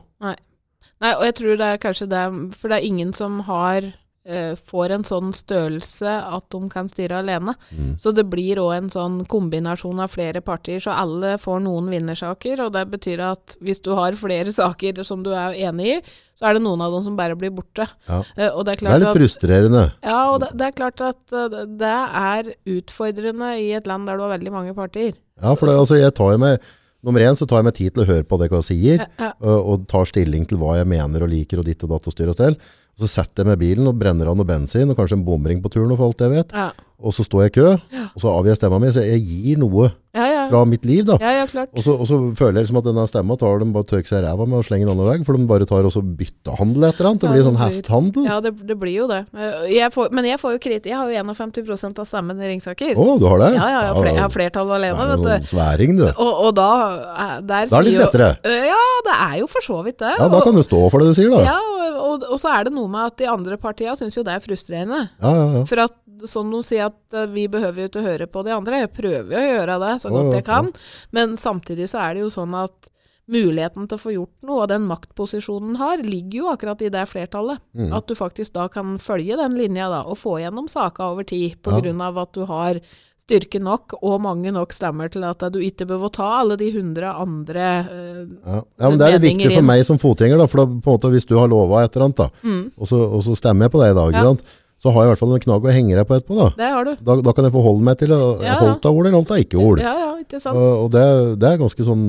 Nei, 1.01 1.11
og 1.17 1.23
jeg 1.25 1.35
tror 1.35 1.57
det 1.59 1.67
er 1.67 1.77
kanskje 1.83 2.07
det 2.07 2.55
For 2.55 2.69
det 2.69 2.77
er 2.77 2.85
ingen 2.87 3.11
som 3.11 3.41
har 3.41 3.77
eh, 3.83 3.91
får 4.23 4.91
en 4.95 5.03
sånn 5.03 5.33
størrelse 5.35 6.07
at 6.07 6.45
de 6.53 6.59
kan 6.71 6.87
styre 6.87 7.17
alene. 7.19 7.55
Mm. 7.75 7.93
Så 7.99 8.13
det 8.15 8.23
blir 8.31 8.61
òg 8.63 8.73
en 8.77 8.89
sånn 8.93 9.17
kombinasjon 9.27 9.99
av 9.99 10.13
flere 10.13 10.39
partier, 10.41 10.79
så 10.79 10.93
alle 10.95 11.33
får 11.37 11.59
noen 11.65 11.89
vinnersaker. 11.91 12.61
Og 12.63 12.71
det 12.71 12.85
betyr 12.93 13.19
at 13.33 13.57
hvis 13.59 13.81
du 13.83 13.91
har 13.99 14.15
flere 14.15 14.53
saker 14.61 15.03
som 15.03 15.23
du 15.25 15.31
er 15.35 15.57
enig 15.67 15.89
i, 15.97 15.97
så 16.39 16.47
er 16.49 16.55
det 16.57 16.63
noen 16.63 16.81
av 16.81 16.95
dem 16.95 17.03
som 17.05 17.17
bare 17.19 17.35
blir 17.39 17.51
borte. 17.53 17.85
Ja. 18.07 18.21
Eh, 18.37 18.47
det 18.63 18.77
er 18.77 18.79
Det 18.79 18.91
er 18.93 18.99
litt 19.03 19.09
at 19.11 19.17
frustrerende. 19.19 19.83
ja, 20.03 20.21
og 20.31 20.39
det, 20.41 20.49
det 20.59 20.69
er 20.69 20.77
klart 20.79 21.01
at 21.03 21.35
eh, 21.35 21.59
det- 21.67 21.91
er 22.23 22.53
utfordrende 22.79 23.51
i 23.59 23.73
et 23.75 23.87
land 23.87 24.07
der 24.07 24.17
du 24.17 24.23
har 24.23 24.37
veldig 24.37 24.51
mange 24.51 24.73
partier. 24.73 25.13
Ja, 25.41 25.53
for 25.55 25.67
det, 25.67 25.75
altså, 25.77 25.99
jeg 25.99 26.13
tar 26.15 26.31
jo 26.31 26.37
meg, 26.41 26.61
nummer 27.03 27.19
én 27.21 27.35
så 27.35 27.47
tar 27.47 27.59
jeg 27.59 27.67
meg 27.67 27.75
tid 27.75 27.93
til 27.93 28.03
å 28.03 28.07
høre 28.07 28.23
på 28.23 28.39
det 28.39 28.49
jeg 28.51 28.63
sier, 28.69 28.97
Ja, 29.03 29.07
ja. 29.19 29.31
og, 29.41 29.67
og 29.73 29.87
tar 29.91 30.05
stilling 30.09 30.45
til 30.47 30.57
hva 30.61 30.77
jeg 30.79 30.87
mener 30.87 31.23
og 31.25 31.29
liker 31.33 31.59
og 31.59 31.65
ditt 31.67 31.83
og 31.83 31.89
datt 31.91 32.07
og 32.07 32.15
styr 32.15 32.31
og 32.31 32.37
stell. 32.37 32.57
Og 32.93 33.05
så 33.05 33.09
setter 33.09 33.41
jeg 33.41 33.49
meg 33.49 33.57
i 33.57 33.61
bilen 33.63 33.89
og 33.89 33.97
brenner 33.97 34.29
av 34.29 34.37
noe 34.37 34.45
bensin, 34.45 34.89
og 34.91 34.97
kanskje 34.99 35.17
en 35.17 35.25
bomring 35.25 35.61
på 35.63 35.71
turen, 35.73 35.91
og 35.91 35.97
for 35.97 36.11
alt 36.11 36.21
jeg 36.21 36.33
vet. 36.35 36.53
Ja, 36.53 36.69
Og 37.03 37.11
så 37.15 37.25
står 37.25 37.41
jeg 37.47 37.51
i 37.51 37.55
kø, 37.57 37.69
og 38.13 38.21
så 38.21 38.29
avgir 38.31 38.53
jeg 38.53 38.59
stemma 38.61 38.77
mi, 38.79 38.91
så 38.93 39.01
jeg 39.03 39.23
gir 39.25 39.57
noe 39.59 39.89
ja. 40.13 40.27
Fra 40.53 40.63
mitt 40.69 40.85
liv 40.85 41.03
da. 41.09 41.17
ja, 41.21 41.33
ja 41.41 41.45
klart. 41.49 41.71
Og 41.73 41.83
så, 41.83 41.97
og 41.97 42.05
så 42.09 42.19
føler 42.37 42.61
jeg 42.61 42.67
liksom 42.69 42.79
at 42.83 42.87
denne 42.87 43.05
stemma 43.09 43.37
tar 43.41 43.59
de 43.63 43.67
bare 43.73 43.87
tørker 43.89 44.11
seg 44.13 44.23
ræva 44.27 44.45
med 44.47 44.61
og 44.61 44.67
slenger 44.67 44.87
den 44.87 44.93
andre 44.95 45.09
vei, 45.09 45.17
for 45.25 45.37
de 45.39 45.47
bare 45.49 45.67
tar 45.69 45.87
også 45.89 46.03
byttehandel 46.05 46.85
et 46.87 46.99
eller 46.99 47.09
annet. 47.11 47.23
Det 47.25 47.31
blir 47.33 47.45
sånn 47.47 47.59
hesthandel. 47.59 48.27
Ja, 48.29 48.37
det, 48.45 48.53
det 48.69 48.77
blir 48.79 48.95
jo 49.01 49.07
det. 49.11 49.23
Eh, 49.33 49.65
Jeg 49.73 49.91
får, 49.95 50.11
men 50.15 50.27
jeg 50.29 50.39
får 50.41 50.55
jo 50.57 50.61
kritikk. 50.63 50.91
Jeg 50.93 50.99
har 50.99 51.09
jo 51.11 51.33
51 51.33 51.99
av 52.03 52.07
stemmen 52.09 52.39
i 52.43 52.51
Ringsaker. 52.53 52.93
Å, 52.99 53.07
du 53.19 53.25
har 53.29 53.41
det? 53.43 53.51
Ja, 53.57 53.67
ja, 53.73 53.81
jeg 53.87 53.91
har, 53.91 53.99
fler, 54.01 54.11
jeg 54.13 54.23
har 54.25 54.33
flertall 54.37 54.73
alene, 54.77 55.09
vet 55.13 55.23
sånn 55.25 55.43
du. 55.43 55.47
sværing, 55.49 55.97
du. 55.99 56.05
Og, 56.13 56.31
og 56.47 56.51
da 56.59 56.69
eh, 56.93 57.35
Der 57.41 57.71
Da 57.71 57.79
er 57.81 57.87
det 57.87 57.89
litt 57.89 58.01
lettere? 58.03 58.31
jo-. 58.37 58.53
Eh, 58.53 58.69
Ja, 58.73 58.81
det 59.09 59.15
er 59.27 59.35
jo 59.41 59.47
for 59.51 59.65
så 59.65 59.81
vidt 59.85 59.99
det. 59.99 60.13
Ja, 60.19 60.29
da 60.31 60.39
kan 60.45 60.55
du 60.55 60.63
stå 60.65 60.79
for 60.93 61.03
det 61.03 61.11
du 61.11 61.17
sier, 61.17 61.33
da. 61.33 61.41
Ja, 61.53 61.57
og, 62.03 62.23
og, 62.29 62.37
så 62.41 62.53
er 62.53 62.67
det 62.69 62.73
noe 62.75 62.89
med 62.91 63.11
at 63.11 63.17
de 63.19 63.27
andre 63.29 63.57
partiene 63.61 63.97
syns 63.99 64.15
jo 64.17 64.23
det 64.25 64.37
er 64.37 64.43
frustrerende. 64.43 65.01
Ja, 65.21 65.33
ja, 65.33 65.45
ja. 65.59 65.65
For 65.69 65.83
at 65.87 65.97
som 66.29 66.47
de 66.53 66.59
sier 66.63 66.85
at 66.87 67.15
vi 67.33 67.47
behøver 67.51 67.83
jo 67.83 67.89
ikke 67.89 68.03
høre 68.05 68.27
på 68.31 68.43
de 68.47 68.53
andre. 68.55 68.77
Jeg 68.85 68.91
prøver 68.95 69.33
jo 69.33 69.39
å 69.41 69.47
gjøre 69.49 69.75
det 69.81 69.93
så 70.03 70.11
godt 70.13 70.29
ja, 70.29 70.37
jeg 70.43 70.49
kan. 70.51 70.71
Men 71.11 71.37
samtidig 71.39 71.87
så 71.91 72.03
er 72.05 72.17
det 72.17 72.25
jo 72.25 72.33
sånn 72.33 72.53
at 72.59 72.89
muligheten 73.31 73.87
til 73.87 73.95
å 73.95 74.01
få 74.01 74.11
gjort 74.11 74.33
noe, 74.43 74.63
og 74.65 74.67
den 74.73 74.83
maktposisjonen 74.89 75.77
har, 75.79 76.01
ligger 76.03 76.41
jo 76.41 76.49
akkurat 76.51 76.81
i 76.83 76.91
det 76.91 77.05
flertallet. 77.07 77.61
Mm. 77.71 77.93
At 77.95 78.09
du 78.11 78.17
faktisk 78.19 78.53
da 78.57 78.67
kan 78.67 78.97
følge 78.99 79.37
den 79.39 79.55
linja 79.55 79.87
da, 79.89 80.01
og 80.03 80.19
få 80.19 80.41
gjennom 80.41 80.67
saka 80.67 81.07
over 81.13 81.23
tid, 81.23 81.55
på 81.63 81.71
Ja. 81.71 81.79
grunn 81.79 82.01
av 82.03 82.17
at 82.17 82.33
du 82.35 82.43
har 82.49 82.81
styrke 83.23 83.61
nok 83.63 83.93
og 84.01 84.17
mange 84.19 84.51
nok 84.51 84.73
stemmer 84.75 85.07
til 85.09 85.23
at 85.23 85.39
du 85.53 85.59
ikke 85.63 85.87
behøver 85.87 86.09
å 86.09 86.11
ta 86.11 86.25
alle 86.41 86.57
de 86.59 86.67
hundre 86.75 87.07
andre 87.15 87.67
uh, 87.87 88.25
Ja. 88.43 88.57
ja, 88.59 88.89
men 88.89 88.97
det 88.99 89.07
er 89.07 89.15
det 89.15 89.29
viktig 89.29 89.53
for 89.53 89.63
meg 89.63 89.85
som 89.87 89.97
fotgjenger, 90.01 90.37
da, 90.37 90.47
for 90.51 90.65
da, 90.65 90.65
på 90.67 90.91
en 90.91 90.97
måte, 90.97 91.11
hvis 91.13 91.29
du 91.29 91.37
har 91.39 91.47
lova 91.47 91.85
et 91.85 91.95
eller 91.95 92.09
annet, 92.09 92.19
da, 92.19 92.27
mm, 92.43 92.65
og, 92.75 92.89
så, 92.89 92.99
og 92.99 93.23
så 93.23 93.37
stemmer 93.39 93.69
jeg 93.69 93.75
på 93.77 93.83
deg 93.85 93.95
i 93.95 93.97
dag, 94.01 94.19
Ja. 94.19 94.35
Så 94.83 94.91
har 94.91 95.05
jeg 95.05 95.07
i 95.07 95.11
hvert 95.13 95.21
fall 95.23 95.33
en 95.37 95.43
knagg 95.45 95.65
å 95.69 95.71
henge 95.71 95.95
deg 95.95 96.07
på 96.09 96.15
etterpå. 96.17 96.35
Da. 96.41 96.47
Det 96.59 96.69
har 96.75 96.87
du. 96.89 96.93
Da, 97.07 97.15
da 97.23 97.33
kan 97.37 97.45
jeg 97.47 97.53
forholde 97.55 97.85
meg 97.87 97.99
til 98.01 98.11
Ja, 98.11 98.17
ja. 98.43 98.55
holdt 98.59 98.87
av 98.89 98.97
ord 98.99 99.07
eller 99.07 99.15
holdt 99.21 99.31
av 99.31 99.39
ikke 99.45 99.61
ord. 99.63 99.79
Ja, 99.79 99.93
ja, 100.01 100.09
ikke 100.19 100.41
sant. 100.43 100.59
Og, 100.59 100.71
og 100.85 100.89
det, 100.91 101.03
det 101.39 101.51
er 101.53 101.61
ganske 101.61 101.85
sånn 101.87 102.03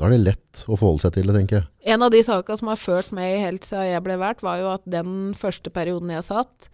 Da 0.00 0.06
er 0.08 0.14
det 0.16 0.20
lett 0.30 0.62
å 0.64 0.78
forholde 0.80 1.02
seg 1.04 1.12
til 1.18 1.28
det, 1.28 1.34
tenker 1.36 1.58
jeg. 1.60 1.66
En 1.92 2.06
av 2.06 2.10
de 2.14 2.22
sakene 2.24 2.56
som 2.62 2.70
har 2.72 2.80
ført 2.80 3.12
meg 3.12 3.34
helt 3.44 3.68
siden 3.68 3.90
jeg 3.90 4.04
ble 4.06 4.16
valgt, 4.22 4.40
var 4.46 4.56
jo 4.62 4.70
at 4.72 4.86
den 4.88 5.34
første 5.36 5.68
perioden 5.76 6.08
jeg 6.16 6.24
satt, 6.24 6.70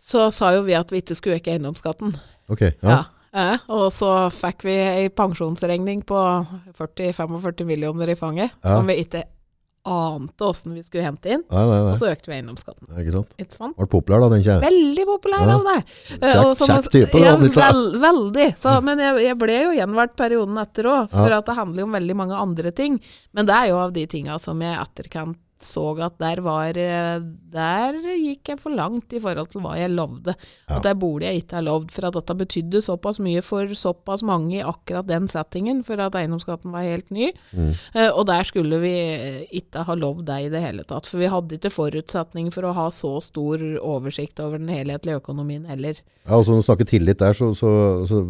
så 0.00 0.30
sa 0.32 0.54
jo 0.56 0.62
vi 0.64 0.72
at 0.78 0.88
vi 0.94 1.02
ikke 1.02 1.16
skulle 1.18 1.36
øke 1.42 1.52
eiendomsskatten. 1.52 2.14
Ok, 2.48 2.62
ja. 2.80 2.88
Ja. 2.88 2.98
eh, 3.36 3.66
og 3.68 3.90
så 3.92 4.14
fikk 4.32 4.64
vi 4.64 4.78
ei 4.80 5.08
pensjonsregning 5.12 6.00
på 6.08 6.16
40-45 6.78 7.64
millioner 7.68 8.08
i 8.08 8.16
fanget, 8.16 8.50
Ja. 8.64 8.78
som 8.78 8.86
vi 8.88 8.96
ikke 9.04 9.24
ante 9.88 10.44
åssen 10.46 10.74
vi 10.76 10.82
skulle 10.84 11.04
hente 11.06 11.30
inn. 11.34 11.42
Nei, 11.50 11.64
nei, 11.70 11.78
nei. 11.86 11.92
Og 11.94 11.98
så 12.00 12.10
økte 12.12 12.30
vi 12.30 12.36
eiendomsskatten. 12.38 12.88
Ikke 13.02 13.14
sant? 13.16 13.34
Ikke 13.42 13.56
sant? 13.58 13.76
Ble 13.80 13.88
populær 13.94 14.22
da, 14.24 14.28
tenker 14.34 14.50
jeg. 14.52 14.62
Veldig 14.68 15.06
populær 15.08 15.44
Ja. 15.48 15.56
av 15.56 15.64
det. 15.70 15.76
Eh, 16.12 16.18
Kjekk- 16.28 16.44
og 16.44 16.56
kjekk 16.68 16.90
type, 16.94 17.22
Ja, 17.24 17.36
vel, 17.38 17.82
veldig. 18.04 18.48
Så, 18.60 18.76
men 18.84 18.98
jeg, 18.98 19.24
jeg 19.24 19.38
ble 19.38 19.58
jo 19.64 19.72
gjenvalgt 19.80 20.16
perioden 20.16 20.58
etter 20.62 20.84
òg, 20.92 21.10
for 21.10 21.28
Ja. 21.30 21.38
at 21.38 21.46
det 21.46 21.56
handler 21.56 21.80
jo 21.80 21.88
om 21.90 21.92
veldig 21.98 22.16
mange 22.16 22.34
andre 22.38 22.70
ting. 22.72 23.00
Men 23.32 23.46
det 23.46 23.54
er 23.54 23.68
jo 23.72 23.78
av 23.78 23.92
de 23.92 24.06
tinga 24.06 24.38
som 24.40 24.60
jeg 24.60 24.76
i 24.76 24.82
etterkant 24.82 25.36
så 25.64 25.84
at 26.04 26.18
der 26.20 26.40
var 26.44 26.76
eh, 26.78 27.18
Der 27.52 27.96
gikk 28.18 28.52
jeg 28.52 28.60
for 28.60 28.74
langt 28.74 29.12
i 29.16 29.20
forhold 29.22 29.50
til 29.52 29.62
hva 29.64 29.74
jeg 29.78 29.90
lovde. 29.90 30.34
Ja. 30.68 30.78
At 30.78 30.86
der 30.86 30.98
burde 30.98 31.26
jeg 31.26 31.42
ikke 31.42 31.58
ha 31.58 31.62
lovd, 31.64 31.90
for 31.94 32.08
at 32.08 32.18
dette 32.18 32.36
betydde 32.38 32.82
såpass 32.84 33.18
mye 33.24 33.42
for 33.44 33.72
såpass 33.78 34.24
mange 34.26 34.58
i 34.58 34.64
akkurat 34.64 35.08
den 35.08 35.28
settingen, 35.30 35.82
for 35.86 36.00
at 36.02 36.16
eiendomsskatten 36.18 36.74
var 36.74 36.86
helt 36.86 37.10
ny. 37.14 37.30
Mm. 37.52 37.72
Uh, 37.96 38.10
og 38.10 38.26
der 38.30 38.46
skulle 38.48 38.80
vi 38.82 38.94
eh, 39.14 39.40
ikke 39.62 39.86
ha 39.88 39.96
lovd 39.98 40.26
det 40.28 40.38
i 40.46 40.52
det 40.52 40.62
hele 40.62 40.84
tatt. 40.88 41.08
For 41.10 41.22
vi 41.22 41.32
hadde 41.32 41.58
ikke 41.58 41.72
forutsetning 41.74 42.52
for 42.54 42.68
å 42.68 42.74
ha 42.76 42.88
så 42.94 43.16
stor 43.24 43.62
oversikt 43.78 44.42
over 44.44 44.60
den 44.60 44.70
helhetlige 44.72 45.22
økonomien 45.22 45.66
heller. 45.68 45.98
Ja, 46.28 46.36
altså 46.36 46.52
Når 46.52 46.62
du 46.62 46.68
snakker 46.68 46.88
tillit 46.88 47.22
der, 47.22 47.32
så, 47.32 47.50
så, 47.56 47.70
så 48.06 48.22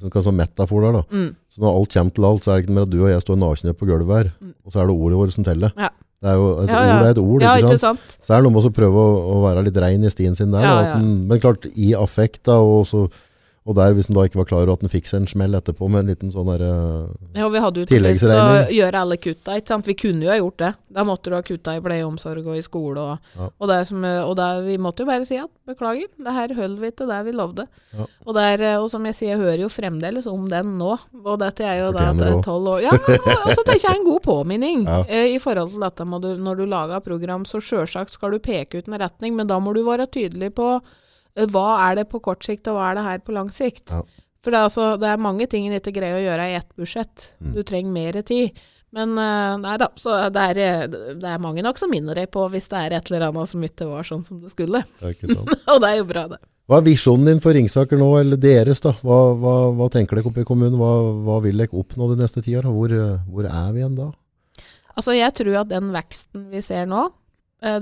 du 0.00 0.08
kan 0.10 0.24
ha 0.24 0.34
metafor 0.34 0.86
der 0.86 1.00
da. 1.00 1.02
Mm. 1.12 1.32
Så 1.52 1.60
når 1.60 1.76
alt 1.76 1.94
kommer 1.94 2.16
til 2.16 2.24
alt, 2.24 2.44
så 2.44 2.52
er 2.52 2.56
det 2.56 2.64
ikke 2.64 2.76
mer 2.78 2.86
at 2.86 2.92
du 2.94 3.02
og 3.02 3.10
jeg 3.10 3.24
står 3.26 3.38
nakne 3.42 3.74
på 3.76 3.88
gulvet 3.90 4.16
her, 4.16 4.32
og 4.64 4.72
så 4.72 4.80
er 4.80 4.88
det 4.88 4.96
ordet 4.96 5.20
vårt 5.20 5.34
som 5.36 5.46
teller. 5.46 5.74
Ja. 5.76 5.90
Det 6.22 6.30
er 6.30 6.36
jo, 6.38 6.48
et 6.62 6.68
Ja, 6.70 6.80
ja. 6.86 6.94
ord 6.94 7.02
er 7.04 7.10
et 7.10 7.18
ord, 7.18 7.42
Ja, 7.42 7.52
ikke 7.58 7.72
ikke 7.74 7.78
sant? 7.82 7.98
sant? 8.06 8.18
Så 8.22 8.32
er 8.34 8.38
det 8.40 8.46
noe 8.46 8.54
med 8.54 8.68
å 8.68 8.70
prøve 8.76 8.94
å, 9.02 9.14
å 9.34 9.36
være 9.42 9.64
litt 9.66 9.78
rein 9.82 10.04
i 10.06 10.10
stien 10.14 10.36
sin 10.38 10.52
der. 10.54 10.62
Da, 10.62 10.94
den, 10.94 11.26
men 11.26 11.40
klart, 11.42 11.66
i 11.74 11.92
affekt 11.98 12.44
da, 12.46 12.60
og, 12.62 12.84
så, 12.86 13.08
og 13.62 13.76
der, 13.78 13.92
hvis 13.94 14.08
den 14.10 14.16
da 14.18 14.24
ikke 14.26 14.40
var 14.40 14.46
klar 14.50 14.64
over 14.64 14.72
at 14.74 14.80
den 14.82 14.90
fikk 14.90 15.06
seg 15.06 15.20
en 15.22 15.28
smell 15.30 15.54
etterpå 15.54 15.86
med 15.86 16.02
en 16.02 16.08
liten 16.10 16.32
sånn 16.34 16.48
der, 16.50 16.62
eh, 16.66 17.38
Ja, 17.38 17.46
vi 17.48 17.60
hadde 17.62 17.78
jo 17.82 17.86
ikke 17.86 18.00
lyst 18.02 18.24
til 18.24 18.32
å 18.34 18.66
gjøre 18.74 19.02
alle 19.04 19.16
kutta, 19.22 19.54
ikke 19.60 19.70
sant. 19.70 19.86
Vi 19.86 19.94
kunne 19.94 20.24
jo 20.26 20.32
ha 20.32 20.38
gjort 20.40 20.56
det. 20.58 20.70
Da 20.92 21.04
måtte 21.06 21.30
du 21.30 21.36
ha 21.36 21.42
kutta 21.46 21.76
i 21.78 21.82
pleieomsorg 21.84 22.42
og 22.46 22.56
i 22.58 22.62
skole 22.66 22.98
og, 22.98 23.18
Ja. 23.38 23.46
og, 23.60 23.68
det 23.70 23.76
som, 23.86 24.02
og 24.04 24.34
der, 24.36 24.62
vi 24.66 24.76
måtte 24.82 25.04
jo 25.04 25.10
bare 25.12 25.24
si 25.28 25.36
at 25.38 25.48
beklager, 25.66 26.08
det 26.18 26.32
her 26.34 26.54
holder 26.58 26.80
vi 26.82 26.90
til 26.90 27.06
det 27.12 27.20
vi 27.24 27.32
lovde. 27.38 27.66
Ja. 27.94 28.06
Og, 28.26 28.34
der, 28.34 28.64
og 28.82 28.88
som 28.90 29.06
jeg 29.06 29.14
sier, 29.14 29.30
jeg 29.36 29.38
hører 29.44 29.62
jo 29.62 29.68
fremdeles 29.70 30.26
om 30.26 30.48
den 30.50 30.74
nå. 30.80 30.96
Og 31.24 31.38
dette 31.38 31.62
er 31.62 31.84
jo 31.84 31.92
da 31.94 32.08
det 32.12 32.26
det 32.32 32.42
tolv 32.44 32.66
år. 32.66 32.80
Ja, 32.82 32.90
og 32.98 33.54
så 33.54 33.62
tenker 33.62 33.86
jeg 33.92 34.00
en 34.00 34.08
god 34.10 34.22
påminning 34.26 34.82
Ja. 34.90 35.04
eh, 35.06 35.36
i 35.36 35.38
forhold 35.38 35.70
til 35.70 35.80
dette 35.86 36.02
du, 36.22 36.28
når 36.42 36.56
du 36.58 36.66
lager 36.66 37.00
program, 37.00 37.44
så 37.46 37.62
sjølsagt 37.62 38.10
skal 38.18 38.34
du 38.34 38.38
peke 38.42 38.78
ut 38.82 38.88
en 38.90 38.98
retning, 38.98 39.36
men 39.38 39.46
da 39.46 39.60
må 39.62 39.72
du 39.72 39.84
være 39.86 40.06
tydelig 40.10 40.50
på 40.58 40.80
hva 41.52 41.68
er 41.88 42.00
det 42.00 42.08
på 42.10 42.20
kort 42.24 42.44
sikt, 42.44 42.68
og 42.68 42.76
hva 42.76 42.90
er 42.90 42.98
det 42.98 43.06
her 43.06 43.24
på 43.24 43.36
lang 43.36 43.48
sikt. 43.54 43.88
Ja. 43.90 44.02
For 44.42 44.50
det 44.50 44.58
er, 44.58 44.66
altså, 44.66 44.86
det 44.98 45.08
er 45.08 45.22
mange 45.22 45.46
ting 45.50 45.68
en 45.68 45.78
ikke 45.78 45.94
greier 45.94 46.18
å 46.18 46.22
gjøre 46.24 46.50
i 46.50 46.56
ett 46.58 46.70
budsjett. 46.78 47.28
Mm. 47.38 47.52
Du 47.54 47.62
trenger 47.66 47.94
mer 47.94 48.22
tid. 48.26 48.62
Men 48.92 49.14
eh, 49.16 49.52
nei 49.62 49.76
da, 49.80 49.88
så 49.96 50.18
det 50.28 50.46
er, 50.52 50.58
eh, 50.60 50.82
det 51.16 51.28
er 51.28 51.40
mange 51.40 51.62
nok 51.64 51.78
som 51.80 51.88
minner 51.92 52.18
deg 52.18 52.28
på 52.34 52.42
hvis 52.52 52.66
det 52.68 52.80
er 52.80 52.96
et 52.98 53.06
eller 53.08 53.30
annet 53.30 53.48
som 53.48 53.62
ikke 53.64 53.86
var 53.88 54.04
sånn 54.04 54.24
som 54.26 54.42
det 54.42 54.52
skulle. 54.52 54.82
det. 55.00 55.14
Og 55.72 55.78
det 55.80 55.88
er 55.88 56.00
jo 56.02 56.08
bra, 56.10 56.26
det. 56.34 56.42
Hva 56.68 56.78
er 56.78 56.84
visjonen 56.90 57.30
din 57.30 57.40
for 57.42 57.56
Ringsaker 57.56 57.98
nå, 57.98 58.10
eller 58.20 58.40
deres 58.40 58.82
da? 58.84 58.92
Hva, 59.00 59.20
hva, 59.38 59.54
hva 59.78 59.88
tenker 59.92 60.18
dere 60.18 60.28
oppe 60.28 60.44
i 60.44 60.48
kommunen? 60.48 60.76
Hva, 60.80 60.92
hva 61.24 61.38
vil 61.46 61.62
dere 61.62 61.78
oppnå 61.78 62.10
de 62.12 62.18
neste 62.20 62.44
ti 62.44 62.54
år? 62.58 62.68
Hvor, 62.68 62.92
eh, 62.92 63.24
hvor 63.32 63.48
er 63.48 63.72
vi 63.72 63.80
igjen 63.80 63.96
da? 63.96 64.10
Altså, 64.92 65.14
jeg 65.16 65.32
tror 65.38 65.62
at 65.62 65.72
den 65.72 65.88
veksten 65.94 66.46
vi 66.52 66.60
ser 66.64 66.84
nå, 66.90 67.06
eh, 67.08 67.16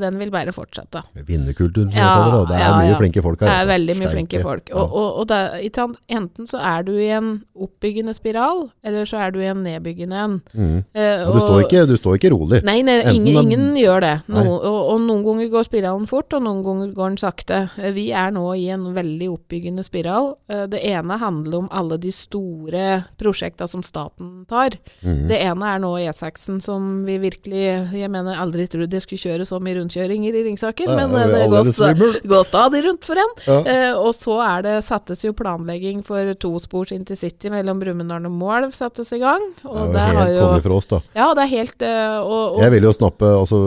den 0.00 0.18
vil 0.20 0.30
bare 0.30 0.52
fortsette. 0.52 1.02
Vinnerkulturen, 1.26 1.90
som 1.90 1.98
Ja, 1.98 2.08
jeg 2.10 2.24
kaller 2.24 2.46
det. 2.46 2.48
Det 2.50 2.56
er 2.60 2.66
ja, 2.68 2.76
mye 2.78 2.90
ja. 2.92 2.98
flinke 3.00 3.22
folk 3.24 3.40
her. 3.40 3.46
Det 3.46 3.52
er 3.54 3.60
altså. 3.60 3.72
veldig 3.72 3.94
mye 3.96 4.08
Sterke. 4.08 4.16
flinke 4.16 4.42
folk. 4.42 4.70
Og, 4.74 4.92
og, 5.00 5.18
og 5.22 5.30
er- 5.36 5.70
sant? 5.74 5.96
Enten 6.10 6.46
så 6.50 6.58
er 6.60 6.82
du 6.84 6.92
i 6.98 7.08
en 7.16 7.30
oppbyggende 7.56 8.14
spiral, 8.14 8.70
eller 8.84 9.04
så 9.08 9.20
er 9.26 9.30
du 9.32 9.40
i 9.40 9.46
en 9.50 9.62
nedbyggende 9.64 10.16
en. 10.24 10.34
Mm. 10.54 10.84
Eh, 10.94 11.24
Og 11.26 11.34
du, 11.34 11.40
står 11.40 11.64
ikke, 11.64 11.86
du 11.88 11.96
står 11.96 12.18
ikke 12.18 12.30
rolig. 12.34 12.62
Nei, 12.64 12.80
nei 12.82 12.98
ingen, 13.14 13.34
man- 13.34 13.50
ingen 13.50 13.74
gjør 13.80 14.00
det. 14.00 14.14
No, 14.28 14.44
og, 14.58 14.80
og 14.94 15.00
noen 15.06 15.24
ganger 15.24 15.48
går 15.50 15.64
spiralen 15.68 16.06
fort, 16.10 16.32
og 16.36 16.42
noen 16.42 16.62
ganger 16.66 16.92
går 16.96 17.08
den 17.14 17.20
sakte. 17.22 17.60
Eh, 17.78 17.90
Vi 17.96 18.10
er 18.12 18.30
nå 18.36 18.44
i 18.56 18.68
en 18.70 18.88
veldig 18.94 19.28
oppbyggende 19.32 19.84
spiral. 19.84 20.34
Eh, 20.48 20.66
Det 20.66 20.80
ene 20.84 21.18
handler 21.18 21.58
om 21.64 21.68
alle 21.70 21.96
de 21.98 22.10
store 22.12 23.04
prosjekta 23.18 23.66
som 23.68 23.82
staten 23.82 24.44
tar. 24.48 24.76
Mm. 25.04 25.26
Det 25.28 25.40
ene 25.40 25.74
er 25.74 25.78
nå 25.82 25.94
E6-en 25.98 26.60
som 26.62 27.04
vi 27.06 27.18
virkelig 27.18 27.90
Jeg 27.92 28.10
mener 28.10 28.36
aldri 28.40 28.66
trodde 28.68 28.92
jeg 28.96 29.02
skulle 29.02 29.24
kjøre 29.24 29.46
så 29.46 29.58
mye 29.60 29.69
rundkjøringer 29.78 30.36
i 30.36 30.42
Ringsaker, 30.46 30.90
men 30.90 31.14
eh, 31.18 31.32
det 31.34 31.46
går, 31.52 31.70
st 31.74 31.90
går 32.32 32.46
stadig 32.48 32.82
rundt 32.86 33.06
for 33.06 33.20
en. 33.22 33.34
Ja. 33.46 33.58
Eh, 33.72 33.98
og 33.98 34.12
så 34.16 34.38
er 34.44 34.66
det, 34.66 34.74
settes 34.86 35.24
jo 35.26 35.32
planlegging 35.36 36.02
for 36.06 36.32
tospors 36.40 36.94
intercity 36.96 37.52
mellom 37.52 37.80
Brumunddal 37.82 38.28
og 38.28 38.36
Moelv 38.40 38.74
settes 38.76 39.12
i 39.16 39.20
gang. 39.22 39.46
Det 39.62 40.02
er 40.02 40.12
jo 40.12 40.20
helt 40.20 40.40
konge 40.44 40.64
for 40.66 40.76
oss, 40.78 40.90
da. 40.90 41.00
Ja, 41.16 41.30
det 41.36 41.46
er 41.46 41.52
helt 41.54 41.86
eh, 41.86 42.18
og, 42.20 42.56
og, 42.56 42.60
Jeg 42.64 42.76
vil 42.76 42.88
jo 42.88 42.94
snappe 42.96 43.32
altså, 43.38 43.58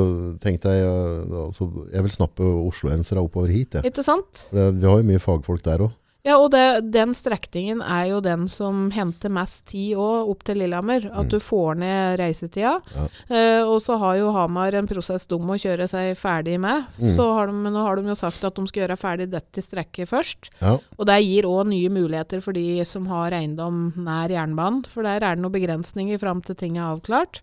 tenkte 0.43 0.75
jeg, 0.75 0.87
eh, 0.87 1.41
altså, 1.47 1.69
jeg 1.93 2.07
vil 2.07 2.15
snappe 2.15 2.53
osloensere 2.67 3.23
oppover 3.23 3.51
hit. 3.53 3.79
Jeg. 3.79 3.91
Ikke 3.91 4.05
sant? 4.05 4.47
Det, 4.53 4.71
vi 4.79 4.89
har 4.89 5.01
jo 5.01 5.11
mye 5.11 5.21
fagfolk 5.23 5.65
der 5.65 5.87
òg. 5.87 5.99
Ja, 6.23 6.37
og 6.39 6.53
det, 6.53 6.87
den 6.95 7.11
strekningen 7.11 7.81
er 7.83 8.05
jo 8.13 8.21
den 8.23 8.45
som 8.47 8.85
henter 8.95 9.27
mest 9.35 9.65
tid 9.67 9.97
òg, 9.99 10.29
opp 10.31 10.45
til 10.47 10.55
Lillehammer. 10.61 11.09
At 11.11 11.25
Mm. 11.25 11.29
du 11.33 11.39
får 11.43 11.75
ned 11.81 12.19
reisetida. 12.21 12.77
Ja. 12.95 13.07
Eh, 13.27 13.63
og 13.67 13.81
så 13.83 13.97
har 13.99 14.15
jo 14.15 14.31
Hamar 14.31 14.71
en 14.73 14.87
prosess 14.87 15.25
de 15.27 15.35
må 15.37 15.57
kjøre 15.59 15.83
seg 15.91 16.15
ferdig 16.15 16.55
med. 16.63 16.85
Mm. 16.97 17.11
Så 17.11 17.25
har 17.35 17.47
de, 17.47 17.53
nå 17.53 17.75
har 17.83 17.97
de 17.99 18.03
jo 18.07 18.15
sagt 18.15 18.41
at 18.47 18.55
de 18.55 18.65
skal 18.67 18.87
gjøre 18.87 18.97
ferdig 19.01 19.29
dette 19.33 19.59
strekket 19.61 20.07
først. 20.07 20.49
Ja. 20.61 20.77
Og 20.97 21.05
det 21.05 21.19
gir 21.25 21.43
òg 21.43 21.67
nye 21.67 21.89
muligheter 21.91 22.41
for 22.41 22.53
de 22.53 22.85
som 22.85 23.05
har 23.11 23.31
eiendom 23.31 23.91
nær 23.97 24.29
jernbanen. 24.31 24.85
For 24.87 25.03
der 25.03 25.19
er 25.19 25.35
det 25.35 25.43
noen 25.43 25.51
begrensninger 25.59 26.17
fram 26.23 26.39
til 26.41 26.55
ting 26.55 26.77
er 26.77 26.95
avklart. 26.95 27.41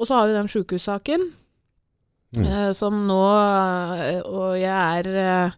Og 0.00 0.08
så 0.08 0.18
har 0.18 0.26
vi 0.26 0.34
den 0.34 0.48
sjukehussaken. 0.50 1.30
Mm. 2.34 2.42
Eh, 2.44 2.72
som 2.74 3.06
nå 3.06 3.22
eh, 4.02 4.18
Og 4.26 4.58
jeg 4.58 4.66
er 5.06 5.06
eh, 5.14 5.50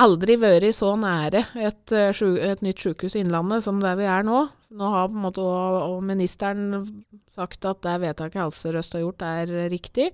aldri 0.00 0.36
vært 0.40 0.74
så 0.74 0.94
nære 0.98 1.44
et, 1.54 1.92
eh, 1.92 2.22
et 2.50 2.62
nytt 2.64 2.82
sykehus 2.82 3.14
i 3.14 3.22
Innlandet 3.22 3.64
som 3.66 3.80
der 3.80 3.96
vi 3.96 4.04
er 4.04 4.24
nå. 4.26 4.48
Nå 4.74 4.90
har 4.90 5.08
på 5.08 5.14
en 5.14 5.22
måte 5.22 5.38
og, 5.38 6.02
ministeren 6.02 6.82
sagt 7.30 7.64
at 7.64 7.82
det 7.82 8.00
vedtaket 8.02 8.40
Helse 8.42 8.64
Sør-Øst 8.64 8.96
har 8.96 9.04
gjort, 9.04 9.22
er 9.22 9.70
riktig. 9.70 10.10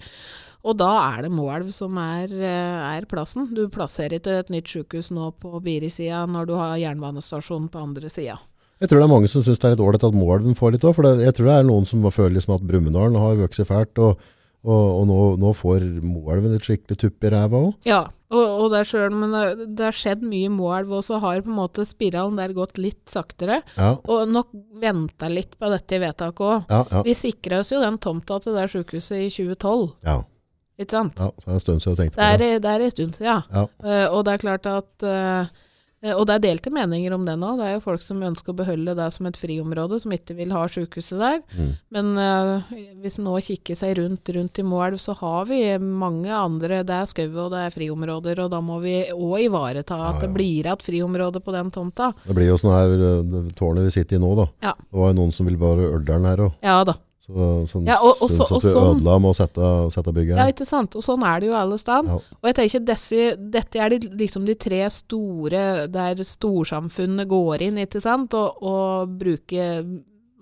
Og 0.64 0.76
da 0.76 1.16
er 1.16 1.22
det 1.24 1.32
Moelv 1.32 1.72
som 1.72 1.96
er, 1.96 2.28
eh, 2.28 2.98
er 2.98 3.06
plassen. 3.06 3.48
Du 3.54 3.68
plasserer 3.68 4.20
ikke 4.20 4.40
et 4.40 4.50
nytt 4.50 4.68
sykehus 4.68 5.10
nå 5.10 5.32
på 5.40 5.62
Biri-sida 5.64 6.26
når 6.28 6.46
du 6.46 6.54
har 6.54 6.76
jernbanestasjonen 6.76 7.70
på 7.70 7.80
andre 7.80 8.08
sida. 8.08 8.38
Jeg 8.80 8.88
tror 8.88 9.00
det 9.00 9.04
er 9.04 9.14
mange 9.14 9.28
som 9.28 9.42
syns 9.44 9.58
det 9.60 9.64
er 9.64 9.74
litt 9.74 9.84
ålreit 9.84 10.04
at 10.04 10.16
Moelven 10.16 10.56
får 10.56 10.72
litt 10.72 10.84
òg. 10.84 10.94
For 10.94 11.02
det, 11.04 11.24
jeg 11.24 11.34
tror 11.36 11.46
det 11.46 11.56
er 11.56 11.64
noen 11.68 11.86
som 11.88 12.04
føler 12.10 12.36
liksom 12.36 12.54
at 12.56 12.64
Brumunddal 12.64 13.16
har 13.16 13.40
vokst 13.40 13.64
fælt, 13.68 13.98
og, 13.98 14.20
og, 14.64 14.86
og 15.00 15.04
nå, 15.08 15.18
nå 15.40 15.50
får 15.56 15.84
Moelven 16.04 16.54
et 16.56 16.66
skikkelig 16.66 16.98
tupp 17.00 17.24
i 17.24 17.30
ræva 17.32 17.60
òg. 17.66 17.76
Ja, 17.88 18.02
og, 18.30 18.42
og 18.60 18.66
det 18.70 18.80
er 18.82 18.88
selv, 18.90 19.14
men 19.16 19.32
det, 19.34 19.68
det 19.78 19.86
har 19.88 19.96
skjedd 19.96 20.20
mye 20.22 20.46
i 20.46 20.52
Moelv, 20.52 20.92
og 20.98 21.04
så 21.06 21.18
har 21.22 21.40
på 21.42 21.50
en 21.50 21.56
måte 21.56 21.86
spiralen 21.88 22.36
der 22.38 22.52
gått 22.54 22.76
litt 22.78 23.00
saktere. 23.10 23.62
Ja, 23.76 23.94
Og 24.04 24.28
nok 24.30 24.52
venta 24.82 25.30
litt 25.32 25.56
på 25.58 25.70
dette 25.72 25.98
vedtaket 26.02 26.44
òg. 26.46 26.68
ja, 26.70 26.82
ja. 26.92 27.02
Vi 27.08 27.14
sikra 27.16 27.62
oss 27.64 27.72
jo 27.72 27.80
den 27.82 27.96
tomta 27.98 28.38
til 28.44 28.54
det 28.58 28.68
sykehuset 28.70 29.24
i 29.24 29.30
2012, 29.32 29.88
ja, 30.06 30.18
ikke 30.80 30.90
sant? 30.98 31.18
ja. 31.18 31.30
Så 31.40 31.48
er 31.48 31.50
det 31.50 31.56
en 31.56 31.64
stund 31.66 31.82
siden 31.82 31.96
jeg 31.96 32.02
tenkte 32.04 32.20
Det 32.20 32.28
er, 32.28 32.36
på 32.36 32.44
det. 32.44 32.52
i- 32.52 32.60
det 32.60 32.70
er 32.76 32.84
en 32.86 32.94
stund 32.94 33.18
siden. 33.18 33.42
Ja. 33.50 33.66
Uh, 33.82 34.06
og 34.16 34.24
det 34.28 34.32
er 34.36 34.44
klart 34.44 34.66
at 34.76 35.08
eh, 35.08 35.50
Og 36.00 36.22
det 36.24 36.36
er 36.38 36.44
delte 36.46 36.70
meninger 36.72 37.12
om 37.12 37.26
det 37.28 37.34
nå. 37.36 37.50
Det 37.58 37.66
er 37.66 37.74
jo 37.74 37.82
folk 37.84 38.00
som 38.00 38.22
ønsker 38.24 38.54
å 38.54 38.56
beholde 38.56 38.94
det 38.96 39.08
som 39.12 39.26
et 39.28 39.36
friområde, 39.36 39.98
som 40.00 40.14
ikke 40.16 40.36
vil 40.38 40.54
ha 40.56 40.62
sykehuset 40.70 41.20
der. 41.20 41.42
Mm. 41.52 41.74
Men 41.92 42.08
uh, 42.16 42.70
hvis 43.02 43.18
en 43.20 43.28
nå 43.28 43.34
kikker 43.44 43.76
seg 43.76 43.98
rundt, 43.98 44.32
rundt 44.32 44.62
i 44.62 44.64
Moelv, 44.64 44.96
så 45.02 45.12
har 45.20 45.50
vi 45.50 45.60
mange 45.76 46.32
andre 46.32 46.80
Det 46.88 46.96
er 46.96 47.10
skau 47.10 47.28
og 47.28 47.52
det 47.52 47.66
er 47.66 47.74
friområder, 47.74 48.40
og 48.46 48.48
da 48.54 48.62
må 48.64 48.80
vi 48.80 48.96
òg 49.12 49.44
ivareta 49.50 49.98
at 50.08 50.22
Ja, 50.22 50.24
det 50.24 50.32
blir 50.38 50.70
et 50.72 50.86
friområde 50.86 51.44
på 51.44 51.52
den 51.52 51.68
tomta. 51.74 52.14
Det 52.24 52.36
blir 52.38 52.48
jo 52.48 52.56
sånn 52.60 52.74
her 52.74 52.96
eh, 52.96 53.20
det 53.28 53.44
tårnet 53.58 53.84
vi 53.90 53.94
sitter 53.98 54.16
i 54.16 54.24
nå, 54.24 54.32
da. 54.40 54.48
Ja. 54.70 54.74
Det 54.80 55.02
var 55.04 55.12
jo 55.12 55.20
noen 55.20 55.36
som 55.36 55.48
ville 55.48 55.60
bare 55.60 55.92
Ølderen 55.92 56.28
her 56.32 56.46
òg. 56.48 56.58
Ja 56.64 56.80
da. 56.88 56.96
Så, 57.30 57.48
sånn, 57.70 57.86
Ja, 57.86 57.96
og- 58.02 58.16
og 58.22 58.30
så- 58.30 58.46
og 58.50 58.62
sånn- 58.62 58.96
ødela 58.96 59.20
med 59.20 59.30
å 59.30 59.34
sette, 59.36 59.92
sette 59.94 60.12
bygget 60.12 60.36
Ja, 60.36 60.46
ikke 60.50 60.66
sant. 60.66 60.96
Og 60.96 61.02
sånn 61.02 61.22
er 61.22 61.40
det 61.40 61.46
jo 61.48 61.54
alle 61.54 61.78
steder. 61.78 62.08
Ja. 62.08 62.14
Og 62.14 62.42
jeg 62.44 62.54
tenker 62.56 62.84
disse, 62.84 63.36
dette 63.50 63.76
er 63.78 63.88
de, 63.90 63.98
liksom 64.08 64.44
de 64.46 64.54
tre 64.54 64.88
store 64.90 65.86
der 65.86 66.14
storsamfunnet 66.16 67.28
går 67.28 67.62
inn, 67.62 67.76
ikke 67.78 68.00
sant, 68.02 68.34
og, 68.34 68.56
og 68.62 69.18
bruker 69.20 69.84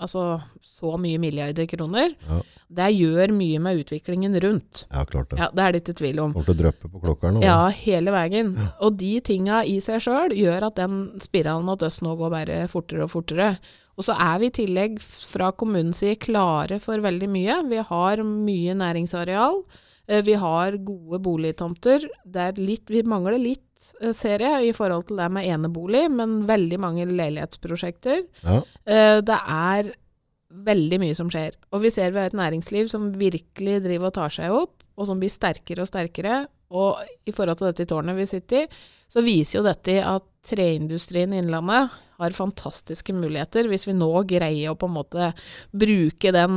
altså, 0.00 0.40
så 0.62 0.96
mye 0.98 1.18
milliarder 1.18 1.66
kroner. 1.66 2.14
Ja. 2.28 2.40
Det 2.70 2.88
gjør 3.00 3.32
mye 3.32 3.58
med 3.64 3.80
utviklingen 3.84 4.34
rundt. 4.40 4.84
Ja, 4.92 5.04
klart 5.04 5.30
det. 5.30 5.38
Ja, 5.40 5.48
Det 5.52 5.58
er 5.64 5.72
det 5.72 5.84
ikke 5.84 5.96
tvil 5.98 6.20
om. 6.20 6.32
Kommer 6.34 6.44
til 6.44 6.54
å 6.54 6.60
dryppe 6.62 6.90
på 6.92 7.00
klokkeren. 7.02 7.42
Ja, 7.42 7.68
hele 7.70 8.12
veien. 8.12 8.52
Og 8.80 8.96
de 8.96 9.20
tinga 9.20 9.62
i 9.66 9.78
seg 9.80 10.00
sjøl 10.04 10.30
gjør 10.36 10.66
at 10.68 10.76
den 10.76 11.18
spiralen 11.20 11.64
mot 11.64 11.80
øst 11.80 12.02
nå 12.02 12.16
går 12.16 12.30
bare 12.30 12.68
fortere 12.68 13.02
og 13.02 13.10
fortere. 13.10 13.58
Og 13.98 14.06
så 14.06 14.14
er 14.14 14.38
vi 14.38 14.46
i 14.46 14.54
tillegg 14.54 15.00
fra 15.02 15.50
kommunens 15.58 15.98
side 16.04 16.20
klare 16.22 16.78
for 16.82 17.02
veldig 17.02 17.28
mye. 17.34 17.56
Vi 17.66 17.80
har 17.90 18.22
mye 18.22 18.76
næringsareal. 18.78 19.62
Eh, 20.08 20.22
Vi 20.22 20.34
har 20.38 20.76
gode 20.78 21.18
boligtomter. 21.20 22.06
Er 22.34 22.52
litt, 22.56 22.86
vi 22.88 23.02
mangler 23.02 23.38
litt, 23.42 23.64
eh, 24.00 24.12
ser 24.12 24.38
jeg, 24.38 24.68
i 24.68 24.72
forhold 24.72 25.08
til 25.08 25.16
det 25.16 25.30
med 25.30 25.46
enebolig, 25.50 26.08
men 26.10 26.46
veldig 26.46 26.78
mange 26.78 27.06
leilighetsprosjekter. 27.06 28.22
Ja. 28.44 28.62
Eh, 28.86 29.20
Det 29.20 29.40
er 29.48 29.92
veldig 30.48 30.98
mye 31.00 31.14
som 31.14 31.28
skjer. 31.28 31.52
Og 31.72 31.82
vi 31.82 31.90
ser 31.90 32.10
vi 32.12 32.18
har 32.20 32.26
et 32.26 32.32
næringsliv 32.32 32.88
som 32.88 33.12
virkelig 33.12 33.82
driver 33.82 34.06
og 34.06 34.14
tar 34.14 34.28
seg 34.30 34.50
opp, 34.50 34.82
og 34.96 35.06
som 35.06 35.18
blir 35.20 35.28
sterkere 35.28 35.82
og 35.82 35.88
sterkere. 35.88 36.46
Og 36.70 36.96
i 37.26 37.32
forhold 37.32 37.58
til 37.58 37.72
dette 37.72 37.86
tårnet 37.86 38.16
vi 38.16 38.26
sitter 38.26 38.62
i, 38.62 38.68
så 39.08 39.22
viser 39.24 39.58
jo 39.58 39.64
dette 39.64 40.04
at 40.04 40.22
treindustrien 40.44 41.32
i 41.32 41.38
Innlandet 41.42 41.90
har 42.18 42.34
fantastiske 42.34 43.14
muligheter 43.14 43.68
hvis 43.70 43.86
vi 43.86 43.94
nå 43.94 44.08
greier 44.28 44.72
å 44.72 44.78
på 44.78 44.88
en 44.88 44.96
måte 44.96 45.32
bruke 45.70 46.32
den 46.34 46.56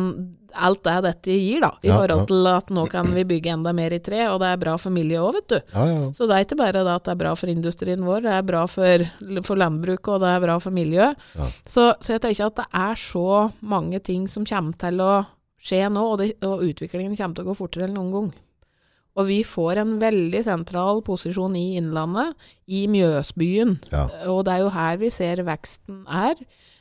alt 0.51 0.81
det 0.83 0.93
dette 1.05 1.31
gir, 1.31 1.61
da. 1.63 1.69
I 1.79 1.87
Ja, 1.87 1.95
forhold 2.01 2.25
til 2.27 2.47
at 2.51 2.71
nå 2.75 2.81
kan 2.91 3.07
vi 3.15 3.21
bygge 3.23 3.53
enda 3.53 3.71
mer 3.71 3.93
i 3.95 4.01
tre, 4.03 4.25
og 4.33 4.41
det 4.41 4.49
er 4.51 4.57
bra 4.59 4.73
for 4.81 4.91
miljøet 4.91 5.23
òg, 5.23 5.37
vet 5.37 5.47
du. 5.53 5.59
Ja, 5.77 5.85
ja. 5.87 6.01
Så 6.17 6.27
det 6.27 6.35
er 6.35 6.43
ikke 6.43 6.57
bare 6.59 6.81
det 6.83 6.91
at 6.91 7.05
det 7.07 7.13
er 7.13 7.21
bra 7.21 7.31
for 7.39 7.47
industrien 7.53 8.03
vår, 8.03 8.25
det 8.25 8.33
er 8.35 8.43
bra 8.49 8.65
for, 8.67 9.05
for 9.47 9.61
landbruket, 9.61 10.09
og 10.11 10.19
det 10.25 10.33
er 10.33 10.43
bra 10.43 10.57
for 10.59 10.75
miljøet. 10.75 11.23
Ja. 11.39 11.47
Så, 11.63 11.85
så 12.03 12.17
jeg 12.17 12.23
tenker 12.25 12.49
at 12.49 12.59
det 12.59 12.67
er 12.81 12.99
så 12.99 13.23
mange 13.63 14.01
ting 14.03 14.27
som 14.27 14.43
kommer 14.49 14.75
til 14.83 14.99
å 15.05 15.13
skje 15.61 15.85
nå, 15.93 16.03
og, 16.03 16.19
det, 16.19 16.33
og 16.43 16.65
utviklingen 16.67 17.15
kommer 17.15 17.37
til 17.37 17.45
å 17.47 17.51
gå 17.53 17.55
fortere 17.61 17.87
enn 17.87 17.95
noen 17.95 18.11
gang. 18.17 18.31
Og 19.17 19.27
vi 19.27 19.41
får 19.43 19.77
en 19.81 19.99
veldig 19.99 20.43
sentral 20.45 21.01
posisjon 21.03 21.55
i 21.59 21.75
Innlandet, 21.79 22.33
i 22.67 22.85
Mjøsbyen. 22.87 23.77
Ja. 23.91 24.05
Og 24.31 24.45
det 24.47 24.53
er 24.53 24.59
jo 24.63 24.69
her 24.69 24.97
vi 25.01 25.09
ser 25.11 25.41
veksten 25.43 26.05
er. 26.07 26.35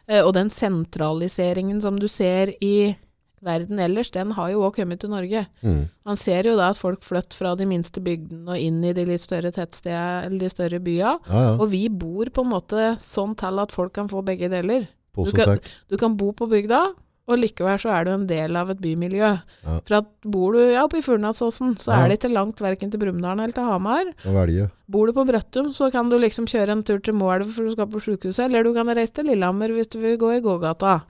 Eh, 0.09 0.22
Og 0.24 0.33
den 0.35 0.49
sentraliseringen 0.51 1.81
som 1.83 1.99
du 1.99 2.07
ser 2.09 2.53
i 2.62 2.95
verden 3.43 3.78
ellers, 3.81 4.11
den 4.12 4.33
har 4.37 4.51
jo 4.53 4.61
òg 4.66 4.74
kommet 4.76 5.01
til 5.01 5.11
Norge. 5.11 5.47
Mm. 5.64 5.89
Man 6.05 6.16
ser 6.20 6.45
jo 6.45 6.57
da 6.59 6.68
at 6.74 6.76
folk 6.81 7.01
flytter 7.03 7.39
fra 7.39 7.55
de 7.57 7.64
minste 7.66 8.01
bygdene 8.05 8.53
og 8.53 8.61
inn 8.61 8.83
i 8.85 8.93
de 8.93 9.07
litt 9.09 9.22
større 9.24 9.51
tettstedene 9.57 10.26
eller 10.26 10.39
de 10.43 10.51
større 10.53 10.81
byene. 10.85 11.18
ja, 11.26 11.43
ja. 11.47 11.55
Og 11.57 11.70
vi 11.72 11.89
bor 11.89 12.26
på 12.31 12.45
en 12.45 12.51
måte 12.53 12.91
sånn 13.01 13.35
til 13.41 13.59
at 13.62 13.72
folk 13.72 13.95
kan 13.97 14.09
få 14.12 14.22
begge 14.24 14.51
deler. 14.53 14.87
Du 15.16 15.33
kan- 15.33 15.59
Du 15.89 15.97
kan 15.97 16.16
bo 16.16 16.33
på 16.33 16.47
bygda, 16.49 16.95
og 17.31 17.39
likevel 17.39 17.78
så 17.78 17.93
er 17.95 18.05
du 18.09 18.11
en 18.16 18.26
del 18.26 18.59
av 18.59 18.72
et 18.74 18.81
bymiljø. 18.83 19.31
Ja. 19.64 19.76
For 19.87 19.97
at 20.01 20.09
bor 20.26 20.57
du 20.57 20.61
ja, 20.72 20.83
oppe 20.85 20.99
i 20.99 21.05
Furnadsåsen, 21.07 21.76
så 21.78 21.93
Ja. 21.95 22.03
er 22.05 22.09
det 22.11 22.18
ikke 22.18 22.33
langt 22.35 22.59
verken 22.61 22.91
til 22.91 22.99
Brumunddal 23.01 23.39
eller 23.39 23.55
til 23.55 23.64
Hamar. 23.70 24.11
Bor 24.91 25.07
du 25.07 25.12
på 25.14 25.24
Brøttum, 25.28 25.72
så 25.72 25.91
kan 25.95 26.11
du 26.11 26.18
liksom 26.18 26.47
kjøre 26.51 26.74
en 26.74 26.83
tur 26.83 26.99
til 26.99 27.14
Moelv 27.14 27.47
for 27.55 27.64
du 27.64 27.70
skal 27.76 27.87
på 27.87 28.03
sykehuset, 28.03 28.45
eller 28.51 28.64
du 28.64 28.74
kan 28.74 28.87
reise 28.91 29.14
til 29.14 29.31
Lillehammer 29.31 29.70
hvis 29.70 29.89
du 29.95 30.01
vil 30.03 30.18
gå 30.18 30.37
i 30.37 30.41
gågata. 30.43 31.03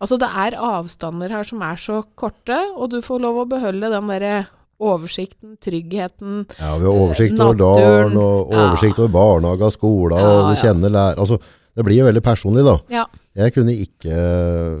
Altså 0.00 0.18
det 0.18 0.28
er 0.30 0.54
avstander 0.58 1.28
her 1.30 1.42
som 1.44 1.62
er 1.62 1.76
så 1.76 2.02
korte, 2.14 2.58
og 2.76 2.90
du 2.90 3.00
får 3.02 3.20
lov 3.20 3.42
å 3.44 3.48
beholde 3.48 3.90
den 3.90 4.06
derre 4.10 4.46
oversikten, 4.78 5.56
tryggheten. 5.58 6.44
naturen 6.46 6.60
Ja, 6.60 6.76
vi 6.78 6.84
har 6.86 6.94
oversikt 6.94 7.40
over 7.40 7.56
dagen, 7.58 8.12
dalen, 8.14 8.16
og 8.22 8.52
oversikt 8.54 8.98
over 9.02 9.08
barnehage, 9.08 9.72
skole, 9.74 10.14
og 10.14 10.52
du 10.52 10.60
kjenner 10.60 10.92
lærer... 10.94 11.18
Altså, 11.18 11.38
det 11.74 11.84
blir 11.86 11.98
jo 12.00 12.06
veldig 12.08 12.22
personlig, 12.22 12.64
da. 12.66 12.76
Ja. 12.90 13.04
Jeg 13.38 13.52
kunne 13.54 13.74
ikke 13.74 14.16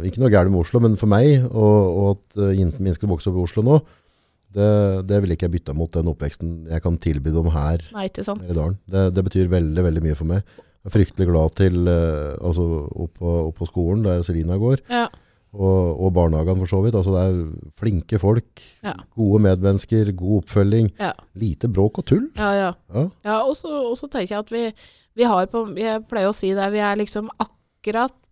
Ikke 0.08 0.20
noe 0.22 0.32
gærent 0.32 0.50
med 0.52 0.60
Oslo, 0.64 0.80
men 0.82 0.96
for 0.98 1.10
meg, 1.10 1.44
og, 1.48 1.76
og 1.88 2.08
at 2.16 2.38
eh, 2.42 2.56
jentene 2.58 2.88
mine 2.88 2.96
skal 2.98 3.10
vokse 3.12 3.30
opp 3.30 3.38
i 3.38 3.44
Oslo 3.46 3.62
nå, 3.66 3.76
det, 4.56 4.68
det 5.06 5.18
vil 5.22 5.34
ikke 5.34 5.44
jeg 5.46 5.52
bytte 5.58 5.74
mot 5.76 5.92
den 5.92 6.08
oppveksten 6.10 6.52
jeg 6.72 6.80
kan 6.82 6.96
tilby 6.98 7.30
dem 7.34 7.50
her, 7.52 7.82
Nei, 7.94 8.06
ikke 8.08 8.24
sant? 8.26 8.40
her 8.42 8.54
i 8.54 8.56
dalen. 8.56 8.78
Det, 8.88 9.02
det 9.14 9.24
betyr 9.28 9.50
veldig, 9.52 9.84
veldig 9.84 10.02
mye 10.06 10.16
for 10.18 10.30
meg. 10.30 10.40
Jeg 10.78 10.88
er 10.88 10.94
fryktelig 10.94 11.26
glad 11.28 11.54
til 11.58 11.90
eh, 11.92 12.34
altså, 12.40 12.64
opp, 13.04 13.12
på, 13.20 13.34
opp 13.50 13.58
på 13.60 13.68
skolen, 13.68 14.04
der 14.06 14.22
Selina 14.26 14.56
går, 14.58 14.80
Ja. 14.88 15.04
og, 15.52 16.00
og 16.06 16.14
barnehagene 16.16 16.62
for 16.64 16.70
så 16.72 16.80
vidt. 16.86 16.96
Altså, 16.98 17.12
det 17.14 17.26
er 17.28 17.68
flinke 17.78 18.18
folk, 18.22 18.64
Ja. 18.86 18.94
gode 19.18 19.42
medmennesker, 19.44 20.14
god 20.16 20.40
oppfølging, 20.42 20.90
Ja. 20.98 21.12
lite 21.36 21.68
bråk 21.68 22.00
og 22.00 22.08
tull. 22.08 22.26
Ja, 22.40 22.72
ja. 22.96 23.36
Og 23.44 23.54
så 23.60 24.08
tenker 24.08 24.32
jeg 24.32 24.40
at 24.46 24.50
vi, 24.56 24.64
vi 25.18 25.28
har 25.28 25.46
på 25.52 25.66
Jeg 25.76 26.06
pleier 26.08 26.32
å 26.32 26.34
si 26.36 26.54
det, 26.56 26.72
vi 26.72 26.80
er 26.80 26.96
liksom 27.04 27.28
akkurat 27.36 27.54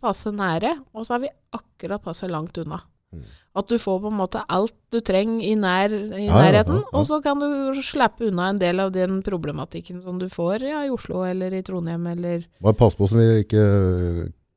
passe 0.03 0.33
nære, 0.33 0.77
og 0.95 1.07
så 1.07 1.17
er 1.17 1.27
vi 1.27 1.33
akkurat 1.57 2.03
passe 2.03 2.29
langt 2.29 2.59
unna. 2.59 2.81
Mm. 3.15 3.23
At 3.57 3.69
du 3.71 3.79
får 3.79 4.01
på 4.03 4.11
en 4.11 4.19
måte 4.19 4.43
alt 4.53 4.75
du 4.93 4.99
trenger 5.01 5.45
i, 5.47 5.55
nær, 5.55 5.89
i 5.89 6.27
Ja, 6.27 6.35
nærheten, 6.43 6.81
ja, 6.83 6.85
ja. 6.85 6.99
og 6.99 7.07
så 7.07 7.21
kan 7.25 7.41
du 7.41 7.81
slippe 7.81 8.27
unna 8.29 8.51
en 8.51 8.59
del 8.61 8.81
av 8.81 8.93
den 8.93 9.23
problematikken 9.25 10.03
som 10.03 10.19
du 10.19 10.29
får 10.29 10.67
i 10.67 10.91
Oslo 10.91 11.23
eller 11.25 11.55
i 11.55 11.63
Trondheim 11.63 12.07
eller 12.07 12.45
Bare 12.61 12.75
pass 12.77 12.97
på 12.99 13.09
så 13.09 13.17
vi 13.17 13.45
ikke 13.47 13.63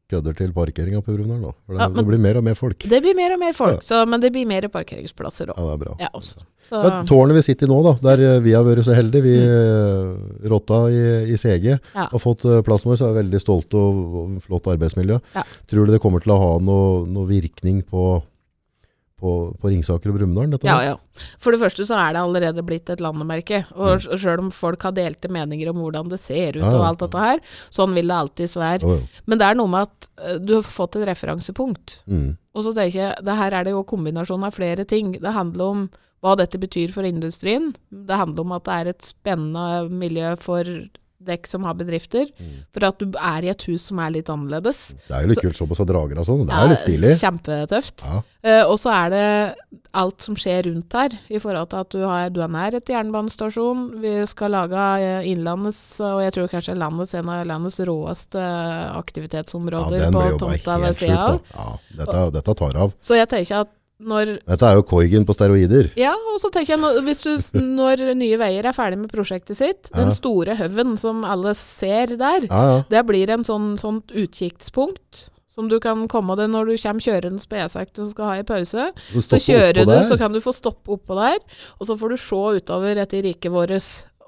kødder 0.09 0.35
til 0.39 0.51
parkeringa 0.55 1.01
på 1.05 1.13
Brumunddal 1.13 1.41
nå. 1.43 1.51
For 1.65 1.73
det, 1.75 1.79
Ja, 1.81 1.87
men- 1.87 1.97
det 2.01 2.05
blir 2.07 2.19
mer 2.19 2.37
og 2.37 2.43
mer 2.43 2.55
folk. 2.57 2.79
Det 2.79 3.01
blir 3.03 3.15
mer 3.15 3.33
og 3.35 3.39
mer 3.39 3.53
folk, 3.53 3.81
så, 3.85 4.05
men 4.09 4.19
det 4.19 4.31
blir 4.33 4.47
mer 4.49 4.67
parkeringsplasser 4.67 5.47
Ja, 5.47 5.53
òg. 5.53 5.67
det 5.69 5.73
er 5.75 5.83
bra. 5.85 5.95
Ja, 5.99 6.09
også. 6.13 6.41
Så, 6.69 6.83
Men 6.83 7.05
tårnet 7.07 7.33
vi 7.37 7.41
sitter 7.41 7.65
i 7.65 7.69
nå, 7.69 7.77
da, 7.83 7.93
der 8.15 8.23
eh, 8.35 8.39
vi 8.45 8.51
har 8.53 8.63
vært 8.63 8.83
så 8.85 8.93
heldige, 8.93 9.23
vi 9.23 9.35
eh, 9.37 10.49
rotta 10.49 10.81
i, 10.89 11.31
i 11.33 11.37
CG, 11.37 11.77
Mm. 11.79 11.79
Ja. 11.95 12.07
har 12.11 12.19
fått 12.19 12.43
eh, 12.45 12.61
plassen 12.61 12.89
vår, 12.91 12.97
så 12.99 13.07
er 13.09 13.13
vi 13.13 13.21
veldig 13.23 13.41
stolte 13.41 13.75
og, 13.79 14.15
og 14.19 14.41
flott 14.43 14.67
arbeidsmiljø. 14.73 15.19
Ja. 15.35 15.43
Tror 15.69 15.85
du 15.87 15.91
det 15.93 16.01
kommer 16.01 16.21
til 16.21 16.33
å 16.33 16.39
ha 16.41 16.51
noe, 16.59 17.05
noe 17.07 17.25
virkning 17.29 17.81
på, 17.85 18.21
på, 19.19 19.33
på 19.59 19.71
Ringsaker 19.71 20.11
og 20.11 20.17
Brumunddal? 20.17 20.65
Ja, 20.67 20.77
ja. 20.83 21.25
For 21.41 21.55
det 21.55 21.61
første 21.61 21.85
så 21.87 21.97
er 21.99 22.15
det 22.15 22.23
allerede 22.23 22.63
blitt 22.65 22.89
et 22.91 23.03
landemerke. 23.03 23.61
Og 23.75 23.99
mm. 23.99 24.19
sjøl 24.21 24.43
om 24.45 24.51
folk 24.53 24.83
har 24.87 24.95
delte 24.97 25.31
meninger 25.31 25.71
om 25.71 25.81
hvordan 25.83 26.11
det 26.11 26.21
ser 26.21 26.57
ut 26.57 26.63
Ja, 26.63 26.73
og 26.77 26.85
alt 26.87 27.03
dette 27.05 27.23
her, 27.23 27.41
sånn 27.75 27.95
vil 27.97 28.11
det 28.11 28.19
alltids 28.19 28.57
være. 28.59 28.99
Men 29.29 29.41
det 29.41 29.47
er 29.47 29.59
noe 29.59 29.71
med 29.71 29.89
at 29.89 30.11
eh, 30.23 30.37
du 30.41 30.55
har 30.57 30.67
fått 30.67 30.99
et 30.99 31.07
referansepunkt. 31.11 31.99
Mm. 32.09 32.37
Og 32.55 32.65
så 32.65 32.75
tenker 32.75 32.99
jeg, 32.99 33.25
det 33.25 33.39
her 33.39 33.55
er 33.55 33.67
det 33.67 33.75
jo 33.75 33.87
kombinasjon 33.87 34.47
av 34.47 34.55
flere 34.55 34.87
ting. 34.89 35.13
Det 35.19 35.35
handler 35.35 35.75
om 35.75 35.89
hva 36.23 36.35
dette 36.39 36.59
betyr 36.59 36.91
for 36.91 37.07
industrien. 37.07 37.71
Det 37.89 38.17
handler 38.19 38.43
om 38.43 38.55
at 38.57 38.65
det 38.67 38.77
er 38.79 38.91
et 38.91 39.05
spennende 39.07 39.91
miljø 39.91 40.33
for 40.39 40.67
dekk 41.19 41.47
som 41.51 41.65
har 41.67 41.75
bedrifter. 41.79 42.29
Mm. 42.39 42.63
For 42.73 42.87
at 42.87 43.01
du 43.01 43.17
er 43.19 43.45
i 43.45 43.51
et 43.51 43.65
hus 43.67 43.89
som 43.89 43.99
er 44.03 44.13
litt 44.15 44.29
annerledes. 44.31 44.89
Det 45.07 45.15
er 45.17 45.25
jo 45.25 45.31
litt 45.33 45.41
kult 45.43 45.57
å 45.57 45.59
se 45.59 45.67
på 45.81 45.87
drager 45.89 46.21
og 46.21 46.27
sånn. 46.27 46.45
Det 46.47 46.55
er 46.55 46.71
litt 46.71 46.83
stilig. 46.83 47.13
Kjempetøft. 47.19 48.05
Ja. 48.05 48.21
Uh, 48.39 48.63
og 48.71 48.77
så 48.79 48.93
er 48.95 49.13
det 49.13 49.25
alt 49.99 50.23
som 50.23 50.37
skjer 50.39 50.67
rundt 50.69 50.93
her, 50.95 51.15
i 51.33 51.41
forhold 51.41 51.71
til 51.71 51.81
at 51.81 51.95
du, 51.95 52.03
har, 52.05 52.29
du 52.31 52.39
er 52.45 52.51
nær 52.53 52.77
et 52.77 52.91
jernbanestasjon. 52.93 53.87
Vi 54.03 54.13
skal 54.29 54.53
lage 54.53 54.83
eh, 55.01 55.29
innlandets, 55.31 55.81
og 56.05 56.21
jeg 56.21 56.35
tror 56.35 56.51
kanskje 56.51 56.77
landets, 56.77 57.15
en 57.17 57.31
av 57.33 57.41
landets 57.49 57.79
råeste 57.89 58.43
ja, 58.43 58.93
aktivitetsområder 58.99 60.05
den 60.05 60.13
på 60.13 60.27
tomta 60.45 60.77
ved 60.83 60.97
sida 60.99 61.19
av. 61.25 61.41
Ja, 61.55 61.67
dette, 62.03 62.23
dette 62.37 62.57
tar 62.61 62.79
av. 62.85 62.93
Så 63.01 63.17
jeg 63.17 63.31
tenker 63.33 63.63
at 63.65 63.73
når 63.99 64.37
Dette 64.47 64.67
er 64.69 64.77
jo 64.77 64.83
Koigen 64.87 65.25
på 65.27 65.35
steroider. 65.35 65.89
Ja, 65.99 66.13
og 66.33 66.37
så 66.39 66.51
tenker 66.53 66.77
jeg 66.77 67.03
hvis 67.07 67.23
du, 67.25 67.59
når 67.79 68.05
Nye 68.19 68.37
Veier 68.39 68.69
er 68.69 68.75
ferdig 68.75 69.01
med 69.01 69.11
prosjektet 69.11 69.59
sitt, 69.59 69.89
den 69.95 70.13
store 70.15 70.55
haugen 70.59 70.95
som 71.01 71.25
alle 71.27 71.51
ser 71.59 72.15
der, 72.19 72.47
Ja, 72.47 72.61
ja. 72.71 72.77
det 72.89 73.03
blir 73.09 73.29
en 73.35 73.43
sånn, 73.47 73.73
sånt 73.81 74.11
utkikkspunkt. 74.15 75.27
Som 75.49 75.65
du 75.67 75.79
kan 75.81 76.03
komme 76.07 76.35
deg 76.37 76.51
når 76.53 76.69
du 76.69 76.75
kommer 76.77 77.01
kjørende 77.03 77.41
på 77.49 77.57
E6 77.57 77.97
og 78.03 78.09
skal 78.11 78.27
ha 78.29 78.35
i 78.39 78.43
pause. 78.47 78.83
Så 79.17 79.39
kjører 79.41 79.81
du, 79.89 79.95
så 80.07 80.15
kan 80.21 80.31
du 80.31 80.37
få 80.45 80.53
stoppe 80.55 80.93
oppå 80.93 81.17
der, 81.17 81.39
og 81.81 81.89
så 81.89 81.97
får 81.99 82.13
du 82.13 82.17
se 82.21 82.41
utover 82.61 83.01
etter 83.01 83.25
riket 83.25 83.51
vårt. 83.51 83.73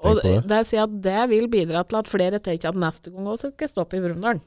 Og 0.08 0.20
det. 0.22 0.34
det. 0.50 0.60
sier 0.66 0.82
at 0.84 0.94
det 1.04 1.20
vil 1.30 1.48
bidra 1.52 1.82
til 1.86 1.98
at 2.00 2.08
flere 2.10 2.40
tenker 2.42 2.72
at 2.72 2.78
neste 2.78 3.12
gang 3.12 3.28
også 3.32 3.52
skal 3.54 3.70
stoppe 3.70 3.98
i 3.98 4.02
Brumunddal. 4.02 4.40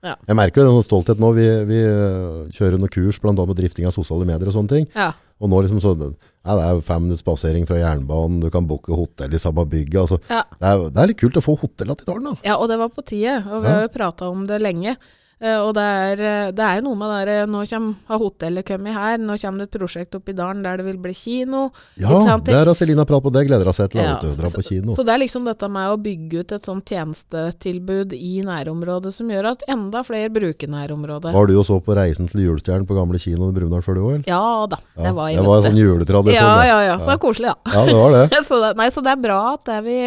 Jeg 0.00 0.36
merker 0.38 0.62
jo 0.62 0.70
den 0.72 0.84
stolthet 0.86 1.18
nå. 1.20 1.32
Vi, 1.36 1.46
vi 1.68 1.80
øh, 1.84 2.46
kjører 2.54 2.78
noen 2.80 2.92
kurs 2.92 3.18
annet 3.24 3.50
med 3.50 3.58
drifting 3.58 3.88
av 3.90 3.92
sosiale 3.96 4.24
medier 4.28 4.48
og 4.48 4.54
sånne 4.56 4.72
ting. 4.72 4.86
Ja. 4.94 5.10
Og 5.40 5.48
nå 5.48 5.60
liksom 5.64 5.80
så, 5.80 5.94
ja, 5.96 6.54
det 6.56 6.64
er 6.64 6.74
jo 6.76 6.82
fem 6.84 7.02
minutts 7.06 7.24
passering 7.24 7.66
fra 7.68 7.78
jernbanen, 7.80 8.40
du 8.42 8.50
kan 8.52 8.66
booke 8.68 8.92
hotell 8.96 9.32
i 9.34 9.40
samme 9.40 9.64
bygget. 9.68 10.00
Altså, 10.02 10.18
Ja. 10.28 10.42
det, 10.52 10.68
er, 10.68 10.84
det 10.92 11.00
er 11.02 11.10
litt 11.12 11.20
kult 11.20 11.38
å 11.40 11.44
få 11.44 11.56
hotellene 11.60 11.96
til 11.96 12.08
dalen 12.12 12.28
da. 12.30 12.34
ja, 12.44 12.56
og 12.60 12.68
det 12.68 12.78
var 12.80 12.92
på 12.92 13.04
tide, 13.08 13.38
og 13.48 13.62
vi 13.64 13.68
Ja. 13.68 13.74
har 13.74 13.82
jo 13.88 13.92
prata 13.94 14.28
om 14.28 14.46
det 14.46 14.60
lenge. 14.60 14.96
Eh, 15.40 15.56
og 15.56 15.70
det 15.72 15.82
er, 15.82 16.20
eh, 16.20 16.48
det 16.52 16.64
er 16.66 16.82
noe 16.84 16.98
med 17.00 17.24
det 17.24 17.36
Nå 17.48 17.62
kommer, 17.70 17.94
har 18.10 18.18
hotellet 18.20 18.66
kommet 18.68 18.92
her, 18.92 19.16
nå 19.16 19.38
kommer 19.40 19.62
det 19.62 19.70
et 19.70 19.78
prosjekt 19.80 20.18
opp 20.18 20.28
i 20.28 20.34
dalen 20.36 20.60
der 20.66 20.82
det 20.82 20.84
vil 20.84 20.98
bli 21.00 21.14
kino. 21.16 21.70
Ja, 21.96 22.36
der 22.44 22.68
har 22.68 22.76
Selina 22.76 23.06
pratet 23.08 23.24
på, 23.24 23.32
det 23.32 23.46
gleder 23.48 23.64
hun 23.70 23.76
seg 23.76 23.88
til. 23.94 24.02
Ja, 24.04 24.18
du, 24.20 24.28
Dra 24.36 24.50
på 24.52 24.64
kino. 24.66 24.92
Så 24.98 25.04
det 25.06 25.14
er 25.14 25.22
liksom 25.22 25.48
dette 25.48 25.70
med 25.72 25.94
å 25.94 25.96
bygge 26.00 26.42
ut 26.44 26.52
et 26.52 26.68
sånt 26.68 26.84
tjenestetilbud 26.92 28.12
i 28.16 28.34
nærområdet 28.44 29.14
som 29.16 29.32
gjør 29.32 29.52
at 29.54 29.64
enda 29.72 30.04
flere 30.04 30.28
bruker 30.34 30.68
nærområdet. 30.68 31.32
Var 31.32 31.48
du 31.48 31.56
og 31.56 31.64
så 31.70 31.80
på 31.84 31.96
Reisen 31.96 32.28
til 32.28 32.44
julestjernen 32.44 32.84
på 32.88 32.98
gamle 32.98 33.20
kinoen 33.22 33.54
i 33.54 33.56
Brumunddal 33.56 33.86
før 33.86 33.96
du 33.96 34.02
eller? 34.04 34.28
Ja 34.28 34.66
da, 34.68 34.76
Ja, 34.98 35.08
det 35.08 35.14
var 35.16 35.32
jeg 35.32 35.40
det 35.40 35.48
var 35.48 35.62
en 35.62 35.68
sånn 35.70 35.80
juletradisjon. 35.80 36.36
Ja, 36.36 36.52
det. 36.60 36.68
ja, 36.68 36.94
Så 36.98 37.00
Det 37.00 37.12
var 37.14 37.24
koselig, 37.24 37.54
da. 37.56 37.72
Ja, 37.72 37.86
det 37.88 37.96
var 37.96 38.16
det. 38.18 38.44
så, 38.50 38.60
det, 38.66 38.70
nei, 38.76 38.90
så 38.92 39.04
det 39.08 39.16
er 39.16 39.24
bra 39.24 39.40
at 39.54 39.64
det, 39.72 39.80
vi, 39.88 39.98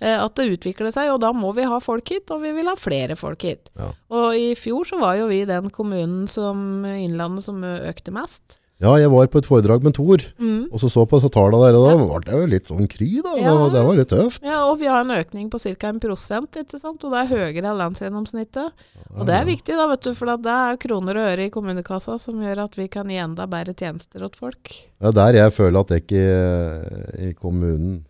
at 0.00 0.34
det 0.38 0.48
utvikler 0.58 0.92
seg, 0.94 1.10
og 1.14 1.20
da 1.22 1.32
må 1.32 1.52
vi 1.56 1.62
ha 1.68 1.78
folk 1.82 2.08
hit, 2.14 2.30
og 2.34 2.42
vi 2.42 2.52
vil 2.56 2.66
ha 2.70 2.74
flere 2.78 3.16
folk 3.18 3.42
hit. 3.42 3.70
Ja. 3.78 3.92
Og 4.10 4.34
i 4.38 4.50
fjor 4.58 4.84
så 4.88 4.98
var 5.02 5.16
jo 5.20 5.28
vi 5.30 5.44
den 5.48 5.70
kommunen 5.70 6.26
som 6.30 6.84
Innlandet 6.84 7.44
som 7.46 7.62
økte 7.62 8.12
mest. 8.14 8.58
Ja, 8.82 8.96
jeg 8.98 9.12
var 9.12 9.28
på 9.30 9.38
et 9.38 9.46
foredrag 9.46 9.84
med 9.86 9.94
Tor, 9.94 10.18
Mm. 10.42 10.66
og 10.72 10.80
så 10.82 10.88
så 10.90 11.04
på 11.06 11.20
så 11.22 11.28
tallene 11.30 11.68
der, 11.70 11.76
og 11.78 11.84
da 11.86 11.92
ble 12.02 12.18
det 12.26 12.32
jo 12.34 12.46
litt 12.50 12.66
sånn 12.66 12.88
kry 12.90 13.20
da. 13.22 13.36
Ja. 13.38 13.52
Det 13.70 13.82
var 13.86 13.94
litt 13.94 14.08
tøft. 14.10 14.42
Ja, 14.42 14.64
og 14.66 14.80
vi 14.80 14.88
har 14.90 15.04
en 15.04 15.14
økning 15.14 15.50
på 15.52 15.60
ca. 15.62 15.86
en 15.88 16.00
prosent, 16.02 16.50
ikke 16.58 16.80
sant? 16.80 17.04
og 17.04 17.12
det 17.14 17.20
er 17.20 17.30
høyere 17.30 17.62
enn 17.62 17.78
landsgjennomsnittet. 17.78 18.72
Og 19.14 19.24
det 19.28 19.36
er 19.38 19.44
viktig, 19.46 19.76
da, 19.78 19.86
vet 19.86 20.02
du, 20.02 20.14
for 20.18 20.26
det 20.34 20.50
er 20.50 20.76
kroner 20.82 21.14
og 21.14 21.28
øre 21.30 21.46
i 21.46 21.50
kommunekassa 21.54 22.18
som 22.18 22.42
gjør 22.42 22.64
at 22.64 22.74
vi 22.74 22.88
kan 22.88 23.06
gi 23.06 23.20
enda 23.22 23.46
bedre 23.46 23.72
tjenester 23.72 24.18
til 24.18 24.34
folk. 24.34 24.74
Det 24.98 25.12
er 25.12 25.12
der 25.14 25.38
jeg 25.44 25.52
føler 25.52 25.78
at 25.80 25.88
jeg 25.94 26.02
ikke 26.02 27.28
i 27.30 27.32
kommunen 27.38 28.04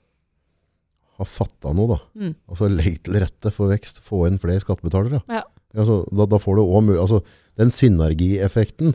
har 1.20 1.28
fatta 1.28 1.72
noe, 1.76 1.96
da. 1.96 1.98
Mm. 2.18 2.34
Altså 2.50 2.68
legg 2.72 3.00
til 3.04 3.18
rette 3.22 3.52
for 3.54 3.72
vekst, 3.72 4.00
få 4.06 4.24
inn 4.28 4.40
flere 4.42 4.62
skattebetalere. 4.62 5.22
Ja. 5.32 5.44
Altså, 5.76 6.02
da, 6.12 6.26
da 6.28 6.40
får 6.40 6.58
du 6.58 6.62
også 6.64 6.84
mulig 6.88 7.00
altså, 7.00 7.22
den 7.60 7.72
synergieffekten 7.72 8.94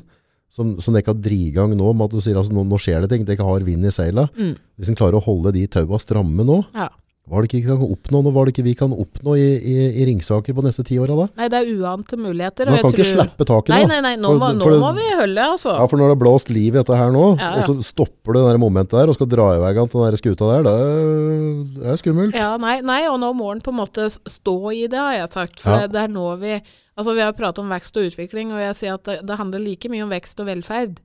som, 0.53 0.75
som 0.81 0.95
dere 0.95 1.11
har 1.11 1.19
drive 1.19 1.49
i 1.49 1.55
gang 1.55 1.73
nå, 1.77 1.89
med 1.93 2.07
at 2.07 2.15
du 2.15 2.23
sier 2.23 2.37
altså, 2.39 2.53
nå, 2.55 2.63
nå 2.67 2.79
skjer 2.81 3.03
det 3.03 3.11
ting, 3.13 3.25
dere 3.27 3.45
har 3.47 3.65
vind 3.67 3.87
i 3.87 3.93
seila. 3.93 4.27
Mm. 4.37 4.55
Hvis 4.79 4.91
en 4.93 4.99
klarer 4.99 5.19
å 5.19 5.25
holde 5.25 5.53
de 5.57 5.65
taua 5.71 5.99
stramme 6.01 6.45
nå, 6.47 6.61
Ja. 6.77 6.89
Hva 7.27 7.41
er 7.41 7.43
det 7.43 7.49
ikke 7.51 7.59
vi 7.59 7.67
kan 7.67 7.81
oppnå 7.83 8.19
nå? 8.23 8.31
Hva 8.31 8.41
er 8.41 8.47
det 8.47 8.53
ikke 8.55 8.63
vi 8.63 8.73
kan 8.79 8.93
oppnå 8.95 9.33
i, 9.35 9.47
i, 9.59 9.73
i 9.99 10.05
Ringsaker 10.07 10.55
på 10.55 10.63
neste 10.63 10.85
ti 10.87 10.95
åra 11.03 11.15
da? 11.17 11.25
Nei, 11.35 11.49
det 11.51 11.59
er 11.59 11.71
uante 11.75 12.15
muligheter. 12.15 12.69
Man 12.71 12.79
kan 12.79 12.93
ikke 12.93 13.03
tror- 13.03 13.17
slippe 13.17 13.47
taket 13.49 13.73
nå. 13.73 13.79
nei, 13.91 13.99
nei, 14.05 14.13
nå, 14.15 14.31
For- 14.31 14.39
må, 14.39 14.51
nå 14.55 14.63
for- 14.63 14.79
må 14.85 14.91
vi 14.95 15.07
holde, 15.19 15.47
altså. 15.57 15.73
Ja, 15.75 15.87
for 15.91 15.99
når 15.99 16.07
det 16.07 16.15
har 16.15 16.21
blåst 16.23 16.49
liv 16.55 16.71
i 16.71 16.77
dette 16.79 16.95
her 16.95 17.11
nå, 17.11 17.25
Ja, 17.35 17.49
og 17.59 17.67
så 17.67 17.75
stopper 17.83 18.37
det 18.39 18.45
der 18.47 18.61
momentet 18.63 18.95
der 18.95 19.11
og 19.11 19.19
skal 19.19 19.27
dra 19.27 19.49
i 19.57 19.59
vei 19.59 19.73
til 19.75 19.91
den 19.91 20.07
der 20.07 20.19
skuta 20.23 20.51
der, 20.53 20.63
det 20.69 20.75
er, 20.87 21.63
det 21.75 21.91
er 21.91 21.99
skummelt. 21.99 22.39
Ja, 22.39 22.49
nei, 22.63 22.77
nei, 22.79 23.01
og 23.11 23.19
nå 23.19 23.33
må 23.35 23.51
en 23.51 23.59
på 23.61 23.75
en 23.75 23.81
måte 23.83 24.07
stå 24.07 24.55
i 24.71 24.87
det, 24.87 24.97
har 24.97 25.13
jeg 25.19 25.29
sagt. 25.35 25.59
For 25.59 25.71
Ja. 25.75 25.79
det, 25.87 25.91
det 25.97 26.03
er 26.07 26.13
nå 26.15 26.29
vi 26.39 26.61
Altså, 26.97 27.13
vi 27.13 27.21
har 27.21 27.31
pratet 27.37 27.59
om 27.61 27.69
vekst 27.69 27.93
og 27.99 28.07
utvikling, 28.09 28.49
og 28.55 28.57
jeg 28.57 28.73
sier 28.79 28.93
at 28.95 29.03
det, 29.05 29.19
det 29.27 29.35
handler 29.37 29.59
like 29.61 29.85
mye 29.87 30.01
om 30.01 30.09
vekst 30.09 30.39
og 30.41 30.47
velferd. 30.47 30.95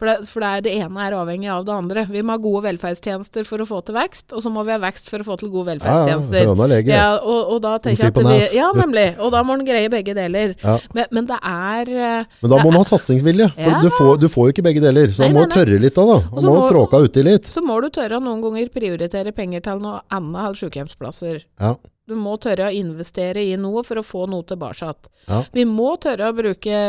For, 0.00 0.08
det, 0.08 0.28
for 0.30 0.40
det, 0.40 0.50
det 0.64 0.72
ene 0.80 1.02
er 1.04 1.12
avhengig 1.12 1.50
av 1.52 1.66
det 1.68 1.72
andre. 1.76 2.02
Vi 2.08 2.22
må 2.24 2.32
ha 2.32 2.40
gode 2.40 2.62
velferdstjenester 2.64 3.44
for 3.44 3.60
å 3.60 3.66
få 3.68 3.82
til 3.84 3.98
vekst, 3.98 4.32
og 4.32 4.40
så 4.40 4.48
må 4.52 4.62
vi 4.64 4.72
ha 4.72 4.78
vekst 4.80 5.10
for 5.12 5.20
å 5.20 5.26
få 5.26 5.36
til 5.42 5.50
gode 5.52 5.74
Ja, 5.74 5.76
ja, 5.76 6.16
velferdstjenester. 6.16 6.88
Ja, 6.88 7.08
og, 7.20 7.50
og 7.52 7.60
da 7.66 7.74
tenker 7.84 8.06
jeg 8.08 8.14
at 8.14 8.30
vi. 8.30 8.56
Ja, 8.56 8.70
nemlig. 8.78 9.04
Og 9.20 9.34
da 9.34 9.42
må 9.44 9.58
en 9.58 9.66
greie 9.68 9.92
begge 9.92 10.14
deler. 10.16 10.56
Ja. 10.64 10.78
Men, 10.96 11.12
men 11.12 11.28
det 11.28 11.36
er 11.44 11.92
eh, 11.92 12.32
Men 12.40 12.54
da 12.54 12.62
må 12.64 12.72
en 12.72 12.80
ha 12.80 12.84
satsingsvilje, 12.88 13.50
for 13.60 13.76
Ja. 13.76 13.82
du, 13.84 13.90
får, 13.98 14.16
du 14.24 14.28
får 14.32 14.48
jo 14.48 14.56
ikke 14.56 14.66
begge 14.70 14.84
deler. 14.88 15.12
Så 15.12 15.28
en 15.28 15.36
må 15.36 15.44
nei, 15.44 15.50
nei. 15.52 15.60
tørre 15.60 15.80
litt 15.84 16.00
da, 16.00 16.08
da. 16.14 16.18
Og 16.32 16.40
Man 16.40 16.48
må 16.48 16.56
må- 16.64 16.72
tråka 16.72 17.04
uti 17.04 17.26
litt. 17.28 17.52
Så 17.52 17.60
må 17.60 17.76
du 17.84 17.90
tørre 17.92 18.16
å 18.16 18.24
noen 18.24 18.40
ganger 18.40 18.72
prioritere 18.72 19.36
penger 19.36 19.68
til 19.68 19.84
noe 19.84 20.00
annet 20.08 20.46
enn 20.48 20.60
sykehjemsplasser. 20.64 21.42
Ja. 21.60 21.76
Du 22.10 22.16
må 22.18 22.38
tørre 22.42 22.72
å 22.72 22.74
investere 22.74 23.44
i 23.44 23.52
noe 23.60 23.84
for 23.86 24.00
å 24.00 24.02
få 24.02 24.24
noe 24.32 24.42
tilbake. 24.48 24.94
Ja. 25.28 25.44
Vi 25.54 25.62
må 25.68 25.92
tørre 26.02 26.32
å 26.32 26.34
bruke 26.34 26.80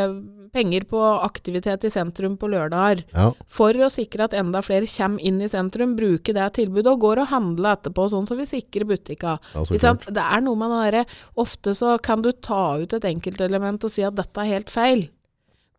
penger 0.53 0.85
på 0.89 1.01
aktivitet 1.21 1.85
i 1.87 1.91
sentrum 1.93 2.37
på 2.39 2.49
lørdager. 2.51 3.03
Ja. 3.15 3.29
For 3.51 3.75
å 3.75 3.89
sikre 3.91 4.27
at 4.27 4.35
enda 4.37 4.63
flere 4.65 4.89
kommer 4.91 5.23
inn 5.23 5.39
i 5.41 5.49
sentrum, 5.51 5.95
bruker 5.99 6.37
det 6.37 6.49
tilbudet 6.59 6.91
og 6.91 7.05
går 7.05 7.23
og 7.23 7.31
handler 7.31 7.77
etterpå, 7.77 8.09
sånn 8.11 8.27
som 8.29 8.39
vi 8.39 8.49
sikrer 8.49 8.87
butikka. 8.89 9.37
Ja, 9.55 9.65
så? 9.65 9.95
Det 10.07 10.27
er 10.27 10.43
noe 10.43 10.59
med 10.59 10.71
det 10.71 10.81
derre 10.81 11.05
Ofte 11.41 11.73
så 11.77 11.95
kan 12.03 12.21
du 12.23 12.31
ta 12.31 12.77
ut 12.81 12.93
et 12.93 13.07
enkeltelement 13.07 13.83
og 13.83 13.91
si 13.91 14.03
at 14.05 14.15
dette 14.17 14.43
er 14.43 14.55
helt 14.57 14.71
feil. 14.73 15.07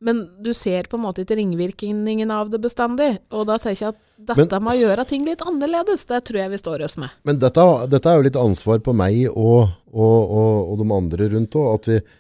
Men 0.02 0.24
du 0.42 0.50
ser 0.54 0.88
på 0.90 0.98
en 0.98 1.04
måte 1.04 1.22
ikke 1.22 1.36
ringvirkningen 1.38 2.30
av 2.34 2.48
det 2.50 2.58
bestandig. 2.64 3.10
Og 3.30 3.46
da 3.46 3.58
tenker 3.62 3.84
jeg 3.84 3.92
at 3.92 4.00
dette 4.34 4.58
med 4.58 4.74
å 4.74 4.80
gjøre 4.80 5.04
ting 5.06 5.22
litt 5.26 5.44
annerledes, 5.46 6.02
det 6.10 6.24
tror 6.26 6.40
jeg 6.40 6.50
vi 6.50 6.58
står 6.58 6.82
oss 6.88 6.96
med. 6.98 7.12
Men 7.28 7.38
dette, 7.42 7.66
dette 7.92 8.10
er 8.10 8.18
jo 8.18 8.26
litt 8.26 8.38
ansvar 8.40 8.82
på 8.82 8.94
meg 8.98 9.28
og, 9.30 9.70
og, 9.92 10.18
og, 10.18 10.72
og 10.72 10.82
de 10.82 10.88
andre 10.96 11.30
rundt 11.36 11.54
òg. 11.58 11.70
At, 11.76 12.18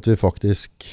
at 0.00 0.10
vi 0.10 0.18
faktisk 0.18 0.90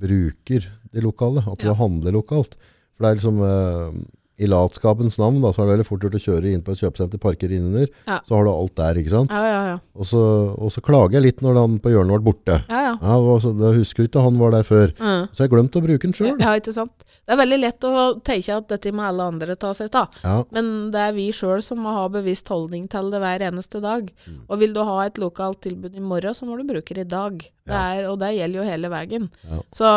bruker 0.00 0.68
det 0.94 1.02
lokale. 1.04 1.44
At 1.46 1.58
du 1.62 1.66
Ja. 1.70 1.74
handler 1.78 2.12
lokalt. 2.12 2.54
For 2.96 3.02
det 3.04 3.10
er 3.10 3.16
liksom 3.18 3.40
eh, 3.42 4.04
I 4.36 4.48
latskapens 4.50 5.14
navn 5.22 5.36
da, 5.40 5.52
så 5.54 5.62
er 5.62 5.66
det 5.68 5.72
veldig 5.76 5.84
fort 5.86 6.02
gjort 6.02 6.14
å 6.18 6.18
kjøre 6.18 6.50
inn 6.50 6.62
på 6.66 6.72
et 6.74 6.80
kjøpesenter, 6.82 7.20
parkere 7.22 7.54
innunder. 7.54 7.86
Ja. 8.08 8.16
Så 8.26 8.34
har 8.34 8.42
du 8.42 8.50
alt 8.50 8.74
der, 8.74 8.98
ikke 8.98 9.12
sant. 9.12 9.30
Ja, 9.30 9.42
ja, 9.46 9.60
ja. 9.68 9.76
Og 9.94 10.04
så, 10.10 10.18
og 10.58 10.72
så 10.74 10.82
klager 10.82 11.14
jeg 11.20 11.22
litt 11.22 11.40
når 11.44 11.54
han 11.60 11.76
på 11.78 11.92
hjørnet 11.92 12.18
ble 12.18 12.32
borte. 12.32 12.56
ja, 12.66 12.80
ja. 12.82 12.94
Ja, 12.98 13.14
det 13.60 13.70
husker 13.78 14.02
Jeg 14.02 14.10
ikke 14.10 14.24
han 14.26 14.36
var 14.42 14.50
der 14.50 14.66
før. 14.66 14.90
Mm. 14.98 15.28
Så 15.30 15.44
jeg 15.46 15.50
glemte 15.54 15.78
å 15.78 15.84
bruke 15.86 16.02
den 16.02 16.12
sjøl. 16.18 16.34
Ja, 16.42 16.50
ikke 16.58 16.74
sant. 16.74 17.06
Det 17.06 17.30
er 17.30 17.38
veldig 17.44 17.60
lett 17.62 17.86
å 17.86 17.94
tenke 18.26 18.56
at 18.58 18.66
dette 18.74 18.90
må 18.92 19.06
alle 19.06 19.22
andre 19.22 19.54
ta 19.54 19.70
seg 19.72 19.94
av. 19.94 20.10
Ja. 20.24 20.42
Men 20.50 20.90
det 20.90 20.98
er 20.98 21.12
vi 21.14 21.30
sjøl 21.30 21.62
som 21.62 21.78
må 21.86 21.94
ha 21.94 22.08
bevisst 22.10 22.48
holdning 22.50 22.88
til 22.90 23.12
det 23.14 23.22
hver 23.22 23.38
eneste 23.52 23.80
dag. 23.80 24.10
Mm. 24.26 24.40
Og 24.50 24.58
vil 24.58 24.74
du 24.74 24.82
ha 24.82 24.98
et 25.06 25.14
lokalt 25.22 25.62
tilbud 25.62 25.94
i 25.94 26.02
morgen, 26.02 26.34
så 26.34 26.42
må 26.44 26.58
du 26.58 26.66
bruke 26.66 26.92
det 26.98 27.06
i 27.06 27.14
dag. 27.14 27.38
Det 27.64 27.76
er, 27.76 28.02
og 28.10 28.18
det 28.20 28.32
gjelder 28.36 28.60
jo 28.60 28.64
hele 28.68 28.88
veien. 28.92 29.28
Ja. 29.48 29.60
Så 29.72 29.92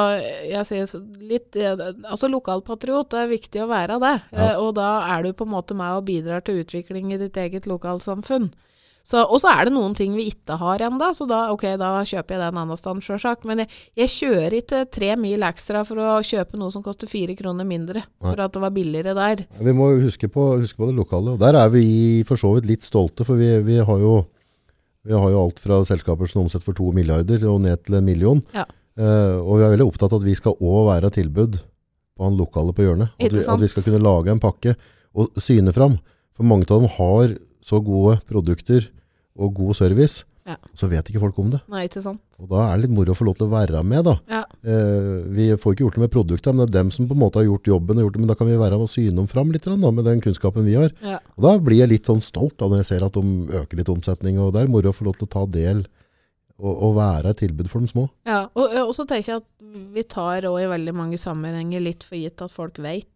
jeg 0.48 0.68
sier 0.70 0.86
så 0.88 1.02
litt 1.20 1.58
eh, 1.60 1.74
Altså 2.08 2.30
lokalpatriot, 2.32 3.10
det 3.12 3.26
er 3.26 3.34
viktig 3.34 3.64
å 3.66 3.68
være 3.68 3.98
det. 4.00 4.14
Ja. 4.32 4.54
Eh, 4.54 4.62
Og 4.64 4.72
da 4.78 4.92
er 5.18 5.28
du 5.28 5.34
på 5.36 5.44
en 5.44 5.52
måte 5.52 5.76
med 5.76 5.98
og 6.00 6.06
bidrar 6.08 6.46
til 6.48 6.62
utvikling 6.64 7.12
i 7.12 7.20
ditt 7.20 7.36
eget 7.36 7.68
lokalsamfunn. 7.68 8.54
Og 9.08 9.38
så 9.40 9.48
er 9.54 9.68
det 9.70 9.72
noen 9.72 9.94
ting 9.96 10.16
vi 10.18 10.26
ikke 10.28 10.58
har 10.60 10.82
ennå, 10.84 11.14
så 11.16 11.24
da, 11.30 11.46
okay, 11.54 11.78
da 11.80 11.94
kjøper 12.04 12.36
jeg 12.36 12.42
det 12.42 12.48
en 12.50 12.58
annen 12.60 12.76
sted, 12.80 13.00
sjølsagt. 13.06 13.46
Men 13.48 13.62
jeg, 13.64 13.70
jeg 14.02 14.12
kjører 14.12 14.56
ikke 14.58 14.82
tre 14.92 15.14
mil 15.16 15.46
ekstra 15.48 15.84
for 15.88 16.02
å 16.04 16.18
kjøpe 16.28 16.60
noe 16.60 16.74
som 16.76 16.84
koster 16.84 17.08
fire 17.08 17.36
kroner 17.40 17.64
mindre, 17.68 18.04
Nei. 18.04 18.26
for 18.34 18.44
at 18.44 18.52
det 18.52 18.64
var 18.66 18.74
billigere 18.76 19.14
der. 19.16 19.46
Vi 19.64 19.76
må 19.76 19.94
huske 20.04 20.28
på, 20.28 20.50
huske 20.60 20.82
på 20.84 20.90
det 20.92 20.98
lokale. 21.00 21.38
Og 21.38 21.40
der 21.40 21.56
er 21.56 21.72
vi 21.72 21.86
for 22.28 22.36
så 22.40 22.52
vidt 22.58 22.68
litt 22.68 22.84
stolte, 22.88 23.24
for 23.28 23.40
vi, 23.40 23.48
vi, 23.64 23.80
har, 23.80 24.04
jo, 24.04 24.26
vi 25.08 25.16
har 25.16 25.32
jo 25.32 25.46
alt 25.46 25.62
fra 25.64 25.80
selskaper 25.88 26.30
som 26.30 26.44
omsetter 26.44 26.68
for 26.68 26.78
to 26.78 26.92
milliarder 26.96 27.46
og 27.48 27.62
ned 27.64 27.80
til 27.86 27.98
en 28.00 28.08
million. 28.08 28.44
Ja. 28.56 28.66
Uh, 28.98 29.40
og 29.44 29.60
vi 29.60 29.66
er 29.66 29.74
veldig 29.76 29.88
opptatt 29.88 30.14
av 30.14 30.22
at 30.22 30.28
vi 30.28 30.36
skal 30.36 30.58
òg 30.58 30.88
være 30.90 31.12
tilbud 31.16 31.60
på 32.18 32.26
han 32.26 32.38
lokale 32.38 32.74
på 32.74 32.88
hjørnet. 32.88 33.14
At 33.22 33.34
vi, 33.34 33.44
at 33.46 33.62
vi 33.62 33.70
skal 33.72 33.86
kunne 33.86 34.04
lage 34.04 34.34
en 34.34 34.42
pakke 34.42 34.74
og 35.18 35.38
syne 35.42 35.74
fram. 35.76 36.00
For 36.36 36.48
mange 36.48 36.68
av 36.68 36.82
dem 36.82 36.92
har 36.98 37.36
så 37.64 37.80
gode 37.84 38.18
produkter 38.30 38.90
og 39.38 39.54
god 39.58 39.78
service, 39.78 40.26
Ja. 40.48 40.56
så 40.74 40.88
vet 40.88 41.10
ikke 41.12 41.20
folk 41.20 41.38
om 41.44 41.50
det. 41.52 41.60
Nei, 41.68 41.82
ikke 41.90 42.00
sant? 42.02 42.22
Og 42.40 42.48
da 42.48 42.62
er 42.70 42.78
det 42.78 42.86
litt 42.88 42.94
moro 42.96 43.12
å 43.12 43.18
få 43.20 43.26
lov 43.28 43.36
til 43.36 43.48
å 43.50 43.52
være 43.52 43.82
med, 43.84 44.06
da. 44.08 44.14
Ja. 44.32 44.42
Eh, 44.64 45.26
vi 45.36 45.48
får 45.60 45.74
ikke 45.76 45.84
gjort 45.84 45.98
det 46.00 46.04
med 46.06 46.14
produkter, 46.14 46.54
men 46.56 46.66
det 46.66 46.72
er 46.72 46.78
dem 46.84 46.92
som 46.96 47.08
på 47.10 47.18
en 47.18 47.20
måte 47.26 47.42
har 47.42 47.46
gjort 47.50 47.68
jobben. 47.68 47.98
Og 48.00 48.06
gjort 48.08 48.16
det, 48.16 48.22
men 48.24 48.32
da 48.32 48.36
kan 48.40 48.48
vi 48.48 48.56
være 48.62 48.80
med 48.80 48.88
og 48.88 48.94
syne 48.94 49.16
dem 49.20 49.28
fram 49.28 49.52
litt 49.52 49.68
da, 49.68 49.76
med 49.92 50.06
den 50.08 50.22
kunnskapen 50.24 50.64
vi 50.66 50.78
har. 50.80 50.96
Ja. 51.04 51.20
Og 51.36 51.44
da 51.44 51.58
blir 51.60 51.82
jeg 51.84 51.92
litt 51.92 52.08
sånn 52.08 52.24
stolt 52.24 52.56
da, 52.58 52.70
når 52.72 52.82
jeg 52.86 52.90
ser 52.94 53.04
at 53.06 53.14
de 53.20 53.24
øker 53.62 53.78
litt 53.82 53.90
omsetning. 53.92 54.40
Og 54.40 54.54
det 54.56 54.64
er 54.64 54.72
moro 54.72 54.90
å 54.90 54.96
få 54.96 55.04
lov 55.10 55.20
til 55.20 55.28
å 55.28 55.34
ta 55.36 55.46
del 55.52 55.84
og, 56.58 56.72
og 56.74 56.96
være 56.98 57.30
et 57.36 57.42
tilbud 57.44 57.68
for 57.70 57.84
de 57.84 57.92
små. 57.92 58.08
Ja, 58.26 58.48
og, 58.56 58.72
og 58.88 58.96
så 58.96 59.04
tenker 59.06 59.36
jeg 59.36 59.44
at 59.44 59.92
vi 59.94 60.04
tar 60.10 60.48
òg 60.50 60.62
i 60.64 60.72
veldig 60.72 60.96
mange 60.96 61.18
sammenhenger 61.20 61.84
litt 61.84 62.04
for 62.08 62.16
gitt 62.18 62.42
at 62.42 62.56
folk 62.56 62.80
veit. 62.82 63.12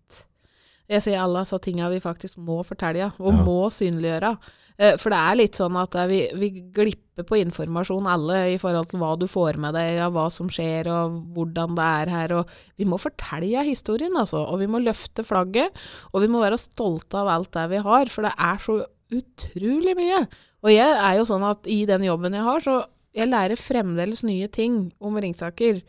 Jeg 0.92 1.02
sier 1.06 1.22
alle 1.24 1.46
disse 1.46 1.56
tinga 1.64 1.88
vi 1.90 2.02
faktisk 2.04 2.36
må 2.44 2.60
fortelle 2.68 3.14
og 3.18 3.32
Ja. 3.32 3.44
må 3.48 3.70
synliggjøre. 3.72 4.36
Eh, 4.78 4.98
For 4.98 5.10
det 5.10 5.20
er 5.24 5.36
litt 5.40 5.56
sånn 5.56 5.76
at 5.80 5.96
eh, 5.96 6.08
vi, 6.08 6.20
vi 6.36 6.50
glipper 6.74 7.00
på 7.28 7.40
informasjon 7.42 8.08
alle 8.10 8.38
i 8.54 8.60
forhold 8.62 8.92
til 8.92 9.02
hva 9.02 9.12
du 9.20 9.28
får 9.30 9.60
med 9.62 9.76
deg, 9.78 9.96
ja, 10.00 10.10
hva 10.14 10.28
som 10.34 10.50
skjer 10.52 10.90
og 10.92 11.18
hvordan 11.36 11.76
det 11.78 11.88
er 12.02 12.14
her. 12.14 12.36
Og 12.40 12.56
vi 12.80 12.88
må 12.90 13.00
fortelle 13.02 13.66
historien, 13.68 14.16
altså. 14.20 14.44
Og 14.46 14.62
vi 14.64 14.70
må 14.72 14.82
løfte 14.84 15.26
flagget. 15.28 15.78
Og 16.14 16.26
vi 16.26 16.32
må 16.32 16.44
være 16.44 16.60
stolte 16.62 17.22
av 17.22 17.32
alt 17.32 17.52
det 17.58 17.68
vi 17.74 17.84
har, 17.86 18.12
for 18.14 18.28
det 18.28 18.34
er 18.38 18.64
så 18.64 18.80
utrolig 19.12 19.96
mye. 20.00 20.24
Og 20.62 20.74
jeg 20.74 20.98
er 20.98 21.18
jo 21.18 21.28
sånn 21.28 21.46
at 21.48 21.68
i 21.70 21.84
den 21.90 22.06
jobben 22.06 22.38
jeg 22.38 22.46
har, 22.46 22.64
så 22.64 22.82
jeg 23.18 23.32
lærer 23.32 23.60
fremdeles 23.60 24.24
nye 24.24 24.48
ting 24.52 24.86
om 25.04 25.18
Ringsaker. 25.20 25.82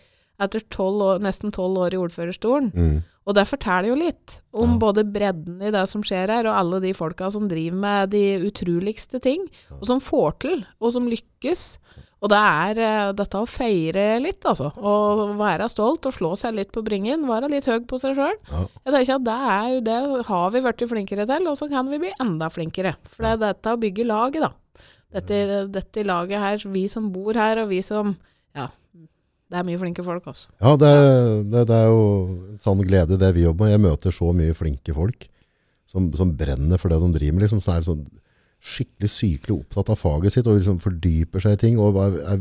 Etter 0.42 0.64
12 0.64 1.02
år, 1.06 1.22
nesten 1.22 1.52
tolv 1.54 1.78
år 1.84 1.94
i 1.94 2.00
ordførerstolen. 2.00 2.72
Mm. 2.74 2.96
Og 3.26 3.36
det 3.38 3.44
forteller 3.46 3.92
jo 3.92 3.94
litt 4.00 4.40
om 4.52 4.72
Ja. 4.72 4.78
både 4.82 5.04
bredden 5.06 5.60
i 5.62 5.70
det 5.70 5.84
som 5.88 6.02
skjer 6.02 6.26
her, 6.28 6.46
og 6.50 6.56
alle 6.58 6.80
de 6.82 6.92
folka 6.92 7.30
som 7.30 7.44
driver 7.48 7.76
med 7.78 8.10
de 8.10 8.22
utroligste 8.48 9.20
ting, 9.22 9.44
og 9.70 9.84
som 9.86 10.00
får 10.02 10.38
til, 10.40 10.64
og 10.80 10.92
som 10.92 11.06
lykkes. 11.06 11.78
Og 12.22 12.30
det 12.30 12.38
er 12.38 12.78
eh, 12.78 13.12
dette 13.18 13.38
å 13.38 13.46
feire 13.50 14.20
litt, 14.22 14.42
altså. 14.46 14.72
Og 14.78 15.36
være 15.38 15.68
stolt 15.70 16.06
og 16.06 16.14
slå 16.14 16.32
seg 16.38 16.54
litt 16.54 16.70
på 16.74 16.82
bringen. 16.86 17.26
Være 17.26 17.48
litt 17.50 17.66
høy 17.66 17.80
på 17.86 17.98
seg 17.98 18.14
sjøl. 18.14 18.36
Ja. 18.50 18.60
Jeg 18.86 18.94
tenker 18.94 19.14
at 19.16 19.24
det, 19.26 19.38
er, 19.54 19.80
det 19.86 20.26
har 20.26 20.50
vi 20.54 20.60
blitt 20.62 20.84
flinkere 20.90 21.26
til, 21.26 21.46
og 21.50 21.58
så 21.58 21.68
kan 21.70 21.90
vi 21.90 21.98
bli 21.98 22.12
enda 22.22 22.48
flinkere. 22.50 22.94
For 23.10 23.22
det 23.26 23.32
er 23.32 23.40
dette 23.52 23.74
å 23.74 23.80
bygge 23.82 24.06
laget, 24.06 24.42
da. 24.46 24.52
Dette, 25.12 25.66
dette 25.68 26.04
laget 26.08 26.40
her, 26.40 26.62
vi 26.72 26.86
som 26.88 27.10
bor 27.12 27.34
her, 27.34 27.58
og 27.64 27.68
vi 27.74 27.82
som 27.82 28.14
det 29.52 29.60
er 29.60 29.66
mye 29.68 29.80
flinke 29.82 30.04
folk, 30.06 30.24
altså. 30.30 30.48
Ja, 30.62 30.72
det, 30.80 30.90
det, 31.52 31.66
det 31.68 31.76
er 31.76 31.90
jo 31.92 32.02
en 32.54 32.60
sann 32.62 32.80
glede 32.80 33.18
det 33.20 33.28
vi 33.36 33.44
jobber 33.44 33.66
med. 33.66 33.74
Jeg 33.74 33.84
møter 33.84 34.14
så 34.16 34.30
mye 34.36 34.56
flinke 34.56 34.94
folk 34.96 35.26
som, 35.92 36.08
som 36.16 36.32
brenner 36.38 36.80
for 36.80 36.88
det 36.88 37.00
de 37.02 37.10
driver 37.18 37.36
med. 37.36 37.44
Liksom, 37.44 37.60
som 37.60 37.74
er 37.76 37.84
sånn 37.84 38.06
skikkelig 38.62 39.10
sykelig 39.10 39.58
opptatt 39.58 39.90
av 39.92 39.98
faget 39.98 40.36
sitt 40.36 40.48
og 40.48 40.56
liksom 40.56 40.78
fordyper 40.80 41.42
seg 41.44 41.58
i 41.58 41.60
ting. 41.66 41.80
Og 41.82 41.98
er, 42.00 42.16
er 42.32 42.40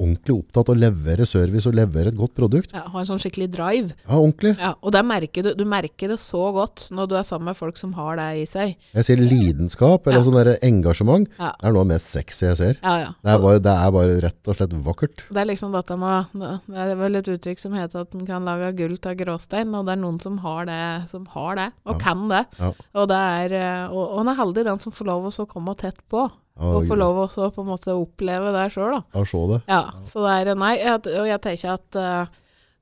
ordentlig 0.00 0.36
opptatt 0.40 0.70
av 0.72 0.76
å 0.76 0.80
levere 0.80 1.26
service 1.28 1.68
og 1.68 1.76
levere 1.76 2.10
et 2.12 2.18
godt 2.18 2.34
produkt. 2.38 2.72
Ja, 2.74 2.86
ha 2.88 3.02
en 3.02 3.08
sånn 3.08 3.20
skikkelig 3.22 3.50
drive. 3.52 3.94
Ja, 4.06 4.16
ordentlig. 4.16 4.54
Ja, 4.58 4.72
og 4.80 4.96
merker 5.06 5.44
du, 5.44 5.52
du 5.54 5.64
merker 5.68 6.08
det 6.14 6.18
så 6.22 6.50
godt 6.56 6.88
når 6.94 7.10
du 7.10 7.14
er 7.20 7.26
sammen 7.28 7.50
med 7.50 7.58
folk 7.58 7.76
som 7.80 7.92
har 7.98 8.16
det 8.20 8.28
i 8.42 8.46
seg. 8.48 8.76
Jeg 8.96 9.06
sier 9.06 9.20
lidenskap, 9.20 10.06
eller 10.06 10.20
Ja. 10.20 10.24
sånn 10.26 10.38
der 10.40 10.58
engasjement. 10.66 11.28
Ja. 11.38 11.52
Det 11.60 11.68
er 11.68 11.72
noe 11.72 11.82
av 11.84 11.88
det 11.88 11.94
mest 11.94 12.10
sexy 12.14 12.46
jeg 12.46 12.56
ser. 12.56 12.76
Ja, 12.82 12.96
ja. 13.04 13.10
Det 13.22 13.30
er, 13.34 13.38
bare, 13.44 13.62
det 13.64 13.76
er 13.76 13.94
bare 13.96 14.20
rett 14.26 14.48
og 14.50 14.56
slett 14.56 14.76
vakkert. 14.86 15.24
Det 15.30 15.40
er 15.44 15.48
liksom 15.52 15.72
dette 15.76 15.96
med 16.00 16.26
Det 16.34 16.76
er 16.76 16.94
vel 16.96 17.16
et 17.20 17.30
uttrykk 17.36 17.60
som 17.60 17.72
heter 17.76 18.04
at 18.04 18.14
en 18.14 18.26
kan 18.26 18.44
lage 18.44 18.72
gull 18.78 18.96
av 19.04 19.16
gråstein, 19.20 19.74
og 19.74 19.86
det 19.86 19.92
er 19.96 20.02
noen 20.02 20.20
som 20.22 20.38
har 20.44 20.66
det, 20.66 20.80
som 21.10 21.26
har 21.34 21.56
det 21.56 21.68
og 21.86 22.00
kan 22.00 22.28
det. 22.30 22.44
Ja. 22.58 22.72
Og 22.94 23.08
det 23.10 23.16
er 23.16 23.52
eh, 23.60 23.86
Og, 23.90 24.04
og 24.14 24.20
en 24.22 24.28
er 24.32 24.38
heldig 24.40 24.64
den 24.64 24.80
som 24.82 24.92
får 24.92 25.06
lov 25.08 25.26
å 25.28 25.32
så 25.34 25.46
komme 25.48 25.74
tett 25.78 25.98
på, 26.10 26.28
Og 26.60 26.84
få 26.88 26.96
lov 26.98 27.22
å 27.22 27.48
på 27.54 27.62
en 27.62 27.70
måte 27.70 27.94
oppleve 27.96 28.50
det 28.52 28.66
sjøl, 28.74 28.96
da. 28.98 29.02
Ja, 29.14 29.24
se 29.24 29.42
det. 29.48 29.60
Ja, 29.70 29.82
så 30.10 30.24
det 30.26 30.32
er 30.34 30.58
Nei, 30.60 30.74
og 30.90 31.28
jeg 31.28 31.42
tenker 31.44 31.76
at 31.76 32.00
uh, 32.00 32.40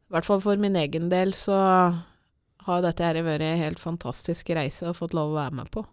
i 0.08 0.14
hvert 0.16 0.26
fall 0.26 0.40
for 0.42 0.60
min 0.60 0.78
egen 0.80 1.10
del 1.12 1.34
så 1.36 1.58
har 2.68 2.82
dette 2.84 3.04
her 3.04 3.20
vært 3.22 3.44
en 3.44 3.60
helt 3.60 3.78
fantastisk 3.80 4.50
reise 4.56 4.88
og 4.88 4.98
fått 4.98 5.14
lov 5.16 5.30
å 5.30 5.38
være 5.38 5.60
med 5.60 5.70
på. 5.72 5.84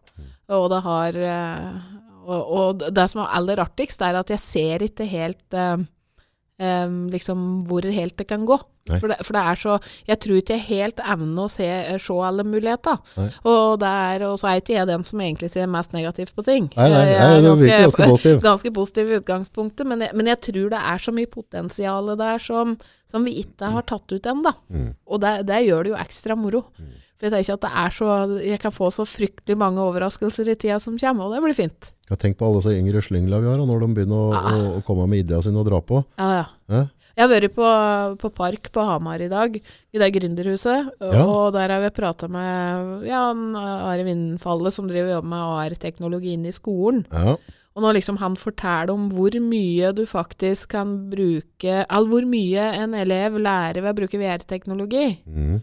Og 0.56 0.66
det 0.72 0.82
har 0.86 1.20
uh, 1.20 1.78
og, 2.26 2.42
og 2.42 2.86
det 2.94 3.06
som 3.12 3.24
er 3.24 3.36
aller 3.38 3.62
artigst, 3.62 4.02
er 4.02 4.18
at 4.20 4.32
jeg 4.34 4.42
ser 4.42 4.86
ikke 4.86 5.08
helt 5.10 5.58
eh, 5.58 5.84
em, 6.62 7.06
liksom 7.12 7.66
hvor 7.70 7.86
helt 7.86 8.18
det 8.18 8.28
kan 8.30 8.46
gå. 8.48 8.58
For 8.86 9.10
det, 9.10 9.16
for 9.26 9.34
det 9.34 9.42
er 9.42 9.58
så 9.58 9.76
Jeg 10.06 10.20
tror 10.22 10.36
ikke 10.38 10.54
jeg 10.54 10.66
helt 10.68 11.00
evner 11.02 11.48
å 11.48 11.50
se, 11.50 11.66
se 11.98 12.18
alle 12.22 12.44
muligheter. 12.46 13.00
Og, 13.42 13.80
det 13.82 13.90
er, 13.90 14.26
og 14.28 14.36
så 14.38 14.52
er 14.52 14.62
ikke 14.62 14.76
jeg 14.76 14.90
den 14.92 15.06
som 15.08 15.24
egentlig 15.26 15.50
ser 15.56 15.72
mest 15.74 15.96
negativt 15.96 16.36
på 16.38 16.46
ting. 16.46 16.68
Nei, 16.76 16.90
nei, 16.94 17.00
Jeg 17.10 17.18
nei, 17.18 17.32
er 17.32 17.42
det 17.42 17.72
ganske 17.80 18.10
positiv. 18.12 18.44
ganske 18.50 18.74
positiv 18.76 19.10
i 19.10 19.18
utgangspunktet, 19.22 19.90
men 19.90 20.06
jeg, 20.06 20.14
men 20.14 20.30
jeg 20.30 20.42
tror 20.50 20.70
det 20.76 20.84
er 20.94 21.02
så 21.02 21.16
mye 21.18 21.32
potensial 21.32 22.14
der 22.20 22.46
som, 22.46 22.78
som 23.10 23.26
vi 23.26 23.40
ikke 23.42 23.74
har 23.74 23.90
tatt 23.90 24.14
ut 24.14 24.30
ennå. 24.30 24.54
Mm. 24.70 24.94
Og 25.10 25.26
det, 25.26 25.34
det 25.50 25.64
gjør 25.66 25.88
det 25.88 25.96
jo 25.96 26.00
ekstra 26.06 26.38
moro. 26.38 26.68
For 27.16 27.30
jeg 27.30 27.32
tenker 27.32 27.54
at 27.56 27.62
det 27.64 27.72
er 27.86 27.94
så 27.96 28.08
Jeg 28.44 28.60
kan 28.60 28.72
få 28.76 28.90
så 28.92 29.06
fryktelig 29.08 29.56
mange 29.58 29.80
overraskelser 29.80 30.50
i 30.52 30.56
tida 30.60 30.80
som 30.84 30.98
kommer, 31.00 31.26
og 31.30 31.34
det 31.38 31.44
blir 31.46 31.56
fint. 31.56 31.94
Jeg 32.10 32.20
tenk 32.20 32.38
på 32.38 32.46
alle 32.50 32.62
så 32.66 32.74
yngre 32.76 33.02
slyngla 33.02 33.40
vi 33.40 33.48
har, 33.48 33.62
og 33.64 33.68
når 33.72 33.80
de 33.86 33.94
begynner 33.96 34.20
å, 34.20 34.34
Ah. 34.36 34.52
å, 34.52 34.78
å 34.80 34.84
komme 34.86 35.08
med 35.08 35.24
ideene 35.24 35.44
sine 35.44 35.58
og 35.62 35.66
dra 35.70 35.80
på. 35.82 36.04
Ja, 36.20 36.30
ja. 36.42 36.46
Eh? 36.82 36.88
Jeg 37.16 37.24
har 37.24 37.32
vært 37.32 37.54
på, 37.56 37.68
på 38.20 38.30
Park 38.36 38.68
på 38.76 38.84
Hamar 38.84 39.22
i 39.24 39.30
dag, 39.32 39.54
i 39.56 39.98
det 40.02 40.10
gründerhuset. 40.18 40.90
Ja. 41.00 41.24
og 41.24 41.54
der 41.56 41.72
har 41.72 41.80
vi 41.86 41.90
prata 41.96 42.28
med 42.28 43.06
ja, 43.08 43.22
Are 43.32 44.04
Vindfalle, 44.04 44.68
som 44.76 44.90
driver 44.92 45.14
og 45.14 45.16
jobber 45.22 45.32
med 45.32 45.46
AR-teknologi 45.56 46.34
inne 46.36 46.52
i 46.52 46.58
skolen. 46.58 47.06
Ja. 47.16 47.38
Og 47.76 47.84
når 47.84 47.96
liksom 48.02 48.18
han 48.20 48.36
forteller 48.36 48.92
om 48.92 49.08
hvor 49.16 49.32
mye 49.40 49.94
du 49.96 50.04
faktisk 50.08 50.70
kan 50.76 50.94
bruke 51.12 51.82
Eller 51.90 52.08
hvor 52.08 52.24
mye 52.28 52.68
en 52.84 52.94
elev 52.96 53.36
lærer 53.40 53.82
ved 53.84 53.92
å 53.92 53.98
bruke 54.04 54.20
VR-teknologi, 54.20 55.08
Mm. 55.28 55.62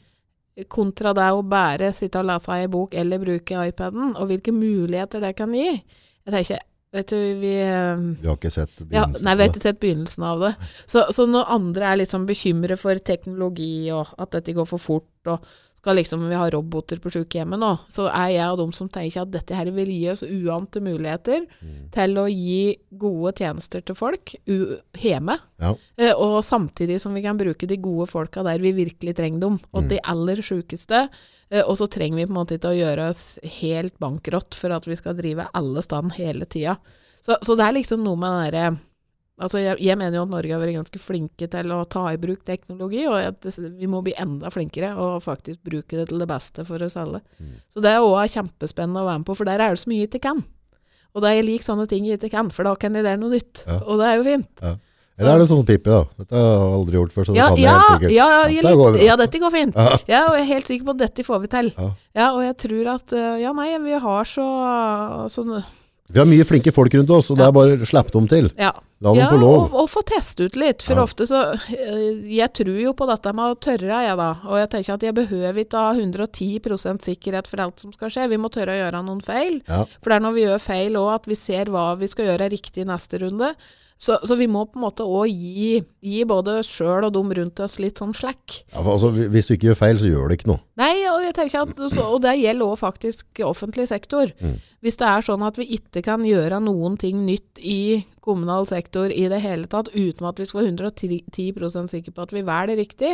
Kontra 0.68 1.14
det 1.16 1.30
å 1.32 1.40
bare 1.46 1.92
sitte 1.96 2.20
og 2.20 2.28
lese 2.28 2.52
ei 2.58 2.68
bok 2.70 2.94
eller 2.98 3.22
bruke 3.22 3.64
iPaden, 3.70 4.12
og 4.18 4.28
hvilke 4.30 4.52
muligheter 4.54 5.22
det 5.24 5.32
kan 5.38 5.54
gi. 5.56 5.78
Jeg 6.22 6.34
tenker, 6.34 6.62
vet 6.92 7.08
du, 7.08 7.18
vi 7.40 7.54
Vi 7.56 8.28
har 8.28 8.36
ikke 8.36 8.52
sett 8.52 8.74
ja, 8.76 8.84
begynnelsen 8.84 9.26
nei, 9.26 9.34
vi 9.34 9.44
har 9.44 9.52
ikke 9.52 9.64
sett 9.64 9.80
begynnelsen 9.82 10.26
av 10.28 10.44
det. 10.44 10.52
Så, 10.84 11.06
så 11.14 11.26
når 11.30 11.52
andre 11.56 11.88
er 11.88 12.00
litt 12.02 12.12
sånn 12.12 12.28
bekymret 12.28 12.80
for 12.82 13.00
teknologi, 13.00 13.74
og 13.94 14.12
at 14.20 14.36
dette 14.36 14.56
går 14.56 14.68
for 14.68 14.82
fort, 14.82 15.32
og 15.32 15.52
skal 15.82 15.96
liksom 15.98 16.22
vi 16.30 16.36
ha 16.38 16.44
roboter 16.54 17.00
på 17.02 17.10
sykehjemmet 17.10 17.58
nå, 17.58 17.72
så 17.90 18.04
er 18.06 18.28
jeg 18.36 18.44
av 18.46 18.56
dem 18.60 18.70
som 18.76 18.86
tenker 18.88 19.24
at 19.24 19.32
dette 19.34 19.56
her 19.58 19.66
vil 19.74 19.88
gi 19.90 20.04
oss 20.12 20.22
uante 20.22 20.78
muligheter 20.80 21.42
Mm. 21.58 21.90
til 21.90 22.14
å 22.22 22.26
gi 22.30 22.76
gode 22.96 23.32
tjenester 23.40 23.82
til 23.82 23.96
folk 23.98 24.36
hjemme. 24.46 25.38
Ja. 25.58 25.74
Eh, 25.98 26.12
og 26.14 26.42
samtidig 26.46 27.00
som 27.02 27.14
vi 27.14 27.22
kan 27.24 27.38
bruke 27.38 27.66
de 27.66 27.76
gode 27.82 28.06
folka 28.10 28.44
der 28.46 28.62
vi 28.62 28.72
virkelig 28.72 29.16
trenger 29.18 29.40
dem, 29.40 29.58
og 29.74 29.82
Mm. 29.82 29.88
de 29.88 29.98
aller 30.04 30.36
sjukeste. 30.36 31.08
Eh, 31.50 31.62
og 31.66 31.76
så 31.76 31.88
trenger 31.90 32.16
vi 32.16 32.26
på 32.26 32.30
en 32.30 32.38
måte 32.46 32.58
ikke 32.58 32.70
å 32.72 32.78
gjøre 32.78 33.08
oss 33.10 33.38
helt 33.60 33.98
bankrott 33.98 34.54
for 34.54 34.70
at 34.72 34.84
vi 34.86 34.94
skal 34.96 35.14
drive 35.14 35.48
alle 35.52 35.82
stand 35.82 36.12
hele 36.12 36.46
tida. 36.46 36.78
Så, 37.20 37.36
så 37.42 37.56
det 37.56 37.66
er 37.66 37.72
liksom 37.82 38.02
noe 38.04 38.16
med 38.16 38.30
den 38.30 38.52
derre 38.52 38.78
Altså, 39.40 39.58
jeg, 39.62 39.78
jeg 39.80 39.96
mener 39.98 40.18
jo 40.18 40.22
at 40.26 40.30
Norge 40.30 40.52
har 40.52 40.60
vært 40.60 40.76
ganske 40.76 41.00
flinke 41.00 41.48
til 41.50 41.72
å 41.72 41.80
ta 41.88 42.02
i 42.12 42.18
bruk 42.20 42.44
teknologi, 42.46 43.06
og 43.08 43.16
at 43.16 43.46
vi 43.80 43.88
må 43.90 44.02
bli 44.04 44.12
enda 44.20 44.50
flinkere 44.52 44.92
og 45.00 45.22
faktisk 45.24 45.62
bruke 45.66 45.96
det 45.98 46.08
til 46.12 46.20
det 46.20 46.28
beste 46.30 46.66
for 46.68 46.82
oss 46.84 46.98
alle. 47.00 47.22
Mm. 47.40 47.54
Så 47.72 47.82
det 47.82 47.90
er 47.94 48.04
òg 48.04 48.20
kjempespennende 48.30 49.02
å 49.02 49.08
være 49.08 49.22
med 49.22 49.26
på, 49.30 49.34
for 49.40 49.48
der 49.48 49.58
er 49.64 49.72
det 49.74 49.80
så 49.82 49.88
mye 49.90 50.04
jeg 50.04 50.10
ikke 50.12 50.22
kan. 50.28 50.44
Og 51.16 51.24
det 51.24 51.30
er 51.32 51.38
jeg 51.40 51.48
liker 51.48 51.64
sånne 51.72 51.88
ting 51.90 52.06
jeg 52.06 52.20
ikke 52.20 52.30
kan, 52.36 52.52
for 52.52 52.68
da 52.68 52.76
kan 52.78 52.94
jeg 52.94 53.04
lære 53.08 53.20
noe 53.24 53.32
nytt. 53.34 53.64
Ja. 53.66 53.80
Og 53.88 53.98
det 54.00 54.06
er 54.12 54.20
jo 54.20 54.28
fint. 54.28 54.62
Eller 55.20 55.34
er 55.34 55.42
det 55.42 55.48
sånn 55.50 55.66
Pippi, 55.68 55.90
da? 55.92 55.98
Dette 56.22 56.38
har 56.38 56.46
jeg 56.52 56.76
aldri 56.76 56.96
gjort 56.96 57.12
før, 57.12 57.26
så 57.28 57.32
det 57.34 57.40
Ja, 57.42 57.48
kan 57.50 57.58
jeg 57.60 57.72
helt 57.72 57.90
sikkert. 57.90 58.14
ja, 58.16 58.28
ja, 58.32 58.46
Dette 58.62 58.76
går 58.78 58.86
litt, 58.92 58.96
bra. 59.00 59.08
ja, 59.08 59.16
dette 59.20 59.40
går 59.42 59.52
fint. 59.56 59.74
Ja. 59.76 59.98
Ja, 60.08 60.20
og 60.30 60.36
jeg 60.38 60.44
er 60.46 60.48
helt 60.54 60.70
sikker 60.70 60.86
på 60.88 60.94
at 60.94 61.02
dette 61.02 61.26
får 61.26 61.42
vi 61.42 61.50
til. 61.52 61.68
Ja. 61.76 61.88
Ja, 62.16 62.28
og 62.36 62.40
jeg 62.46 62.56
tror 62.64 62.88
at 62.94 63.12
eh, 63.12 63.34
Ja, 63.42 63.52
nei, 63.56 63.68
vi 63.84 63.98
har 64.06 64.24
så 64.28 64.46
sånn 65.32 65.52
Vi 66.12 66.18
har 66.20 66.26
mye 66.28 66.46
flinke 66.48 66.72
folk 66.72 66.94
rundt 66.96 67.12
oss, 67.12 67.28
og 67.32 67.38
det 67.40 67.44
er 67.48 67.52
bare 67.56 67.76
å 67.76 67.88
slippe 67.88 68.12
dem 68.16 68.28
til. 68.28 68.48
Ja. 68.60 68.72
La 69.02 69.10
dem 69.10 69.18
ja, 69.18 69.28
få 69.32 69.38
lov. 69.40 69.56
Og, 69.64 69.72
og 69.82 69.88
få 69.90 70.02
teste 70.06 70.46
ut 70.46 70.56
litt. 70.60 70.84
For 70.86 70.94
Ja. 70.94 71.02
ofte 71.02 71.26
så 71.26 71.40
eh, 71.74 72.22
Jeg 72.30 72.52
tror 72.54 72.76
jo 72.78 72.92
på 72.94 73.08
dette 73.10 73.32
med 73.34 73.50
å 73.50 73.58
tørre, 73.58 73.98
jeg 74.06 74.16
da. 74.20 74.28
Og 74.46 74.60
jeg 74.60 74.70
tenker 74.76 74.94
at 74.94 75.06
jeg 75.08 75.16
behøver 75.16 75.58
ikke 75.64 75.82
ha 75.82 75.92
110% 75.98 77.02
sikkerhet 77.08 77.50
for 77.50 77.64
alt 77.64 77.82
som 77.82 77.92
skal 77.94 78.12
skje. 78.14 78.28
Vi 78.30 78.38
må 78.38 78.50
tørre 78.54 78.76
å 78.76 78.80
gjøre 78.84 79.02
noen 79.04 79.22
feil. 79.26 79.60
Ja. 79.66 79.82
For 79.98 80.12
det 80.12 80.20
er 80.20 80.26
når 80.28 80.36
vi 80.38 80.44
gjør 80.46 80.62
feil 80.62 80.98
òg 81.02 81.10
at 81.16 81.26
vi 81.30 81.38
ser 81.38 81.72
hva 81.74 81.86
vi 81.98 82.06
skal 82.14 82.30
gjøre 82.30 82.50
riktig 82.54 82.84
i 82.84 82.88
neste 82.88 83.18
runde. 83.24 83.52
Så, 84.02 84.16
så 84.26 84.34
vi 84.34 84.48
må 84.50 84.64
på 84.66 84.80
en 84.80 84.82
måte 84.82 85.04
òg 85.06 85.30
gi, 85.30 85.76
gi 86.02 86.22
både 86.26 86.56
oss 86.58 86.70
sjøl 86.74 87.06
og 87.06 87.12
dem 87.14 87.28
rundt 87.38 87.60
oss 87.62 87.76
litt 87.78 88.00
sånn 88.02 88.14
slack. 88.18 88.56
Ja, 88.72 88.82
altså, 88.82 89.12
hvis 89.14 89.46
du 89.46 89.52
ikke 89.54 89.68
gjør 89.68 89.78
feil, 89.78 90.00
så 90.00 90.08
gjør 90.10 90.32
det 90.32 90.40
ikke 90.40 90.48
noe. 90.50 90.58
Nei, 90.80 91.04
og 91.06 91.22
at, 91.30 91.52
så, 91.94 92.08
og 92.08 92.18
det 92.24 92.32
gjelder 92.40 92.66
også 92.66 92.82
faktisk 92.82 93.44
offentlig 93.46 93.86
sektor. 93.92 94.32
Mm. 94.42 94.56
Hvis 94.82 94.98
det 94.98 95.06
er 95.06 95.22
sånn 95.22 95.44
at 95.46 95.60
vi 95.60 95.68
ikke 95.76 96.02
kan 96.02 96.24
gjøre 96.26 96.58
noen 96.66 96.96
ting 96.98 97.20
nytt 97.28 97.62
i 97.62 98.02
kommunal 98.22 98.66
sektor 98.66 99.14
i 99.14 99.28
det 99.30 99.38
hele 99.44 99.70
tatt, 99.70 99.92
uten 99.94 100.26
at 100.26 100.42
vi 100.42 100.48
skal 100.50 100.64
være 100.64 100.90
110% 100.90 101.94
sikre 101.94 102.16
på 102.16 102.26
at 102.26 102.34
vi 102.34 102.42
velger 102.48 102.80
riktig, 102.82 103.12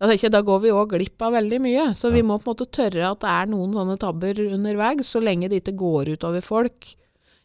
da, 0.00 0.08
jeg, 0.14 0.32
da 0.32 0.40
går 0.40 0.62
vi 0.64 0.72
òg 0.72 0.94
glipp 0.94 1.20
av 1.26 1.36
veldig 1.36 1.60
mye. 1.60 1.84
Så 1.92 2.08
vi 2.14 2.24
må 2.24 2.38
på 2.40 2.48
en 2.48 2.54
måte 2.54 2.70
tørre 2.72 3.12
at 3.12 3.20
det 3.20 3.34
er 3.34 3.52
noen 3.52 3.76
sånne 3.76 3.98
tabber 4.00 4.40
underveis, 4.46 5.04
så 5.12 5.20
lenge 5.20 5.52
det 5.52 5.60
ikke 5.60 5.76
går 5.84 6.14
utover 6.16 6.44
folk. 6.44 6.94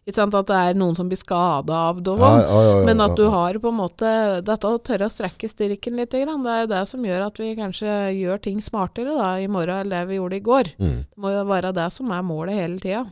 Ikke 0.05 0.19
sant? 0.19 0.35
At 0.37 0.45
det 0.51 0.57
er 0.61 0.75
noen 0.77 0.93
som 0.97 1.07
blir 1.09 1.17
skada 1.17 1.73
av 1.89 2.01
det 2.05 2.11
og 2.13 2.19
sånn. 2.21 2.85
Men 2.85 3.01
at 3.01 3.15
du 3.17 3.23
har 3.33 3.57
på 3.57 3.71
en 3.71 3.79
måte 3.79 4.09
Dette 4.45 4.69
å 4.69 4.77
tørre 4.77 5.07
å 5.09 5.13
strekke 5.13 5.49
styrken 5.49 5.97
litt, 5.97 6.11
det 6.13 6.21
er 6.21 6.61
jo 6.61 6.69
det 6.69 6.83
som 6.87 7.01
gjør 7.01 7.25
at 7.25 7.39
vi 7.41 7.55
kanskje 7.57 7.95
gjør 8.13 8.41
ting 8.45 8.61
smartere 8.61 9.15
da, 9.17 9.31
i 9.41 9.47
morgen 9.49 9.81
enn 9.81 9.89
det 9.89 10.03
vi 10.11 10.19
gjorde 10.19 10.37
i 10.37 10.45
går. 10.45 10.69
Mm. 10.77 10.99
Det 11.09 11.17
må 11.25 11.33
jo 11.33 11.43
være 11.49 11.73
det 11.73 11.87
som 11.95 12.11
er 12.13 12.21
målet 12.21 12.53
hele 12.59 12.77
tida. 12.77 13.05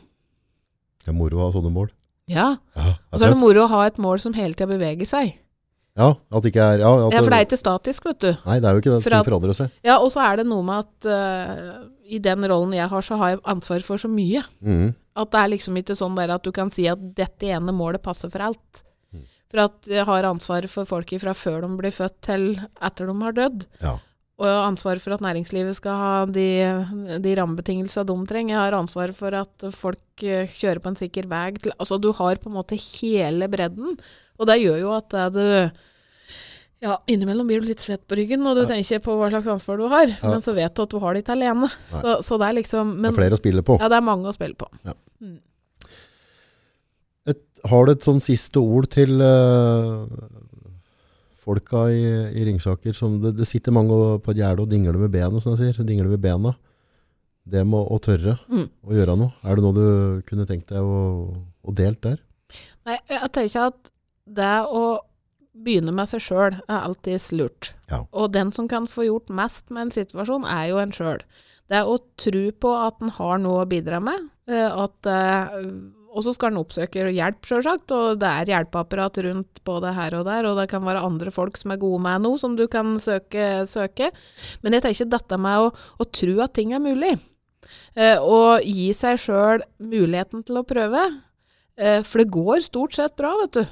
Det 1.04 1.10
er 1.10 1.18
moro 1.18 1.40
å 1.42 1.48
ha 1.48 1.52
sånne 1.58 1.74
mål. 1.74 1.90
Ja. 2.30 2.54
Ja, 2.78 2.94
Og 3.12 3.18
så 3.18 3.26
er 3.26 3.34
det 3.34 3.42
moro 3.42 3.66
å 3.66 3.72
ha 3.74 3.82
et 3.90 3.98
mål 4.00 4.22
som 4.22 4.32
hele 4.38 4.54
tida 4.54 4.70
beveger 4.70 5.04
seg. 5.08 5.34
ja 5.98 6.08
at 6.14 6.42
det 6.42 6.50
ikke 6.54 6.62
er 6.62 6.78
ja, 6.82 6.88
Ja, 7.10 7.20
for 7.22 7.30
det 7.30 7.38
er 7.42 7.44
ikke 7.50 7.58
statisk, 7.58 8.06
vet 8.06 8.22
du. 8.22 8.30
Nei, 8.46 8.60
det 8.62 8.70
er 8.70 8.74
jo 8.78 8.80
ikke 8.82 8.94
det. 8.94 9.02
For 9.02 9.14
at- 9.18 9.26
forandrer 9.26 9.54
seg. 9.58 9.70
Ja, 9.84 9.98
og 9.98 10.10
så 10.14 10.22
er 10.24 10.36
det 10.40 10.46
noe 10.46 10.62
med 10.62 10.86
at 10.86 11.10
uh, 11.10 11.84
i 12.06 12.18
den 12.22 12.46
rollen 12.46 12.72
jeg 12.72 12.88
har, 12.88 13.02
så 13.02 13.18
har 13.18 13.34
jeg 13.34 13.42
ansvar 13.44 13.82
for 13.82 13.98
så 13.98 14.08
mye. 14.08 14.42
Mm. 14.62 14.94
At 15.14 15.30
det 15.30 15.42
er 15.42 15.52
liksom 15.52 15.76
ikke 15.78 15.96
sånn 15.98 16.16
der 16.18 16.34
at 16.34 16.46
du 16.46 16.50
kan 16.54 16.72
si 16.74 16.88
at 16.90 17.02
dette 17.16 17.52
ene 17.54 17.74
målet 17.74 18.02
passer 18.02 18.32
for 18.32 18.42
alt. 18.48 18.82
Mm. 19.14 19.28
For 19.52 19.62
at 19.68 19.92
jeg 19.92 20.06
har 20.08 20.26
ansvaret 20.26 20.72
for 20.72 20.88
folk 20.88 21.14
fra 21.22 21.36
før 21.38 21.62
de 21.66 21.70
blir 21.78 21.94
født 21.94 22.18
til 22.26 22.48
etter 22.58 23.10
de 23.10 23.14
har 23.22 23.38
dødd. 23.38 23.68
Ja. 23.84 23.94
Og 24.34 24.48
jeg 24.48 24.54
har 24.58 24.66
ansvar 24.66 24.98
for 24.98 25.14
at 25.14 25.22
næringslivet 25.22 25.76
skal 25.78 25.94
ha 26.00 26.14
de, 26.26 26.48
de 27.22 27.34
rammebetingelsene 27.38 28.06
de 28.08 28.16
trenger. 28.26 28.56
Jeg 28.56 28.62
har 28.64 28.76
ansvar 28.80 29.12
for 29.14 29.36
at 29.38 29.66
folk 29.70 30.24
eh, 30.26 30.50
kjører 30.50 30.82
på 30.82 30.90
en 30.90 30.98
sikker 30.98 31.28
vei. 31.30 31.46
Til, 31.54 31.74
altså 31.78 32.00
du 32.02 32.10
har 32.18 32.42
på 32.42 32.50
en 32.50 32.56
måte 32.56 32.78
hele 32.80 33.46
bredden. 33.52 33.94
Og 34.34 34.50
det 34.50 34.58
gjør 34.64 34.80
jo 34.82 34.94
at 34.96 35.14
det 35.14 35.28
du 35.38 35.84
ja, 36.84 36.98
innimellom 37.08 37.48
blir 37.48 37.62
du 37.64 37.68
litt 37.70 37.80
svett 37.80 38.02
på 38.10 38.16
ryggen 38.18 38.42
når 38.44 38.58
du 38.60 38.62
tenker 38.68 39.00
på 39.04 39.14
hva 39.16 39.30
slags 39.32 39.48
ansvar 39.54 39.78
du 39.80 39.86
har. 39.88 40.10
Ja. 40.12 40.28
Men 40.34 40.44
så 40.44 40.52
vet 40.56 40.74
du 40.76 40.82
at 40.84 40.92
du 40.92 40.98
har 41.00 41.16
det 41.16 41.22
ikke 41.24 41.32
alene. 41.38 41.70
Så, 41.88 42.18
så 42.26 42.36
det 42.42 42.50
er 42.50 42.58
liksom 42.60 42.90
Det 43.00 43.10
er 43.10 43.16
flere 43.16 43.38
å 43.38 43.40
spille 43.40 43.64
på. 43.64 43.78
Ja, 43.80 43.88
det 43.92 43.96
er 43.98 44.04
mange 44.04 44.28
å 44.28 44.34
spille 44.36 44.58
på. 44.60 44.68
Et, 47.32 47.40
har 47.70 47.86
du 47.88 47.92
et 47.94 48.04
sånn 48.04 48.20
siste 48.20 48.60
ord 48.60 48.90
til 48.92 49.16
uh, 49.24 50.04
folka 51.44 51.86
i, 51.92 52.02
i 52.36 52.44
Ringsaker? 52.50 52.92
Som 52.96 53.16
det, 53.22 53.34
det 53.38 53.48
sitter 53.48 53.72
mange 53.76 53.96
på 54.20 54.34
et 54.34 54.42
gjerde 54.42 54.66
og 54.66 54.70
dingler 54.72 54.98
med 55.00 55.12
benet, 55.14 55.40
som 55.44 55.54
jeg 55.56 55.72
sier. 55.72 55.86
Dingler 55.88 56.12
med 56.12 56.20
bena. 56.24 56.52
Det 57.44 57.64
med 57.68 57.80
å, 57.80 57.96
å 57.96 58.00
tørre 58.04 58.36
Mm. 58.48 58.68
å 58.88 58.94
gjøre 58.96 59.16
noe. 59.20 59.32
Er 59.44 59.56
det 59.58 59.64
noe 59.64 59.76
du 59.76 60.22
kunne 60.28 60.46
tenkt 60.48 60.70
deg 60.72 60.84
å, 60.84 61.00
å 61.64 61.74
delt 61.76 62.00
der? 62.04 62.20
Nei, 62.84 62.98
jeg 63.08 63.32
tenker 63.32 63.70
at 63.72 63.90
det 64.24 64.52
å 64.68 64.84
begynne 65.54 65.94
med 65.94 66.10
seg 66.10 66.22
sjøl 66.24 66.56
er 66.66 66.78
alltid 66.82 67.32
lurt. 67.38 67.72
Ja. 67.90 68.02
Og 68.12 68.32
den 68.34 68.50
som 68.52 68.68
kan 68.70 68.88
få 68.90 69.06
gjort 69.06 69.30
mest 69.30 69.70
med 69.70 69.88
en 69.88 69.94
situasjon, 69.94 70.46
er 70.50 70.70
jo 70.72 70.80
en 70.82 70.94
sjøl. 70.94 71.22
Det 71.70 71.78
er 71.78 71.88
å 71.88 71.98
tro 72.20 72.44
på 72.60 72.70
at 72.76 73.00
en 73.00 73.12
har 73.16 73.38
noe 73.40 73.62
å 73.62 73.68
bidra 73.68 74.00
med. 74.02 74.30
eh, 74.50 74.66
At, 74.68 75.06
eh, 75.08 75.54
og 76.14 76.22
så 76.22 76.34
skal 76.34 76.52
en 76.52 76.60
oppsøke 76.60 77.06
hjelp, 77.10 77.40
sjølsagt. 77.42 77.90
Og 77.90 78.18
det 78.20 78.28
er 78.28 78.50
hjelpeapparat 78.52 79.16
rundt 79.24 79.62
både 79.64 79.94
her 79.96 80.14
og 80.14 80.26
der. 80.26 80.46
Og 80.46 80.58
det 80.60 80.68
kan 80.70 80.84
være 80.84 81.02
andre 81.02 81.32
folk 81.34 81.56
som 81.56 81.72
er 81.72 81.80
gode 81.80 82.02
med 82.02 82.22
noe, 82.22 82.38
som 82.38 82.54
du 82.56 82.66
kan 82.68 82.98
søke. 83.00 83.64
søke. 83.66 84.10
Men 84.62 84.76
jeg 84.76 84.82
tenker 84.82 85.10
dette 85.10 85.38
med 85.40 85.58
å, 85.58 85.72
å 85.98 86.04
tro 86.12 86.40
at 86.44 86.54
ting 86.54 86.74
er 86.74 86.84
mulig. 86.84 87.18
Eh, 87.96 88.18
og 88.20 88.60
gi 88.62 88.92
seg 88.92 89.18
sjøl 89.18 89.64
muligheten 89.80 90.44
til 90.44 90.60
å 90.60 90.66
prøve. 90.66 91.22
For 91.74 92.22
det 92.22 92.30
går 92.30 92.60
stort 92.62 92.94
sett 92.94 93.16
bra, 93.18 93.32
vet 93.40 93.56
du. 93.56 93.64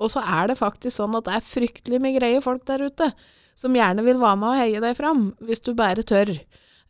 Og 0.00 0.10
så 0.12 0.22
er 0.24 0.50
det 0.50 0.60
faktisk 0.60 0.96
sånn 0.96 1.16
at 1.18 1.26
det 1.28 1.36
er 1.36 1.44
fryktelig 1.44 2.00
mye 2.00 2.16
greie 2.16 2.40
folk 2.44 2.64
der 2.68 2.88
ute 2.88 3.10
som 3.60 3.76
gjerne 3.76 4.04
vil 4.06 4.20
være 4.20 4.38
med 4.40 4.54
og 4.54 4.60
heie 4.60 4.80
deg 4.82 4.96
fram, 4.96 5.26
hvis 5.44 5.62
du 5.66 5.74
bare 5.76 6.04
tør. 6.06 6.32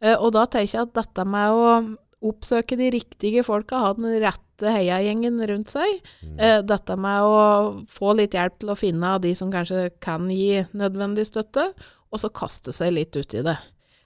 Eh, 0.01 0.15
og 0.15 0.31
da 0.37 0.47
tenker 0.47 0.77
jeg 0.77 0.87
at 0.87 0.95
dette 1.01 1.27
med 1.29 1.57
å 1.57 1.73
oppsøke 2.31 2.77
de 2.79 2.91
riktige 2.95 3.45
folka, 3.47 3.81
ha 3.81 3.95
den 3.97 4.13
rette 4.23 4.75
heiagjengen 4.75 5.41
rundt 5.49 5.73
seg, 5.73 6.03
eh, 6.37 6.61
dette 6.61 6.97
med 7.01 7.25
å 7.25 7.41
få 7.89 8.15
litt 8.19 8.37
hjelp 8.37 8.61
til 8.61 8.71
å 8.71 8.79
finne 8.79 9.17
av 9.17 9.23
de 9.25 9.35
som 9.35 9.51
kanskje 9.51 9.89
kan 10.05 10.29
gi 10.29 10.67
nødvendig 10.77 11.27
støtte, 11.27 11.73
og 12.13 12.21
så 12.21 12.29
kaste 12.29 12.75
seg 12.77 12.93
litt 12.93 13.17
ut 13.17 13.35
i 13.35 13.43
det. 13.47 13.57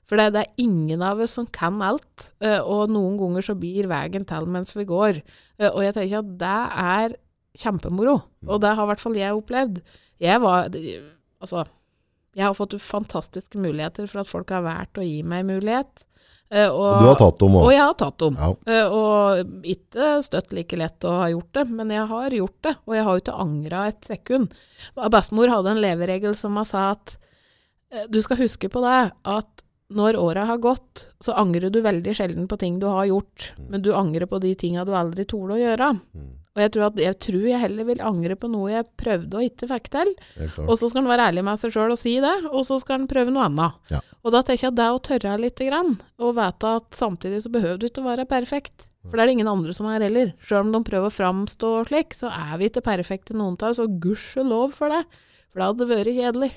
For 0.05 0.21
det, 0.21 0.37
er 0.37 0.61
ingen 0.61 1.01
av 1.03 1.19
oss 1.25 1.33
som 1.33 1.47
kan 1.47 1.81
alt, 1.83 2.33
eh, 2.41 2.61
og 2.61 2.93
noen 2.93 3.19
ganger 3.19 3.43
så 3.43 3.59
blir 3.59 3.89
veien 3.89 4.25
til 4.29 4.47
mens 4.47 4.77
vi 4.77 4.85
går. 4.85 5.23
Og 5.73 5.81
jeg 5.81 5.95
tenker 5.95 6.19
at 6.19 6.33
det 6.39 6.59
er 6.85 7.17
kjempemoro, 7.59 8.17
og 8.49 8.61
det 8.63 8.73
har 8.75 8.87
i 8.87 8.91
hvert 8.93 9.03
fall 9.03 9.19
jeg 9.19 9.37
opplevd. 9.37 9.81
Jeg 10.23 10.41
var, 10.43 10.71
Altså, 11.45 11.65
jeg 12.35 12.47
har 12.47 12.55
fått 12.57 12.75
fantastiske 12.81 13.59
muligheter 13.61 14.09
for 14.09 14.23
at 14.23 14.31
folk 14.31 14.51
har 14.55 14.65
valgt 14.65 14.99
å 14.99 15.05
gi 15.05 15.23
meg 15.27 15.45
mulighet. 15.47 16.07
Eh, 16.55 16.69
og, 16.69 16.85
Og 16.87 17.03
du 17.03 17.09
har 17.09 17.19
tatt 17.19 17.41
dem 17.41 17.57
og 17.59 17.71
jeg 17.73 17.83
har 17.83 17.97
tatt 17.99 18.19
dem. 18.23 18.39
Ja. 18.39 18.51
Eh, 18.71 18.95
og 18.95 19.67
ikke 19.75 20.11
støtt 20.25 20.55
like 20.57 20.79
lett 20.79 21.07
å 21.09 21.17
ha 21.23 21.29
gjort 21.33 21.51
det, 21.57 21.65
men 21.73 21.91
jeg 21.95 22.07
har 22.11 22.37
gjort 22.39 22.61
det. 22.67 22.75
Og 22.87 22.97
jeg 22.97 23.07
har 23.07 23.17
jo 23.17 23.25
ikke 23.25 23.41
angra 23.45 23.83
et 23.91 24.09
sekund. 24.09 24.55
Bestemor 25.15 25.53
hadde 25.53 25.75
en 25.75 25.83
leveregel 25.85 26.37
som 26.39 26.57
hun 26.61 26.69
sa 26.69 26.91
at 26.95 27.17
eh, 27.91 28.07
du 28.09 28.21
skal 28.25 28.41
huske 28.43 28.71
på 28.73 28.83
det, 28.85 29.01
at 29.25 29.65
når 29.95 30.17
åra 30.19 30.47
har 30.49 30.63
gått, 30.63 31.09
så 31.23 31.35
angrer 31.39 31.71
du 31.71 31.83
veldig 31.85 32.15
sjelden 32.17 32.49
på 32.51 32.57
ting 32.59 32.79
du 32.81 32.87
har 32.89 33.05
gjort, 33.07 33.51
men 33.69 33.83
du 33.85 33.93
angrer 33.95 34.27
på 34.27 34.41
de 34.43 34.55
tinga 34.59 34.83
du 34.89 34.95
aldri 34.97 35.27
torde 35.29 35.59
å 35.59 35.61
gjøre. 35.61 35.91
Mm. 36.17 36.33
Og 36.55 36.63
jeg 36.63 36.71
tror, 36.71 36.85
at, 36.87 36.99
jeg 37.03 37.17
tror 37.19 37.45
jeg 37.51 37.59
heller 37.65 37.87
vil 37.89 38.01
angre 38.07 38.37
på 38.39 38.47
noe 38.47 38.69
jeg 38.71 38.87
prøvde 39.01 39.41
og 39.41 39.43
ikke 39.43 39.67
fikk 39.73 39.89
til. 39.91 40.13
Og 40.69 40.77
så 40.79 40.87
skal 40.87 41.01
han 41.03 41.11
være 41.11 41.25
ærlig 41.33 41.43
med 41.49 41.59
seg 41.59 41.73
sjøl 41.75 41.91
og 41.91 41.99
si 41.99 42.13
det, 42.23 42.35
og 42.47 42.63
så 42.69 42.79
skal 42.79 43.01
han 43.01 43.09
prøve 43.11 43.35
noe 43.35 43.49
annet. 43.49 43.81
Ja. 43.91 43.99
Og 44.23 44.31
da 44.31 44.43
tenker 44.47 44.69
jeg 44.69 44.71
at 44.71 44.79
det 44.79 44.87
å 44.95 45.01
tørre 45.03 45.35
litt, 45.43 45.59
grann, 45.67 45.97
og 46.23 46.37
vite 46.39 46.71
at 46.79 46.95
samtidig 46.95 47.43
så 47.43 47.51
behøver 47.51 47.83
du 47.83 47.89
ikke 47.91 48.05
å 48.05 48.07
være 48.07 48.29
perfekt. 48.31 48.87
For 49.05 49.19
det 49.19 49.25
er 49.25 49.29
det 49.29 49.35
ingen 49.37 49.51
andre 49.51 49.75
som 49.77 49.91
er 49.91 50.01
heller. 50.07 50.31
Sjøl 50.47 50.63
om 50.65 50.71
de 50.73 50.81
prøver 50.87 51.11
å 51.11 51.13
framstå 51.13 51.73
slik, 51.91 52.15
så 52.17 52.31
er 52.33 52.55
vi 52.63 52.71
ikke 52.71 52.87
perfekte 52.87 53.35
noen 53.37 53.59
av 53.59 53.75
oss, 53.75 53.83
og 53.83 53.99
gudskjelov 54.01 54.73
for 54.79 54.95
det. 54.95 55.03
For 55.51 55.61
det 55.61 55.67
hadde 55.73 55.91
vært 55.91 56.15
kjedelig. 56.17 56.53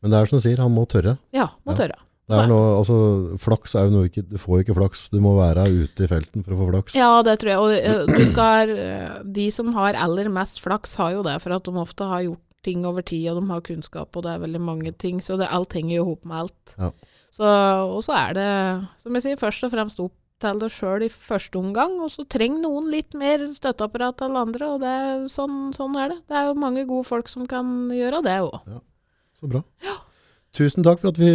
Men 0.00 0.10
det 0.14 0.18
er 0.18 0.30
som 0.32 0.40
du 0.40 0.44
sier, 0.48 0.64
han 0.64 0.74
må 0.74 0.88
tørre. 0.90 1.18
Ja, 1.36 1.50
må 1.66 1.76
Ja. 1.76 1.84
tørre. 1.84 2.00
Det 2.28 2.36
er 2.42 2.50
noe, 2.50 2.72
altså, 2.76 2.96
flaks 3.40 3.72
er 3.78 3.86
jo 3.86 3.92
noe 3.94 4.08
ikke, 4.10 4.22
du 4.28 4.36
får 4.40 4.58
jo 4.58 4.64
ikke 4.66 4.76
flaks, 4.76 5.06
du 5.14 5.20
må 5.24 5.32
være 5.38 5.64
ute 5.72 6.04
i 6.04 6.10
felten 6.10 6.44
for 6.44 6.52
å 6.52 6.58
få 6.58 6.66
flaks. 6.74 6.96
Ja, 6.98 7.22
det 7.24 7.38
tror 7.40 7.52
jeg. 7.54 7.62
Og 7.62 7.72
eh, 7.78 8.02
du 8.10 8.24
skal 8.28 8.72
eh, 8.74 9.14
De 9.38 9.46
som 9.54 9.70
har 9.76 9.96
aller 9.96 10.28
mest 10.32 10.60
flaks, 10.60 10.98
har 11.00 11.14
jo 11.16 11.24
det, 11.24 11.38
for 11.40 11.56
at 11.56 11.64
de 11.64 11.80
ofte 11.80 12.08
har 12.10 12.26
gjort 12.26 12.44
ting 12.66 12.84
over 12.84 13.06
tid, 13.06 13.30
og 13.32 13.40
de 13.40 13.48
har 13.48 13.64
kunnskap, 13.64 14.12
og 14.12 14.26
det 14.26 14.34
er 14.34 14.42
veldig 14.44 14.60
mange 14.60 14.92
ting. 15.00 15.22
Så 15.24 15.38
det, 15.40 15.48
alt 15.48 15.72
henger 15.78 15.96
jo 15.96 16.02
i 16.04 16.08
hop 16.10 16.28
med 16.28 16.42
alt. 16.44 16.76
Ja. 16.76 16.90
Så, 17.38 17.48
og 17.94 18.00
så 18.04 18.16
er 18.18 18.36
det, 18.36 18.48
som 19.00 19.16
jeg 19.16 19.24
sier, 19.24 19.40
først 19.40 19.64
og 19.64 19.72
fremst 19.72 20.02
opp 20.04 20.16
til 20.42 20.60
deg 20.62 20.70
sjøl 20.70 21.02
i 21.06 21.10
første 21.10 21.58
omgang, 21.58 21.96
og 22.04 22.12
så 22.14 22.26
trenger 22.30 22.62
noen 22.62 22.90
litt 22.92 23.16
mer 23.18 23.42
støtteapparat 23.50 24.20
enn 24.26 24.36
andre, 24.38 24.68
og 24.76 24.84
det, 24.84 24.94
sånn, 25.32 25.72
sånn 25.74 25.96
er 25.98 26.12
det. 26.12 26.20
Det 26.30 26.36
er 26.38 26.50
jo 26.50 26.60
mange 26.60 26.84
gode 26.88 27.08
folk 27.08 27.30
som 27.32 27.48
kan 27.50 27.88
gjøre 27.94 28.20
det 28.26 28.36
òg. 28.44 28.60
Så 29.38 29.50
bra. 29.50 29.64
Tusen 30.56 30.82
takk 30.82 30.98
for 31.02 31.10
at 31.12 31.18
vi 31.20 31.28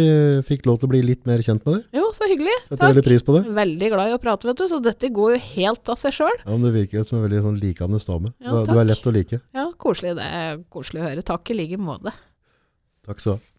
fikk 0.44 0.66
lov 0.66 0.80
til 0.80 0.88
å 0.88 0.90
bli 0.90 1.00
litt 1.06 1.22
mer 1.28 1.38
kjent 1.44 1.62
med 1.64 1.76
deg. 1.78 1.84
Jo, 2.00 2.08
så 2.16 2.26
hyggelig. 2.28 2.54
Setter 2.66 2.90
veldig 2.90 3.04
pris 3.06 3.22
på 3.24 3.36
det. 3.36 3.44
Veldig 3.56 3.90
glad 3.94 4.10
i 4.10 4.16
å 4.16 4.20
prate, 4.20 4.48
vet 4.50 4.58
du, 4.58 4.64
så 4.68 4.80
dette 4.82 5.08
går 5.14 5.36
jo 5.36 5.40
helt 5.54 5.92
av 5.94 6.00
seg 6.00 6.16
sjøl. 6.18 6.34
Ja, 6.42 6.50
men 6.50 6.66
Du 6.66 6.72
virker 6.74 7.06
som 7.06 7.20
en 7.20 7.24
veldig 7.28 7.42
sånn 7.46 7.60
likende 7.62 8.00
dame. 8.04 8.34
Ja, 8.42 8.50
du, 8.50 8.58
er- 8.58 8.66
du 8.74 8.80
er 8.82 8.88
lett 8.90 9.06
å 9.06 9.14
like. 9.14 9.40
Ja, 9.54 9.68
koselig. 9.78 10.16
Det 10.18 10.26
er 10.26 10.58
koselig 10.74 11.00
å 11.04 11.06
høre. 11.08 11.22
Takk 11.30 11.50
i 11.54 11.58
like 11.62 11.78
måte. 11.78 12.12
Takk 13.06 13.20
skal 13.22 13.36
du 13.36 13.38
ha. 13.38 13.50